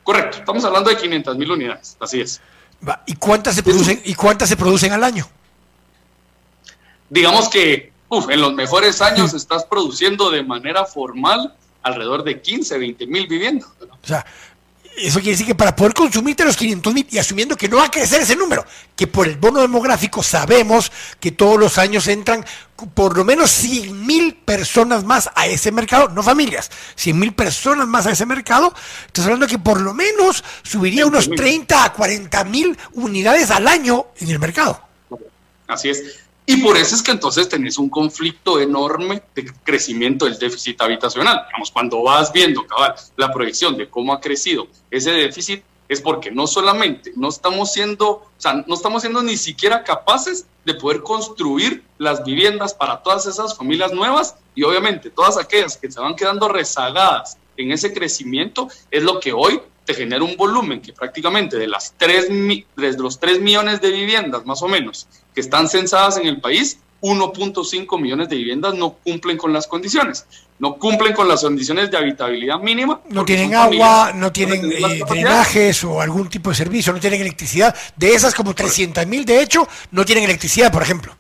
Correcto, 0.04 0.40
estamos 0.40 0.64
hablando 0.66 0.90
de 0.90 0.98
500 0.98 1.38
mil 1.38 1.52
unidades, 1.52 1.98
así 2.00 2.22
es. 2.22 2.42
¿Y 3.06 3.16
cuántas 3.16 3.56
se 3.56 3.64
producen, 3.64 4.02
¿y 4.04 4.14
cuántas 4.14 4.50
se 4.50 4.58
producen 4.58 4.92
al 4.92 5.04
año? 5.04 5.28
Digamos 7.10 7.50
que 7.50 7.92
uf, 8.12 8.30
en 8.30 8.42
los 8.42 8.54
mejores 8.54 9.02
años 9.02 9.34
estás 9.34 9.64
produciendo 9.64 10.30
de 10.30 10.44
manera 10.44 10.86
formal 10.86 11.56
alrededor 11.84 12.24
de 12.24 12.42
15, 12.42 12.78
20 12.78 13.08
mil 13.08 13.28
viviendas. 13.28 13.70
O 13.80 14.08
sea, 14.08 14.26
eso 14.98 15.20
quiere 15.20 15.32
decir 15.32 15.48
que 15.48 15.56
para 15.56 15.76
poder 15.76 15.94
consumirte 15.94 16.44
los 16.44 16.58
500 16.58 16.94
mil 16.94 17.08
y 17.10 17.18
asumiendo 17.18 17.56
que 17.56 17.70
no 17.70 17.78
va 17.78 17.86
a 17.86 17.92
crecer 17.92 18.22
ese 18.22 18.36
número, 18.36 18.66
que 18.96 19.08
por 19.08 19.28
el 19.28 19.38
bono 19.38 19.62
demográfico 19.62 20.22
sabemos 20.22 20.92
que 21.20 21.32
todos 21.32 21.58
los 21.58 21.78
años 21.78 22.08
entran 22.08 22.46
por 22.94 23.16
lo 23.16 23.24
menos 23.24 23.52
100 23.52 24.06
mil 24.06 24.36
personas 24.36 25.04
más 25.04 25.30
a 25.36 25.48
ese 25.48 25.72
mercado, 25.72 26.10
no 26.10 26.24
familias, 26.24 26.70
100 26.96 27.18
mil 27.18 27.34
personas 27.34 27.88
más 27.88 28.06
a 28.08 28.12
ese 28.12 28.26
mercado, 28.26 28.74
estás 29.06 29.26
hablando 29.26 29.48
que 29.48 29.60
por 29.60 29.80
lo 29.80 29.94
menos 29.94 30.44
subiría 30.64 31.06
unos 31.06 31.30
30 31.30 31.86
a 31.86 31.94
40 31.94 32.44
mil 32.46 32.78
unidades 32.94 33.50
al 33.52 33.68
año 33.68 34.08
en 34.20 34.30
el 34.30 34.40
mercado. 34.40 34.82
Así 35.68 35.90
es. 35.90 36.20
Y 36.52 36.58
por 36.58 36.76
eso 36.76 36.96
es 36.96 37.02
que 37.02 37.12
entonces 37.12 37.48
tenés 37.48 37.78
un 37.78 37.90
conflicto 37.90 38.60
enorme 38.60 39.24
de 39.34 39.50
crecimiento 39.64 40.26
del 40.26 40.38
déficit 40.38 40.82
habitacional. 40.82 41.46
Digamos, 41.48 41.72
cuando 41.72 42.04
vas 42.04 42.34
viendo, 42.34 42.68
cabal, 42.68 42.94
la 43.16 43.32
proyección 43.32 43.78
de 43.78 43.90
cómo 43.90 44.12
ha 44.12 44.20
crecido 44.20 44.68
ese 44.90 45.12
déficit, 45.12 45.64
es 45.88 46.02
porque 46.02 46.30
no 46.30 46.48
solamente 46.48 47.14
no 47.16 47.30
estamos 47.30 47.72
siendo, 47.72 48.10
o 48.10 48.30
sea, 48.38 48.66
no 48.68 48.76
estamos 48.76 49.02
siendo 49.02 49.24
ni 49.24 49.38
siquiera 49.38 49.86
capaces 49.86 50.46
de 50.66 50.74
poder 50.74 51.04
construir 51.04 51.86
las 51.98 52.22
viviendas 52.26 52.74
para 52.74 53.02
todas 53.02 53.26
esas 53.28 53.56
familias 53.56 53.94
nuevas 53.94 54.36
y 54.54 54.64
obviamente 54.64 55.10
todas 55.10 55.38
aquellas 55.38 55.78
que 55.78 55.90
se 55.90 56.02
van 56.02 56.18
quedando 56.18 56.50
rezagadas 56.50 57.38
en 57.56 57.72
ese 57.72 57.94
crecimiento 57.94 58.68
es 58.90 59.04
lo 59.04 59.22
que 59.22 59.32
hoy 59.32 59.62
te 59.86 59.94
genera 59.94 60.24
un 60.24 60.36
volumen 60.36 60.82
que 60.82 60.92
prácticamente 60.94 61.58
de 61.58 61.68
las 61.68 61.94
3, 61.98 62.28
de 62.76 62.98
los 62.98 63.20
3 63.20 63.40
millones 63.40 63.80
de 63.80 63.92
viviendas 63.92 64.46
más 64.46 64.62
o 64.62 64.68
menos 64.68 65.08
que 65.34 65.42
están 65.42 65.68
censadas 65.70 66.18
en 66.18 66.28
el 66.28 66.40
país, 66.42 66.80
1.5 67.02 68.00
millones 68.00 68.30
de 68.30 68.36
viviendas 68.36 68.76
no 68.76 68.94
cumplen 68.94 69.38
con 69.38 69.52
las 69.52 69.66
condiciones, 69.68 70.26
no 70.60 70.76
cumplen 70.76 71.14
con 71.14 71.28
las 71.28 71.42
condiciones 71.42 71.90
de 71.90 71.98
habitabilidad 71.98 72.60
mínima. 72.60 73.02
No 73.10 73.26
tienen 73.26 73.56
agua, 73.56 74.12
no 74.14 74.32
tienen 74.32 74.72
eh, 74.72 75.02
drenajes 75.10 75.84
o 75.84 76.00
algún 76.00 76.30
tipo 76.30 76.52
de 76.52 76.56
servicio, 76.56 76.94
no 76.94 77.00
tienen 77.00 77.22
electricidad. 77.22 77.76
De 77.96 78.14
esas 78.14 78.36
como 78.36 78.54
300 78.54 79.06
mil, 79.08 79.26
de 79.26 79.42
hecho, 79.42 79.68
no 79.90 80.06
tienen 80.06 80.26
electricidad, 80.26 80.72
por 80.72 80.84
ejemplo. 80.84 81.16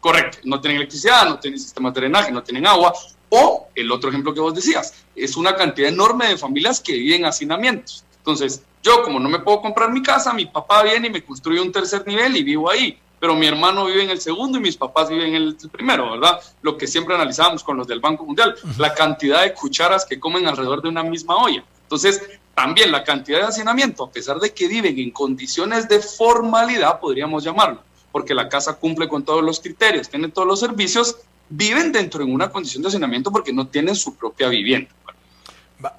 Correcto, 0.00 0.38
no 0.44 0.60
tienen 0.60 0.78
electricidad, 0.78 1.28
no 1.28 1.38
tienen 1.38 1.60
sistemas 1.60 1.92
de 1.92 2.00
drenaje, 2.00 2.32
no 2.32 2.42
tienen 2.42 2.66
agua. 2.66 2.94
O 3.28 3.68
el 3.74 3.90
otro 3.92 4.08
ejemplo 4.08 4.32
que 4.32 4.40
vos 4.40 4.54
decías, 4.54 4.94
es 5.14 5.36
una 5.36 5.54
cantidad 5.54 5.90
enorme 5.90 6.28
de 6.28 6.38
familias 6.38 6.80
que 6.80 6.92
viven 6.92 7.26
hacinamientos. 7.26 8.04
Entonces, 8.18 8.62
yo 8.82 9.02
como 9.02 9.20
no 9.20 9.28
me 9.28 9.40
puedo 9.40 9.60
comprar 9.60 9.92
mi 9.92 10.02
casa, 10.02 10.32
mi 10.32 10.46
papá 10.46 10.84
viene 10.84 11.08
y 11.08 11.10
me 11.10 11.22
construye 11.22 11.60
un 11.60 11.72
tercer 11.72 12.06
nivel 12.06 12.36
y 12.36 12.44
vivo 12.44 12.70
ahí 12.70 12.98
pero 13.18 13.34
mi 13.34 13.46
hermano 13.46 13.86
vive 13.86 14.04
en 14.04 14.10
el 14.10 14.20
segundo 14.20 14.58
y 14.58 14.60
mis 14.60 14.76
papás 14.76 15.08
viven 15.08 15.28
en 15.28 15.42
el 15.42 15.56
primero, 15.70 16.12
¿verdad? 16.12 16.40
Lo 16.62 16.76
que 16.76 16.86
siempre 16.86 17.14
analizábamos 17.14 17.64
con 17.64 17.76
los 17.76 17.86
del 17.86 18.00
Banco 18.00 18.24
Mundial, 18.24 18.54
la 18.78 18.94
cantidad 18.94 19.42
de 19.42 19.54
cucharas 19.54 20.04
que 20.04 20.20
comen 20.20 20.46
alrededor 20.46 20.82
de 20.82 20.88
una 20.88 21.02
misma 21.02 21.36
olla. 21.36 21.64
Entonces, 21.82 22.20
también 22.54 22.90
la 22.90 23.04
cantidad 23.04 23.40
de 23.40 23.46
hacinamiento, 23.46 24.04
a 24.04 24.10
pesar 24.10 24.38
de 24.38 24.52
que 24.52 24.66
viven 24.66 24.98
en 24.98 25.10
condiciones 25.10 25.88
de 25.88 26.00
formalidad, 26.00 27.00
podríamos 27.00 27.44
llamarlo, 27.44 27.80
porque 28.12 28.34
la 28.34 28.48
casa 28.48 28.74
cumple 28.74 29.08
con 29.08 29.24
todos 29.24 29.42
los 29.42 29.60
criterios, 29.60 30.08
tiene 30.08 30.28
todos 30.28 30.48
los 30.48 30.60
servicios, 30.60 31.16
viven 31.48 31.92
dentro 31.92 32.24
de 32.24 32.32
una 32.32 32.50
condición 32.50 32.82
de 32.82 32.88
hacinamiento 32.88 33.30
porque 33.30 33.52
no 33.52 33.66
tienen 33.66 33.94
su 33.94 34.14
propia 34.16 34.48
vivienda. 34.48 34.90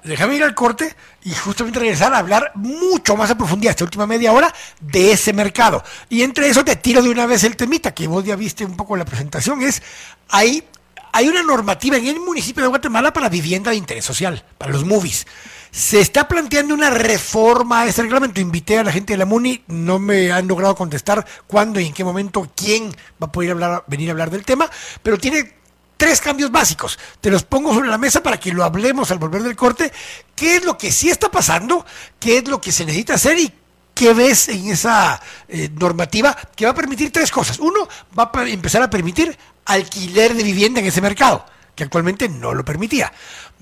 Déjame 0.02 0.36
ir 0.36 0.42
al 0.42 0.54
corte 0.54 0.94
y 1.24 1.32
justamente 1.32 1.78
regresar 1.78 2.12
a 2.12 2.18
hablar 2.18 2.52
mucho 2.54 3.16
más 3.16 3.30
a 3.30 3.38
profundidad 3.38 3.70
esta 3.70 3.84
última 3.84 4.06
media 4.06 4.32
hora 4.32 4.52
de 4.80 5.12
ese 5.12 5.32
mercado. 5.32 5.82
Y 6.08 6.22
entre 6.22 6.48
eso 6.48 6.64
te 6.64 6.76
tiro 6.76 7.02
de 7.02 7.10
una 7.10 7.26
vez 7.26 7.44
el 7.44 7.56
temita, 7.56 7.94
que 7.94 8.06
vos 8.06 8.24
ya 8.24 8.36
viste 8.36 8.64
un 8.64 8.76
poco 8.76 8.96
la 8.96 9.04
presentación, 9.04 9.62
es 9.62 9.82
hay, 10.28 10.64
hay 11.12 11.28
una 11.28 11.42
normativa 11.42 11.96
en 11.96 12.06
el 12.06 12.20
municipio 12.20 12.62
de 12.62 12.68
Guatemala 12.68 13.12
para 13.12 13.28
vivienda 13.28 13.70
de 13.70 13.76
interés 13.76 14.04
social, 14.04 14.44
para 14.56 14.72
los 14.72 14.84
movies. 14.84 15.26
Se 15.70 16.00
está 16.00 16.26
planteando 16.26 16.74
una 16.74 16.88
reforma 16.88 17.82
a 17.82 17.86
ese 17.86 18.00
reglamento. 18.00 18.40
Invité 18.40 18.78
a 18.78 18.84
la 18.84 18.90
gente 18.90 19.12
de 19.12 19.18
la 19.18 19.26
MUNI, 19.26 19.64
no 19.68 19.98
me 19.98 20.32
han 20.32 20.48
logrado 20.48 20.74
contestar 20.74 21.26
cuándo 21.46 21.78
y 21.78 21.86
en 21.86 21.92
qué 21.92 22.04
momento, 22.04 22.50
quién 22.56 22.88
va 23.22 23.26
a 23.26 23.32
poder 23.32 23.50
hablar, 23.50 23.84
venir 23.86 24.08
a 24.08 24.12
hablar 24.12 24.30
del 24.30 24.46
tema, 24.46 24.70
pero 25.02 25.18
tiene 25.18 25.57
tres 25.98 26.22
cambios 26.22 26.50
básicos. 26.50 26.98
Te 27.20 27.30
los 27.30 27.42
pongo 27.42 27.74
sobre 27.74 27.90
la 27.90 27.98
mesa 27.98 28.22
para 28.22 28.40
que 28.40 28.52
lo 28.52 28.64
hablemos 28.64 29.10
al 29.10 29.18
volver 29.18 29.42
del 29.42 29.56
corte. 29.56 29.92
¿Qué 30.34 30.56
es 30.56 30.64
lo 30.64 30.78
que 30.78 30.90
sí 30.90 31.10
está 31.10 31.30
pasando? 31.30 31.84
¿Qué 32.18 32.38
es 32.38 32.48
lo 32.48 32.58
que 32.62 32.72
se 32.72 32.86
necesita 32.86 33.14
hacer? 33.14 33.38
¿Y 33.38 33.52
qué 33.92 34.14
ves 34.14 34.48
en 34.48 34.68
esa 34.70 35.20
eh, 35.48 35.68
normativa 35.74 36.34
que 36.56 36.64
va 36.64 36.70
a 36.70 36.74
permitir 36.74 37.12
tres 37.12 37.30
cosas? 37.30 37.58
Uno, 37.58 37.86
va 38.18 38.30
a 38.32 38.48
empezar 38.48 38.80
a 38.80 38.88
permitir 38.88 39.36
alquiler 39.66 40.34
de 40.34 40.44
vivienda 40.44 40.80
en 40.80 40.86
ese 40.86 41.02
mercado 41.02 41.44
que 41.74 41.84
actualmente 41.84 42.28
no 42.28 42.54
lo 42.54 42.64
permitía. 42.64 43.12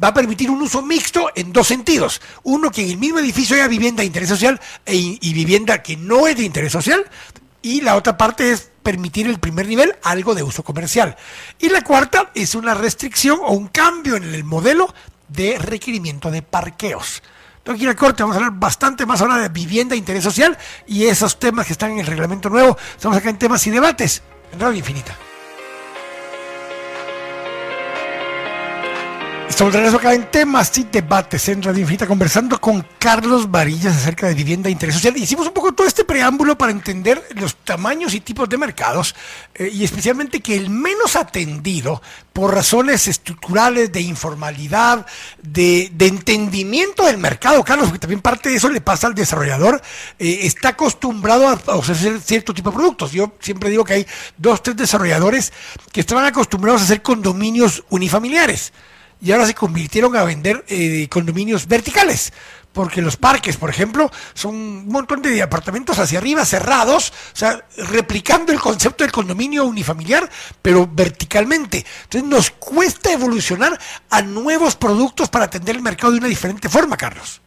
Va 0.02 0.08
a 0.08 0.14
permitir 0.14 0.50
un 0.50 0.62
uso 0.62 0.80
mixto 0.80 1.30
en 1.34 1.52
dos 1.52 1.66
sentidos. 1.66 2.22
Uno, 2.44 2.70
que 2.70 2.82
en 2.82 2.90
el 2.90 2.96
mismo 2.96 3.18
edificio 3.18 3.56
haya 3.56 3.68
vivienda 3.68 4.00
de 4.00 4.06
interés 4.06 4.30
social 4.30 4.60
e 4.86 5.18
y 5.20 5.34
vivienda 5.34 5.82
que 5.82 5.96
no 5.96 6.26
es 6.26 6.36
de 6.36 6.44
interés 6.44 6.72
social. 6.72 7.04
Y 7.60 7.82
la 7.82 7.96
otra 7.96 8.16
parte 8.16 8.52
es 8.52 8.70
permitir 8.86 9.26
el 9.26 9.40
primer 9.40 9.66
nivel 9.66 9.96
algo 10.04 10.32
de 10.32 10.44
uso 10.44 10.62
comercial. 10.62 11.16
Y 11.58 11.70
la 11.70 11.82
cuarta 11.82 12.30
es 12.36 12.54
una 12.54 12.72
restricción 12.72 13.40
o 13.42 13.50
un 13.50 13.66
cambio 13.66 14.14
en 14.14 14.22
el 14.32 14.44
modelo 14.44 14.94
de 15.26 15.58
requerimiento 15.58 16.30
de 16.30 16.42
parqueos. 16.42 17.20
Entonces, 17.58 17.82
aquí 17.82 17.90
en 17.90 17.96
corte 17.96 18.22
vamos 18.22 18.36
a 18.36 18.38
hablar 18.38 18.60
bastante 18.60 19.04
más 19.04 19.20
ahora 19.20 19.38
de 19.38 19.48
vivienda 19.48 19.94
de 19.94 19.98
interés 19.98 20.22
social 20.22 20.56
y 20.86 21.06
esos 21.06 21.40
temas 21.40 21.66
que 21.66 21.72
están 21.72 21.90
en 21.90 21.98
el 21.98 22.06
reglamento 22.06 22.48
nuevo. 22.48 22.78
Estamos 22.92 23.18
acá 23.18 23.28
en 23.28 23.38
temas 23.38 23.66
y 23.66 23.70
debates 23.70 24.22
en 24.52 24.60
Radio 24.60 24.78
Infinita. 24.78 25.26
Estamos 29.48 29.73
de 29.73 29.78
regreso 29.78 29.98
acá 29.98 30.12
en 30.12 30.28
temas 30.28 30.77
y 30.77 30.85
debates 30.85 31.48
en 31.48 31.62
Radio 31.62 31.81
Infinita 31.81 32.06
conversando 32.06 32.60
con 32.60 32.85
Carlos 32.98 33.48
Varillas 33.48 33.97
acerca 33.97 34.27
de 34.27 34.35
vivienda 34.35 34.68
e 34.68 34.73
interés 34.73 34.97
social. 34.97 35.16
Hicimos 35.16 35.47
un 35.47 35.55
poco 35.55 35.73
todo 35.73 35.86
este 35.86 36.05
preámbulo 36.05 36.59
para 36.59 36.73
entender 36.73 37.23
los 37.36 37.55
tamaños 37.56 38.12
y 38.14 38.20
tipos 38.20 38.48
de 38.48 38.59
mercados 38.59 39.14
eh, 39.55 39.70
y 39.73 39.85
especialmente 39.85 40.40
que 40.40 40.56
el 40.56 40.68
menos 40.68 41.14
atendido 41.14 42.02
por 42.32 42.52
razones 42.52 43.06
estructurales 43.06 43.93
de 43.93 44.01
informalidad, 44.01 45.06
de, 45.40 45.93
entendimiento 46.01 47.06
del 47.06 47.16
mercado, 47.16 47.64
Carlos, 47.64 47.86
porque 47.86 48.01
también 48.01 48.20
parte 48.20 48.51
de 48.51 48.56
eso 48.56 48.68
le 48.68 48.81
pasa 48.81 49.06
al 49.06 49.14
desarrollador, 49.14 49.81
eh, 50.18 50.40
está 50.43 50.70
acostumbrado 50.70 51.48
a 51.48 51.77
ofrecer 51.77 52.20
cierto 52.20 52.52
tipo 52.52 52.70
de 52.70 52.77
productos. 52.77 53.12
Yo 53.12 53.32
siempre 53.39 53.70
digo 53.70 53.85
que 53.85 53.94
hay 53.94 54.06
dos, 54.36 54.60
tres 54.62 54.77
desarrolladores 54.77 55.52
que 55.93 56.01
estaban 56.01 56.24
acostumbrados 56.24 56.82
a 56.82 56.85
hacer 56.85 57.01
condominios 57.01 57.85
unifamiliares 57.89 58.73
y 59.20 59.32
ahora 59.32 59.47
se 59.47 59.55
convirtieron 59.55 60.16
a 60.16 60.24
vender 60.24 60.64
eh, 60.68 61.09
condominios 61.09 61.66
verticales, 61.66 62.32
porque 62.72 63.01
los 63.01 63.16
parques, 63.16 63.56
por 63.56 63.70
ejemplo, 63.70 64.10
son 64.34 64.55
un 64.55 64.88
montón 64.88 65.22
de 65.22 65.40
apartamentos 65.40 65.98
hacia 65.98 66.18
arriba 66.18 66.44
cerrados, 66.44 67.12
o 67.32 67.36
sea, 67.36 67.66
replicando 67.76 68.52
el 68.52 68.60
concepto 68.60 69.02
del 69.02 69.12
condominio 69.12 69.64
unifamiliar, 69.64 70.28
pero 70.60 70.86
verticalmente. 70.90 71.86
Entonces 72.05 72.28
nos 72.28 72.51
cuesta 72.51 73.12
evolucionar 73.12 73.78
a 74.10 74.20
nuevos 74.22 74.76
productos 74.76 75.30
para 75.30 75.47
atender 75.47 75.76
el 75.76 75.82
mercado 75.82 76.12
de 76.12 76.18
una 76.18 76.28
diferente 76.28 76.68
forma, 76.68 76.97
Carlos. 76.97 77.40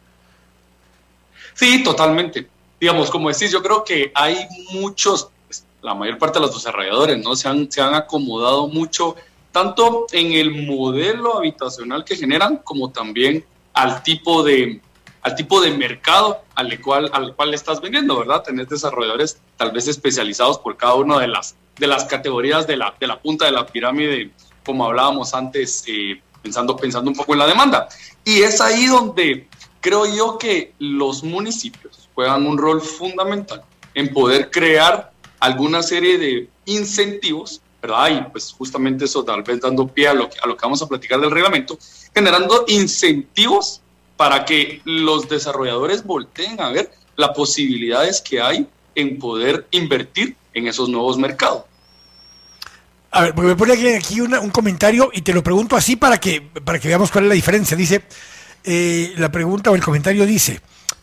Sí, 1.54 1.82
totalmente. 1.84 2.48
Digamos, 2.80 3.10
como 3.10 3.28
decís, 3.28 3.52
yo 3.52 3.62
creo 3.62 3.84
que 3.84 4.10
hay 4.14 4.48
muchos, 4.72 5.28
pues, 5.46 5.64
la 5.82 5.94
mayor 5.94 6.18
parte 6.18 6.40
de 6.40 6.46
los 6.46 6.54
desarrolladores, 6.54 7.22
¿no? 7.22 7.36
Se 7.36 7.48
han, 7.48 7.70
se 7.70 7.80
han 7.80 7.94
acomodado 7.94 8.66
mucho 8.66 9.14
tanto 9.52 10.06
en 10.12 10.32
el 10.32 10.66
modelo 10.66 11.38
habitacional 11.38 12.04
que 12.04 12.16
generan 12.16 12.58
como 12.58 12.90
también 12.90 13.44
al 13.72 14.02
tipo 14.02 14.42
de, 14.42 14.80
al 15.22 15.34
tipo 15.34 15.60
de 15.60 15.70
mercado 15.72 16.42
al 16.54 16.80
cual, 16.80 17.10
al 17.12 17.34
cual 17.34 17.54
estás 17.54 17.80
vendiendo, 17.80 18.18
¿verdad? 18.18 18.42
Tenés 18.42 18.68
desarrolladores 18.68 19.38
tal 19.56 19.72
vez 19.72 19.88
especializados 19.88 20.58
por 20.58 20.76
cada 20.76 20.94
una 20.94 21.18
de 21.18 21.28
las, 21.28 21.56
de 21.78 21.86
las 21.86 22.04
categorías 22.04 22.66
de 22.66 22.76
la, 22.76 22.94
de 22.98 23.06
la 23.06 23.20
punta 23.20 23.46
de 23.46 23.52
la 23.52 23.66
pirámide, 23.66 24.30
como 24.64 24.84
hablábamos 24.84 25.34
antes, 25.34 25.84
eh, 25.88 26.20
pensando, 26.42 26.76
pensando 26.76 27.10
un 27.10 27.16
poco 27.16 27.32
en 27.32 27.40
la 27.40 27.46
demanda. 27.46 27.88
Y 28.24 28.42
es 28.42 28.60
ahí 28.60 28.86
donde 28.86 29.48
creo 29.80 30.06
yo 30.06 30.38
que 30.38 30.74
los 30.78 31.22
municipios 31.22 32.08
juegan 32.14 32.46
un 32.46 32.58
rol 32.58 32.80
fundamental 32.80 33.62
en 33.94 34.12
poder 34.12 34.50
crear 34.50 35.12
alguna 35.38 35.82
serie 35.82 36.18
de 36.18 36.48
incentivos 36.66 37.62
¿verdad? 37.80 38.08
Y 38.10 38.30
pues 38.30 38.52
justamente 38.52 39.04
eso 39.04 39.24
tal 39.24 39.42
vez 39.42 39.60
dando 39.60 39.86
pie 39.86 40.08
a 40.08 40.14
lo, 40.14 40.28
que, 40.28 40.38
a 40.42 40.46
lo 40.46 40.56
que 40.56 40.62
vamos 40.62 40.82
a 40.82 40.86
platicar 40.86 41.20
del 41.20 41.30
reglamento, 41.30 41.78
generando 42.14 42.64
incentivos 42.68 43.80
para 44.16 44.44
que 44.44 44.82
los 44.84 45.28
desarrolladores 45.28 46.04
volteen 46.04 46.60
a 46.60 46.70
ver 46.70 46.90
las 47.16 47.30
posibilidades 47.30 48.20
que 48.20 48.40
hay 48.40 48.66
en 48.94 49.18
poder 49.18 49.66
invertir 49.70 50.36
en 50.52 50.66
esos 50.66 50.88
nuevos 50.88 51.16
mercados. 51.16 51.64
A 53.12 53.22
ver, 53.22 53.34
me 53.36 53.56
pone 53.56 53.96
aquí, 53.96 54.20
un 54.20 54.50
comentario 54.50 55.10
y 55.12 55.22
te 55.22 55.32
lo 55.32 55.42
pregunto 55.42 55.74
así 55.74 55.96
para 55.96 56.18
que, 56.18 56.42
para 56.42 56.78
que 56.78 56.88
veamos 56.88 57.10
cuál 57.10 57.24
es 57.24 57.28
la 57.28 57.34
diferencia. 57.34 57.76
Dice, 57.76 58.02
eh, 58.62 59.14
la 59.16 59.32
pregunta 59.32 59.70
o 59.70 59.74
el 59.74 59.82
comentario 59.82 60.24
dice, 60.26 60.60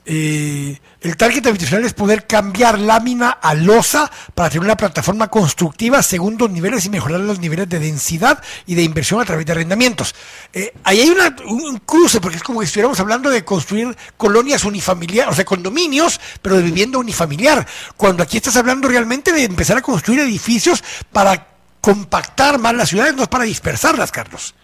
eh, 0.09 0.79
el 1.01 1.17
target 1.17 1.45
habitacional 1.45 1.85
es 1.85 1.93
poder 1.93 2.25
cambiar 2.25 2.79
lámina 2.79 3.29
a 3.29 3.53
losa 3.53 4.09
para 4.33 4.49
tener 4.49 4.63
una 4.63 4.77
plataforma 4.77 5.27
constructiva 5.27 6.01
según 6.01 6.37
dos 6.37 6.49
niveles 6.49 6.85
y 6.85 6.89
mejorar 6.89 7.19
los 7.19 7.39
niveles 7.39 7.67
de 7.67 7.79
densidad 7.79 8.41
y 8.65 8.75
de 8.75 8.83
inversión 8.83 9.19
a 9.19 9.25
través 9.25 9.45
de 9.45 9.51
arrendamientos. 9.51 10.15
Eh, 10.53 10.73
ahí 10.85 11.01
hay 11.01 11.09
un 11.45 11.79
cruce, 11.79 12.21
porque 12.21 12.37
es 12.37 12.43
como 12.43 12.61
si 12.61 12.67
estuviéramos 12.67 12.97
hablando 13.01 13.29
de 13.29 13.43
construir 13.43 13.97
colonias 14.15 14.63
unifamiliares, 14.63 15.33
o 15.33 15.35
sea, 15.35 15.43
condominios, 15.43 16.21
pero 16.41 16.55
de 16.55 16.63
vivienda 16.63 16.99
unifamiliar, 16.99 17.67
cuando 17.97 18.23
aquí 18.23 18.37
estás 18.37 18.55
hablando 18.55 18.87
realmente 18.87 19.33
de 19.33 19.43
empezar 19.43 19.77
a 19.77 19.81
construir 19.81 20.21
edificios 20.21 20.81
para 21.11 21.47
compactar 21.81 22.59
más 22.59 22.73
las 22.73 22.87
ciudades, 22.87 23.13
no 23.13 23.29
para 23.29 23.43
dispersarlas, 23.43 24.13
Carlos. 24.13 24.55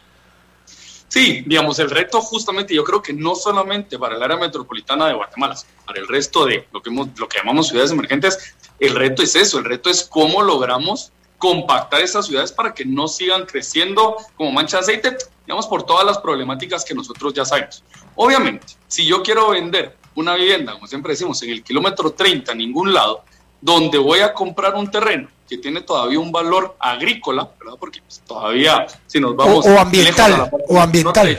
Sí, 1.14 1.44
digamos, 1.45 1.77
el 1.77 1.91
reto 1.91 2.23
justamente 2.23 2.73
yo 2.73 2.84
creo 2.84 2.99
que 2.99 3.14
no 3.14 3.35
solamente 3.35 3.99
para 3.99 4.15
el 4.15 4.23
área 4.23 4.35
metropolitana 4.35 5.06
de 5.06 5.14
Guatemala, 5.14 5.56
para 5.85 5.99
el 5.99 6.07
resto 6.07 6.44
de 6.44 6.68
lo 6.73 6.81
que, 6.81 6.90
que 6.90 7.38
llamamos 7.38 7.68
ciudades 7.68 7.91
emergentes, 7.91 8.56
el 8.80 8.95
reto 8.95 9.22
es 9.22 9.35
eso, 9.35 9.60
el 9.60 9.65
reto 9.65 9.91
es 9.91 10.06
cómo 10.06 10.41
logramos 10.41 11.11
compactar 11.38 12.02
esas 12.02 12.26
ciudades 12.26 12.52
para 12.52 12.73
que 12.73 12.84
no 12.84 13.07
sigan 13.07 13.45
creciendo 13.45 14.18
como 14.35 14.52
mancha 14.52 14.77
de 14.77 14.81
aceite, 14.81 15.18
digamos, 15.45 15.68
por 15.68 15.84
todas 15.84 16.03
las 16.03 16.18
problemáticas 16.18 16.84
que 16.84 16.95
nosotros 16.95 17.31
ya 17.35 17.45
sabemos. 17.45 17.84
Obviamente, 18.15 18.65
si 18.88 19.06
yo 19.06 19.22
quiero 19.22 19.52
vender 19.52 19.95
una 20.15 20.34
vivienda, 20.34 20.73
como 20.73 20.88
siempre 20.88 21.14
decimos, 21.14 21.44
en 21.44 21.52
el 21.52 21.64
kilómetro 21.64 22.10
30, 22.14 22.53
en 22.53 22.57
ningún 22.57 22.91
lado, 22.91 23.23
donde 23.61 23.99
voy 23.99 24.22
a 24.22 24.34
comprar 24.34 24.73
un 24.73 24.90
terreno 24.90 25.30
que 25.53 25.59
tiene 25.59 25.81
todavía 25.81 26.19
un 26.19 26.31
valor 26.31 26.75
agrícola, 26.80 27.47
¿verdad? 27.59 27.77
Porque 27.80 28.01
pues, 28.01 28.21
todavía, 28.25 28.88
si 29.05 29.19
nos 29.19 29.35
vamos... 29.35 29.63
O, 29.67 29.77
ambiental, 29.77 30.49
o 30.67 30.80
ambiental. 30.80 31.38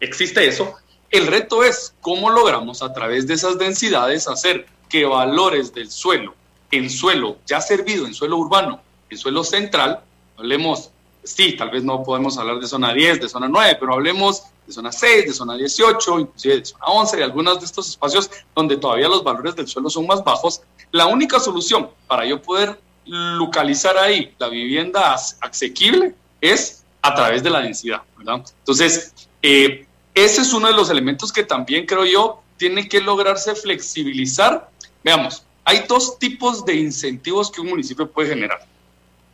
existe 0.00 0.46
eso. 0.46 0.74
El 1.10 1.26
reto 1.26 1.64
es 1.64 1.94
cómo 2.02 2.28
logramos 2.28 2.82
a 2.82 2.92
través 2.92 3.26
de 3.26 3.32
esas 3.32 3.58
densidades 3.58 4.28
hacer 4.28 4.66
que 4.90 5.06
valores 5.06 5.72
del 5.72 5.90
suelo, 5.90 6.34
en 6.70 6.90
suelo 6.90 7.38
ya 7.46 7.62
servido, 7.62 8.06
en 8.06 8.12
suelo 8.12 8.36
urbano, 8.36 8.82
en 9.08 9.16
suelo 9.16 9.42
central, 9.42 10.00
hablemos, 10.36 10.90
sí, 11.22 11.56
tal 11.56 11.70
vez 11.70 11.82
no 11.84 12.02
podemos 12.02 12.38
hablar 12.38 12.58
de 12.58 12.66
zona 12.66 12.92
10, 12.92 13.20
de 13.20 13.28
zona 13.28 13.48
9, 13.48 13.76
pero 13.78 13.94
hablemos 13.94 14.44
de 14.66 14.72
zona 14.72 14.92
6, 14.92 15.26
de 15.26 15.32
zona 15.32 15.56
18, 15.56 16.20
inclusive 16.20 16.58
de 16.58 16.64
zona 16.64 16.84
11, 16.86 17.16
de 17.16 17.24
algunos 17.24 17.58
de 17.60 17.66
estos 17.66 17.88
espacios 17.88 18.30
donde 18.54 18.76
todavía 18.76 19.08
los 19.08 19.24
valores 19.24 19.56
del 19.56 19.68
suelo 19.68 19.90
son 19.90 20.06
más 20.06 20.22
bajos, 20.22 20.62
la 20.90 21.06
única 21.06 21.38
solución 21.38 21.90
para 22.06 22.26
yo 22.26 22.40
poder 22.40 22.80
localizar 23.04 23.96
ahí 23.98 24.34
la 24.38 24.48
vivienda 24.48 25.16
asequible 25.40 26.14
es 26.40 26.84
a 27.02 27.14
través 27.14 27.42
de 27.42 27.50
la 27.50 27.60
densidad, 27.60 28.02
¿verdad? 28.16 28.44
Entonces, 28.58 29.12
eh, 29.42 29.86
ese 30.14 30.42
es 30.42 30.52
uno 30.52 30.68
de 30.68 30.74
los 30.74 30.90
elementos 30.90 31.32
que 31.32 31.44
también 31.44 31.86
creo 31.86 32.04
yo 32.04 32.42
tiene 32.56 32.88
que 32.88 33.00
lograrse 33.00 33.54
flexibilizar. 33.54 34.68
Veamos, 35.02 35.44
hay 35.64 35.84
dos 35.88 36.18
tipos 36.18 36.64
de 36.64 36.74
incentivos 36.74 37.50
que 37.50 37.60
un 37.60 37.68
municipio 37.68 38.10
puede 38.10 38.28
generar. 38.28 38.66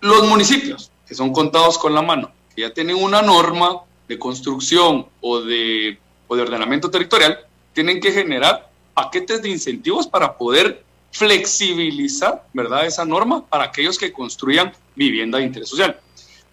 Los 0.01 0.29
municipios, 0.29 0.91
que 1.07 1.15
son 1.15 1.33
contados 1.33 1.79
con 1.79 1.95
la 1.95 2.03
mano, 2.03 2.31
que 2.55 2.63
ya 2.63 2.73
tienen 2.73 2.97
una 2.97 3.23
norma 3.23 3.83
de 4.09 4.19
construcción 4.19 5.07
o 5.21 5.41
de, 5.41 5.99
o 6.29 6.37
de 6.37 6.43
ordenamiento 6.43 6.91
territorial, 6.91 7.39
tienen 7.73 8.01
que 8.01 8.13
generar 8.13 8.71
paquetes 8.95 9.43
de 9.43 9.51
incentivos 9.51 10.07
para 10.07 10.37
poder 10.37 10.85
flexibilizar, 11.13 12.47
¿verdad? 12.53 12.87
Esa 12.87 13.05
norma 13.05 13.45
para 13.47 13.65
aquellos 13.65 13.99
que 13.99 14.13
construyan 14.13 14.73
vivienda 14.95 15.39
de 15.39 15.45
interés 15.45 15.69
social. 15.69 15.99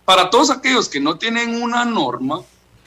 Para 0.05 0.29
todos 0.29 0.49
aquellos 0.49 0.89
que 0.89 0.99
no 0.99 1.17
tienen 1.17 1.61
una 1.61 1.85
norma, 1.85 2.41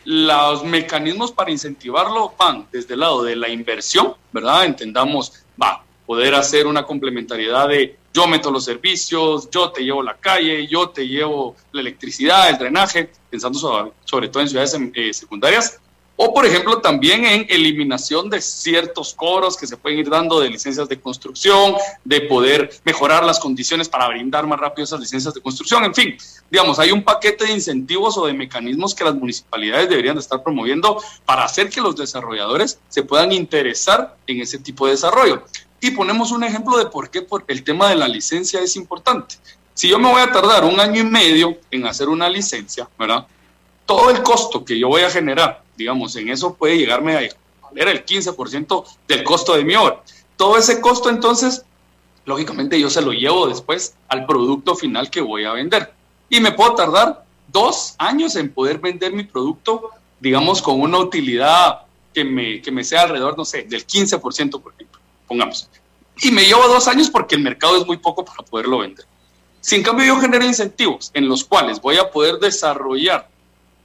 los 0.04 0.62
mecanismos 0.64 1.32
para 1.32 1.50
incentivarlo 1.50 2.34
van 2.38 2.68
desde 2.70 2.94
el 2.94 3.00
lado 3.00 3.22
de 3.22 3.36
la 3.36 3.48
inversión, 3.48 4.14
¿verdad? 4.32 4.64
Entendamos, 4.64 5.44
va, 5.60 5.84
poder 6.06 6.34
hacer 6.34 6.66
una 6.66 6.84
complementariedad 6.84 7.68
de 7.68 7.98
yo 8.16 8.26
meto 8.26 8.50
los 8.50 8.64
servicios, 8.64 9.50
yo 9.50 9.70
te 9.70 9.84
llevo 9.84 10.02
la 10.02 10.16
calle, 10.16 10.66
yo 10.66 10.88
te 10.88 11.06
llevo 11.06 11.54
la 11.72 11.82
electricidad, 11.82 12.48
el 12.48 12.56
drenaje, 12.56 13.10
pensando 13.28 13.92
sobre, 14.04 14.28
todo 14.28 14.42
en 14.42 14.48
ciudades 14.48 14.74
eh, 14.94 15.12
secundarias, 15.12 15.78
o, 16.18 16.32
por 16.32 16.46
ejemplo, 16.46 16.80
también 16.80 17.26
en 17.26 17.46
eliminación 17.50 18.30
de 18.30 18.40
ciertos 18.40 19.12
coros 19.12 19.54
que 19.54 19.66
se 19.66 19.76
pueden 19.76 19.98
ir 19.98 20.08
dando 20.08 20.40
de 20.40 20.48
licencias 20.48 20.88
de 20.88 20.98
construcción, 20.98 21.74
de 22.04 22.22
poder 22.22 22.70
mejorar 22.84 23.22
las 23.22 23.38
condiciones 23.38 23.86
para 23.86 24.08
brindar 24.08 24.46
más 24.46 24.58
rápido 24.58 24.84
esas 24.84 25.00
licencias 25.00 25.34
de 25.34 25.42
construcción. 25.42 25.84
En 25.84 25.94
fin, 25.94 26.16
digamos, 26.50 26.78
hay 26.78 26.92
un 26.92 27.04
paquete 27.04 27.44
de 27.44 27.52
incentivos 27.52 28.16
o 28.16 28.24
de 28.24 28.32
mecanismos 28.32 28.94
que 28.94 29.04
las 29.04 29.14
municipalidades 29.14 29.90
deberían 29.90 30.14
de 30.14 30.22
estar 30.22 30.42
promoviendo 30.42 31.02
para 31.26 31.44
hacer 31.44 31.68
que 31.68 31.82
los 31.82 31.94
desarrolladores 31.94 32.78
se 32.88 33.02
puedan 33.02 33.30
interesar 33.30 34.16
en 34.26 34.40
ese 34.40 34.58
tipo 34.58 34.86
de 34.86 34.92
desarrollo. 34.92 35.42
Y 35.86 35.92
ponemos 35.92 36.32
un 36.32 36.42
ejemplo 36.42 36.78
de 36.78 36.86
por 36.86 37.10
qué 37.10 37.26
el 37.48 37.62
tema 37.62 37.88
de 37.88 37.96
la 37.96 38.08
licencia 38.08 38.60
es 38.60 38.74
importante. 38.76 39.36
Si 39.74 39.88
yo 39.88 39.98
me 39.98 40.10
voy 40.10 40.20
a 40.20 40.32
tardar 40.32 40.64
un 40.64 40.80
año 40.80 41.00
y 41.00 41.04
medio 41.04 41.58
en 41.70 41.86
hacer 41.86 42.08
una 42.08 42.28
licencia, 42.28 42.88
¿verdad? 42.98 43.26
Todo 43.84 44.10
el 44.10 44.22
costo 44.22 44.64
que 44.64 44.78
yo 44.78 44.88
voy 44.88 45.02
a 45.02 45.10
generar 45.10 45.62
digamos, 45.76 46.16
en 46.16 46.28
eso 46.28 46.54
puede 46.54 46.78
llegarme 46.78 47.14
a 47.14 47.28
valer 47.62 47.88
el 47.88 48.04
15% 48.04 48.84
del 49.06 49.24
costo 49.24 49.56
de 49.56 49.64
mi 49.64 49.74
obra. 49.74 50.02
Todo 50.36 50.56
ese 50.56 50.80
costo 50.80 51.10
entonces, 51.10 51.64
lógicamente 52.24 52.80
yo 52.80 52.90
se 52.90 53.02
lo 53.02 53.12
llevo 53.12 53.46
después 53.46 53.94
al 54.08 54.26
producto 54.26 54.74
final 54.74 55.10
que 55.10 55.20
voy 55.20 55.44
a 55.44 55.52
vender. 55.52 55.92
Y 56.28 56.40
me 56.40 56.52
puedo 56.52 56.74
tardar 56.74 57.24
dos 57.48 57.94
años 57.98 58.36
en 58.36 58.52
poder 58.52 58.78
vender 58.78 59.12
mi 59.12 59.24
producto, 59.24 59.90
digamos, 60.18 60.60
con 60.62 60.80
una 60.80 60.98
utilidad 60.98 61.82
que 62.12 62.24
me, 62.24 62.60
que 62.62 62.72
me 62.72 62.82
sea 62.82 63.02
alrededor, 63.02 63.36
no 63.36 63.44
sé, 63.44 63.62
del 63.64 63.86
15%, 63.86 64.60
por 64.60 64.72
ejemplo, 64.72 64.95
pongamos. 65.26 65.68
Y 66.18 66.30
me 66.30 66.44
llevo 66.44 66.66
dos 66.68 66.88
años 66.88 67.10
porque 67.10 67.34
el 67.34 67.42
mercado 67.42 67.76
es 67.76 67.86
muy 67.86 67.98
poco 67.98 68.24
para 68.24 68.42
poderlo 68.42 68.78
vender. 68.78 69.04
Si 69.60 69.76
en 69.76 69.82
cambio 69.82 70.06
yo 70.06 70.20
genero 70.20 70.44
incentivos 70.44 71.10
en 71.12 71.28
los 71.28 71.44
cuales 71.44 71.80
voy 71.80 71.96
a 71.96 72.10
poder 72.10 72.36
desarrollar 72.36 73.28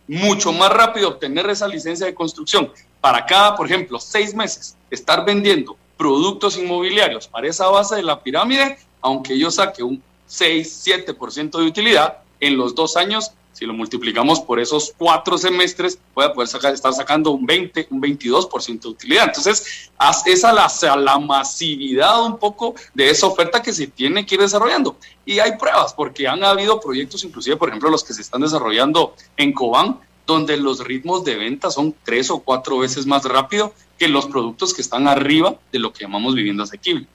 mucho 0.08 0.52
más 0.52 0.72
rápido 0.72 1.10
obtener 1.10 1.50
esa 1.50 1.68
licencia 1.68 2.06
de 2.06 2.14
construcción 2.14 2.72
para 3.00 3.26
cada, 3.26 3.56
por 3.56 3.66
ejemplo, 3.66 4.00
seis 4.00 4.36
meses, 4.36 4.78
estar 4.90 5.26
vendiendo 5.26 5.76
productos 5.98 6.58
inmobiliarios 6.58 7.28
para 7.28 7.48
esa 7.48 7.68
base 7.68 7.96
de 7.96 8.04
la 8.04 8.22
pirámide, 8.22 8.78
aunque 9.02 9.38
yo 9.38 9.50
saque 9.52 9.84
un 9.84 10.02
6, 10.28 10.84
7% 10.86 11.58
de 11.60 11.66
utilidad, 11.66 12.20
en 12.40 12.58
los 12.58 12.74
dos 12.74 12.98
años, 12.98 13.32
si 13.54 13.66
lo 13.66 13.74
multiplicamos 13.74 14.40
por 14.40 14.60
esos 14.60 14.94
cuatro 14.98 15.38
semestres, 15.38 16.00
voy 16.16 16.26
a 16.26 16.34
poder 16.34 16.48
sacar, 16.48 16.74
estar 16.74 16.94
sacando 16.94 17.32
un 17.32 17.46
20, 17.46 17.88
un 17.92 18.02
22% 18.02 18.82
de 18.82 18.88
utilidad. 18.88 19.26
Entonces, 19.28 19.92
esa 20.26 20.54
la, 20.54 20.70
la 20.96 21.20
masividad 21.20 22.24
un 22.24 22.38
poco 22.38 22.76
de 22.94 23.10
esa 23.10 23.28
oferta 23.28 23.62
que 23.62 23.74
se 23.74 23.88
tiene 23.88 24.26
que 24.26 24.36
ir 24.36 24.42
desarrollando. 24.42 24.98
Y 25.26 25.40
hay 25.40 25.58
pruebas, 25.58 25.94
porque 25.94 26.28
han 26.28 26.44
habido 26.44 26.80
proyectos, 26.80 27.24
inclusive, 27.24 27.58
por 27.58 27.70
ejemplo, 27.70 27.90
los 27.90 28.04
que 28.04 28.14
se 28.14 28.22
están 28.22 28.42
desarrollando 28.42 29.16
en 29.38 29.54
Cobán, 29.54 30.00
donde 30.26 30.58
los 30.58 30.84
ritmos 30.84 31.24
de 31.24 31.36
venta 31.36 31.70
son 31.70 31.94
tres 32.04 32.30
o 32.30 32.40
cuatro 32.40 32.78
veces 32.80 33.06
más 33.06 33.24
rápido 33.26 33.74
que 33.98 34.08
los 34.08 34.26
productos 34.28 34.74
que 34.74 34.82
están 34.82 35.08
arriba 35.08 35.56
de 35.72 35.80
lo 35.80 35.94
que 35.94 36.06
llamamos 36.06 36.36
vivienda 36.36 36.64
asequible. 36.64 37.06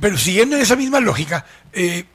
pero 0.00 0.16
siguiendo 0.16 0.56
esa 0.56 0.74
misma 0.74 1.00
lógica, 1.00 1.44
eh, 1.72 2.06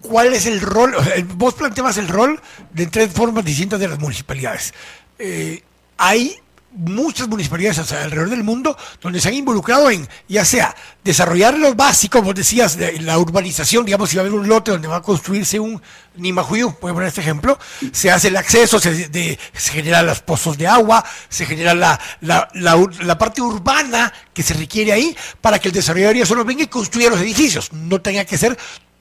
¿cuál 0.00 0.32
es 0.32 0.46
el 0.46 0.60
rol? 0.60 0.94
vos 1.36 1.54
planteabas 1.54 1.96
el 1.96 2.08
rol 2.08 2.40
de 2.72 2.86
tres 2.86 3.12
formas 3.12 3.44
distintas 3.44 3.80
de 3.80 3.88
las 3.88 3.98
municipalidades. 3.98 4.74
Eh, 5.18 5.62
hay 5.98 6.40
muchas 6.72 7.26
municipalidades 7.28 7.92
alrededor 7.92 8.30
del 8.30 8.44
mundo 8.44 8.76
donde 9.00 9.20
se 9.20 9.28
han 9.28 9.34
involucrado 9.34 9.90
en, 9.90 10.08
ya 10.28 10.44
sea 10.44 10.74
desarrollar 11.02 11.58
lo 11.58 11.74
básico, 11.74 12.22
vos 12.22 12.34
decías, 12.34 12.76
de 12.76 13.00
la 13.00 13.18
urbanización, 13.18 13.84
digamos, 13.84 14.10
si 14.10 14.16
va 14.16 14.22
a 14.22 14.26
haber 14.26 14.38
un 14.38 14.48
lote 14.48 14.70
donde 14.70 14.86
va 14.86 14.96
a 14.96 15.02
construirse 15.02 15.58
un 15.58 15.82
Nimahuyu, 16.16 16.76
voy 16.80 16.90
a 16.90 16.94
poner 16.94 17.08
este 17.08 17.22
ejemplo, 17.22 17.58
se 17.92 18.10
hace 18.10 18.28
el 18.28 18.36
acceso, 18.36 18.78
se, 18.78 19.08
de, 19.08 19.38
se 19.52 19.72
generan 19.72 20.06
los 20.06 20.20
pozos 20.20 20.56
de 20.58 20.66
agua, 20.66 21.04
se 21.28 21.46
genera 21.46 21.74
la, 21.74 21.98
la, 22.20 22.48
la, 22.54 23.18
parte 23.18 23.40
urbana 23.40 24.12
que 24.32 24.42
se 24.42 24.54
requiere 24.54 24.92
ahí 24.92 25.16
para 25.40 25.58
que 25.58 25.68
el 25.68 25.74
desarrollador 25.74 26.16
ya 26.16 26.26
solo 26.26 26.44
venga 26.44 26.62
y 26.62 26.68
construya 26.68 27.10
los 27.10 27.20
edificios, 27.20 27.72
no 27.72 28.00
tenga 28.00 28.24
que 28.24 28.38
ser 28.38 28.56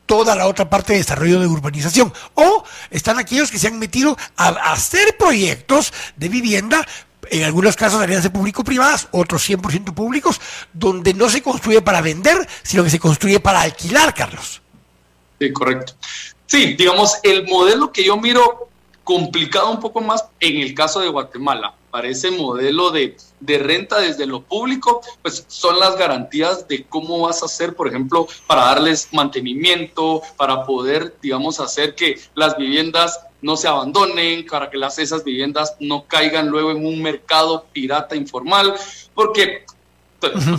toda 0.10 0.36
la 0.36 0.48
otra 0.48 0.68
parte 0.68 0.94
de 0.94 1.00
desarrollo 1.00 1.40
de 1.40 1.46
urbanización. 1.46 2.12
O 2.34 2.64
están 2.90 3.20
aquellos 3.20 3.52
que 3.52 3.60
se 3.60 3.68
han 3.68 3.78
metido 3.78 4.18
a 4.36 4.48
hacer 4.74 5.16
proyectos 5.18 5.94
de 6.16 6.30
vivienda 6.30 6.84
en 7.30 7.44
algunos 7.44 7.76
casos 7.76 8.02
alianzas 8.02 8.32
público-privadas, 8.32 9.08
otros 9.12 9.48
100% 9.48 9.94
públicos, 9.94 10.42
donde 10.74 11.14
no 11.14 11.30
se 11.30 11.44
construye 11.44 11.84
para 11.84 12.02
vender, 12.02 12.48
sino 12.64 12.84
que 12.84 12.90
se 12.90 12.98
construye 12.98 13.40
para 13.40 13.62
alquilar, 13.62 14.16
Carlos. 14.16 14.64
Sí, 15.40 15.54
correcto. 15.54 15.94
Sí, 16.48 16.74
digamos, 16.74 17.20
el 17.22 17.46
modelo 17.46 17.92
que 17.92 18.04
yo 18.04 18.18
miro 18.18 18.68
complicado 19.04 19.70
un 19.70 19.80
poco 19.80 20.02
más 20.02 20.26
en 20.40 20.58
el 20.58 20.74
caso 20.74 21.02
de 21.02 21.10
Guatemala, 21.10 21.76
para 21.92 22.08
ese 22.08 22.32
modelo 22.32 22.90
de, 22.90 23.16
de, 23.40 23.58
renta 23.58 24.00
desde 24.00 24.26
lo 24.26 24.42
público, 24.42 25.02
pues 25.22 25.46
son 25.48 25.80
las 25.80 25.98
garantías 25.98 26.68
de 26.68 26.86
cómo 26.86 27.22
vas 27.22 27.42
a 27.42 27.46
hacer, 27.46 27.76
por 27.76 27.88
ejemplo, 27.88 28.28
para 28.48 28.66
darles 28.66 29.10
mantenimiento, 29.12 30.22
para 30.38 30.66
poder, 30.66 31.16
digamos, 31.22 31.60
hacer 31.60 31.96
que 31.96 32.20
las 32.36 32.58
viviendas 32.58 33.20
no 33.42 33.56
se 33.56 33.68
abandonen, 33.68 34.46
para 34.46 34.70
que 34.70 34.78
las, 34.78 35.00
esas 35.00 35.24
viviendas 35.24 35.76
no 35.80 36.06
caigan 36.06 36.50
luego 36.50 36.72
en 36.72 36.86
un 36.86 37.02
mercado 37.02 37.66
pirata 37.72 38.16
informal, 38.16 38.76
porque, 39.14 39.66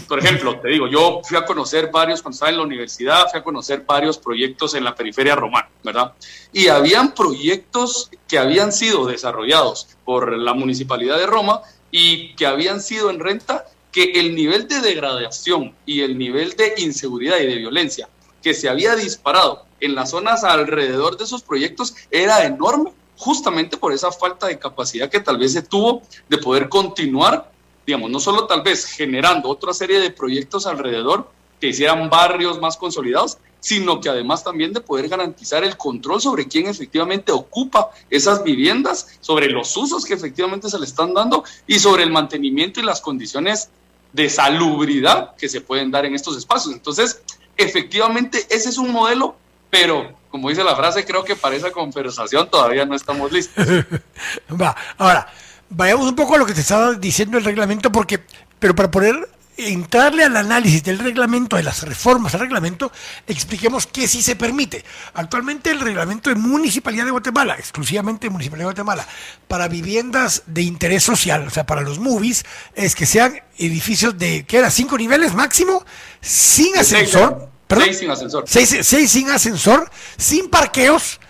por 0.08 0.18
ejemplo, 0.18 0.58
te 0.58 0.68
digo, 0.68 0.88
yo 0.88 1.20
fui 1.22 1.36
a 1.36 1.44
conocer 1.44 1.90
varios, 1.90 2.22
cuando 2.22 2.34
estaba 2.34 2.50
en 2.50 2.56
la 2.56 2.62
universidad, 2.62 3.28
fui 3.30 3.40
a 3.40 3.44
conocer 3.44 3.84
varios 3.86 4.16
proyectos 4.16 4.74
en 4.74 4.84
la 4.84 4.94
periferia 4.94 5.36
romana, 5.36 5.68
¿verdad? 5.84 6.12
Y 6.52 6.68
habían 6.68 7.12
proyectos 7.12 8.10
que 8.26 8.38
habían 8.38 8.72
sido 8.72 9.06
desarrollados 9.06 9.88
por 10.04 10.36
la 10.36 10.54
municipalidad 10.54 11.18
de 11.18 11.26
Roma 11.26 11.60
y 11.90 12.34
que 12.34 12.46
habían 12.46 12.80
sido 12.80 13.10
en 13.10 13.20
renta 13.20 13.66
que 13.92 14.12
el 14.20 14.34
nivel 14.34 14.68
de 14.68 14.80
degradación 14.80 15.74
y 15.84 16.02
el 16.02 16.16
nivel 16.16 16.54
de 16.56 16.74
inseguridad 16.78 17.38
y 17.38 17.46
de 17.46 17.56
violencia 17.56 18.08
que 18.42 18.54
se 18.54 18.68
había 18.68 18.94
disparado 18.94 19.64
en 19.80 19.94
las 19.94 20.10
zonas 20.10 20.44
alrededor 20.44 21.16
de 21.16 21.24
esos 21.24 21.42
proyectos 21.42 21.94
era 22.10 22.44
enorme, 22.44 22.92
justamente 23.16 23.76
por 23.76 23.92
esa 23.92 24.12
falta 24.12 24.46
de 24.46 24.58
capacidad 24.58 25.10
que 25.10 25.20
tal 25.20 25.38
vez 25.38 25.52
se 25.52 25.62
tuvo 25.62 26.02
de 26.28 26.38
poder 26.38 26.68
continuar, 26.68 27.50
digamos, 27.86 28.10
no 28.10 28.20
solo 28.20 28.46
tal 28.46 28.62
vez 28.62 28.86
generando 28.86 29.48
otra 29.48 29.74
serie 29.74 30.00
de 30.00 30.10
proyectos 30.10 30.66
alrededor 30.66 31.30
que 31.60 31.68
hicieran 31.68 32.08
barrios 32.08 32.60
más 32.60 32.76
consolidados, 32.76 33.38
sino 33.60 34.00
que 34.00 34.08
además 34.08 34.42
también 34.42 34.72
de 34.72 34.80
poder 34.80 35.08
garantizar 35.08 35.62
el 35.64 35.76
control 35.76 36.20
sobre 36.20 36.48
quién 36.48 36.66
efectivamente 36.66 37.30
ocupa 37.30 37.90
esas 38.08 38.42
viviendas, 38.42 39.18
sobre 39.20 39.48
los 39.50 39.76
usos 39.76 40.04
que 40.04 40.14
efectivamente 40.14 40.70
se 40.70 40.78
le 40.78 40.86
están 40.86 41.12
dando 41.12 41.44
y 41.66 41.78
sobre 41.78 42.02
el 42.02 42.10
mantenimiento 42.10 42.80
y 42.80 42.84
las 42.84 43.00
condiciones 43.00 43.68
de 44.12 44.30
salubridad 44.30 45.36
que 45.36 45.48
se 45.48 45.60
pueden 45.60 45.90
dar 45.90 46.06
en 46.06 46.14
estos 46.14 46.36
espacios. 46.36 46.74
Entonces, 46.74 47.22
efectivamente, 47.56 48.46
ese 48.48 48.70
es 48.70 48.78
un 48.78 48.90
modelo 48.90 49.36
pero 49.70 50.12
como 50.30 50.48
dice 50.48 50.62
la 50.62 50.76
frase, 50.76 51.04
creo 51.04 51.24
que 51.24 51.36
para 51.36 51.56
esa 51.56 51.70
conversación 51.70 52.48
todavía 52.50 52.84
no 52.84 52.94
estamos 52.94 53.32
listos. 53.32 53.66
Va, 54.60 54.76
ahora, 54.98 55.28
vayamos 55.68 56.08
un 56.08 56.14
poco 56.16 56.34
a 56.34 56.38
lo 56.38 56.46
que 56.46 56.54
te 56.54 56.60
estaba 56.60 56.92
diciendo 56.94 57.38
el 57.38 57.44
reglamento, 57.44 57.90
porque, 57.90 58.20
pero 58.58 58.74
para 58.74 58.90
poder 58.90 59.28
entrarle 59.68 60.24
al 60.24 60.36
análisis 60.36 60.82
del 60.82 60.98
reglamento, 60.98 61.56
de 61.56 61.62
las 61.62 61.82
reformas 61.82 62.34
al 62.34 62.40
reglamento, 62.40 62.90
expliquemos 63.26 63.86
qué 63.86 64.08
sí 64.08 64.22
se 64.22 64.36
permite. 64.36 64.84
Actualmente 65.14 65.70
el 65.70 65.80
reglamento 65.80 66.30
de 66.30 66.36
Municipalidad 66.36 67.04
de 67.04 67.10
Guatemala, 67.10 67.54
exclusivamente 67.58 68.26
de 68.26 68.30
Municipalidad 68.30 68.68
de 68.68 68.72
Guatemala, 68.72 69.06
para 69.48 69.68
viviendas 69.68 70.42
de 70.46 70.62
interés 70.62 71.02
social, 71.02 71.46
o 71.46 71.50
sea, 71.50 71.66
para 71.66 71.82
los 71.82 71.98
movies, 71.98 72.44
es 72.74 72.94
que 72.94 73.06
sean 73.06 73.40
edificios 73.58 74.18
de, 74.18 74.44
¿qué 74.46 74.58
era? 74.58 74.70
¿Cinco 74.70 74.96
niveles 74.96 75.34
máximo? 75.34 75.84
Sin 76.20 76.76
ascensor 76.78 77.50
Seis 77.78 77.98
sin 77.98 78.10
ascensor. 78.10 78.44
Seis, 78.46 79.10
sin 79.10 79.30
ascensor, 79.30 79.90
sin 80.16 80.48
parqueos. 80.50 81.20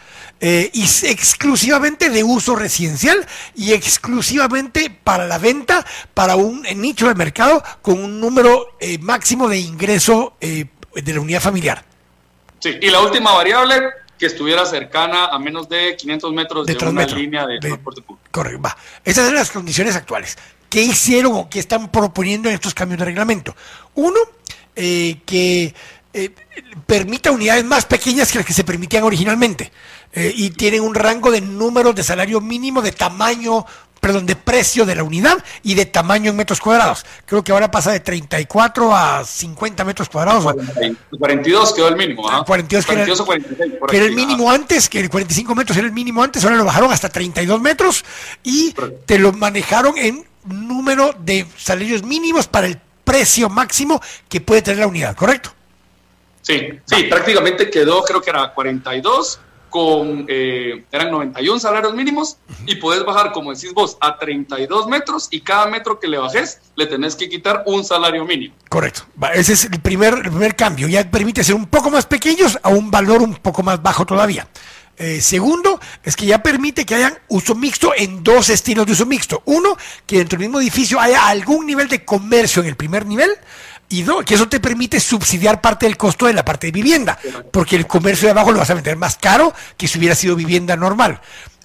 Eh, 0.43 0.71
y 0.73 0.85
exclusivamente 0.85 2.09
de 2.09 2.25
uso 2.25 2.57
residencial 2.57 3.27
y 3.55 3.75
exclusivamente 3.75 4.89
para 4.89 5.27
la 5.27 5.37
venta 5.37 5.85
para 6.15 6.37
un 6.37 6.63
nicho 6.77 7.09
de 7.09 7.15
mercado 7.15 7.63
con 7.83 8.03
un 8.03 8.19
número 8.19 8.69
eh, 8.81 8.97
máximo 9.01 9.51
de 9.51 9.59
ingreso 9.59 10.39
eh, 10.41 10.65
de 10.95 11.13
la 11.13 11.21
unidad 11.21 11.43
familiar. 11.43 11.85
Sí, 12.59 12.75
y 12.81 12.89
la 12.89 13.03
última 13.03 13.35
variable, 13.35 13.75
que 14.19 14.25
estuviera 14.25 14.65
cercana 14.65 15.27
a 15.27 15.39
menos 15.39 15.69
de 15.69 15.95
500 15.95 16.33
metros 16.33 16.67
de, 16.67 16.75
una 16.87 17.05
línea 17.05 17.47
de, 17.47 17.59
transporte 17.59 18.01
público. 18.01 18.27
Correcto, 18.31 18.63
va. 18.63 18.75
Esas 19.05 19.27
son 19.27 19.35
las 19.35 19.51
condiciones 19.51 19.95
actuales. 19.95 20.39
¿Qué 20.71 20.81
hicieron 20.81 21.35
o 21.35 21.51
qué 21.51 21.59
están 21.59 21.93
proponiendo 21.93 22.49
en 22.49 22.55
estos 22.55 22.73
cambios 22.73 22.99
de 23.01 23.05
reglamento? 23.05 23.55
Uno, 23.95 24.21
que 24.75 25.75
eh, 26.13 26.31
permita 26.87 27.31
unidades 27.31 27.65
más 27.65 27.85
pequeñas 27.85 28.33
que 28.33 28.39
las 28.39 28.47
que 28.47 28.53
se 28.53 28.65
permitían 28.65 29.05
originalmente 29.05 29.71
eh, 30.13 30.33
y 30.35 30.51
tienen 30.51 30.83
un 30.83 30.95
rango 30.95 31.31
de 31.31 31.41
números 31.41 31.95
de 31.95 32.03
salario 32.03 32.41
mínimo, 32.41 32.83
de 32.83 32.91
tamaño, 32.91 33.65
perdón, 34.01 34.27
de 34.27 34.35
precio 34.35 34.85
de 34.85 34.97
la 34.97 35.05
unidad 35.05 35.39
y 35.63 35.75
de 35.75 35.87
tamaño 35.87 36.33
en 36.33 36.37
metros 36.37 36.59
cuadrados. 36.61 37.07
Creo 37.27 37.45
que 37.45 37.53
ahora 37.53 37.71
pasa 37.71 37.93
de 37.93 38.01
34 38.01 38.93
a 38.93 39.25
50 39.25 39.85
metros 39.85 40.09
cuadrados. 40.09 40.53
42 41.17 41.75
quedó 41.75 41.89
el 41.89 41.97
mínimo. 41.97 42.29
¿ah? 42.29 42.43
42, 42.45 42.87
que, 42.87 42.93
era, 42.93 43.07
que 43.87 43.97
era 43.97 44.07
el 44.07 44.15
mínimo 44.17 44.51
antes, 44.51 44.89
que 44.89 44.99
el 44.99 45.11
45 45.11 45.55
metros 45.55 45.79
era 45.79 45.87
el 45.87 45.93
mínimo 45.93 46.25
antes, 46.25 46.43
ahora 46.43 46.57
lo 46.57 46.65
bajaron 46.65 46.91
hasta 46.91 47.09
32 47.09 47.61
metros 47.61 48.05
y 48.43 48.75
te 49.07 49.17
lo 49.17 49.33
manejaron 49.33 49.97
en 49.97 50.25
número 50.45 51.15
de 51.21 51.47
salarios 51.57 52.03
mínimos 52.03 52.49
para 52.49 52.67
el 52.67 52.81
precio 53.05 53.49
máximo 53.49 54.01
que 54.29 54.41
puede 54.41 54.63
tener 54.63 54.81
la 54.81 54.87
unidad, 54.89 55.15
¿correcto? 55.15 55.53
Sí, 56.43 56.69
sí, 56.85 57.05
prácticamente 57.05 57.71
quedó, 57.71 58.03
creo 58.03 58.21
que 58.21 58.31
era 58.31 58.53
42 58.53 59.41
con, 59.71 60.27
eh, 60.29 60.85
eran 60.91 61.11
91 61.13 61.61
salarios 61.61 61.95
mínimos 61.95 62.37
y 62.67 62.75
puedes 62.75 63.05
bajar, 63.05 63.33
como 63.33 63.55
decís 63.55 63.73
vos, 63.73 63.97
a 64.01 64.19
32 64.19 64.89
metros 64.89 65.29
y 65.31 65.41
cada 65.41 65.67
metro 65.67 65.99
que 65.99 66.09
le 66.09 66.19
bajes 66.19 66.61
le 66.75 66.87
tenés 66.87 67.15
que 67.15 67.29
quitar 67.29 67.63
un 67.67 67.85
salario 67.85 68.25
mínimo. 68.25 68.55
Correcto. 68.69 69.03
Ese 69.33 69.55
es 69.55 69.65
el 69.65 69.81
primer, 69.81 70.15
el 70.15 70.31
primer 70.31 70.57
cambio. 70.57 70.89
Ya 70.89 71.09
permite 71.09 71.45
ser 71.45 71.55
un 71.55 71.67
poco 71.67 71.91
más 71.91 72.05
pequeños 72.05 72.59
a 72.63 72.69
un 72.69 72.91
valor 72.91 73.23
un 73.23 73.37
poco 73.37 73.63
más 73.63 73.81
bajo 73.81 74.05
todavía. 74.05 74.49
Eh, 75.03 75.23
segundo, 75.23 75.81
es 76.03 76.15
que 76.15 76.27
ya 76.27 76.43
permite 76.43 76.85
que 76.85 76.95
haya 76.95 77.23
uso 77.29 77.55
mixto 77.55 77.95
en 77.97 78.23
dos 78.23 78.51
estilos 78.51 78.85
de 78.85 78.93
uso 78.93 79.07
mixto. 79.07 79.43
Uno, 79.47 79.75
que 80.05 80.19
dentro 80.19 80.39
del 80.39 80.49
mismo 80.49 80.61
edificio 80.61 81.01
haya 81.01 81.27
algún 81.29 81.65
nivel 81.65 81.89
de 81.89 82.05
comercio 82.05 82.61
en 82.61 82.69
el 82.69 82.77
primer 82.77 83.07
nivel. 83.07 83.31
Y 83.91 84.03
dos, 84.03 84.25
que 84.25 84.35
eso 84.35 84.49
te 84.49 84.61
permite 84.61 85.01
subsidiar 85.01 85.61
parte 85.61 85.85
del 85.85 85.97
costo 85.97 86.27
de 86.27 86.33
la 86.33 86.45
parte 86.45 86.69
de 86.69 86.71
vivienda, 86.71 87.19
porque 87.51 87.75
el 87.75 87.89
comercio 87.89 88.27
de 88.27 88.31
abajo 88.31 88.53
lo 88.53 88.59
vas 88.59 88.71
a 88.71 88.75
vender 88.75 88.97
más 88.97 89.17
caro 89.17 89.53
que 89.77 89.89
si 89.89 89.99
hubiera 89.99 90.15
sido 90.15 90.37
vivienda 90.37 90.77
normal. 90.77 91.21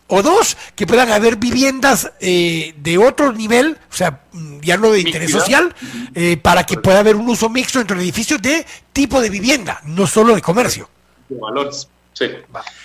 O 0.08 0.24
dos, 0.24 0.58
que 0.76 0.88
puedan 0.88 1.12
haber 1.12 1.36
viviendas 1.36 2.12
eh, 2.20 2.74
de 2.78 2.98
otro 2.98 3.32
nivel, 3.32 3.78
o 3.92 3.96
sea, 3.96 4.22
ya 4.62 4.78
no 4.78 4.92
de 4.92 5.02
interés 5.02 5.32
social, 5.32 5.74
eh, 6.16 6.38
para 6.38 6.64
que 6.64 6.78
pueda 6.78 7.00
haber 7.00 7.16
un 7.16 7.30
uso 7.30 7.48
mixto 7.48 7.78
dentro 7.80 7.96
del 7.96 8.04
edificio 8.04 8.40
de 8.40 8.66
tipo 8.92 9.22
de 9.22 9.30
vivienda, 9.30 9.82
no 9.84 10.08
solo 10.08 10.34
de 10.34 10.42
comercio. 10.42 10.90
De 11.30 11.40
valores. 11.40 11.88
Sí. 12.14 12.26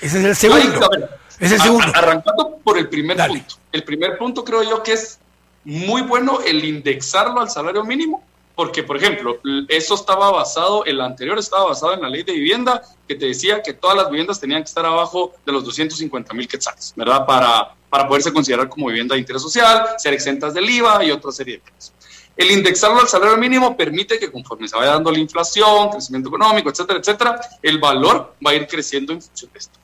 Ese 0.03 0.19
es 0.19 0.25
el 0.25 0.37
segundo. 0.37 0.91
es 1.39 1.53
el 1.53 1.61
segundo. 1.61 1.93
arrancando 1.95 2.59
por 2.62 2.77
el 2.77 2.89
primer 2.89 3.17
punto. 3.17 3.57
El 3.73 3.85
primer 3.85 4.19
punto 4.19 4.45
creo 4.45 4.62
yo 4.62 4.83
que 4.83 4.95
es 4.95 5.19
muy 5.65 6.03
bueno 6.03 6.41
el 6.45 6.65
indexarlo 6.65 7.41
al 7.41 7.51
salario 7.51 7.85
mínimo, 7.85 8.25
porque, 8.61 8.82
por 8.82 8.99
ejemplo, 8.99 9.41
eso 9.69 9.95
estaba 9.95 10.31
basado, 10.31 10.85
el 10.85 11.01
anterior 11.01 11.39
estaba 11.39 11.65
basado 11.65 11.95
en 11.95 12.03
la 12.03 12.11
ley 12.11 12.24
de 12.24 12.35
vivienda, 12.35 12.82
que 13.09 13.15
te 13.15 13.24
decía 13.24 13.62
que 13.62 13.73
todas 13.73 13.97
las 13.97 14.11
viviendas 14.11 14.39
tenían 14.39 14.61
que 14.61 14.69
estar 14.69 14.85
abajo 14.85 15.32
de 15.47 15.53
los 15.53 15.65
250 15.65 16.35
mil 16.35 16.47
quetzales, 16.47 16.93
¿verdad? 16.95 17.24
Para, 17.24 17.74
para 17.89 18.07
poderse 18.07 18.31
considerar 18.31 18.69
como 18.69 18.89
vivienda 18.89 19.15
de 19.15 19.20
interés 19.23 19.41
social, 19.41 19.87
ser 19.97 20.12
exentas 20.12 20.53
del 20.53 20.69
IVA 20.69 21.03
y 21.07 21.11
otra 21.11 21.32
serie 21.32 21.55
de 21.55 21.61
cosas. 21.61 21.95
El 22.37 22.51
indexarlo 22.51 23.01
al 23.01 23.09
salario 23.09 23.39
mínimo 23.39 23.74
permite 23.74 24.19
que 24.19 24.31
conforme 24.31 24.69
se 24.69 24.77
vaya 24.77 24.91
dando 24.91 25.11
la 25.11 25.19
inflación, 25.20 25.89
crecimiento 25.89 26.28
económico, 26.28 26.69
etcétera, 26.69 26.99
etcétera, 26.99 27.41
el 27.62 27.78
valor 27.78 28.35
va 28.47 28.51
a 28.51 28.55
ir 28.57 28.66
creciendo 28.66 29.15
en 29.15 29.23
función 29.23 29.51
de 29.55 29.59
esto. 29.59 29.78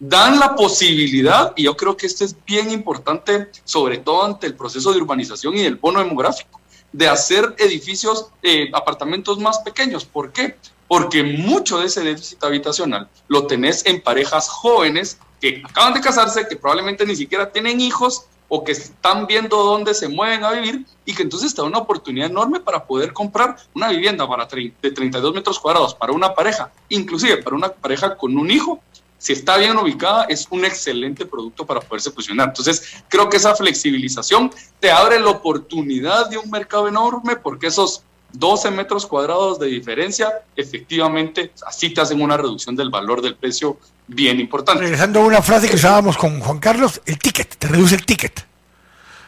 Dan 0.00 0.40
la 0.40 0.56
posibilidad, 0.56 1.52
y 1.54 1.62
yo 1.62 1.76
creo 1.76 1.96
que 1.96 2.06
esto 2.06 2.24
es 2.24 2.34
bien 2.44 2.72
importante, 2.72 3.46
sobre 3.62 3.98
todo 3.98 4.24
ante 4.24 4.48
el 4.48 4.56
proceso 4.56 4.90
de 4.90 4.98
urbanización 4.98 5.56
y 5.56 5.62
del 5.62 5.76
bono 5.76 6.00
demográfico, 6.00 6.57
de 6.92 7.08
hacer 7.08 7.54
edificios, 7.58 8.28
eh, 8.42 8.70
apartamentos 8.72 9.38
más 9.38 9.58
pequeños. 9.60 10.04
¿Por 10.04 10.32
qué? 10.32 10.56
Porque 10.86 11.22
mucho 11.22 11.78
de 11.78 11.86
ese 11.86 12.02
déficit 12.02 12.42
habitacional 12.42 13.08
lo 13.28 13.46
tenés 13.46 13.84
en 13.86 14.00
parejas 14.00 14.48
jóvenes 14.48 15.18
que 15.40 15.62
acaban 15.64 15.94
de 15.94 16.00
casarse, 16.00 16.48
que 16.48 16.56
probablemente 16.56 17.06
ni 17.06 17.14
siquiera 17.14 17.50
tienen 17.52 17.80
hijos 17.80 18.24
o 18.48 18.64
que 18.64 18.72
están 18.72 19.26
viendo 19.26 19.62
dónde 19.62 19.92
se 19.92 20.08
mueven 20.08 20.42
a 20.42 20.52
vivir 20.52 20.86
y 21.04 21.14
que 21.14 21.22
entonces 21.22 21.50
está 21.50 21.62
una 21.62 21.78
oportunidad 21.78 22.30
enorme 22.30 22.60
para 22.60 22.86
poder 22.86 23.12
comprar 23.12 23.56
una 23.74 23.88
vivienda 23.90 24.26
para 24.26 24.46
de 24.46 24.90
32 24.90 25.34
metros 25.34 25.60
cuadrados 25.60 25.94
para 25.94 26.12
una 26.12 26.34
pareja, 26.34 26.72
inclusive 26.88 27.36
para 27.42 27.56
una 27.56 27.68
pareja 27.68 28.16
con 28.16 28.36
un 28.36 28.50
hijo, 28.50 28.80
si 29.18 29.32
está 29.32 29.56
bien 29.56 29.76
ubicada, 29.76 30.24
es 30.24 30.46
un 30.50 30.64
excelente 30.64 31.26
producto 31.26 31.66
para 31.66 31.80
poderse 31.80 32.10
fusionar. 32.10 32.48
Entonces, 32.48 33.02
creo 33.08 33.28
que 33.28 33.36
esa 33.36 33.54
flexibilización 33.54 34.50
te 34.78 34.90
abre 34.90 35.18
la 35.18 35.30
oportunidad 35.30 36.30
de 36.30 36.38
un 36.38 36.48
mercado 36.50 36.86
enorme 36.86 37.36
porque 37.36 37.66
esos 37.66 38.02
12 38.32 38.70
metros 38.70 39.06
cuadrados 39.06 39.58
de 39.58 39.66
diferencia, 39.66 40.32
efectivamente, 40.54 41.52
así 41.66 41.90
te 41.90 42.00
hacen 42.00 42.20
una 42.20 42.36
reducción 42.36 42.76
del 42.76 42.90
valor 42.90 43.20
del 43.20 43.34
precio 43.34 43.78
bien 44.06 44.38
importante. 44.38 44.82
Regresando 44.82 45.20
a 45.20 45.24
una 45.24 45.42
frase 45.42 45.68
que 45.68 45.76
usábamos 45.76 46.16
con 46.16 46.38
Juan 46.40 46.58
Carlos, 46.58 47.00
el 47.06 47.18
ticket, 47.18 47.56
te 47.56 47.68
reduce 47.68 47.94
el 47.94 48.04
ticket. 48.04 48.46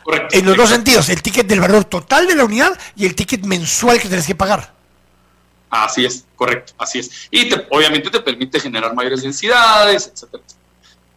Correcto. 0.04 0.36
En 0.36 0.46
los 0.46 0.56
dos 0.56 0.70
sentidos, 0.70 1.08
el 1.08 1.22
ticket 1.22 1.46
del 1.46 1.60
valor 1.60 1.84
total 1.84 2.26
de 2.26 2.34
la 2.34 2.44
unidad 2.44 2.78
y 2.96 3.06
el 3.06 3.14
ticket 3.14 3.44
mensual 3.44 4.00
que 4.00 4.08
tienes 4.08 4.26
que 4.26 4.34
pagar. 4.34 4.79
Así 5.70 6.04
es, 6.04 6.26
correcto, 6.34 6.72
así 6.78 6.98
es. 6.98 7.28
Y 7.30 7.48
obviamente 7.70 8.10
te 8.10 8.20
permite 8.20 8.58
generar 8.58 8.94
mayores 8.94 9.22
densidades, 9.22 10.10
etcétera. 10.12 10.42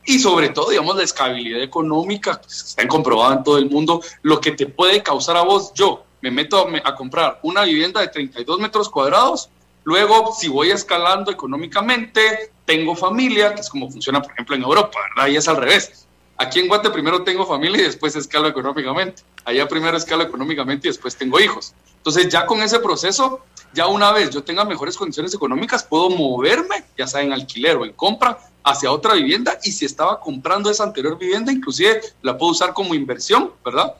Y 0.06 0.20
sobre 0.20 0.50
todo, 0.50 0.70
digamos, 0.70 0.96
la 0.96 1.04
escalabilidad 1.04 1.62
económica, 1.64 2.40
pues, 2.40 2.66
está 2.66 2.88
comprobada 2.88 3.36
en 3.36 3.44
todo 3.44 3.58
el 3.58 3.70
mundo, 3.70 4.02
lo 4.22 4.40
que 4.40 4.52
te 4.52 4.68
puede 4.68 5.02
causar 5.02 5.38
a 5.38 5.42
vos, 5.42 5.74
yo 5.74 6.04
me 6.22 6.30
meto 6.30 6.68
a, 6.68 6.90
a 6.90 6.96
comprar 6.96 7.40
una 7.42 7.64
vivienda 7.64 8.02
de 8.02 8.10
32 8.10 8.60
metros 8.60 8.90
cuadrados, 8.90 9.50
luego 9.86 10.34
si 10.38 10.50
voy 10.50 10.72
escalando 10.72 11.32
económicamente, 11.32 12.52
tengo 12.66 12.96
familia, 12.96 13.56
que 13.56 13.62
es 13.62 13.70
como 13.70 13.90
funciona, 13.90 14.22
por 14.22 14.34
ejemplo, 14.34 14.56
en 14.56 14.64
Europa, 14.64 15.00
¿verdad? 15.16 15.32
Y 15.32 15.38
es 15.38 15.48
al 15.48 15.58
revés. 15.58 16.06
Aquí 16.38 16.60
en 16.60 16.68
Guate 16.68 16.90
primero 16.90 17.24
tengo 17.24 17.46
familia 17.46 17.82
y 17.82 17.84
después 17.86 18.16
escalo 18.16 18.48
económicamente. 18.48 19.24
Allá 19.46 19.68
primero 19.68 19.96
escalo 19.96 20.24
económicamente 20.24 20.88
y 20.88 20.92
después 20.92 21.16
tengo 21.16 21.40
hijos. 21.40 21.74
Entonces 22.04 22.28
ya 22.28 22.46
con 22.46 22.62
ese 22.62 22.80
proceso, 22.80 23.46
ya 23.74 23.88
una 23.88 24.12
vez 24.12 24.30
yo 24.30 24.44
tenga 24.44 24.66
mejores 24.66 24.98
condiciones 24.98 25.34
económicas, 25.34 25.86
puedo 25.86 26.10
moverme, 26.10 26.84
ya 26.98 27.08
sea 27.08 27.22
en 27.22 27.32
alquiler 27.32 27.78
o 27.78 27.86
en 27.86 27.94
compra, 27.94 28.38
hacia 28.62 28.92
otra 28.92 29.14
vivienda 29.14 29.58
y 29.64 29.72
si 29.72 29.86
estaba 29.86 30.20
comprando 30.20 30.70
esa 30.70 30.84
anterior 30.84 31.18
vivienda, 31.18 31.50
inclusive 31.50 32.02
la 32.22 32.38
puedo 32.38 32.52
usar 32.52 32.74
como 32.74 32.94
inversión, 32.94 33.54
¿verdad? 33.64 33.94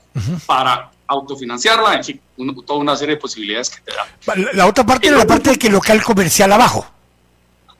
Para 0.44 0.90
autofinanciarla, 1.06 1.94
en 1.94 2.04
fin, 2.04 2.20
toda 2.66 2.78
una 2.78 2.94
serie 2.94 3.14
de 3.14 3.20
posibilidades 3.22 3.70
que 3.70 3.80
te 3.80 3.92
da. 3.92 4.52
La 4.52 4.66
otra 4.66 4.84
parte 4.84 5.06
es 5.06 5.12
la 5.14 5.26
parte 5.26 5.50
de 5.50 5.58
que 5.58 5.70
local 5.70 6.02
comercial 6.02 6.52
abajo. 6.52 6.86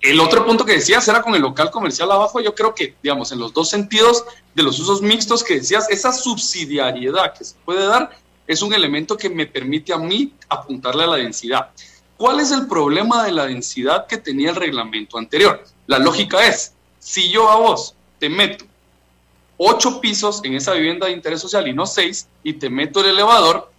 El 0.00 0.20
otro 0.20 0.46
punto 0.46 0.64
que 0.64 0.72
decías 0.72 1.06
era 1.06 1.20
con 1.20 1.34
el 1.34 1.42
local 1.42 1.70
comercial 1.70 2.10
abajo, 2.10 2.40
yo 2.40 2.54
creo 2.54 2.74
que, 2.74 2.94
digamos, 3.02 3.30
en 3.32 3.40
los 3.40 3.52
dos 3.52 3.68
sentidos 3.68 4.24
de 4.54 4.62
los 4.62 4.78
usos 4.78 5.02
mixtos 5.02 5.44
que 5.44 5.56
decías, 5.56 5.88
esa 5.90 6.14
subsidiariedad 6.14 7.34
que 7.36 7.44
se 7.44 7.54
puede 7.64 7.86
dar 7.86 8.10
es 8.46 8.62
un 8.62 8.74
elemento 8.74 9.16
que 9.16 9.30
me 9.30 9.46
permite 9.46 9.92
a 9.92 9.98
mí 9.98 10.32
apuntarle 10.48 11.04
a 11.04 11.08
la 11.08 11.16
densidad. 11.16 11.70
¿Cuál 12.16 12.40
es 12.40 12.52
el 12.52 12.66
problema 12.68 13.24
de 13.24 13.32
la 13.32 13.46
densidad 13.46 14.06
que 14.06 14.18
tenía 14.18 14.50
el 14.50 14.56
reglamento 14.56 15.18
anterior? 15.18 15.64
La 15.86 15.98
lógica 15.98 16.46
es, 16.46 16.72
si 16.98 17.30
yo 17.30 17.50
a 17.50 17.56
vos 17.56 17.94
te 18.18 18.28
meto 18.28 18.64
ocho 19.56 20.00
pisos 20.00 20.40
en 20.44 20.54
esa 20.54 20.72
vivienda 20.72 21.06
de 21.06 21.12
interés 21.12 21.40
social 21.40 21.66
y 21.68 21.72
no 21.72 21.86
seis, 21.86 22.28
y 22.42 22.54
te 22.54 22.70
meto 22.70 23.00
el 23.00 23.10
elevador, 23.10 23.70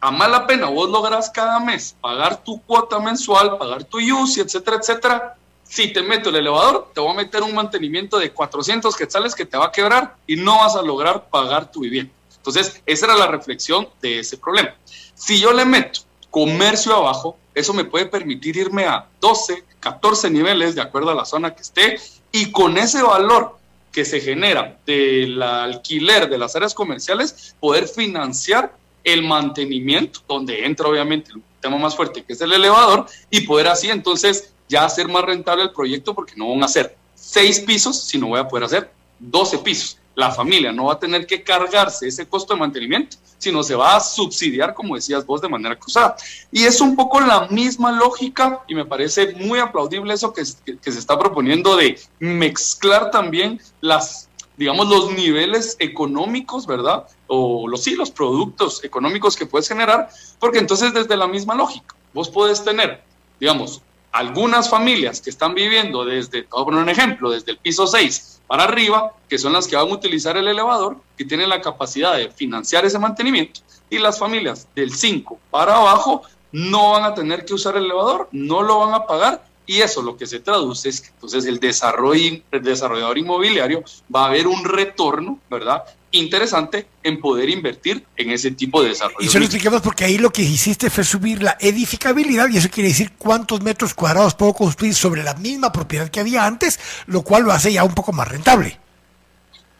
a 0.00 0.10
mala 0.10 0.46
pena 0.46 0.66
vos 0.66 0.88
logras 0.90 1.30
cada 1.30 1.58
mes 1.58 1.96
pagar 2.00 2.42
tu 2.44 2.60
cuota 2.62 2.98
mensual, 2.98 3.58
pagar 3.58 3.84
tu 3.84 3.98
UCI, 3.98 4.40
etcétera, 4.40 4.76
etcétera, 4.76 5.36
si 5.64 5.92
te 5.92 6.02
meto 6.02 6.28
el 6.28 6.36
elevador, 6.36 6.90
te 6.94 7.00
voy 7.00 7.10
a 7.10 7.14
meter 7.14 7.42
un 7.42 7.54
mantenimiento 7.54 8.18
de 8.18 8.30
400 8.30 8.94
quetzales 8.94 9.34
que 9.34 9.46
te 9.46 9.56
va 9.56 9.66
a 9.66 9.72
quebrar 9.72 10.16
y 10.26 10.36
no 10.36 10.58
vas 10.58 10.76
a 10.76 10.82
lograr 10.82 11.28
pagar 11.28 11.70
tu 11.70 11.80
vivienda. 11.80 12.12
Entonces, 12.46 12.80
esa 12.86 13.06
era 13.06 13.16
la 13.16 13.26
reflexión 13.26 13.88
de 14.00 14.20
ese 14.20 14.36
problema. 14.36 14.74
Si 15.14 15.40
yo 15.40 15.52
le 15.52 15.64
meto 15.64 16.00
comercio 16.30 16.94
abajo, 16.94 17.36
eso 17.54 17.72
me 17.72 17.84
puede 17.84 18.06
permitir 18.06 18.56
irme 18.56 18.84
a 18.84 19.06
12, 19.20 19.64
14 19.80 20.30
niveles 20.30 20.74
de 20.74 20.82
acuerdo 20.82 21.10
a 21.10 21.14
la 21.14 21.24
zona 21.24 21.54
que 21.54 21.62
esté 21.62 21.98
y 22.30 22.52
con 22.52 22.76
ese 22.76 23.02
valor 23.02 23.56
que 23.90 24.04
se 24.04 24.20
genera 24.20 24.78
del 24.84 25.42
alquiler 25.42 26.28
de 26.28 26.36
las 26.36 26.54
áreas 26.54 26.74
comerciales, 26.74 27.56
poder 27.58 27.88
financiar 27.88 28.76
el 29.02 29.22
mantenimiento, 29.22 30.20
donde 30.28 30.66
entra 30.66 30.88
obviamente 30.88 31.32
el 31.34 31.42
tema 31.60 31.78
más 31.78 31.96
fuerte 31.96 32.22
que 32.22 32.34
es 32.34 32.40
el 32.42 32.52
elevador, 32.52 33.06
y 33.30 33.40
poder 33.40 33.68
así 33.68 33.88
entonces 33.88 34.52
ya 34.68 34.84
hacer 34.84 35.08
más 35.08 35.24
rentable 35.24 35.62
el 35.62 35.70
proyecto 35.70 36.14
porque 36.14 36.34
no 36.36 36.50
van 36.50 36.62
a 36.64 36.68
ser 36.68 36.94
seis 37.14 37.60
pisos, 37.60 38.04
sino 38.04 38.28
voy 38.28 38.40
a 38.40 38.46
poder 38.46 38.64
hacer 38.64 38.90
12 39.18 39.58
pisos. 39.58 39.98
La 40.16 40.32
familia 40.32 40.72
no 40.72 40.86
va 40.86 40.94
a 40.94 40.98
tener 40.98 41.26
que 41.26 41.42
cargarse 41.42 42.08
ese 42.08 42.26
costo 42.26 42.54
de 42.54 42.60
mantenimiento, 42.60 43.18
sino 43.38 43.62
se 43.62 43.74
va 43.74 43.96
a 43.96 44.00
subsidiar, 44.00 44.74
como 44.74 44.96
decías 44.96 45.26
vos, 45.26 45.42
de 45.42 45.48
manera 45.48 45.78
cruzada. 45.78 46.16
Y 46.50 46.64
es 46.64 46.80
un 46.80 46.96
poco 46.96 47.20
la 47.20 47.46
misma 47.48 47.92
lógica 47.92 48.62
y 48.66 48.74
me 48.74 48.86
parece 48.86 49.34
muy 49.34 49.58
aplaudible 49.58 50.14
eso 50.14 50.32
que, 50.32 50.42
que, 50.82 50.90
se 50.90 50.98
está 50.98 51.18
proponiendo 51.18 51.76
de 51.76 52.00
mezclar 52.18 53.10
también 53.10 53.60
las, 53.82 54.30
digamos, 54.56 54.88
los 54.88 55.12
niveles 55.12 55.76
económicos, 55.80 56.66
¿verdad? 56.66 57.06
O 57.26 57.68
los, 57.68 57.84
sí, 57.84 57.94
los 57.94 58.10
productos 58.10 58.82
económicos 58.84 59.36
que 59.36 59.44
puedes 59.44 59.68
generar, 59.68 60.08
porque 60.40 60.58
entonces 60.58 60.94
desde 60.94 61.16
la 61.16 61.26
misma 61.26 61.54
lógica, 61.54 61.94
vos 62.14 62.30
puedes 62.30 62.64
tener, 62.64 63.02
digamos, 63.38 63.82
algunas 64.16 64.70
familias 64.70 65.20
que 65.20 65.30
están 65.30 65.54
viviendo 65.54 66.04
desde, 66.04 66.46
a 66.50 66.64
poner 66.64 66.80
un 66.80 66.88
ejemplo, 66.88 67.30
desde 67.30 67.52
el 67.52 67.58
piso 67.58 67.86
6 67.86 68.40
para 68.46 68.64
arriba, 68.64 69.12
que 69.28 69.38
son 69.38 69.52
las 69.52 69.66
que 69.66 69.76
van 69.76 69.88
a 69.88 69.92
utilizar 69.92 70.36
el 70.36 70.48
elevador, 70.48 70.96
que 71.16 71.24
tienen 71.24 71.48
la 71.48 71.60
capacidad 71.60 72.16
de 72.16 72.30
financiar 72.30 72.84
ese 72.84 72.98
mantenimiento, 72.98 73.60
y 73.90 73.98
las 73.98 74.18
familias 74.18 74.68
del 74.74 74.94
5 74.94 75.38
para 75.50 75.76
abajo 75.76 76.22
no 76.52 76.92
van 76.92 77.04
a 77.04 77.14
tener 77.14 77.44
que 77.44 77.54
usar 77.54 77.76
el 77.76 77.84
elevador, 77.84 78.28
no 78.32 78.62
lo 78.62 78.78
van 78.80 78.94
a 78.94 79.06
pagar 79.06 79.44
y 79.66 79.80
eso 79.80 80.00
lo 80.00 80.16
que 80.16 80.26
se 80.26 80.40
traduce 80.40 80.88
es 80.88 81.00
que 81.00 81.08
entonces 81.08 81.44
el, 81.46 81.58
desarrollo, 81.58 82.40
el 82.52 82.62
desarrollador 82.62 83.18
inmobiliario 83.18 83.82
va 84.14 84.26
a 84.26 84.30
ver 84.30 84.46
un 84.46 84.64
retorno, 84.64 85.40
¿verdad? 85.50 85.82
Interesante 86.16 86.86
en 87.02 87.20
poder 87.20 87.48
invertir 87.48 88.04
en 88.16 88.30
ese 88.30 88.50
tipo 88.50 88.82
de 88.82 88.90
desarrollo. 88.90 89.18
Y 89.20 89.26
eso 89.26 89.38
lo 89.38 89.44
explicamos 89.44 89.82
porque 89.82 90.04
ahí 90.04 90.18
lo 90.18 90.30
que 90.30 90.42
hiciste 90.42 90.90
fue 90.90 91.04
subir 91.04 91.42
la 91.42 91.56
edificabilidad 91.60 92.48
y 92.48 92.56
eso 92.56 92.68
quiere 92.70 92.88
decir 92.88 93.12
cuántos 93.18 93.62
metros 93.62 93.94
cuadrados 93.94 94.34
puedo 94.34 94.54
construir 94.54 94.94
sobre 94.94 95.22
la 95.22 95.34
misma 95.34 95.72
propiedad 95.72 96.08
que 96.08 96.20
había 96.20 96.46
antes, 96.46 96.80
lo 97.06 97.22
cual 97.22 97.44
lo 97.44 97.52
hace 97.52 97.72
ya 97.72 97.84
un 97.84 97.94
poco 97.94 98.12
más 98.12 98.28
rentable. 98.28 98.78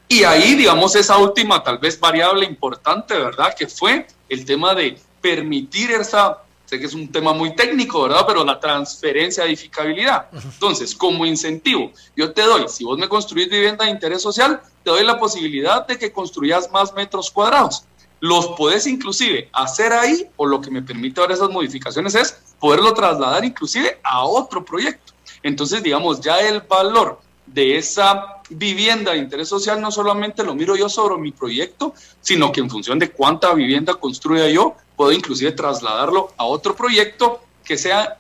Y 0.08 0.22
ahí, 0.24 0.54
digamos, 0.54 0.94
esa 0.94 1.18
última 1.18 1.62
tal 1.62 1.78
vez 1.78 1.98
variable 1.98 2.46
importante, 2.46 3.14
¿verdad? 3.14 3.54
Que 3.58 3.66
fue 3.66 4.06
el 4.28 4.44
tema 4.44 4.74
de 4.74 4.98
permitir 5.20 5.90
esa 5.90 6.38
Sé 6.66 6.80
que 6.80 6.86
es 6.86 6.94
un 6.94 7.10
tema 7.10 7.32
muy 7.32 7.54
técnico, 7.54 8.02
¿verdad? 8.02 8.24
Pero 8.26 8.44
la 8.44 8.58
transferencia 8.60 9.44
de 9.44 9.50
edificabilidad. 9.50 10.26
Entonces, 10.32 10.94
como 10.94 11.24
incentivo, 11.24 11.92
yo 12.16 12.32
te 12.32 12.42
doy, 12.42 12.68
si 12.68 12.84
vos 12.84 12.98
me 12.98 13.08
construís 13.08 13.48
vivienda 13.48 13.84
de 13.84 13.92
interés 13.92 14.20
social, 14.20 14.60
te 14.82 14.90
doy 14.90 15.04
la 15.04 15.18
posibilidad 15.18 15.86
de 15.86 15.96
que 15.96 16.12
construyas 16.12 16.70
más 16.72 16.92
metros 16.92 17.30
cuadrados. 17.30 17.84
Los 18.18 18.48
puedes 18.56 18.86
inclusive 18.86 19.48
hacer 19.52 19.92
ahí, 19.92 20.28
o 20.36 20.46
lo 20.46 20.60
que 20.60 20.70
me 20.70 20.82
permite 20.82 21.20
ahora 21.20 21.34
esas 21.34 21.50
modificaciones 21.50 22.14
es 22.14 22.36
poderlo 22.58 22.94
trasladar 22.94 23.44
inclusive 23.44 24.00
a 24.02 24.24
otro 24.24 24.64
proyecto. 24.64 25.12
Entonces, 25.42 25.82
digamos, 25.82 26.20
ya 26.20 26.40
el 26.40 26.62
valor 26.62 27.20
de 27.46 27.76
esa 27.76 28.35
vivienda 28.50 29.12
de 29.12 29.18
interés 29.18 29.48
social 29.48 29.80
no 29.80 29.90
solamente 29.90 30.44
lo 30.44 30.54
miro 30.54 30.76
yo 30.76 30.88
sobre 30.88 31.16
mi 31.18 31.32
proyecto, 31.32 31.94
sino 32.20 32.52
que 32.52 32.60
en 32.60 32.70
función 32.70 32.98
de 32.98 33.10
cuánta 33.10 33.52
vivienda 33.54 33.94
construya 33.94 34.48
yo, 34.48 34.76
puedo 34.96 35.12
inclusive 35.12 35.52
trasladarlo 35.52 36.32
a 36.36 36.44
otro 36.44 36.74
proyecto 36.74 37.40
que 37.64 37.76
sea 37.76 38.18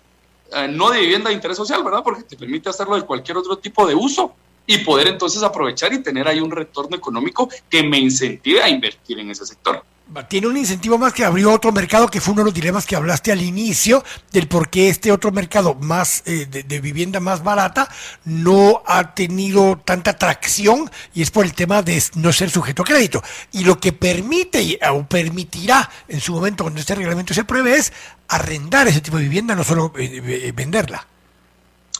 eh, 0.52 0.68
no 0.68 0.90
de 0.90 1.00
vivienda 1.00 1.28
de 1.28 1.34
interés 1.34 1.56
social, 1.56 1.82
¿verdad? 1.82 2.02
Porque 2.02 2.22
te 2.22 2.36
permite 2.36 2.68
hacerlo 2.68 2.96
de 2.96 3.02
cualquier 3.02 3.36
otro 3.36 3.56
tipo 3.58 3.86
de 3.86 3.94
uso 3.94 4.34
y 4.66 4.78
poder 4.78 5.08
entonces 5.08 5.42
aprovechar 5.42 5.92
y 5.92 6.02
tener 6.02 6.26
ahí 6.26 6.40
un 6.40 6.50
retorno 6.50 6.96
económico 6.96 7.48
que 7.70 7.82
me 7.82 7.98
incentive 7.98 8.62
a 8.62 8.68
invertir 8.68 9.18
en 9.20 9.30
ese 9.30 9.46
sector 9.46 9.82
tiene 10.28 10.46
un 10.46 10.56
incentivo 10.56 10.98
más 10.98 11.12
que 11.12 11.24
abrió 11.24 11.52
otro 11.52 11.72
mercado, 11.72 12.08
que 12.08 12.20
fue 12.20 12.32
uno 12.32 12.42
de 12.42 12.46
los 12.46 12.54
dilemas 12.54 12.86
que 12.86 12.94
hablaste 12.94 13.32
al 13.32 13.42
inicio, 13.42 14.04
del 14.30 14.46
por 14.46 14.70
qué 14.70 14.88
este 14.88 15.10
otro 15.10 15.32
mercado 15.32 15.74
más 15.74 16.22
eh, 16.26 16.46
de, 16.46 16.80
vivienda 16.80 17.18
más 17.18 17.42
barata 17.42 17.88
no 18.24 18.82
ha 18.86 19.14
tenido 19.14 19.80
tanta 19.84 20.12
atracción 20.12 20.90
y 21.12 21.22
es 21.22 21.30
por 21.30 21.44
el 21.44 21.54
tema 21.54 21.82
de 21.82 22.02
no 22.14 22.32
ser 22.32 22.50
sujeto 22.50 22.82
a 22.82 22.84
crédito. 22.84 23.22
Y 23.52 23.64
lo 23.64 23.80
que 23.80 23.92
permite 23.92 24.78
o 24.90 25.04
permitirá 25.04 25.90
en 26.06 26.20
su 26.20 26.32
momento 26.32 26.64
cuando 26.64 26.80
este 26.80 26.94
reglamento 26.94 27.34
se 27.34 27.40
apruebe 27.40 27.76
es 27.76 27.92
arrendar 28.28 28.86
ese 28.86 29.00
tipo 29.00 29.16
de 29.16 29.24
vivienda, 29.24 29.54
no 29.54 29.64
solo 29.64 29.92
eh, 29.98 30.22
eh, 30.24 30.52
venderla. 30.54 31.06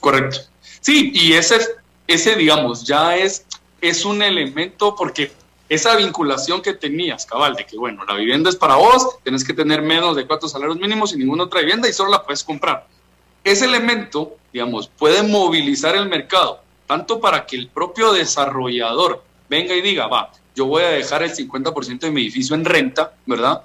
Correcto. 0.00 0.38
Sí, 0.80 1.10
y 1.12 1.32
ese, 1.32 1.58
ese 2.06 2.36
digamos, 2.36 2.86
ya 2.86 3.16
es, 3.16 3.44
es 3.80 4.04
un 4.04 4.22
elemento 4.22 4.94
porque 4.94 5.32
esa 5.68 5.96
vinculación 5.96 6.62
que 6.62 6.74
tenías, 6.74 7.26
cabal, 7.26 7.54
de 7.56 7.66
que, 7.66 7.76
bueno, 7.76 8.04
la 8.04 8.14
vivienda 8.14 8.48
es 8.50 8.56
para 8.56 8.76
vos, 8.76 9.18
tenés 9.24 9.44
que 9.44 9.52
tener 9.52 9.82
menos 9.82 10.14
de 10.14 10.26
cuatro 10.26 10.48
salarios 10.48 10.78
mínimos 10.78 11.12
y 11.12 11.16
ninguna 11.16 11.44
otra 11.44 11.60
vivienda 11.60 11.88
y 11.88 11.92
solo 11.92 12.10
la 12.10 12.22
puedes 12.22 12.44
comprar. 12.44 12.86
Ese 13.42 13.64
elemento, 13.64 14.36
digamos, 14.52 14.88
puede 14.88 15.22
movilizar 15.22 15.96
el 15.96 16.08
mercado, 16.08 16.60
tanto 16.86 17.20
para 17.20 17.46
que 17.46 17.56
el 17.56 17.68
propio 17.68 18.12
desarrollador 18.12 19.24
venga 19.48 19.74
y 19.74 19.82
diga, 19.82 20.06
va, 20.06 20.30
yo 20.54 20.66
voy 20.66 20.84
a 20.84 20.88
dejar 20.88 21.22
el 21.24 21.34
50% 21.34 21.98
de 21.98 22.10
mi 22.10 22.22
edificio 22.22 22.54
en 22.54 22.64
renta, 22.64 23.12
¿verdad? 23.26 23.62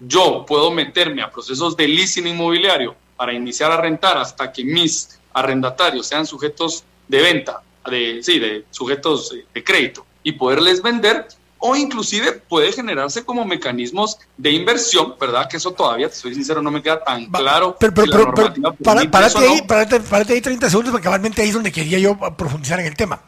Yo 0.00 0.44
puedo 0.46 0.70
meterme 0.70 1.22
a 1.22 1.30
procesos 1.30 1.74
de 1.76 1.88
leasing 1.88 2.26
inmobiliario 2.26 2.94
para 3.16 3.32
iniciar 3.32 3.72
a 3.72 3.78
rentar 3.78 4.18
hasta 4.18 4.52
que 4.52 4.62
mis 4.62 5.18
arrendatarios 5.32 6.06
sean 6.06 6.26
sujetos 6.26 6.84
de 7.08 7.22
venta, 7.22 7.62
de, 7.90 8.22
sí, 8.22 8.38
de 8.38 8.64
sujetos 8.70 9.34
de 9.52 9.64
crédito 9.64 10.04
y 10.24 10.32
poderles 10.32 10.82
vender 10.82 11.28
o 11.66 11.74
inclusive 11.74 12.32
puede 12.32 12.72
generarse 12.72 13.24
como 13.24 13.42
mecanismos 13.46 14.18
de 14.36 14.50
inversión, 14.50 15.14
¿verdad? 15.18 15.48
Que 15.48 15.56
eso 15.56 15.72
todavía, 15.72 16.10
te 16.10 16.14
soy 16.14 16.34
sincero, 16.34 16.60
no 16.60 16.70
me 16.70 16.82
queda 16.82 17.02
tan 17.02 17.24
claro. 17.24 17.74
Pero, 17.80 17.94
pero, 17.94 18.34
pero, 18.34 18.74
para, 18.82 19.10
párate, 19.10 19.38
ahí, 19.38 19.62
párate, 19.62 20.34
ahí 20.34 20.42
30 20.42 20.68
segundos, 20.68 20.92
porque 20.92 21.04
cabalmente 21.04 21.40
ahí 21.40 21.48
es 21.48 21.54
donde 21.54 21.72
quería 21.72 21.98
yo 21.98 22.18
profundizar 22.36 22.80
en 22.80 22.86
el 22.86 22.94
tema. 22.94 23.22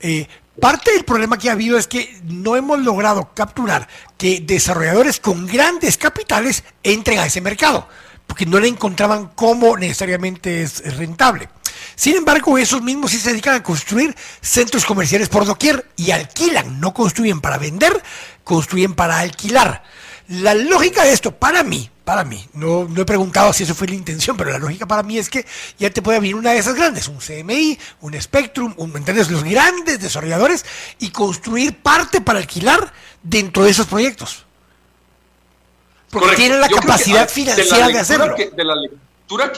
Eh, 0.00 0.26
parte 0.58 0.92
del 0.92 1.04
problema 1.04 1.36
que 1.36 1.50
ha 1.50 1.52
habido 1.52 1.76
es 1.76 1.86
que 1.86 2.18
no 2.24 2.56
hemos 2.56 2.78
logrado 2.78 3.28
capturar 3.34 3.86
que 4.16 4.40
desarrolladores 4.40 5.20
con 5.20 5.46
grandes 5.46 5.98
capitales 5.98 6.64
entren 6.82 7.18
a 7.18 7.26
ese 7.26 7.42
mercado, 7.42 7.86
porque 8.26 8.46
no 8.46 8.58
le 8.58 8.68
encontraban 8.68 9.32
cómo 9.34 9.76
necesariamente 9.76 10.62
es 10.62 10.96
rentable. 10.96 11.50
Sin 12.02 12.16
embargo, 12.16 12.58
esos 12.58 12.82
mismos 12.82 13.12
sí 13.12 13.18
se 13.18 13.30
dedican 13.30 13.54
a 13.54 13.62
construir 13.62 14.12
centros 14.40 14.84
comerciales 14.84 15.28
por 15.28 15.44
doquier 15.44 15.86
y 15.94 16.10
alquilan, 16.10 16.80
no 16.80 16.92
construyen 16.92 17.40
para 17.40 17.58
vender, 17.58 17.92
construyen 18.42 18.94
para 18.94 19.20
alquilar. 19.20 19.84
La 20.26 20.52
lógica 20.52 21.04
de 21.04 21.12
esto, 21.12 21.30
para 21.30 21.62
mí, 21.62 21.88
para 22.02 22.24
mí, 22.24 22.44
no, 22.54 22.88
no 22.88 23.02
he 23.02 23.04
preguntado 23.04 23.52
si 23.52 23.62
eso 23.62 23.76
fue 23.76 23.86
la 23.86 23.94
intención, 23.94 24.36
pero 24.36 24.50
la 24.50 24.58
lógica 24.58 24.84
para 24.84 25.04
mí 25.04 25.16
es 25.16 25.30
que 25.30 25.46
ya 25.78 25.90
te 25.90 26.02
puede 26.02 26.18
venir 26.18 26.34
una 26.34 26.50
de 26.50 26.58
esas 26.58 26.74
grandes, 26.74 27.06
un 27.06 27.18
CMI, 27.18 27.78
un 28.00 28.20
Spectrum, 28.20 28.74
un, 28.78 28.96
¿entiendes? 28.96 29.30
Los 29.30 29.44
grandes 29.44 30.00
desarrolladores 30.00 30.66
y 30.98 31.10
construir 31.10 31.82
parte 31.82 32.20
para 32.20 32.40
alquilar 32.40 32.92
dentro 33.22 33.62
de 33.62 33.70
esos 33.70 33.86
proyectos. 33.86 34.44
Porque 36.10 36.34
tienen 36.34 36.60
la 36.60 36.68
capacidad 36.68 37.28
financiera 37.28 37.86
de, 37.86 37.98
hacerlo 38.00 38.34
que 38.34 38.50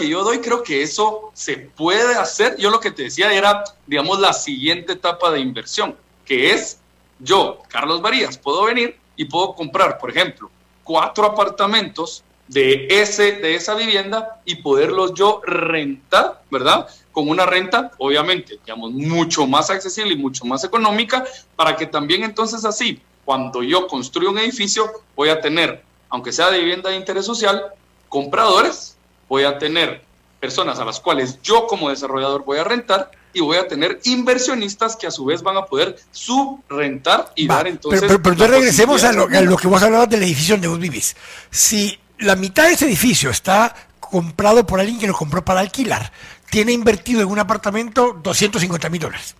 yo 0.08 0.24
doy, 0.24 0.38
creo 0.38 0.62
que 0.62 0.82
eso 0.82 1.30
se 1.34 1.56
puede 1.56 2.14
hacer. 2.14 2.56
Yo 2.56 2.70
lo 2.70 2.80
que 2.80 2.90
te 2.90 3.04
decía 3.04 3.32
era, 3.32 3.64
digamos, 3.86 4.20
la 4.20 4.32
siguiente 4.32 4.92
etapa 4.92 5.30
de 5.30 5.40
inversión, 5.40 5.96
que 6.24 6.52
es 6.52 6.78
yo, 7.18 7.62
Carlos 7.68 8.00
Varías, 8.00 8.38
puedo 8.38 8.64
venir 8.64 8.96
y 9.16 9.24
puedo 9.24 9.54
comprar, 9.54 9.98
por 9.98 10.10
ejemplo, 10.10 10.50
cuatro 10.82 11.24
apartamentos 11.24 12.24
de, 12.48 12.86
ese, 12.90 13.32
de 13.32 13.54
esa 13.54 13.74
vivienda 13.74 14.40
y 14.44 14.56
poderlos 14.56 15.14
yo 15.14 15.40
rentar, 15.44 16.42
¿verdad? 16.50 16.88
Con 17.12 17.28
una 17.28 17.46
renta, 17.46 17.92
obviamente, 17.98 18.58
digamos, 18.64 18.92
mucho 18.92 19.46
más 19.46 19.70
accesible 19.70 20.12
y 20.12 20.16
mucho 20.16 20.44
más 20.44 20.64
económica, 20.64 21.24
para 21.56 21.76
que 21.76 21.86
también 21.86 22.24
entonces 22.24 22.64
así, 22.64 23.00
cuando 23.24 23.62
yo 23.62 23.86
construyo 23.86 24.30
un 24.30 24.38
edificio, 24.38 24.90
voy 25.16 25.30
a 25.30 25.40
tener, 25.40 25.82
aunque 26.10 26.32
sea 26.32 26.50
de 26.50 26.58
vivienda 26.58 26.90
de 26.90 26.96
interés 26.96 27.24
social, 27.24 27.72
compradores 28.08 28.96
voy 29.28 29.44
a 29.44 29.58
tener 29.58 30.02
personas 30.40 30.78
a 30.78 30.84
las 30.84 31.00
cuales 31.00 31.40
yo 31.42 31.66
como 31.66 31.90
desarrollador 31.90 32.44
voy 32.44 32.58
a 32.58 32.64
rentar 32.64 33.10
y 33.32 33.40
voy 33.40 33.56
a 33.56 33.66
tener 33.66 34.00
inversionistas 34.04 34.96
que 34.96 35.06
a 35.06 35.10
su 35.10 35.24
vez 35.24 35.42
van 35.42 35.56
a 35.56 35.66
poder 35.66 35.96
subrentar 36.12 37.32
y 37.34 37.46
dar 37.46 37.66
entonces... 37.66 38.02
Pero, 38.02 38.22
pero, 38.22 38.46
regresemos 38.46 39.02
a 39.04 39.12
lo, 39.12 39.26
que 39.56 39.66
vos 39.66 39.82
hablabas 39.82 40.08
del 40.08 40.22
edificio 40.22 40.54
donde 40.54 40.68
vos 40.68 40.78
vivís. 40.78 41.16
Si 41.50 41.98
la 42.18 42.36
mitad 42.36 42.64
de 42.64 42.74
ese 42.74 42.86
edificio 42.86 43.30
está 43.30 43.74
comprado 43.98 44.66
por 44.66 44.78
alguien 44.80 44.98
que 44.98 45.06
lo 45.06 45.14
compró 45.14 45.44
para 45.44 45.60
alquilar, 45.60 46.12
tiene 46.50 46.72
invertido 46.72 47.20
en 47.22 47.28
un 47.28 47.38
apartamento 47.40 48.18
250 48.22 48.88
mil 48.88 49.00
dólares. 49.00 49.34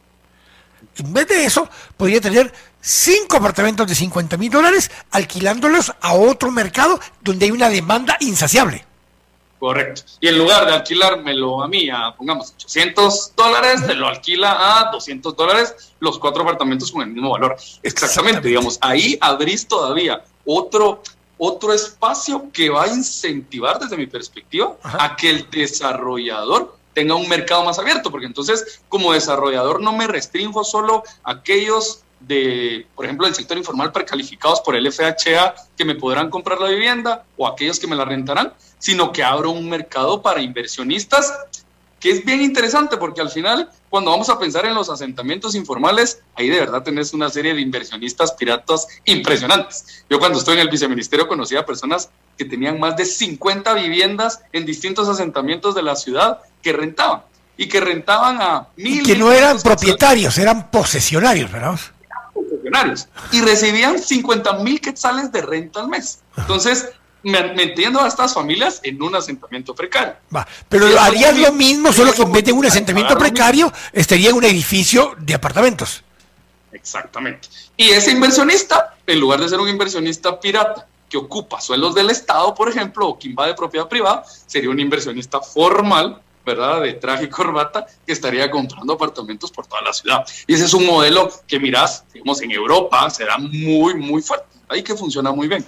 En 0.96 1.12
vez 1.12 1.28
de 1.28 1.44
eso, 1.44 1.68
podría 1.96 2.20
tener 2.20 2.52
cinco 2.80 3.36
apartamentos 3.36 3.86
de 3.86 3.94
50 3.94 4.36
mil 4.36 4.50
dólares 4.50 4.90
alquilándolos 5.10 5.92
a 6.00 6.14
otro 6.14 6.50
mercado 6.50 6.98
donde 7.20 7.46
hay 7.46 7.52
una 7.52 7.68
demanda 7.68 8.16
insaciable. 8.20 8.84
Correcto. 9.58 10.02
Y 10.20 10.28
en 10.28 10.38
lugar 10.38 10.66
de 10.66 10.72
alquilármelo 10.72 11.62
a 11.62 11.68
mí 11.68 11.88
a, 11.88 12.14
pongamos, 12.16 12.52
800 12.56 13.34
dólares, 13.34 13.86
te 13.86 13.94
lo 13.94 14.08
alquila 14.08 14.80
a 14.80 14.90
200 14.90 15.36
dólares 15.36 15.94
los 16.00 16.18
cuatro 16.18 16.42
apartamentos 16.42 16.92
con 16.92 17.02
el 17.02 17.08
mismo 17.08 17.30
valor. 17.30 17.56
Exactamente, 17.82 18.48
digamos, 18.48 18.78
ahí 18.80 19.16
abrís 19.20 19.66
todavía 19.66 20.22
otro, 20.44 21.02
otro 21.38 21.72
espacio 21.72 22.50
que 22.52 22.68
va 22.68 22.84
a 22.84 22.88
incentivar 22.88 23.78
desde 23.78 23.96
mi 23.96 24.06
perspectiva 24.06 24.76
a 24.82 25.16
que 25.16 25.30
el 25.30 25.50
desarrollador 25.50 26.76
tenga 26.92 27.14
un 27.14 27.28
mercado 27.28 27.64
más 27.64 27.78
abierto, 27.78 28.10
porque 28.10 28.26
entonces 28.26 28.80
como 28.88 29.12
desarrollador 29.12 29.80
no 29.80 29.92
me 29.92 30.06
restringo 30.06 30.64
solo 30.64 31.02
a 31.24 31.32
aquellos 31.32 32.04
de, 32.20 32.86
por 32.94 33.04
ejemplo, 33.04 33.26
del 33.26 33.34
sector 33.34 33.58
informal 33.58 33.92
precalificados 33.92 34.60
por 34.60 34.76
el 34.76 34.90
FHA 34.90 35.54
que 35.76 35.84
me 35.84 35.94
podrán 35.94 36.30
comprar 36.30 36.60
la 36.60 36.68
vivienda 36.68 37.24
o 37.36 37.46
aquellos 37.46 37.78
que 37.78 37.86
me 37.86 37.96
la 37.96 38.04
rentarán, 38.04 38.52
sino 38.84 39.12
que 39.12 39.24
abro 39.24 39.50
un 39.50 39.66
mercado 39.66 40.20
para 40.20 40.42
inversionistas 40.42 41.32
que 41.98 42.10
es 42.10 42.22
bien 42.22 42.42
interesante 42.42 42.98
porque 42.98 43.22
al 43.22 43.30
final, 43.30 43.70
cuando 43.88 44.10
vamos 44.10 44.28
a 44.28 44.38
pensar 44.38 44.66
en 44.66 44.74
los 44.74 44.90
asentamientos 44.90 45.54
informales, 45.54 46.20
ahí 46.34 46.50
de 46.50 46.60
verdad 46.60 46.82
tenés 46.82 47.14
una 47.14 47.30
serie 47.30 47.54
de 47.54 47.62
inversionistas 47.62 48.32
piratas 48.32 48.86
impresionantes. 49.06 50.04
Yo 50.10 50.18
cuando 50.18 50.38
estoy 50.38 50.56
en 50.56 50.60
el 50.60 50.68
viceministerio 50.68 51.26
conocí 51.26 51.56
a 51.56 51.64
personas 51.64 52.10
que 52.36 52.44
tenían 52.44 52.78
más 52.78 52.94
de 52.98 53.06
50 53.06 53.72
viviendas 53.72 54.42
en 54.52 54.66
distintos 54.66 55.08
asentamientos 55.08 55.74
de 55.74 55.82
la 55.82 55.96
ciudad 55.96 56.40
que 56.60 56.74
rentaban 56.74 57.22
y 57.56 57.68
que 57.68 57.80
rentaban 57.80 58.36
a 58.42 58.68
mil. 58.76 59.00
Y 59.00 59.02
que 59.02 59.16
no 59.16 59.32
eran 59.32 59.58
propietarios, 59.62 60.36
eran 60.36 60.70
posesionarios, 60.70 61.50
¿verdad? 61.50 61.80
Posesionarios. 62.34 63.08
Y 63.32 63.40
recibían 63.40 63.98
50 63.98 64.58
mil 64.58 64.78
quetzales 64.78 65.32
de 65.32 65.40
renta 65.40 65.80
al 65.80 65.88
mes. 65.88 66.18
Entonces, 66.36 66.90
metiendo 67.24 68.00
a 68.00 68.08
estas 68.08 68.34
familias 68.34 68.80
en 68.82 69.02
un 69.02 69.14
asentamiento 69.16 69.74
precario. 69.74 70.14
Va, 70.34 70.46
pero 70.68 70.86
harías 71.00 71.36
lo 71.36 71.52
mismo, 71.52 71.92
solo 71.92 72.12
que 72.12 72.22
en 72.22 72.32
vez 72.32 72.44
de 72.44 72.52
un 72.52 72.66
asentamiento 72.66 73.16
precario, 73.18 73.72
estaría 73.92 74.30
en 74.30 74.36
un 74.36 74.44
edificio 74.44 75.14
de 75.18 75.34
apartamentos. 75.34 76.04
Exactamente. 76.72 77.48
Y 77.76 77.90
ese 77.90 78.12
inversionista, 78.12 78.96
en 79.06 79.20
lugar 79.20 79.40
de 79.40 79.48
ser 79.48 79.60
un 79.60 79.68
inversionista 79.68 80.38
pirata 80.38 80.86
que 81.08 81.16
ocupa 81.16 81.60
suelos 81.60 81.94
del 81.94 82.10
Estado, 82.10 82.54
por 82.54 82.68
ejemplo, 82.68 83.08
o 83.08 83.18
que 83.18 83.28
invade 83.28 83.54
propiedad 83.54 83.88
privada, 83.88 84.24
sería 84.46 84.70
un 84.70 84.80
inversionista 84.80 85.40
formal, 85.40 86.20
¿verdad? 86.44 86.82
De 86.82 86.94
traje 86.94 87.24
y 87.24 87.28
corbata, 87.28 87.86
que 88.04 88.12
estaría 88.12 88.50
comprando 88.50 88.94
apartamentos 88.94 89.50
por 89.50 89.66
toda 89.66 89.82
la 89.82 89.92
ciudad. 89.92 90.26
Y 90.46 90.54
ese 90.54 90.64
es 90.64 90.74
un 90.74 90.84
modelo 90.84 91.30
que 91.46 91.58
mirás, 91.58 92.04
digamos, 92.12 92.42
en 92.42 92.50
Europa 92.50 93.08
será 93.10 93.38
muy, 93.38 93.94
muy 93.94 94.20
fuerte. 94.20 94.46
Ahí 94.68 94.82
que 94.82 94.94
funciona 94.94 95.32
muy 95.32 95.48
bien. 95.48 95.64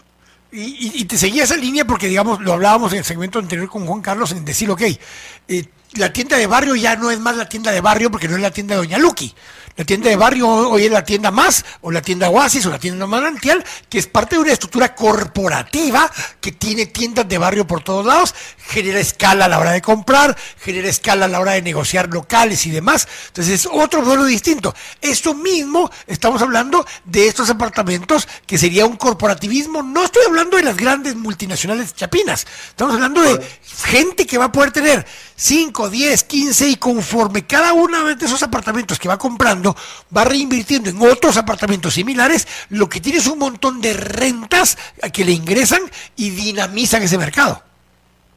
Y, 0.52 1.04
te 1.04 1.18
seguía 1.18 1.44
esa 1.44 1.56
línea 1.56 1.84
porque, 1.84 2.06
digamos, 2.06 2.40
lo 2.40 2.52
hablábamos 2.52 2.92
en 2.92 3.00
el 3.00 3.04
segmento 3.04 3.38
anterior 3.38 3.68
con 3.68 3.86
Juan 3.86 4.00
Carlos 4.00 4.32
en 4.32 4.44
decir, 4.44 4.70
ok, 4.70 4.82
eh, 5.48 5.64
la 5.94 6.12
tienda 6.12 6.36
de 6.36 6.46
barrio 6.46 6.76
ya 6.76 6.96
no 6.96 7.10
es 7.10 7.18
más 7.18 7.36
la 7.36 7.48
tienda 7.48 7.72
de 7.72 7.80
barrio 7.80 8.10
porque 8.10 8.28
no 8.28 8.36
es 8.36 8.42
la 8.42 8.50
tienda 8.50 8.74
de 8.74 8.78
Doña 8.82 8.98
Lucky. 8.98 9.34
La 9.76 9.84
tienda 9.84 10.08
de 10.08 10.16
barrio 10.16 10.48
hoy 10.48 10.86
es 10.86 10.90
la 10.90 11.04
tienda 11.04 11.30
más, 11.30 11.62
o 11.82 11.90
la 11.90 12.00
tienda 12.00 12.30
Oasis, 12.30 12.64
o 12.64 12.70
la 12.70 12.78
tienda 12.78 13.06
Manantial, 13.06 13.62
que 13.90 13.98
es 13.98 14.06
parte 14.06 14.36
de 14.36 14.40
una 14.40 14.52
estructura 14.52 14.94
corporativa 14.94 16.10
que 16.40 16.52
tiene 16.52 16.86
tiendas 16.86 17.28
de 17.28 17.36
barrio 17.36 17.66
por 17.66 17.84
todos 17.84 18.06
lados, 18.06 18.34
genera 18.56 18.98
escala 18.98 19.44
a 19.44 19.48
la 19.48 19.58
hora 19.58 19.72
de 19.72 19.82
comprar, 19.82 20.34
genera 20.58 20.88
escala 20.88 21.26
a 21.26 21.28
la 21.28 21.40
hora 21.40 21.52
de 21.52 21.60
negociar 21.60 22.08
locales 22.08 22.64
y 22.64 22.70
demás. 22.70 23.06
Entonces 23.26 23.52
es 23.52 23.68
otro 23.70 24.00
modelo 24.00 24.24
distinto. 24.24 24.74
Esto 25.02 25.34
mismo, 25.34 25.90
estamos 26.06 26.40
hablando 26.40 26.86
de 27.04 27.28
estos 27.28 27.50
apartamentos 27.50 28.26
que 28.46 28.56
sería 28.56 28.86
un 28.86 28.96
corporativismo. 28.96 29.82
No 29.82 30.04
estoy 30.04 30.24
hablando 30.26 30.56
de 30.56 30.62
las 30.62 30.76
grandes 30.78 31.16
multinacionales 31.16 31.94
chapinas, 31.94 32.46
estamos 32.70 32.94
hablando 32.94 33.20
de 33.20 33.46
gente 33.84 34.26
que 34.26 34.38
va 34.38 34.46
a 34.46 34.52
poder 34.52 34.72
tener 34.72 35.06
5, 35.36 35.90
10, 35.90 36.24
15 36.24 36.68
y 36.70 36.76
conforme 36.76 37.46
cada 37.46 37.72
uno 37.72 38.14
de 38.14 38.24
esos 38.24 38.42
apartamentos 38.42 38.98
que 38.98 39.08
va 39.08 39.18
comprando 39.18 39.76
va 40.14 40.24
reinvirtiendo 40.24 40.90
en 40.90 41.00
otros 41.02 41.36
apartamentos 41.36 41.94
similares, 41.94 42.48
lo 42.70 42.88
que 42.88 43.00
tiene 43.00 43.18
es 43.18 43.26
un 43.26 43.38
montón 43.38 43.80
de 43.80 43.92
rentas 43.92 44.78
que 45.12 45.24
le 45.24 45.32
ingresan 45.32 45.82
y 46.16 46.30
dinamizan 46.30 47.02
ese 47.02 47.18
mercado. 47.18 47.62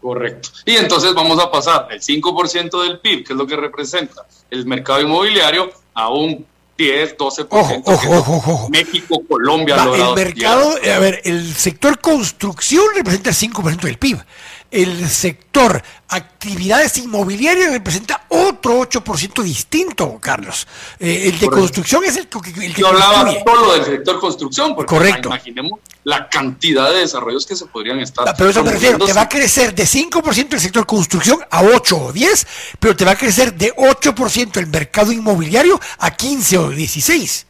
Correcto. 0.01 0.49
Y 0.65 0.75
entonces 0.75 1.13
vamos 1.13 1.39
a 1.39 1.51
pasar 1.51 1.87
del 1.87 2.01
5% 2.01 2.83
del 2.83 2.99
PIB, 2.99 3.25
que 3.25 3.33
es 3.33 3.37
lo 3.37 3.45
que 3.45 3.55
representa 3.55 4.25
el 4.49 4.65
mercado 4.65 5.01
inmobiliario, 5.01 5.71
a 5.93 6.09
un 6.09 6.45
10, 6.77 7.17
12%. 7.17 7.47
Ojo, 7.49 7.81
ojo, 7.83 8.17
ojo, 8.17 8.35
ojo. 8.37 8.69
México, 8.69 9.21
Colombia. 9.27 9.75
el 9.75 10.15
mercado, 10.15 10.71
a 10.71 10.99
ver, 10.99 11.21
el 11.25 11.53
sector 11.53 11.99
construcción 11.99 12.85
representa 12.95 13.31
el 13.31 13.35
5% 13.35 13.81
del 13.81 13.97
PIB 13.97 14.23
el 14.71 15.09
sector 15.09 15.81
actividades 16.09 16.97
inmobiliarias 16.97 17.71
representa 17.71 18.25
otro 18.29 18.79
8% 18.81 19.43
distinto, 19.43 20.17
Carlos. 20.19 20.67
Eh, 20.99 21.29
el 21.29 21.39
de 21.39 21.47
construcción 21.47 22.03
es 22.05 22.17
el, 22.17 22.27
que... 22.27 22.73
Yo 22.73 22.87
hablaba 22.87 23.31
solo 23.45 23.73
del 23.73 23.85
sector 23.85 24.19
construcción, 24.19 24.75
porque 24.75 24.95
Correcto. 24.95 25.29
imaginemos 25.29 25.79
la 26.03 26.29
cantidad 26.29 26.91
de 26.91 26.99
desarrollos 26.99 27.45
que 27.45 27.55
se 27.55 27.65
podrían 27.67 27.99
estar... 27.99 28.27
Ah, 28.27 28.33
pero 28.37 28.49
eso 28.49 28.63
me 28.63 28.71
refiero, 28.71 28.97
te 29.05 29.13
va 29.13 29.21
a 29.21 29.29
crecer 29.29 29.73
de 29.75 29.83
5% 29.83 30.53
el 30.53 30.59
sector 30.59 30.85
construcción 30.85 31.39
a 31.49 31.63
8 31.63 31.97
o 31.97 32.13
10, 32.13 32.47
pero 32.79 32.95
te 32.95 33.05
va 33.05 33.11
a 33.11 33.17
crecer 33.17 33.53
de 33.53 33.75
8% 33.75 34.57
el 34.57 34.67
mercado 34.67 35.11
inmobiliario 35.11 35.79
a 35.99 36.11
15 36.11 36.57
o 36.57 36.69
16. 36.69 37.45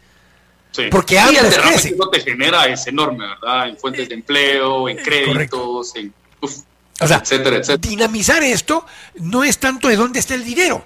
Sí. 0.72 0.84
Porque 0.91 1.16
y 1.16 1.36
el 1.36 1.50
derrame 1.50 1.82
que 1.82 1.90
eso 1.90 2.10
te 2.10 2.22
genera 2.22 2.66
es 2.68 2.86
enorme, 2.88 3.26
¿verdad? 3.26 3.70
En 3.70 3.78
fuentes 3.78 4.08
de 4.08 4.16
empleo, 4.16 4.88
en 4.88 4.98
créditos, 4.98 5.96
en... 5.96 6.14
O 7.02 7.08
sea, 7.08 7.24
dinamizar 7.80 8.44
esto 8.44 8.86
no 9.16 9.44
es 9.44 9.58
tanto 9.58 9.88
de 9.88 9.96
dónde 9.96 10.20
está 10.20 10.36
el 10.36 10.44
dinero, 10.44 10.84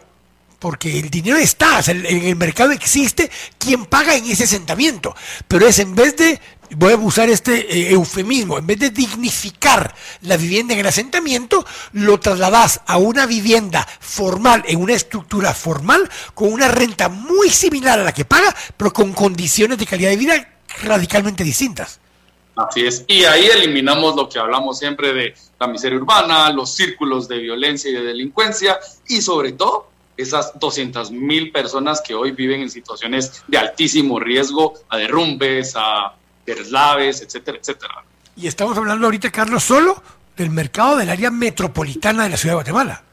porque 0.60 1.00
el 1.00 1.10
dinero 1.10 1.38
está, 1.38 1.82
en 1.88 2.06
el 2.06 2.36
mercado 2.36 2.72
existe 2.72 3.30
quien 3.58 3.86
paga 3.86 4.16
en 4.16 4.26
ese 4.26 4.44
asentamiento, 4.44 5.16
pero 5.48 5.68
es 5.68 5.80
en 5.80 5.96
vez 5.96 6.16
de, 6.16 6.40
voy 6.78 6.94
a 6.94 6.98
usar 6.98 7.30
este 7.30 7.78
eh, 7.78 7.94
eufemismo, 7.94 8.60
en 8.60 8.68
vez 8.68 8.80
de 8.80 8.92
dignificar 8.92 9.94
la 10.22 10.38
vivienda 10.38 10.74
en 10.74 10.82
el 10.82 10.88
asentamiento, 10.88 11.66
lo 11.94 12.20
trasladas 12.20 12.82
a 12.86 12.98
una 12.98 13.26
vivienda 13.26 13.88
formal, 14.00 14.64
en 14.68 14.82
una 14.82 14.94
estructura 14.94 15.54
formal, 15.54 16.08
con 16.36 16.54
una 16.54 16.68
renta 16.68 17.10
muy 17.10 17.50
similar 17.50 18.00
a 18.00 18.04
la 18.04 18.14
que 18.14 18.26
paga, 18.26 18.56
pero 18.78 18.94
con 18.94 19.14
condiciones 19.14 19.78
de 19.80 19.88
calidad 19.88 20.12
de 20.12 20.18
vida 20.18 20.48
radicalmente 20.84 21.44
distintas. 21.44 22.00
Así 22.56 22.86
es. 22.86 23.04
Y 23.08 23.24
ahí 23.24 23.46
eliminamos 23.46 24.16
lo 24.16 24.30
que 24.30 24.40
hablamos 24.40 24.78
siempre 24.78 25.14
de 25.14 25.34
la 25.60 25.68
miseria 25.68 25.98
urbana, 25.98 26.52
los 26.52 26.74
círculos 26.74 27.28
de 27.28 27.40
violencia 27.40 27.90
y 27.90 27.94
de 27.94 28.04
delincuencia 28.04 28.80
y 29.08 29.22
sobre 29.22 29.54
todo 29.54 29.90
esas 30.16 30.58
200 30.60 31.12
mil 31.12 31.52
personas 31.52 32.02
que 32.02 32.14
hoy 32.14 32.32
viven 32.32 32.62
en 32.62 32.70
situaciones 32.70 33.44
de 33.48 33.58
altísimo 33.58 34.20
riesgo 34.20 34.74
a 34.90 34.98
derrumbes, 34.98 35.74
a 35.76 36.14
deslaves, 36.46 37.22
etcétera, 37.22 37.58
etcétera. 37.60 38.04
Y 38.36 38.48
estamos 38.48 38.78
hablando 38.78 39.08
ahorita, 39.08 39.32
Carlos, 39.32 39.64
solo 39.64 40.02
del 40.38 40.50
mercado 40.50 40.98
del 40.98 41.10
área 41.10 41.32
metropolitana 41.32 42.24
de 42.24 42.30
la 42.30 42.38
ciudad 42.38 42.54
de 42.54 42.56
Guatemala. 42.56 43.04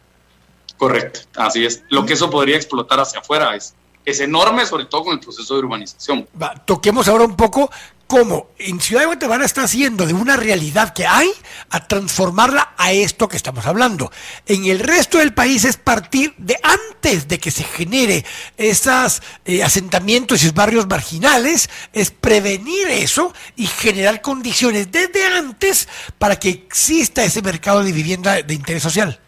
Correcto, 0.76 1.20
así 1.36 1.64
es. 1.64 1.82
Lo 1.90 2.06
que 2.06 2.14
eso 2.14 2.30
podría 2.30 2.56
explotar 2.56 3.00
hacia 3.00 3.20
afuera 3.20 3.54
es, 3.54 3.74
es 4.04 4.20
enorme, 4.20 4.66
sobre 4.66 4.86
todo 4.86 5.04
con 5.04 5.14
el 5.14 5.20
proceso 5.20 5.54
de 5.54 5.60
urbanización. 5.60 6.28
toquemos 6.64 7.08
ahora 7.08 7.24
un 7.24 7.36
poco 7.36 7.70
cómo 8.10 8.50
en 8.58 8.80
Ciudad 8.80 9.02
de 9.02 9.06
Guatemala 9.06 9.44
está 9.44 9.62
haciendo 9.62 10.04
de 10.04 10.12
una 10.12 10.36
realidad 10.36 10.92
que 10.92 11.06
hay 11.06 11.30
a 11.70 11.86
transformarla 11.86 12.74
a 12.76 12.90
esto 12.90 13.28
que 13.28 13.36
estamos 13.36 13.66
hablando. 13.66 14.10
En 14.46 14.64
el 14.64 14.80
resto 14.80 15.18
del 15.18 15.32
país 15.32 15.64
es 15.64 15.76
partir 15.76 16.34
de 16.36 16.58
antes 16.60 17.28
de 17.28 17.38
que 17.38 17.52
se 17.52 17.62
genere 17.62 18.24
esos 18.56 19.22
eh, 19.44 19.62
asentamientos 19.62 20.42
y 20.42 20.50
barrios 20.50 20.88
marginales, 20.88 21.70
es 21.92 22.10
prevenir 22.10 22.88
eso 22.88 23.32
y 23.54 23.66
generar 23.66 24.20
condiciones 24.22 24.90
desde 24.90 25.24
antes 25.26 25.88
para 26.18 26.36
que 26.36 26.48
exista 26.48 27.22
ese 27.22 27.42
mercado 27.42 27.84
de 27.84 27.92
vivienda 27.92 28.42
de 28.42 28.54
interés 28.54 28.82
social. 28.82 29.20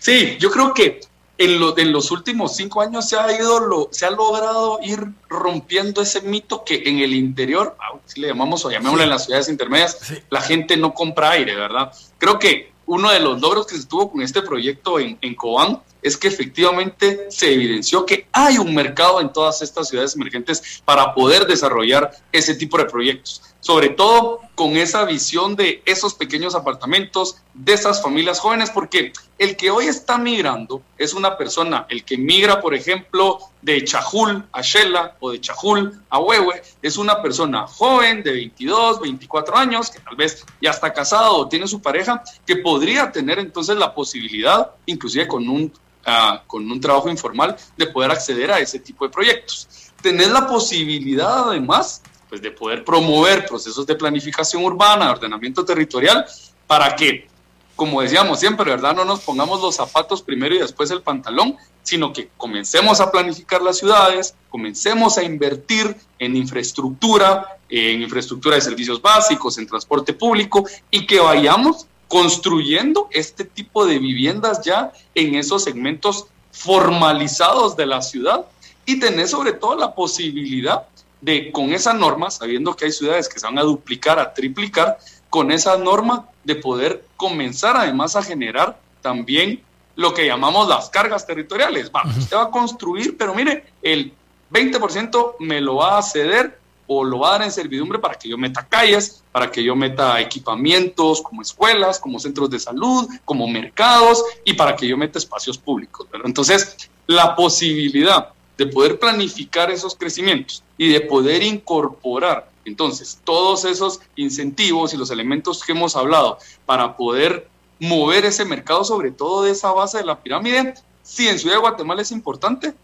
Sí, 0.00 0.38
yo 0.40 0.50
creo 0.50 0.72
que 0.72 1.00
en, 1.44 1.92
los 1.92 2.10
últimos 2.10 2.56
cinco 2.56 2.80
años 2.80 3.08
se 3.08 3.16
ha 3.16 3.36
ido, 3.36 3.60
lo, 3.60 3.88
se 3.90 4.06
ha 4.06 4.10
logrado 4.10 4.78
ir 4.82 5.06
rompiendo 5.28 6.02
ese 6.02 6.22
mito 6.22 6.64
que 6.64 6.82
en 6.86 6.98
el 6.98 7.14
interior, 7.14 7.76
ah, 7.80 7.98
si 8.06 8.20
le 8.20 8.28
llamamos 8.28 8.64
o 8.64 8.70
llamémosle 8.70 9.04
en 9.04 9.10
las 9.10 9.24
ciudades 9.24 9.48
intermedias, 9.48 9.98
la 10.30 10.40
gente 10.40 10.76
no 10.76 10.94
compra 10.94 11.32
aire, 11.32 11.54
¿verdad? 11.54 11.92
Creo 12.18 12.38
que 12.38 12.72
uno 12.86 13.10
de 13.10 13.20
los 13.20 13.40
logros 13.40 13.66
que 13.66 13.76
se 13.76 13.86
tuvo 13.86 14.10
con 14.10 14.22
este 14.22 14.42
proyecto 14.42 14.98
en, 14.98 15.18
en 15.20 15.34
Cobán 15.34 15.80
es 16.02 16.16
que 16.16 16.28
efectivamente 16.28 17.26
se 17.30 17.54
evidenció 17.54 18.04
que 18.04 18.26
hay 18.32 18.58
un 18.58 18.74
mercado 18.74 19.20
en 19.20 19.32
todas 19.32 19.62
estas 19.62 19.88
ciudades 19.88 20.16
emergentes 20.16 20.82
para 20.84 21.14
poder 21.14 21.46
desarrollar 21.46 22.10
ese 22.32 22.54
tipo 22.54 22.76
de 22.76 22.86
proyectos 22.86 23.42
sobre 23.62 23.90
todo 23.90 24.40
con 24.56 24.76
esa 24.76 25.04
visión 25.04 25.54
de 25.54 25.82
esos 25.86 26.14
pequeños 26.14 26.56
apartamentos, 26.56 27.36
de 27.54 27.72
esas 27.72 28.02
familias 28.02 28.40
jóvenes, 28.40 28.70
porque 28.70 29.12
el 29.38 29.56
que 29.56 29.70
hoy 29.70 29.86
está 29.86 30.18
migrando 30.18 30.82
es 30.98 31.14
una 31.14 31.38
persona, 31.38 31.86
el 31.88 32.04
que 32.04 32.18
migra, 32.18 32.60
por 32.60 32.74
ejemplo, 32.74 33.38
de 33.62 33.84
Chajul 33.84 34.44
a 34.52 34.62
Shela 34.62 35.16
o 35.20 35.30
de 35.30 35.40
Chajul 35.40 36.02
a 36.10 36.18
Huehue, 36.18 36.60
es 36.82 36.96
una 36.96 37.22
persona 37.22 37.68
joven 37.68 38.24
de 38.24 38.32
22, 38.32 39.00
24 39.00 39.56
años, 39.56 39.90
que 39.90 40.00
tal 40.00 40.16
vez 40.16 40.44
ya 40.60 40.70
está 40.70 40.92
casado 40.92 41.36
o 41.36 41.48
tiene 41.48 41.68
su 41.68 41.80
pareja, 41.80 42.22
que 42.44 42.56
podría 42.56 43.12
tener 43.12 43.38
entonces 43.38 43.76
la 43.76 43.94
posibilidad, 43.94 44.72
inclusive 44.86 45.28
con 45.28 45.48
un, 45.48 45.72
ah, 46.04 46.42
con 46.48 46.68
un 46.68 46.80
trabajo 46.80 47.08
informal, 47.08 47.56
de 47.76 47.86
poder 47.86 48.10
acceder 48.10 48.50
a 48.50 48.58
ese 48.58 48.80
tipo 48.80 49.06
de 49.06 49.12
proyectos. 49.12 49.68
Tener 50.02 50.32
la 50.32 50.48
posibilidad 50.48 51.48
además 51.48 52.02
pues, 52.32 52.40
de 52.40 52.50
poder 52.50 52.82
promover 52.82 53.44
procesos 53.44 53.86
de 53.86 53.94
planificación 53.94 54.64
urbana, 54.64 55.04
de 55.04 55.10
ordenamiento 55.10 55.66
territorial, 55.66 56.24
para 56.66 56.96
que, 56.96 57.28
como 57.76 58.00
decíamos 58.00 58.40
siempre, 58.40 58.70
¿verdad? 58.70 58.96
No 58.96 59.04
nos 59.04 59.20
pongamos 59.20 59.60
los 59.60 59.74
zapatos 59.74 60.22
primero 60.22 60.54
y 60.54 60.58
después 60.58 60.90
el 60.90 61.02
pantalón, 61.02 61.58
sino 61.82 62.10
que 62.10 62.30
comencemos 62.38 63.02
a 63.02 63.12
planificar 63.12 63.60
las 63.60 63.76
ciudades, 63.76 64.34
comencemos 64.48 65.18
a 65.18 65.22
invertir 65.24 65.94
en 66.18 66.34
infraestructura, 66.34 67.58
en 67.68 68.00
infraestructura 68.00 68.54
de 68.54 68.62
servicios 68.62 69.02
básicos, 69.02 69.58
en 69.58 69.66
transporte 69.66 70.14
público 70.14 70.64
y 70.90 71.06
que 71.06 71.20
vayamos 71.20 71.86
construyendo 72.08 73.08
este 73.10 73.44
tipo 73.44 73.84
de 73.84 73.98
viviendas 73.98 74.62
ya 74.64 74.90
en 75.14 75.34
esos 75.34 75.64
segmentos 75.64 76.28
formalizados 76.50 77.76
de 77.76 77.84
la 77.84 78.00
ciudad 78.00 78.46
y 78.86 78.98
tener 78.98 79.28
sobre 79.28 79.52
todo 79.52 79.76
la 79.76 79.94
posibilidad 79.94 80.86
de 81.22 81.50
con 81.52 81.72
esa 81.72 81.94
norma, 81.94 82.30
sabiendo 82.30 82.76
que 82.76 82.84
hay 82.84 82.92
ciudades 82.92 83.28
que 83.28 83.38
se 83.40 83.46
van 83.46 83.58
a 83.58 83.62
duplicar, 83.62 84.18
a 84.18 84.34
triplicar, 84.34 84.98
con 85.30 85.50
esa 85.50 85.78
norma 85.78 86.28
de 86.44 86.56
poder 86.56 87.06
comenzar 87.16 87.76
además 87.76 88.16
a 88.16 88.22
generar 88.22 88.78
también 89.00 89.62
lo 89.96 90.12
que 90.12 90.26
llamamos 90.26 90.68
las 90.68 90.90
cargas 90.90 91.26
territoriales. 91.26 91.90
Va, 91.90 92.02
usted 92.18 92.36
va 92.36 92.44
a 92.44 92.50
construir, 92.50 93.16
pero 93.16 93.34
mire, 93.34 93.64
el 93.80 94.12
20% 94.50 95.36
me 95.38 95.60
lo 95.60 95.76
va 95.76 95.98
a 95.98 96.02
ceder 96.02 96.58
o 96.86 97.04
lo 97.04 97.20
va 97.20 97.28
a 97.28 97.32
dar 97.32 97.42
en 97.42 97.52
servidumbre 97.52 97.98
para 97.98 98.14
que 98.14 98.28
yo 98.28 98.36
meta 98.36 98.66
calles, 98.66 99.22
para 99.30 99.50
que 99.50 99.62
yo 99.62 99.76
meta 99.76 100.20
equipamientos 100.20 101.22
como 101.22 101.40
escuelas, 101.40 101.98
como 101.98 102.18
centros 102.18 102.50
de 102.50 102.58
salud, 102.58 103.08
como 103.24 103.46
mercados 103.46 104.22
y 104.44 104.54
para 104.54 104.74
que 104.76 104.86
yo 104.86 104.96
meta 104.96 105.18
espacios 105.18 105.56
públicos. 105.56 106.06
Entonces, 106.24 106.90
la 107.06 107.34
posibilidad 107.34 108.30
de 108.58 108.66
poder 108.66 108.98
planificar 108.98 109.70
esos 109.70 109.94
crecimientos 109.94 110.62
y 110.76 110.92
de 110.92 111.00
poder 111.00 111.42
incorporar 111.42 112.52
entonces 112.64 113.20
todos 113.24 113.64
esos 113.64 114.00
incentivos 114.16 114.94
y 114.94 114.96
los 114.96 115.10
elementos 115.10 115.64
que 115.64 115.72
hemos 115.72 115.96
hablado 115.96 116.38
para 116.66 116.96
poder 116.96 117.48
mover 117.80 118.24
ese 118.24 118.44
mercado, 118.44 118.84
sobre 118.84 119.10
todo 119.10 119.42
de 119.42 119.50
esa 119.50 119.72
base 119.72 119.98
de 119.98 120.04
la 120.04 120.20
pirámide, 120.20 120.74
sí, 121.02 121.28
en 121.28 121.38
Ciudad 121.38 121.56
de 121.56 121.60
Guatemala 121.60 122.02
es 122.02 122.12
importante, 122.12 122.74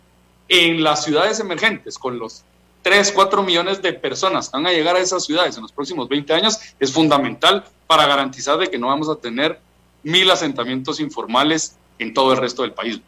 en 0.48 0.82
las 0.82 1.04
ciudades 1.04 1.38
emergentes, 1.40 1.98
con 1.98 2.18
los 2.18 2.42
3, 2.82 3.12
4 3.12 3.42
millones 3.42 3.82
de 3.82 3.92
personas 3.92 4.48
que 4.48 4.56
van 4.56 4.66
a 4.66 4.72
llegar 4.72 4.96
a 4.96 5.00
esas 5.00 5.24
ciudades 5.24 5.56
en 5.56 5.62
los 5.62 5.72
próximos 5.72 6.08
20 6.08 6.32
años, 6.32 6.58
es 6.80 6.92
fundamental 6.92 7.64
para 7.86 8.06
garantizar 8.06 8.58
de 8.58 8.68
que 8.68 8.78
no 8.78 8.88
vamos 8.88 9.08
a 9.08 9.16
tener 9.16 9.60
mil 10.02 10.30
asentamientos 10.30 11.00
informales 11.00 11.76
en 11.98 12.14
todo 12.14 12.32
el 12.32 12.38
resto 12.38 12.62
del 12.62 12.72
país. 12.72 13.00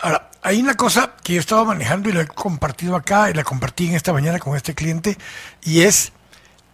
Ahora, 0.00 0.30
hay 0.42 0.60
una 0.60 0.76
cosa 0.76 1.14
que 1.22 1.34
yo 1.34 1.40
estaba 1.40 1.64
manejando 1.64 2.08
y 2.08 2.12
la 2.12 2.22
he 2.22 2.26
compartido 2.26 2.94
acá 2.94 3.30
y 3.30 3.34
la 3.34 3.42
compartí 3.42 3.88
en 3.88 3.94
esta 3.94 4.12
mañana 4.12 4.38
con 4.38 4.56
este 4.56 4.74
cliente 4.74 5.18
y 5.62 5.80
es 5.80 6.12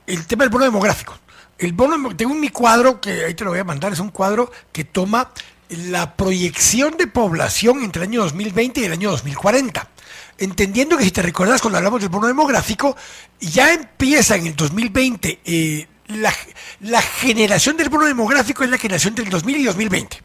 el 0.07 0.27
tema 0.27 0.45
del 0.45 0.51
bono 0.51 0.65
demográfico. 0.65 1.17
El 1.59 1.73
bono, 1.73 2.15
tengo 2.15 2.35
mi 2.35 2.51
cuadro 2.51 3.01
que 3.01 3.25
ahí 3.25 3.35
te 3.35 3.45
lo 3.45 3.51
voy 3.51 3.61
a 3.61 3.65
mandar, 3.65 3.93
es 3.93 4.01
un 4.01 4.11
cuadro 4.11 4.53
que 4.73 4.85
toma 4.85 5.31
la 5.71 6.15
proyección 6.17 6.97
de 6.99 7.07
población 7.07 7.83
entre 7.83 8.03
el 8.03 8.11
año 8.11 8.23
2020 8.23 8.81
y 8.81 8.85
el 8.85 8.93
año 8.93 9.11
2040. 9.11 9.89
Entendiendo 10.37 10.99
que 10.99 11.05
si 11.05 11.11
te 11.11 11.23
recuerdas 11.23 11.63
cuando 11.63 11.79
hablamos 11.79 12.01
del 12.01 12.11
bono 12.11 12.27
demográfico, 12.27 12.97
ya 13.41 13.73
empieza 13.73 14.37
en 14.37 14.49
el 14.49 14.57
2020, 14.57 15.41
eh, 15.45 15.89
la, 16.09 16.35
la 16.81 17.01
generación 17.01 17.77
del 17.77 17.89
bono 17.89 18.05
demográfico 18.05 18.65
es 18.65 18.71
la 18.71 18.79
generación 18.79 19.15
del 19.15 19.31
2000 19.31 19.57
y 19.57 19.65
2020. 19.65 20.23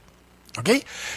¿Ok? 0.57 0.69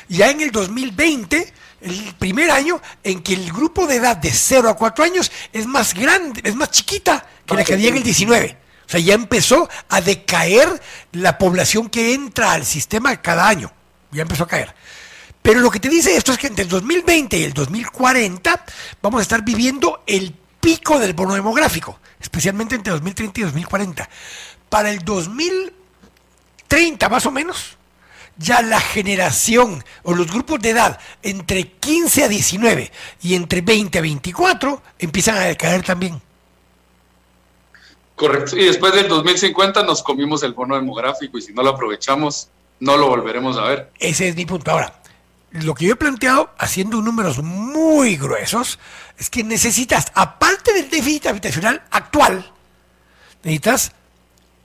Ya 0.09 0.31
en 0.31 0.41
el 0.43 0.53
2020 0.53 1.53
el 1.83 2.15
primer 2.19 2.51
año 2.51 2.81
en 3.03 3.23
que 3.23 3.35
el 3.35 3.53
grupo 3.53 3.87
de 3.87 3.97
edad 3.97 4.17
de 4.17 4.31
0 4.31 4.69
a 4.69 4.77
4 4.77 5.05
años 5.05 5.31
es 5.53 5.67
más 5.67 5.95
grande, 5.95 6.41
es 6.45 6.55
más 6.55 6.71
chiquita 6.71 7.27
que 7.47 7.55
la 7.55 7.65
que 7.65 7.75
había 7.75 7.89
en 7.89 7.97
el 7.97 8.03
19. 8.03 8.59
O 8.87 8.89
sea, 8.89 9.01
ya 9.01 9.15
empezó 9.15 9.69
a 9.89 10.01
decaer 10.01 10.81
la 11.13 11.39
población 11.39 11.89
que 11.89 12.15
entra 12.15 12.53
al 12.53 12.65
sistema 12.65 13.21
cada 13.23 13.49
año. 13.49 13.73
Ya 14.11 14.23
empezó 14.23 14.45
a 14.45 14.49
caer. 14.49 14.75
Pero 15.41 15.61
lo 15.61 15.71
que 15.71 15.81
te 15.81 15.89
dice 15.89 16.17
esto 16.17 16.33
es 16.33 16.39
que 16.39 16.47
entre 16.47 16.65
el 16.65 16.69
2020 16.69 17.37
y 17.37 17.45
el 17.45 17.53
2040 17.53 18.65
vamos 19.01 19.19
a 19.19 19.23
estar 19.23 19.43
viviendo 19.43 20.03
el 20.07 20.35
pico 20.61 20.99
del 20.99 21.15
bono 21.15 21.35
demográfico, 21.35 21.99
especialmente 22.21 22.77
entre 22.77 22.93
2030 22.93 23.41
y 23.41 23.43
2040. 23.45 24.09
Para 24.69 24.91
el 24.91 25.01
2030 25.01 27.09
más 27.09 27.27
o 27.27 27.33
menos, 27.33 27.77
ya 28.37 28.63
la 28.63 28.81
generación 28.81 29.85
o 30.03 30.15
los 30.15 30.31
grupos 30.31 30.61
de 30.61 30.71
edad 30.71 30.99
entre 31.23 31.69
15 31.69 32.25
a 32.25 32.29
19 32.29 32.91
y 33.23 33.35
entre 33.35 33.61
20 33.61 33.99
a 33.99 34.03
24 34.03 34.83
empiezan 34.99 35.37
a 35.37 35.41
decaer 35.41 35.83
también. 35.83 36.21
Correcto. 38.17 38.57
Y 38.57 38.65
después 38.67 38.95
del 38.95 39.09
2050 39.09 39.83
nos 39.83 40.03
comimos 40.03 40.43
el 40.43 40.53
bono 40.53 40.77
demográfico 40.77 41.39
y 41.39 41.43
si 41.43 41.53
no 41.53 41.63
lo 41.63 41.71
aprovechamos, 41.71 42.49
no 42.81 42.97
lo 42.97 43.09
volveremos 43.09 43.57
a 43.59 43.63
ver. 43.63 43.91
Ese 43.99 44.29
es 44.29 44.37
mi 44.37 44.47
punto. 44.47 44.71
Ahora, 44.71 45.01
lo 45.53 45.75
que 45.75 45.87
yo 45.87 45.93
he 45.93 45.97
planteado, 45.97 46.51
haciendo 46.59 47.01
números 47.01 47.43
muy 47.43 48.17
gruesos, 48.17 48.79
es 49.19 49.29
que 49.29 49.45
necesitas, 49.45 50.07
aparte 50.15 50.73
del 50.73 50.89
déficit 50.89 51.27
habitacional 51.27 51.83
actual, 51.91 52.51
necesitas 53.43 53.93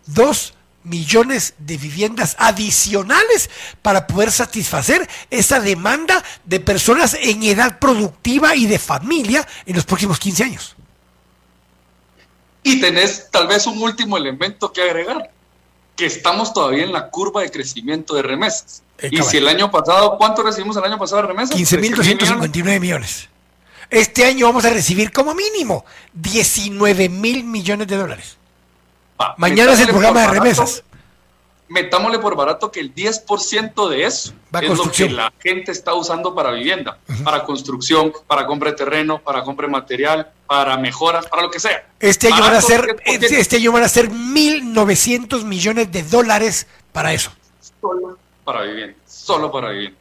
dos 0.06 0.53
millones 0.88 1.53
de 1.57 1.77
viviendas 1.77 2.35
adicionales 2.39 3.49
para 3.81 4.07
poder 4.07 4.31
satisfacer 4.31 5.07
esa 5.30 5.59
demanda 5.59 6.23
de 6.45 6.59
personas 6.59 7.15
en 7.19 7.43
edad 7.43 7.80
productiva 7.80 8.55
y 8.55 8.65
de 8.65 8.80
familia 8.80 9.47
en 9.65 9.76
los 9.76 9.85
próximos 9.85 10.19
15 10.19 10.43
años. 10.43 10.76
Y 12.64 12.81
tenés 12.81 13.30
tal 13.31 13.47
vez 13.47 13.65
un 13.68 13.81
último 13.81 14.18
elemento 14.18 14.73
que 14.73 14.81
agregar, 14.81 15.31
que 15.95 16.05
estamos 16.05 16.53
todavía 16.53 16.84
en 16.84 16.91
la 16.91 17.09
curva 17.09 17.41
de 17.41 17.51
crecimiento 17.51 18.14
de 18.15 18.23
remesas. 18.23 18.84
Eh, 18.99 19.09
y 19.11 19.22
si 19.23 19.38
el 19.38 19.47
año 19.47 19.72
pasado, 19.72 20.18
¿cuánto 20.18 20.43
recibimos 20.43 20.76
el 20.77 20.84
año 20.84 20.97
pasado 20.97 21.22
de 21.22 21.27
remesas? 21.30 21.55
15.259 21.55 22.80
millones. 22.80 23.30
Este 23.89 24.26
año 24.26 24.47
vamos 24.47 24.65
a 24.65 24.69
recibir 24.69 25.11
como 25.11 25.34
mínimo 25.34 25.85
19 26.14 27.07
mil 27.07 27.43
millones 27.45 27.88
de 27.88 27.95
dólares. 27.95 28.38
Mañana 29.38 29.73
es 29.73 29.81
el 29.81 29.88
programa 29.88 30.22
de 30.22 30.27
remesas. 30.27 30.84
Metámosle 31.69 32.19
por 32.19 32.35
barato 32.38 32.72
que 32.72 32.80
el 32.80 32.95
10% 32.95 33.89
de 33.89 34.06
eso 34.06 34.34
es 34.53 34.77
lo 34.77 34.89
que 34.89 35.10
la 35.10 35.34
gente 35.39 35.73
está 35.73 35.94
usando 35.95 36.34
para 36.34 36.52
vivienda, 36.52 36.98
para 37.26 37.44
construcción, 37.44 38.14
para 38.26 38.48
compra 38.48 38.72
de 38.72 38.77
terreno, 38.77 39.19
para 39.19 39.44
compra 39.44 39.68
de 39.68 39.73
material, 39.73 40.31
para 40.45 40.77
mejoras, 40.77 41.27
para 41.27 41.41
lo 41.41 41.52
que 41.52 41.60
sea. 41.60 41.85
Este 41.99 42.27
año, 42.27 42.41
van 42.41 42.56
a, 42.56 42.61
ser, 42.61 42.95
este, 43.03 43.39
este 43.39 43.57
año 43.57 43.73
van 43.73 43.84
a 43.84 43.89
ser 43.89 44.10
1.900 44.10 45.44
millones 45.44 45.91
de 45.91 46.03
dólares 46.03 46.68
para 46.94 47.11
eso. 47.11 47.31
Solo 47.81 48.18
para 48.45 48.61
vivienda, 48.61 48.95
solo 49.06 49.52
para 49.52 49.72
vivienda. 49.72 49.98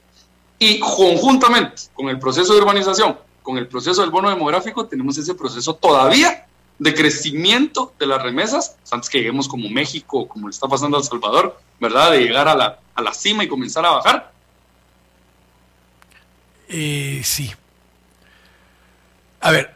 Y 0.61 0.79
conjuntamente 0.79 1.83
con 1.95 2.09
el 2.09 2.21
proceso 2.21 2.55
de 2.55 2.61
urbanización, 2.61 3.19
con 3.43 3.59
el 3.59 3.67
proceso 3.67 4.03
del 4.03 4.11
bono 4.11 4.31
demográfico, 4.31 4.87
tenemos 4.87 5.19
ese 5.19 5.35
proceso 5.35 5.75
todavía 5.75 6.46
de 6.79 6.95
crecimiento 6.95 7.93
de 7.99 8.07
las 8.07 8.23
remesas, 8.23 8.77
antes 8.91 9.09
que 9.09 9.19
lleguemos 9.19 9.49
como 9.49 9.69
México, 9.69 10.29
como 10.29 10.49
le 10.49 10.53
está 10.53 10.69
pasando 10.69 10.97
a 10.97 11.01
El 11.01 11.07
Salvador, 11.07 11.59
¿verdad? 11.81 12.13
De 12.13 12.21
llegar 12.21 12.49
a 12.49 12.55
la, 12.55 12.79
a 12.95 13.03
la 13.03 13.15
cima 13.15 13.45
y 13.45 13.49
comenzar 13.49 13.85
a 13.87 13.91
bajar. 13.93 14.33
Eh, 16.69 17.21
sí. 17.25 17.51
A 19.41 19.51
ver. 19.51 19.75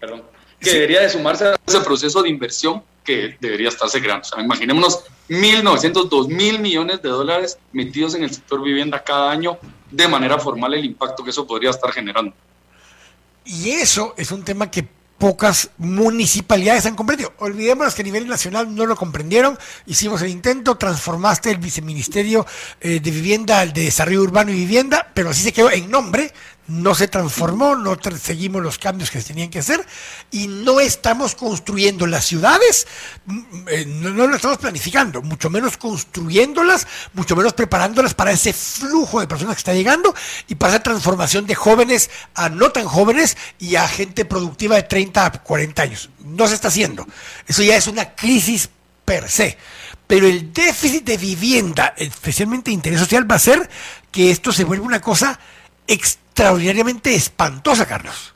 Perdón. 0.00 0.22
Que 0.58 0.70
debería 0.70 1.02
de 1.02 1.10
sumarse 1.10 1.44
a 1.44 1.56
ese 1.66 1.80
proceso 1.80 2.22
de 2.22 2.28
inversión 2.28 2.82
que 3.04 3.36
debería 3.40 3.68
estarse 3.68 4.00
creando. 4.00 4.22
O 4.22 4.24
sea, 4.24 4.42
imaginémonos 4.42 5.04
1.900, 5.28 6.08
2.000 6.08 6.58
millones 6.58 7.02
de 7.02 7.08
dólares 7.08 7.58
metidos 7.72 8.14
en 8.14 8.24
el 8.24 8.34
sector 8.34 8.62
vivienda 8.62 9.02
cada 9.02 9.30
año 9.30 9.58
de 9.90 10.08
manera 10.08 10.38
formal 10.38 10.74
el 10.74 10.84
impacto 10.84 11.22
que 11.22 11.30
eso 11.30 11.46
podría 11.46 11.70
estar 11.70 11.92
generando. 11.92 12.34
Y 13.44 13.70
eso 13.70 14.14
es 14.16 14.32
un 14.32 14.44
tema 14.44 14.70
que 14.70 14.88
pocas 15.18 15.70
municipalidades 15.78 16.86
han 16.86 16.94
comprendido. 16.94 17.32
Olvidémonos 17.38 17.94
que 17.94 18.02
a 18.02 18.04
nivel 18.04 18.26
nacional 18.26 18.74
no 18.74 18.86
lo 18.86 18.96
comprendieron, 18.96 19.58
hicimos 19.86 20.22
el 20.22 20.28
intento, 20.28 20.76
transformaste 20.76 21.50
el 21.50 21.58
viceministerio 21.58 22.46
eh, 22.80 23.00
de 23.00 23.10
vivienda 23.10 23.60
al 23.60 23.72
de 23.72 23.84
desarrollo 23.84 24.22
urbano 24.22 24.50
y 24.50 24.54
vivienda, 24.54 25.10
pero 25.14 25.30
así 25.30 25.42
se 25.42 25.52
quedó 25.52 25.70
en 25.70 25.90
nombre, 25.90 26.32
no 26.68 26.94
se 26.94 27.08
transformó, 27.08 27.76
no 27.76 27.96
seguimos 28.20 28.62
los 28.62 28.78
cambios 28.78 29.10
que 29.10 29.20
se 29.20 29.28
tenían 29.28 29.50
que 29.50 29.60
hacer 29.60 29.84
y 30.30 30.48
no 30.48 30.80
estamos 30.80 31.34
construyendo 31.34 32.06
las 32.06 32.24
ciudades, 32.24 32.86
mm, 33.26 33.40
eh, 33.68 33.84
no, 33.86 34.10
no, 34.10 34.34
estamos 34.34 34.58
planificando, 34.58 35.22
mucho 35.22 35.50
menos 35.50 35.76
construyéndolas, 35.76 36.86
mucho 37.12 37.36
menos 37.36 37.52
preparándolas 37.52 38.14
para 38.14 38.32
ese 38.32 38.52
flujo 38.52 39.20
de 39.20 39.26
personas 39.26 39.56
que 39.56 39.60
está 39.60 39.74
llegando 39.74 40.14
y 40.48 40.54
para 40.56 40.74
esa 40.74 40.82
transformación 40.82 41.46
de 41.46 41.54
jóvenes 41.54 42.10
a 42.34 42.48
no 42.48 42.70
tan 42.70 42.86
jóvenes 42.86 43.36
y 43.58 43.76
a 43.76 43.86
gente 43.88 44.24
productiva 44.24 44.76
de 44.76 44.82
30 44.82 45.26
a 45.26 45.32
40 45.32 45.82
años. 45.82 46.10
No 46.24 46.46
se 46.48 46.54
está 46.54 46.68
haciendo. 46.68 47.06
Eso 47.46 47.62
ya 47.62 47.76
es 47.76 47.86
una 47.86 48.14
crisis 48.14 48.68
per 49.04 49.28
se. 49.28 49.56
Pero 50.06 50.26
el 50.26 50.52
déficit 50.52 51.04
de 51.04 51.16
vivienda, 51.16 51.94
especialmente 51.96 52.70
de 52.70 52.74
interés 52.74 53.00
social, 53.00 53.30
va 53.30 53.36
a 53.36 53.40
ser 53.40 53.68
que 54.12 54.30
esto 54.30 54.52
se 54.52 54.64
vuelva 54.64 54.86
una 54.86 55.00
cosa 55.00 55.38
extraordinariamente 56.36 57.14
espantosa, 57.14 57.86
Carlos. 57.86 58.34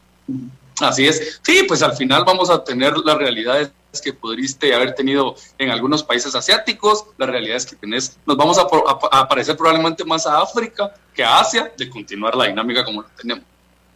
Así 0.81 1.07
es. 1.07 1.39
Sí, 1.43 1.65
pues 1.69 1.83
al 1.83 1.95
final 1.95 2.25
vamos 2.25 2.49
a 2.49 2.65
tener 2.65 2.97
las 2.97 3.19
realidades 3.19 3.73
que 4.03 4.15
pudiste 4.15 4.75
haber 4.75 4.95
tenido 4.95 5.35
en 5.59 5.69
algunos 5.69 6.03
países 6.03 6.35
asiáticos, 6.35 7.05
las 7.19 7.29
realidades 7.29 7.67
que 7.67 7.77
tenés, 7.77 8.17
nos 8.25 8.39
vamos 8.39 8.57
a, 8.57 8.63
a, 8.63 9.29
parecer 9.29 9.55
probablemente 9.55 10.03
más 10.05 10.27
a 10.27 10.41
África 10.41 10.95
que 11.13 11.23
a 11.23 11.41
Asia 11.41 11.71
de 11.77 11.91
continuar 11.91 12.35
la 12.37 12.47
dinámica 12.47 12.85
como 12.85 13.03
la 13.03 13.09
tenemos, 13.09 13.45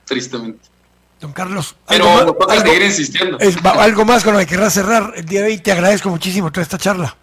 tristemente. 0.05 0.69
Don 1.19 1.33
Carlos, 1.33 1.75
pero 1.89 2.07
algo 2.11 2.37
más, 2.47 2.61
seguir 2.61 2.83
insistiendo. 2.83 3.39
algo 3.79 4.05
más 4.05 4.23
con 4.23 4.35
lo 4.35 4.41
que 4.41 4.47
querrás 4.47 4.75
cerrar 4.75 5.15
el 5.17 5.25
día 5.25 5.41
de 5.41 5.47
hoy. 5.47 5.59
Te 5.59 5.73
agradezco 5.73 6.11
muchísimo 6.11 6.53
toda 6.53 6.63
esta 6.63 6.77
charla. 6.77 7.17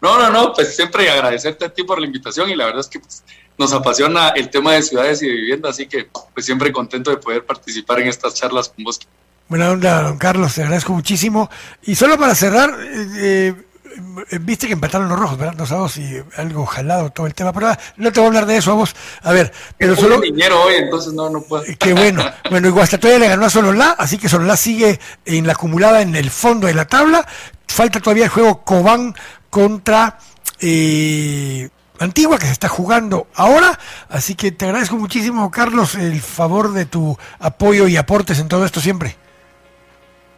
No, 0.00 0.18
no, 0.18 0.30
no, 0.30 0.52
pues 0.52 0.76
siempre 0.76 1.10
agradecerte 1.10 1.64
a 1.64 1.68
ti 1.72 1.82
por 1.82 1.98
la 1.98 2.06
invitación 2.06 2.50
y 2.50 2.54
la 2.54 2.66
verdad 2.66 2.80
es 2.80 2.88
que 2.88 3.00
pues, 3.00 3.24
nos 3.58 3.72
apasiona 3.72 4.30
el 4.30 4.50
tema 4.50 4.72
de 4.72 4.82
ciudades 4.82 5.22
y 5.22 5.28
de 5.28 5.34
vivienda, 5.34 5.70
así 5.70 5.86
que 5.86 6.08
pues 6.34 6.46
siempre 6.46 6.72
contento 6.72 7.10
de 7.10 7.16
poder 7.16 7.44
participar 7.44 8.00
en 8.00 8.08
estas 8.08 8.34
charlas 8.34 8.68
con 8.68 8.84
vos. 8.84 9.00
Buena 9.48 9.70
onda, 9.70 10.02
don 10.02 10.18
Carlos, 10.18 10.54
te 10.54 10.62
agradezco 10.62 10.92
muchísimo. 10.92 11.50
Y 11.82 11.94
solo 11.94 12.18
para 12.18 12.34
cerrar, 12.34 12.74
eh, 12.80 13.54
eh, 14.30 14.38
viste 14.40 14.66
que 14.66 14.72
empataron 14.72 15.08
los 15.08 15.18
rojos, 15.18 15.38
¿verdad? 15.38 15.60
A 15.60 15.76
dos 15.76 15.98
y 15.98 16.22
algo 16.36 16.64
jalado 16.66 17.10
todo 17.10 17.26
el 17.26 17.34
tema, 17.34 17.52
pero 17.52 17.68
ah, 17.68 17.78
no 17.96 18.12
te 18.12 18.20
voy 18.20 18.26
a 18.26 18.28
hablar 18.28 18.46
de 18.46 18.56
eso 18.56 18.72
a 18.72 18.74
vos. 18.74 18.94
A 19.22 19.32
ver, 19.32 19.52
pero 19.76 19.96
solo. 19.96 20.20
dinero 20.20 20.62
hoy, 20.62 20.76
entonces 20.76 21.12
no, 21.12 21.28
no 21.28 21.42
puedo. 21.42 21.64
Qué 21.78 21.92
bueno. 21.92 22.24
Bueno, 22.50 22.74
hasta 22.80 22.98
todavía 22.98 23.20
le 23.20 23.28
ganó 23.28 23.46
a 23.46 23.50
Sololá, 23.50 23.94
así 23.98 24.18
que 24.18 24.28
Sololá 24.28 24.56
sigue 24.56 25.00
en 25.24 25.46
la 25.46 25.54
acumulada 25.54 26.02
en 26.02 26.14
el 26.14 26.30
fondo 26.30 26.66
de 26.66 26.74
la 26.74 26.86
tabla. 26.86 27.26
Falta 27.66 28.00
todavía 28.00 28.24
el 28.24 28.30
juego 28.30 28.62
Cobán 28.62 29.14
contra. 29.48 30.18
Eh, 30.60 31.70
Antigua 31.98 32.38
que 32.38 32.46
se 32.46 32.52
está 32.52 32.68
jugando 32.68 33.26
ahora. 33.34 33.78
Así 34.08 34.34
que 34.34 34.52
te 34.52 34.64
agradezco 34.64 34.96
muchísimo, 34.96 35.50
Carlos, 35.50 35.94
el 35.94 36.20
favor 36.20 36.72
de 36.72 36.86
tu 36.86 37.16
apoyo 37.38 37.88
y 37.88 37.96
aportes 37.96 38.38
en 38.38 38.48
todo 38.48 38.64
esto 38.64 38.80
siempre. 38.80 39.16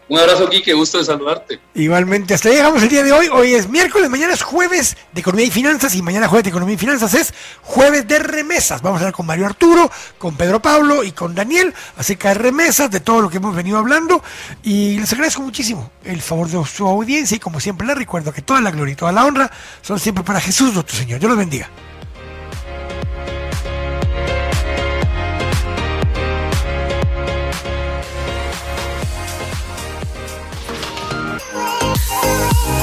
Un 0.07 0.19
abrazo, 0.19 0.47
aquí, 0.47 0.61
qué 0.61 0.75
gusto 0.75 0.99
de 0.99 1.05
saludarte. 1.05 1.61
Igualmente, 1.75 2.35
hasta 2.35 2.51
ahí 2.51 2.57
llegamos 2.57 2.83
el 2.83 2.91
día 2.91 3.03
de 3.03 3.13
hoy. 3.13 3.29
Hoy 3.33 3.55
es 3.55 3.69
miércoles, 3.69 4.11
mañana 4.11 4.35
es 4.35 4.43
jueves 4.43 4.99
de 5.13 5.21
Economía 5.23 5.47
y 5.47 5.51
Finanzas 5.51 5.95
y 5.95 6.03
mañana 6.03 6.29
jueves 6.29 6.45
de 6.45 6.51
Economía 6.51 6.75
y 6.75 6.79
Finanzas 6.79 7.15
es 7.15 7.33
jueves 7.63 8.07
de 8.07 8.19
remesas. 8.19 8.83
Vamos 8.83 8.99
a 8.99 9.05
hablar 9.05 9.15
con 9.15 9.25
Mario 9.25 9.47
Arturo, 9.47 9.91
con 10.19 10.37
Pedro 10.37 10.61
Pablo 10.61 11.05
y 11.05 11.13
con 11.13 11.35
Daniel 11.35 11.73
acerca 11.97 12.29
de 12.29 12.35
remesas, 12.35 12.91
de 12.91 13.01
todo 13.01 13.23
lo 13.23 13.31
que 13.31 13.39
hemos 13.39 13.57
venido 13.57 13.79
hablando. 13.79 14.23
Y 14.63 14.99
les 14.99 15.11
agradezco 15.13 15.41
muchísimo 15.41 15.91
el 16.05 16.21
favor 16.21 16.49
de 16.49 16.63
su 16.67 16.87
audiencia 16.87 17.37
y 17.37 17.41
como 17.41 17.59
siempre 17.59 17.87
les 17.87 17.97
recuerdo 17.97 18.31
que 18.31 18.43
toda 18.43 18.61
la 18.61 18.71
gloria 18.71 18.93
y 18.93 18.97
toda 18.97 19.13
la 19.13 19.25
honra 19.25 19.51
son 19.81 19.99
siempre 19.99 20.23
para 20.23 20.41
Jesús 20.41 20.75
nuestro 20.75 20.99
Señor. 20.99 21.19
Dios 21.19 21.31
los 21.31 21.39
bendiga. 21.39 21.71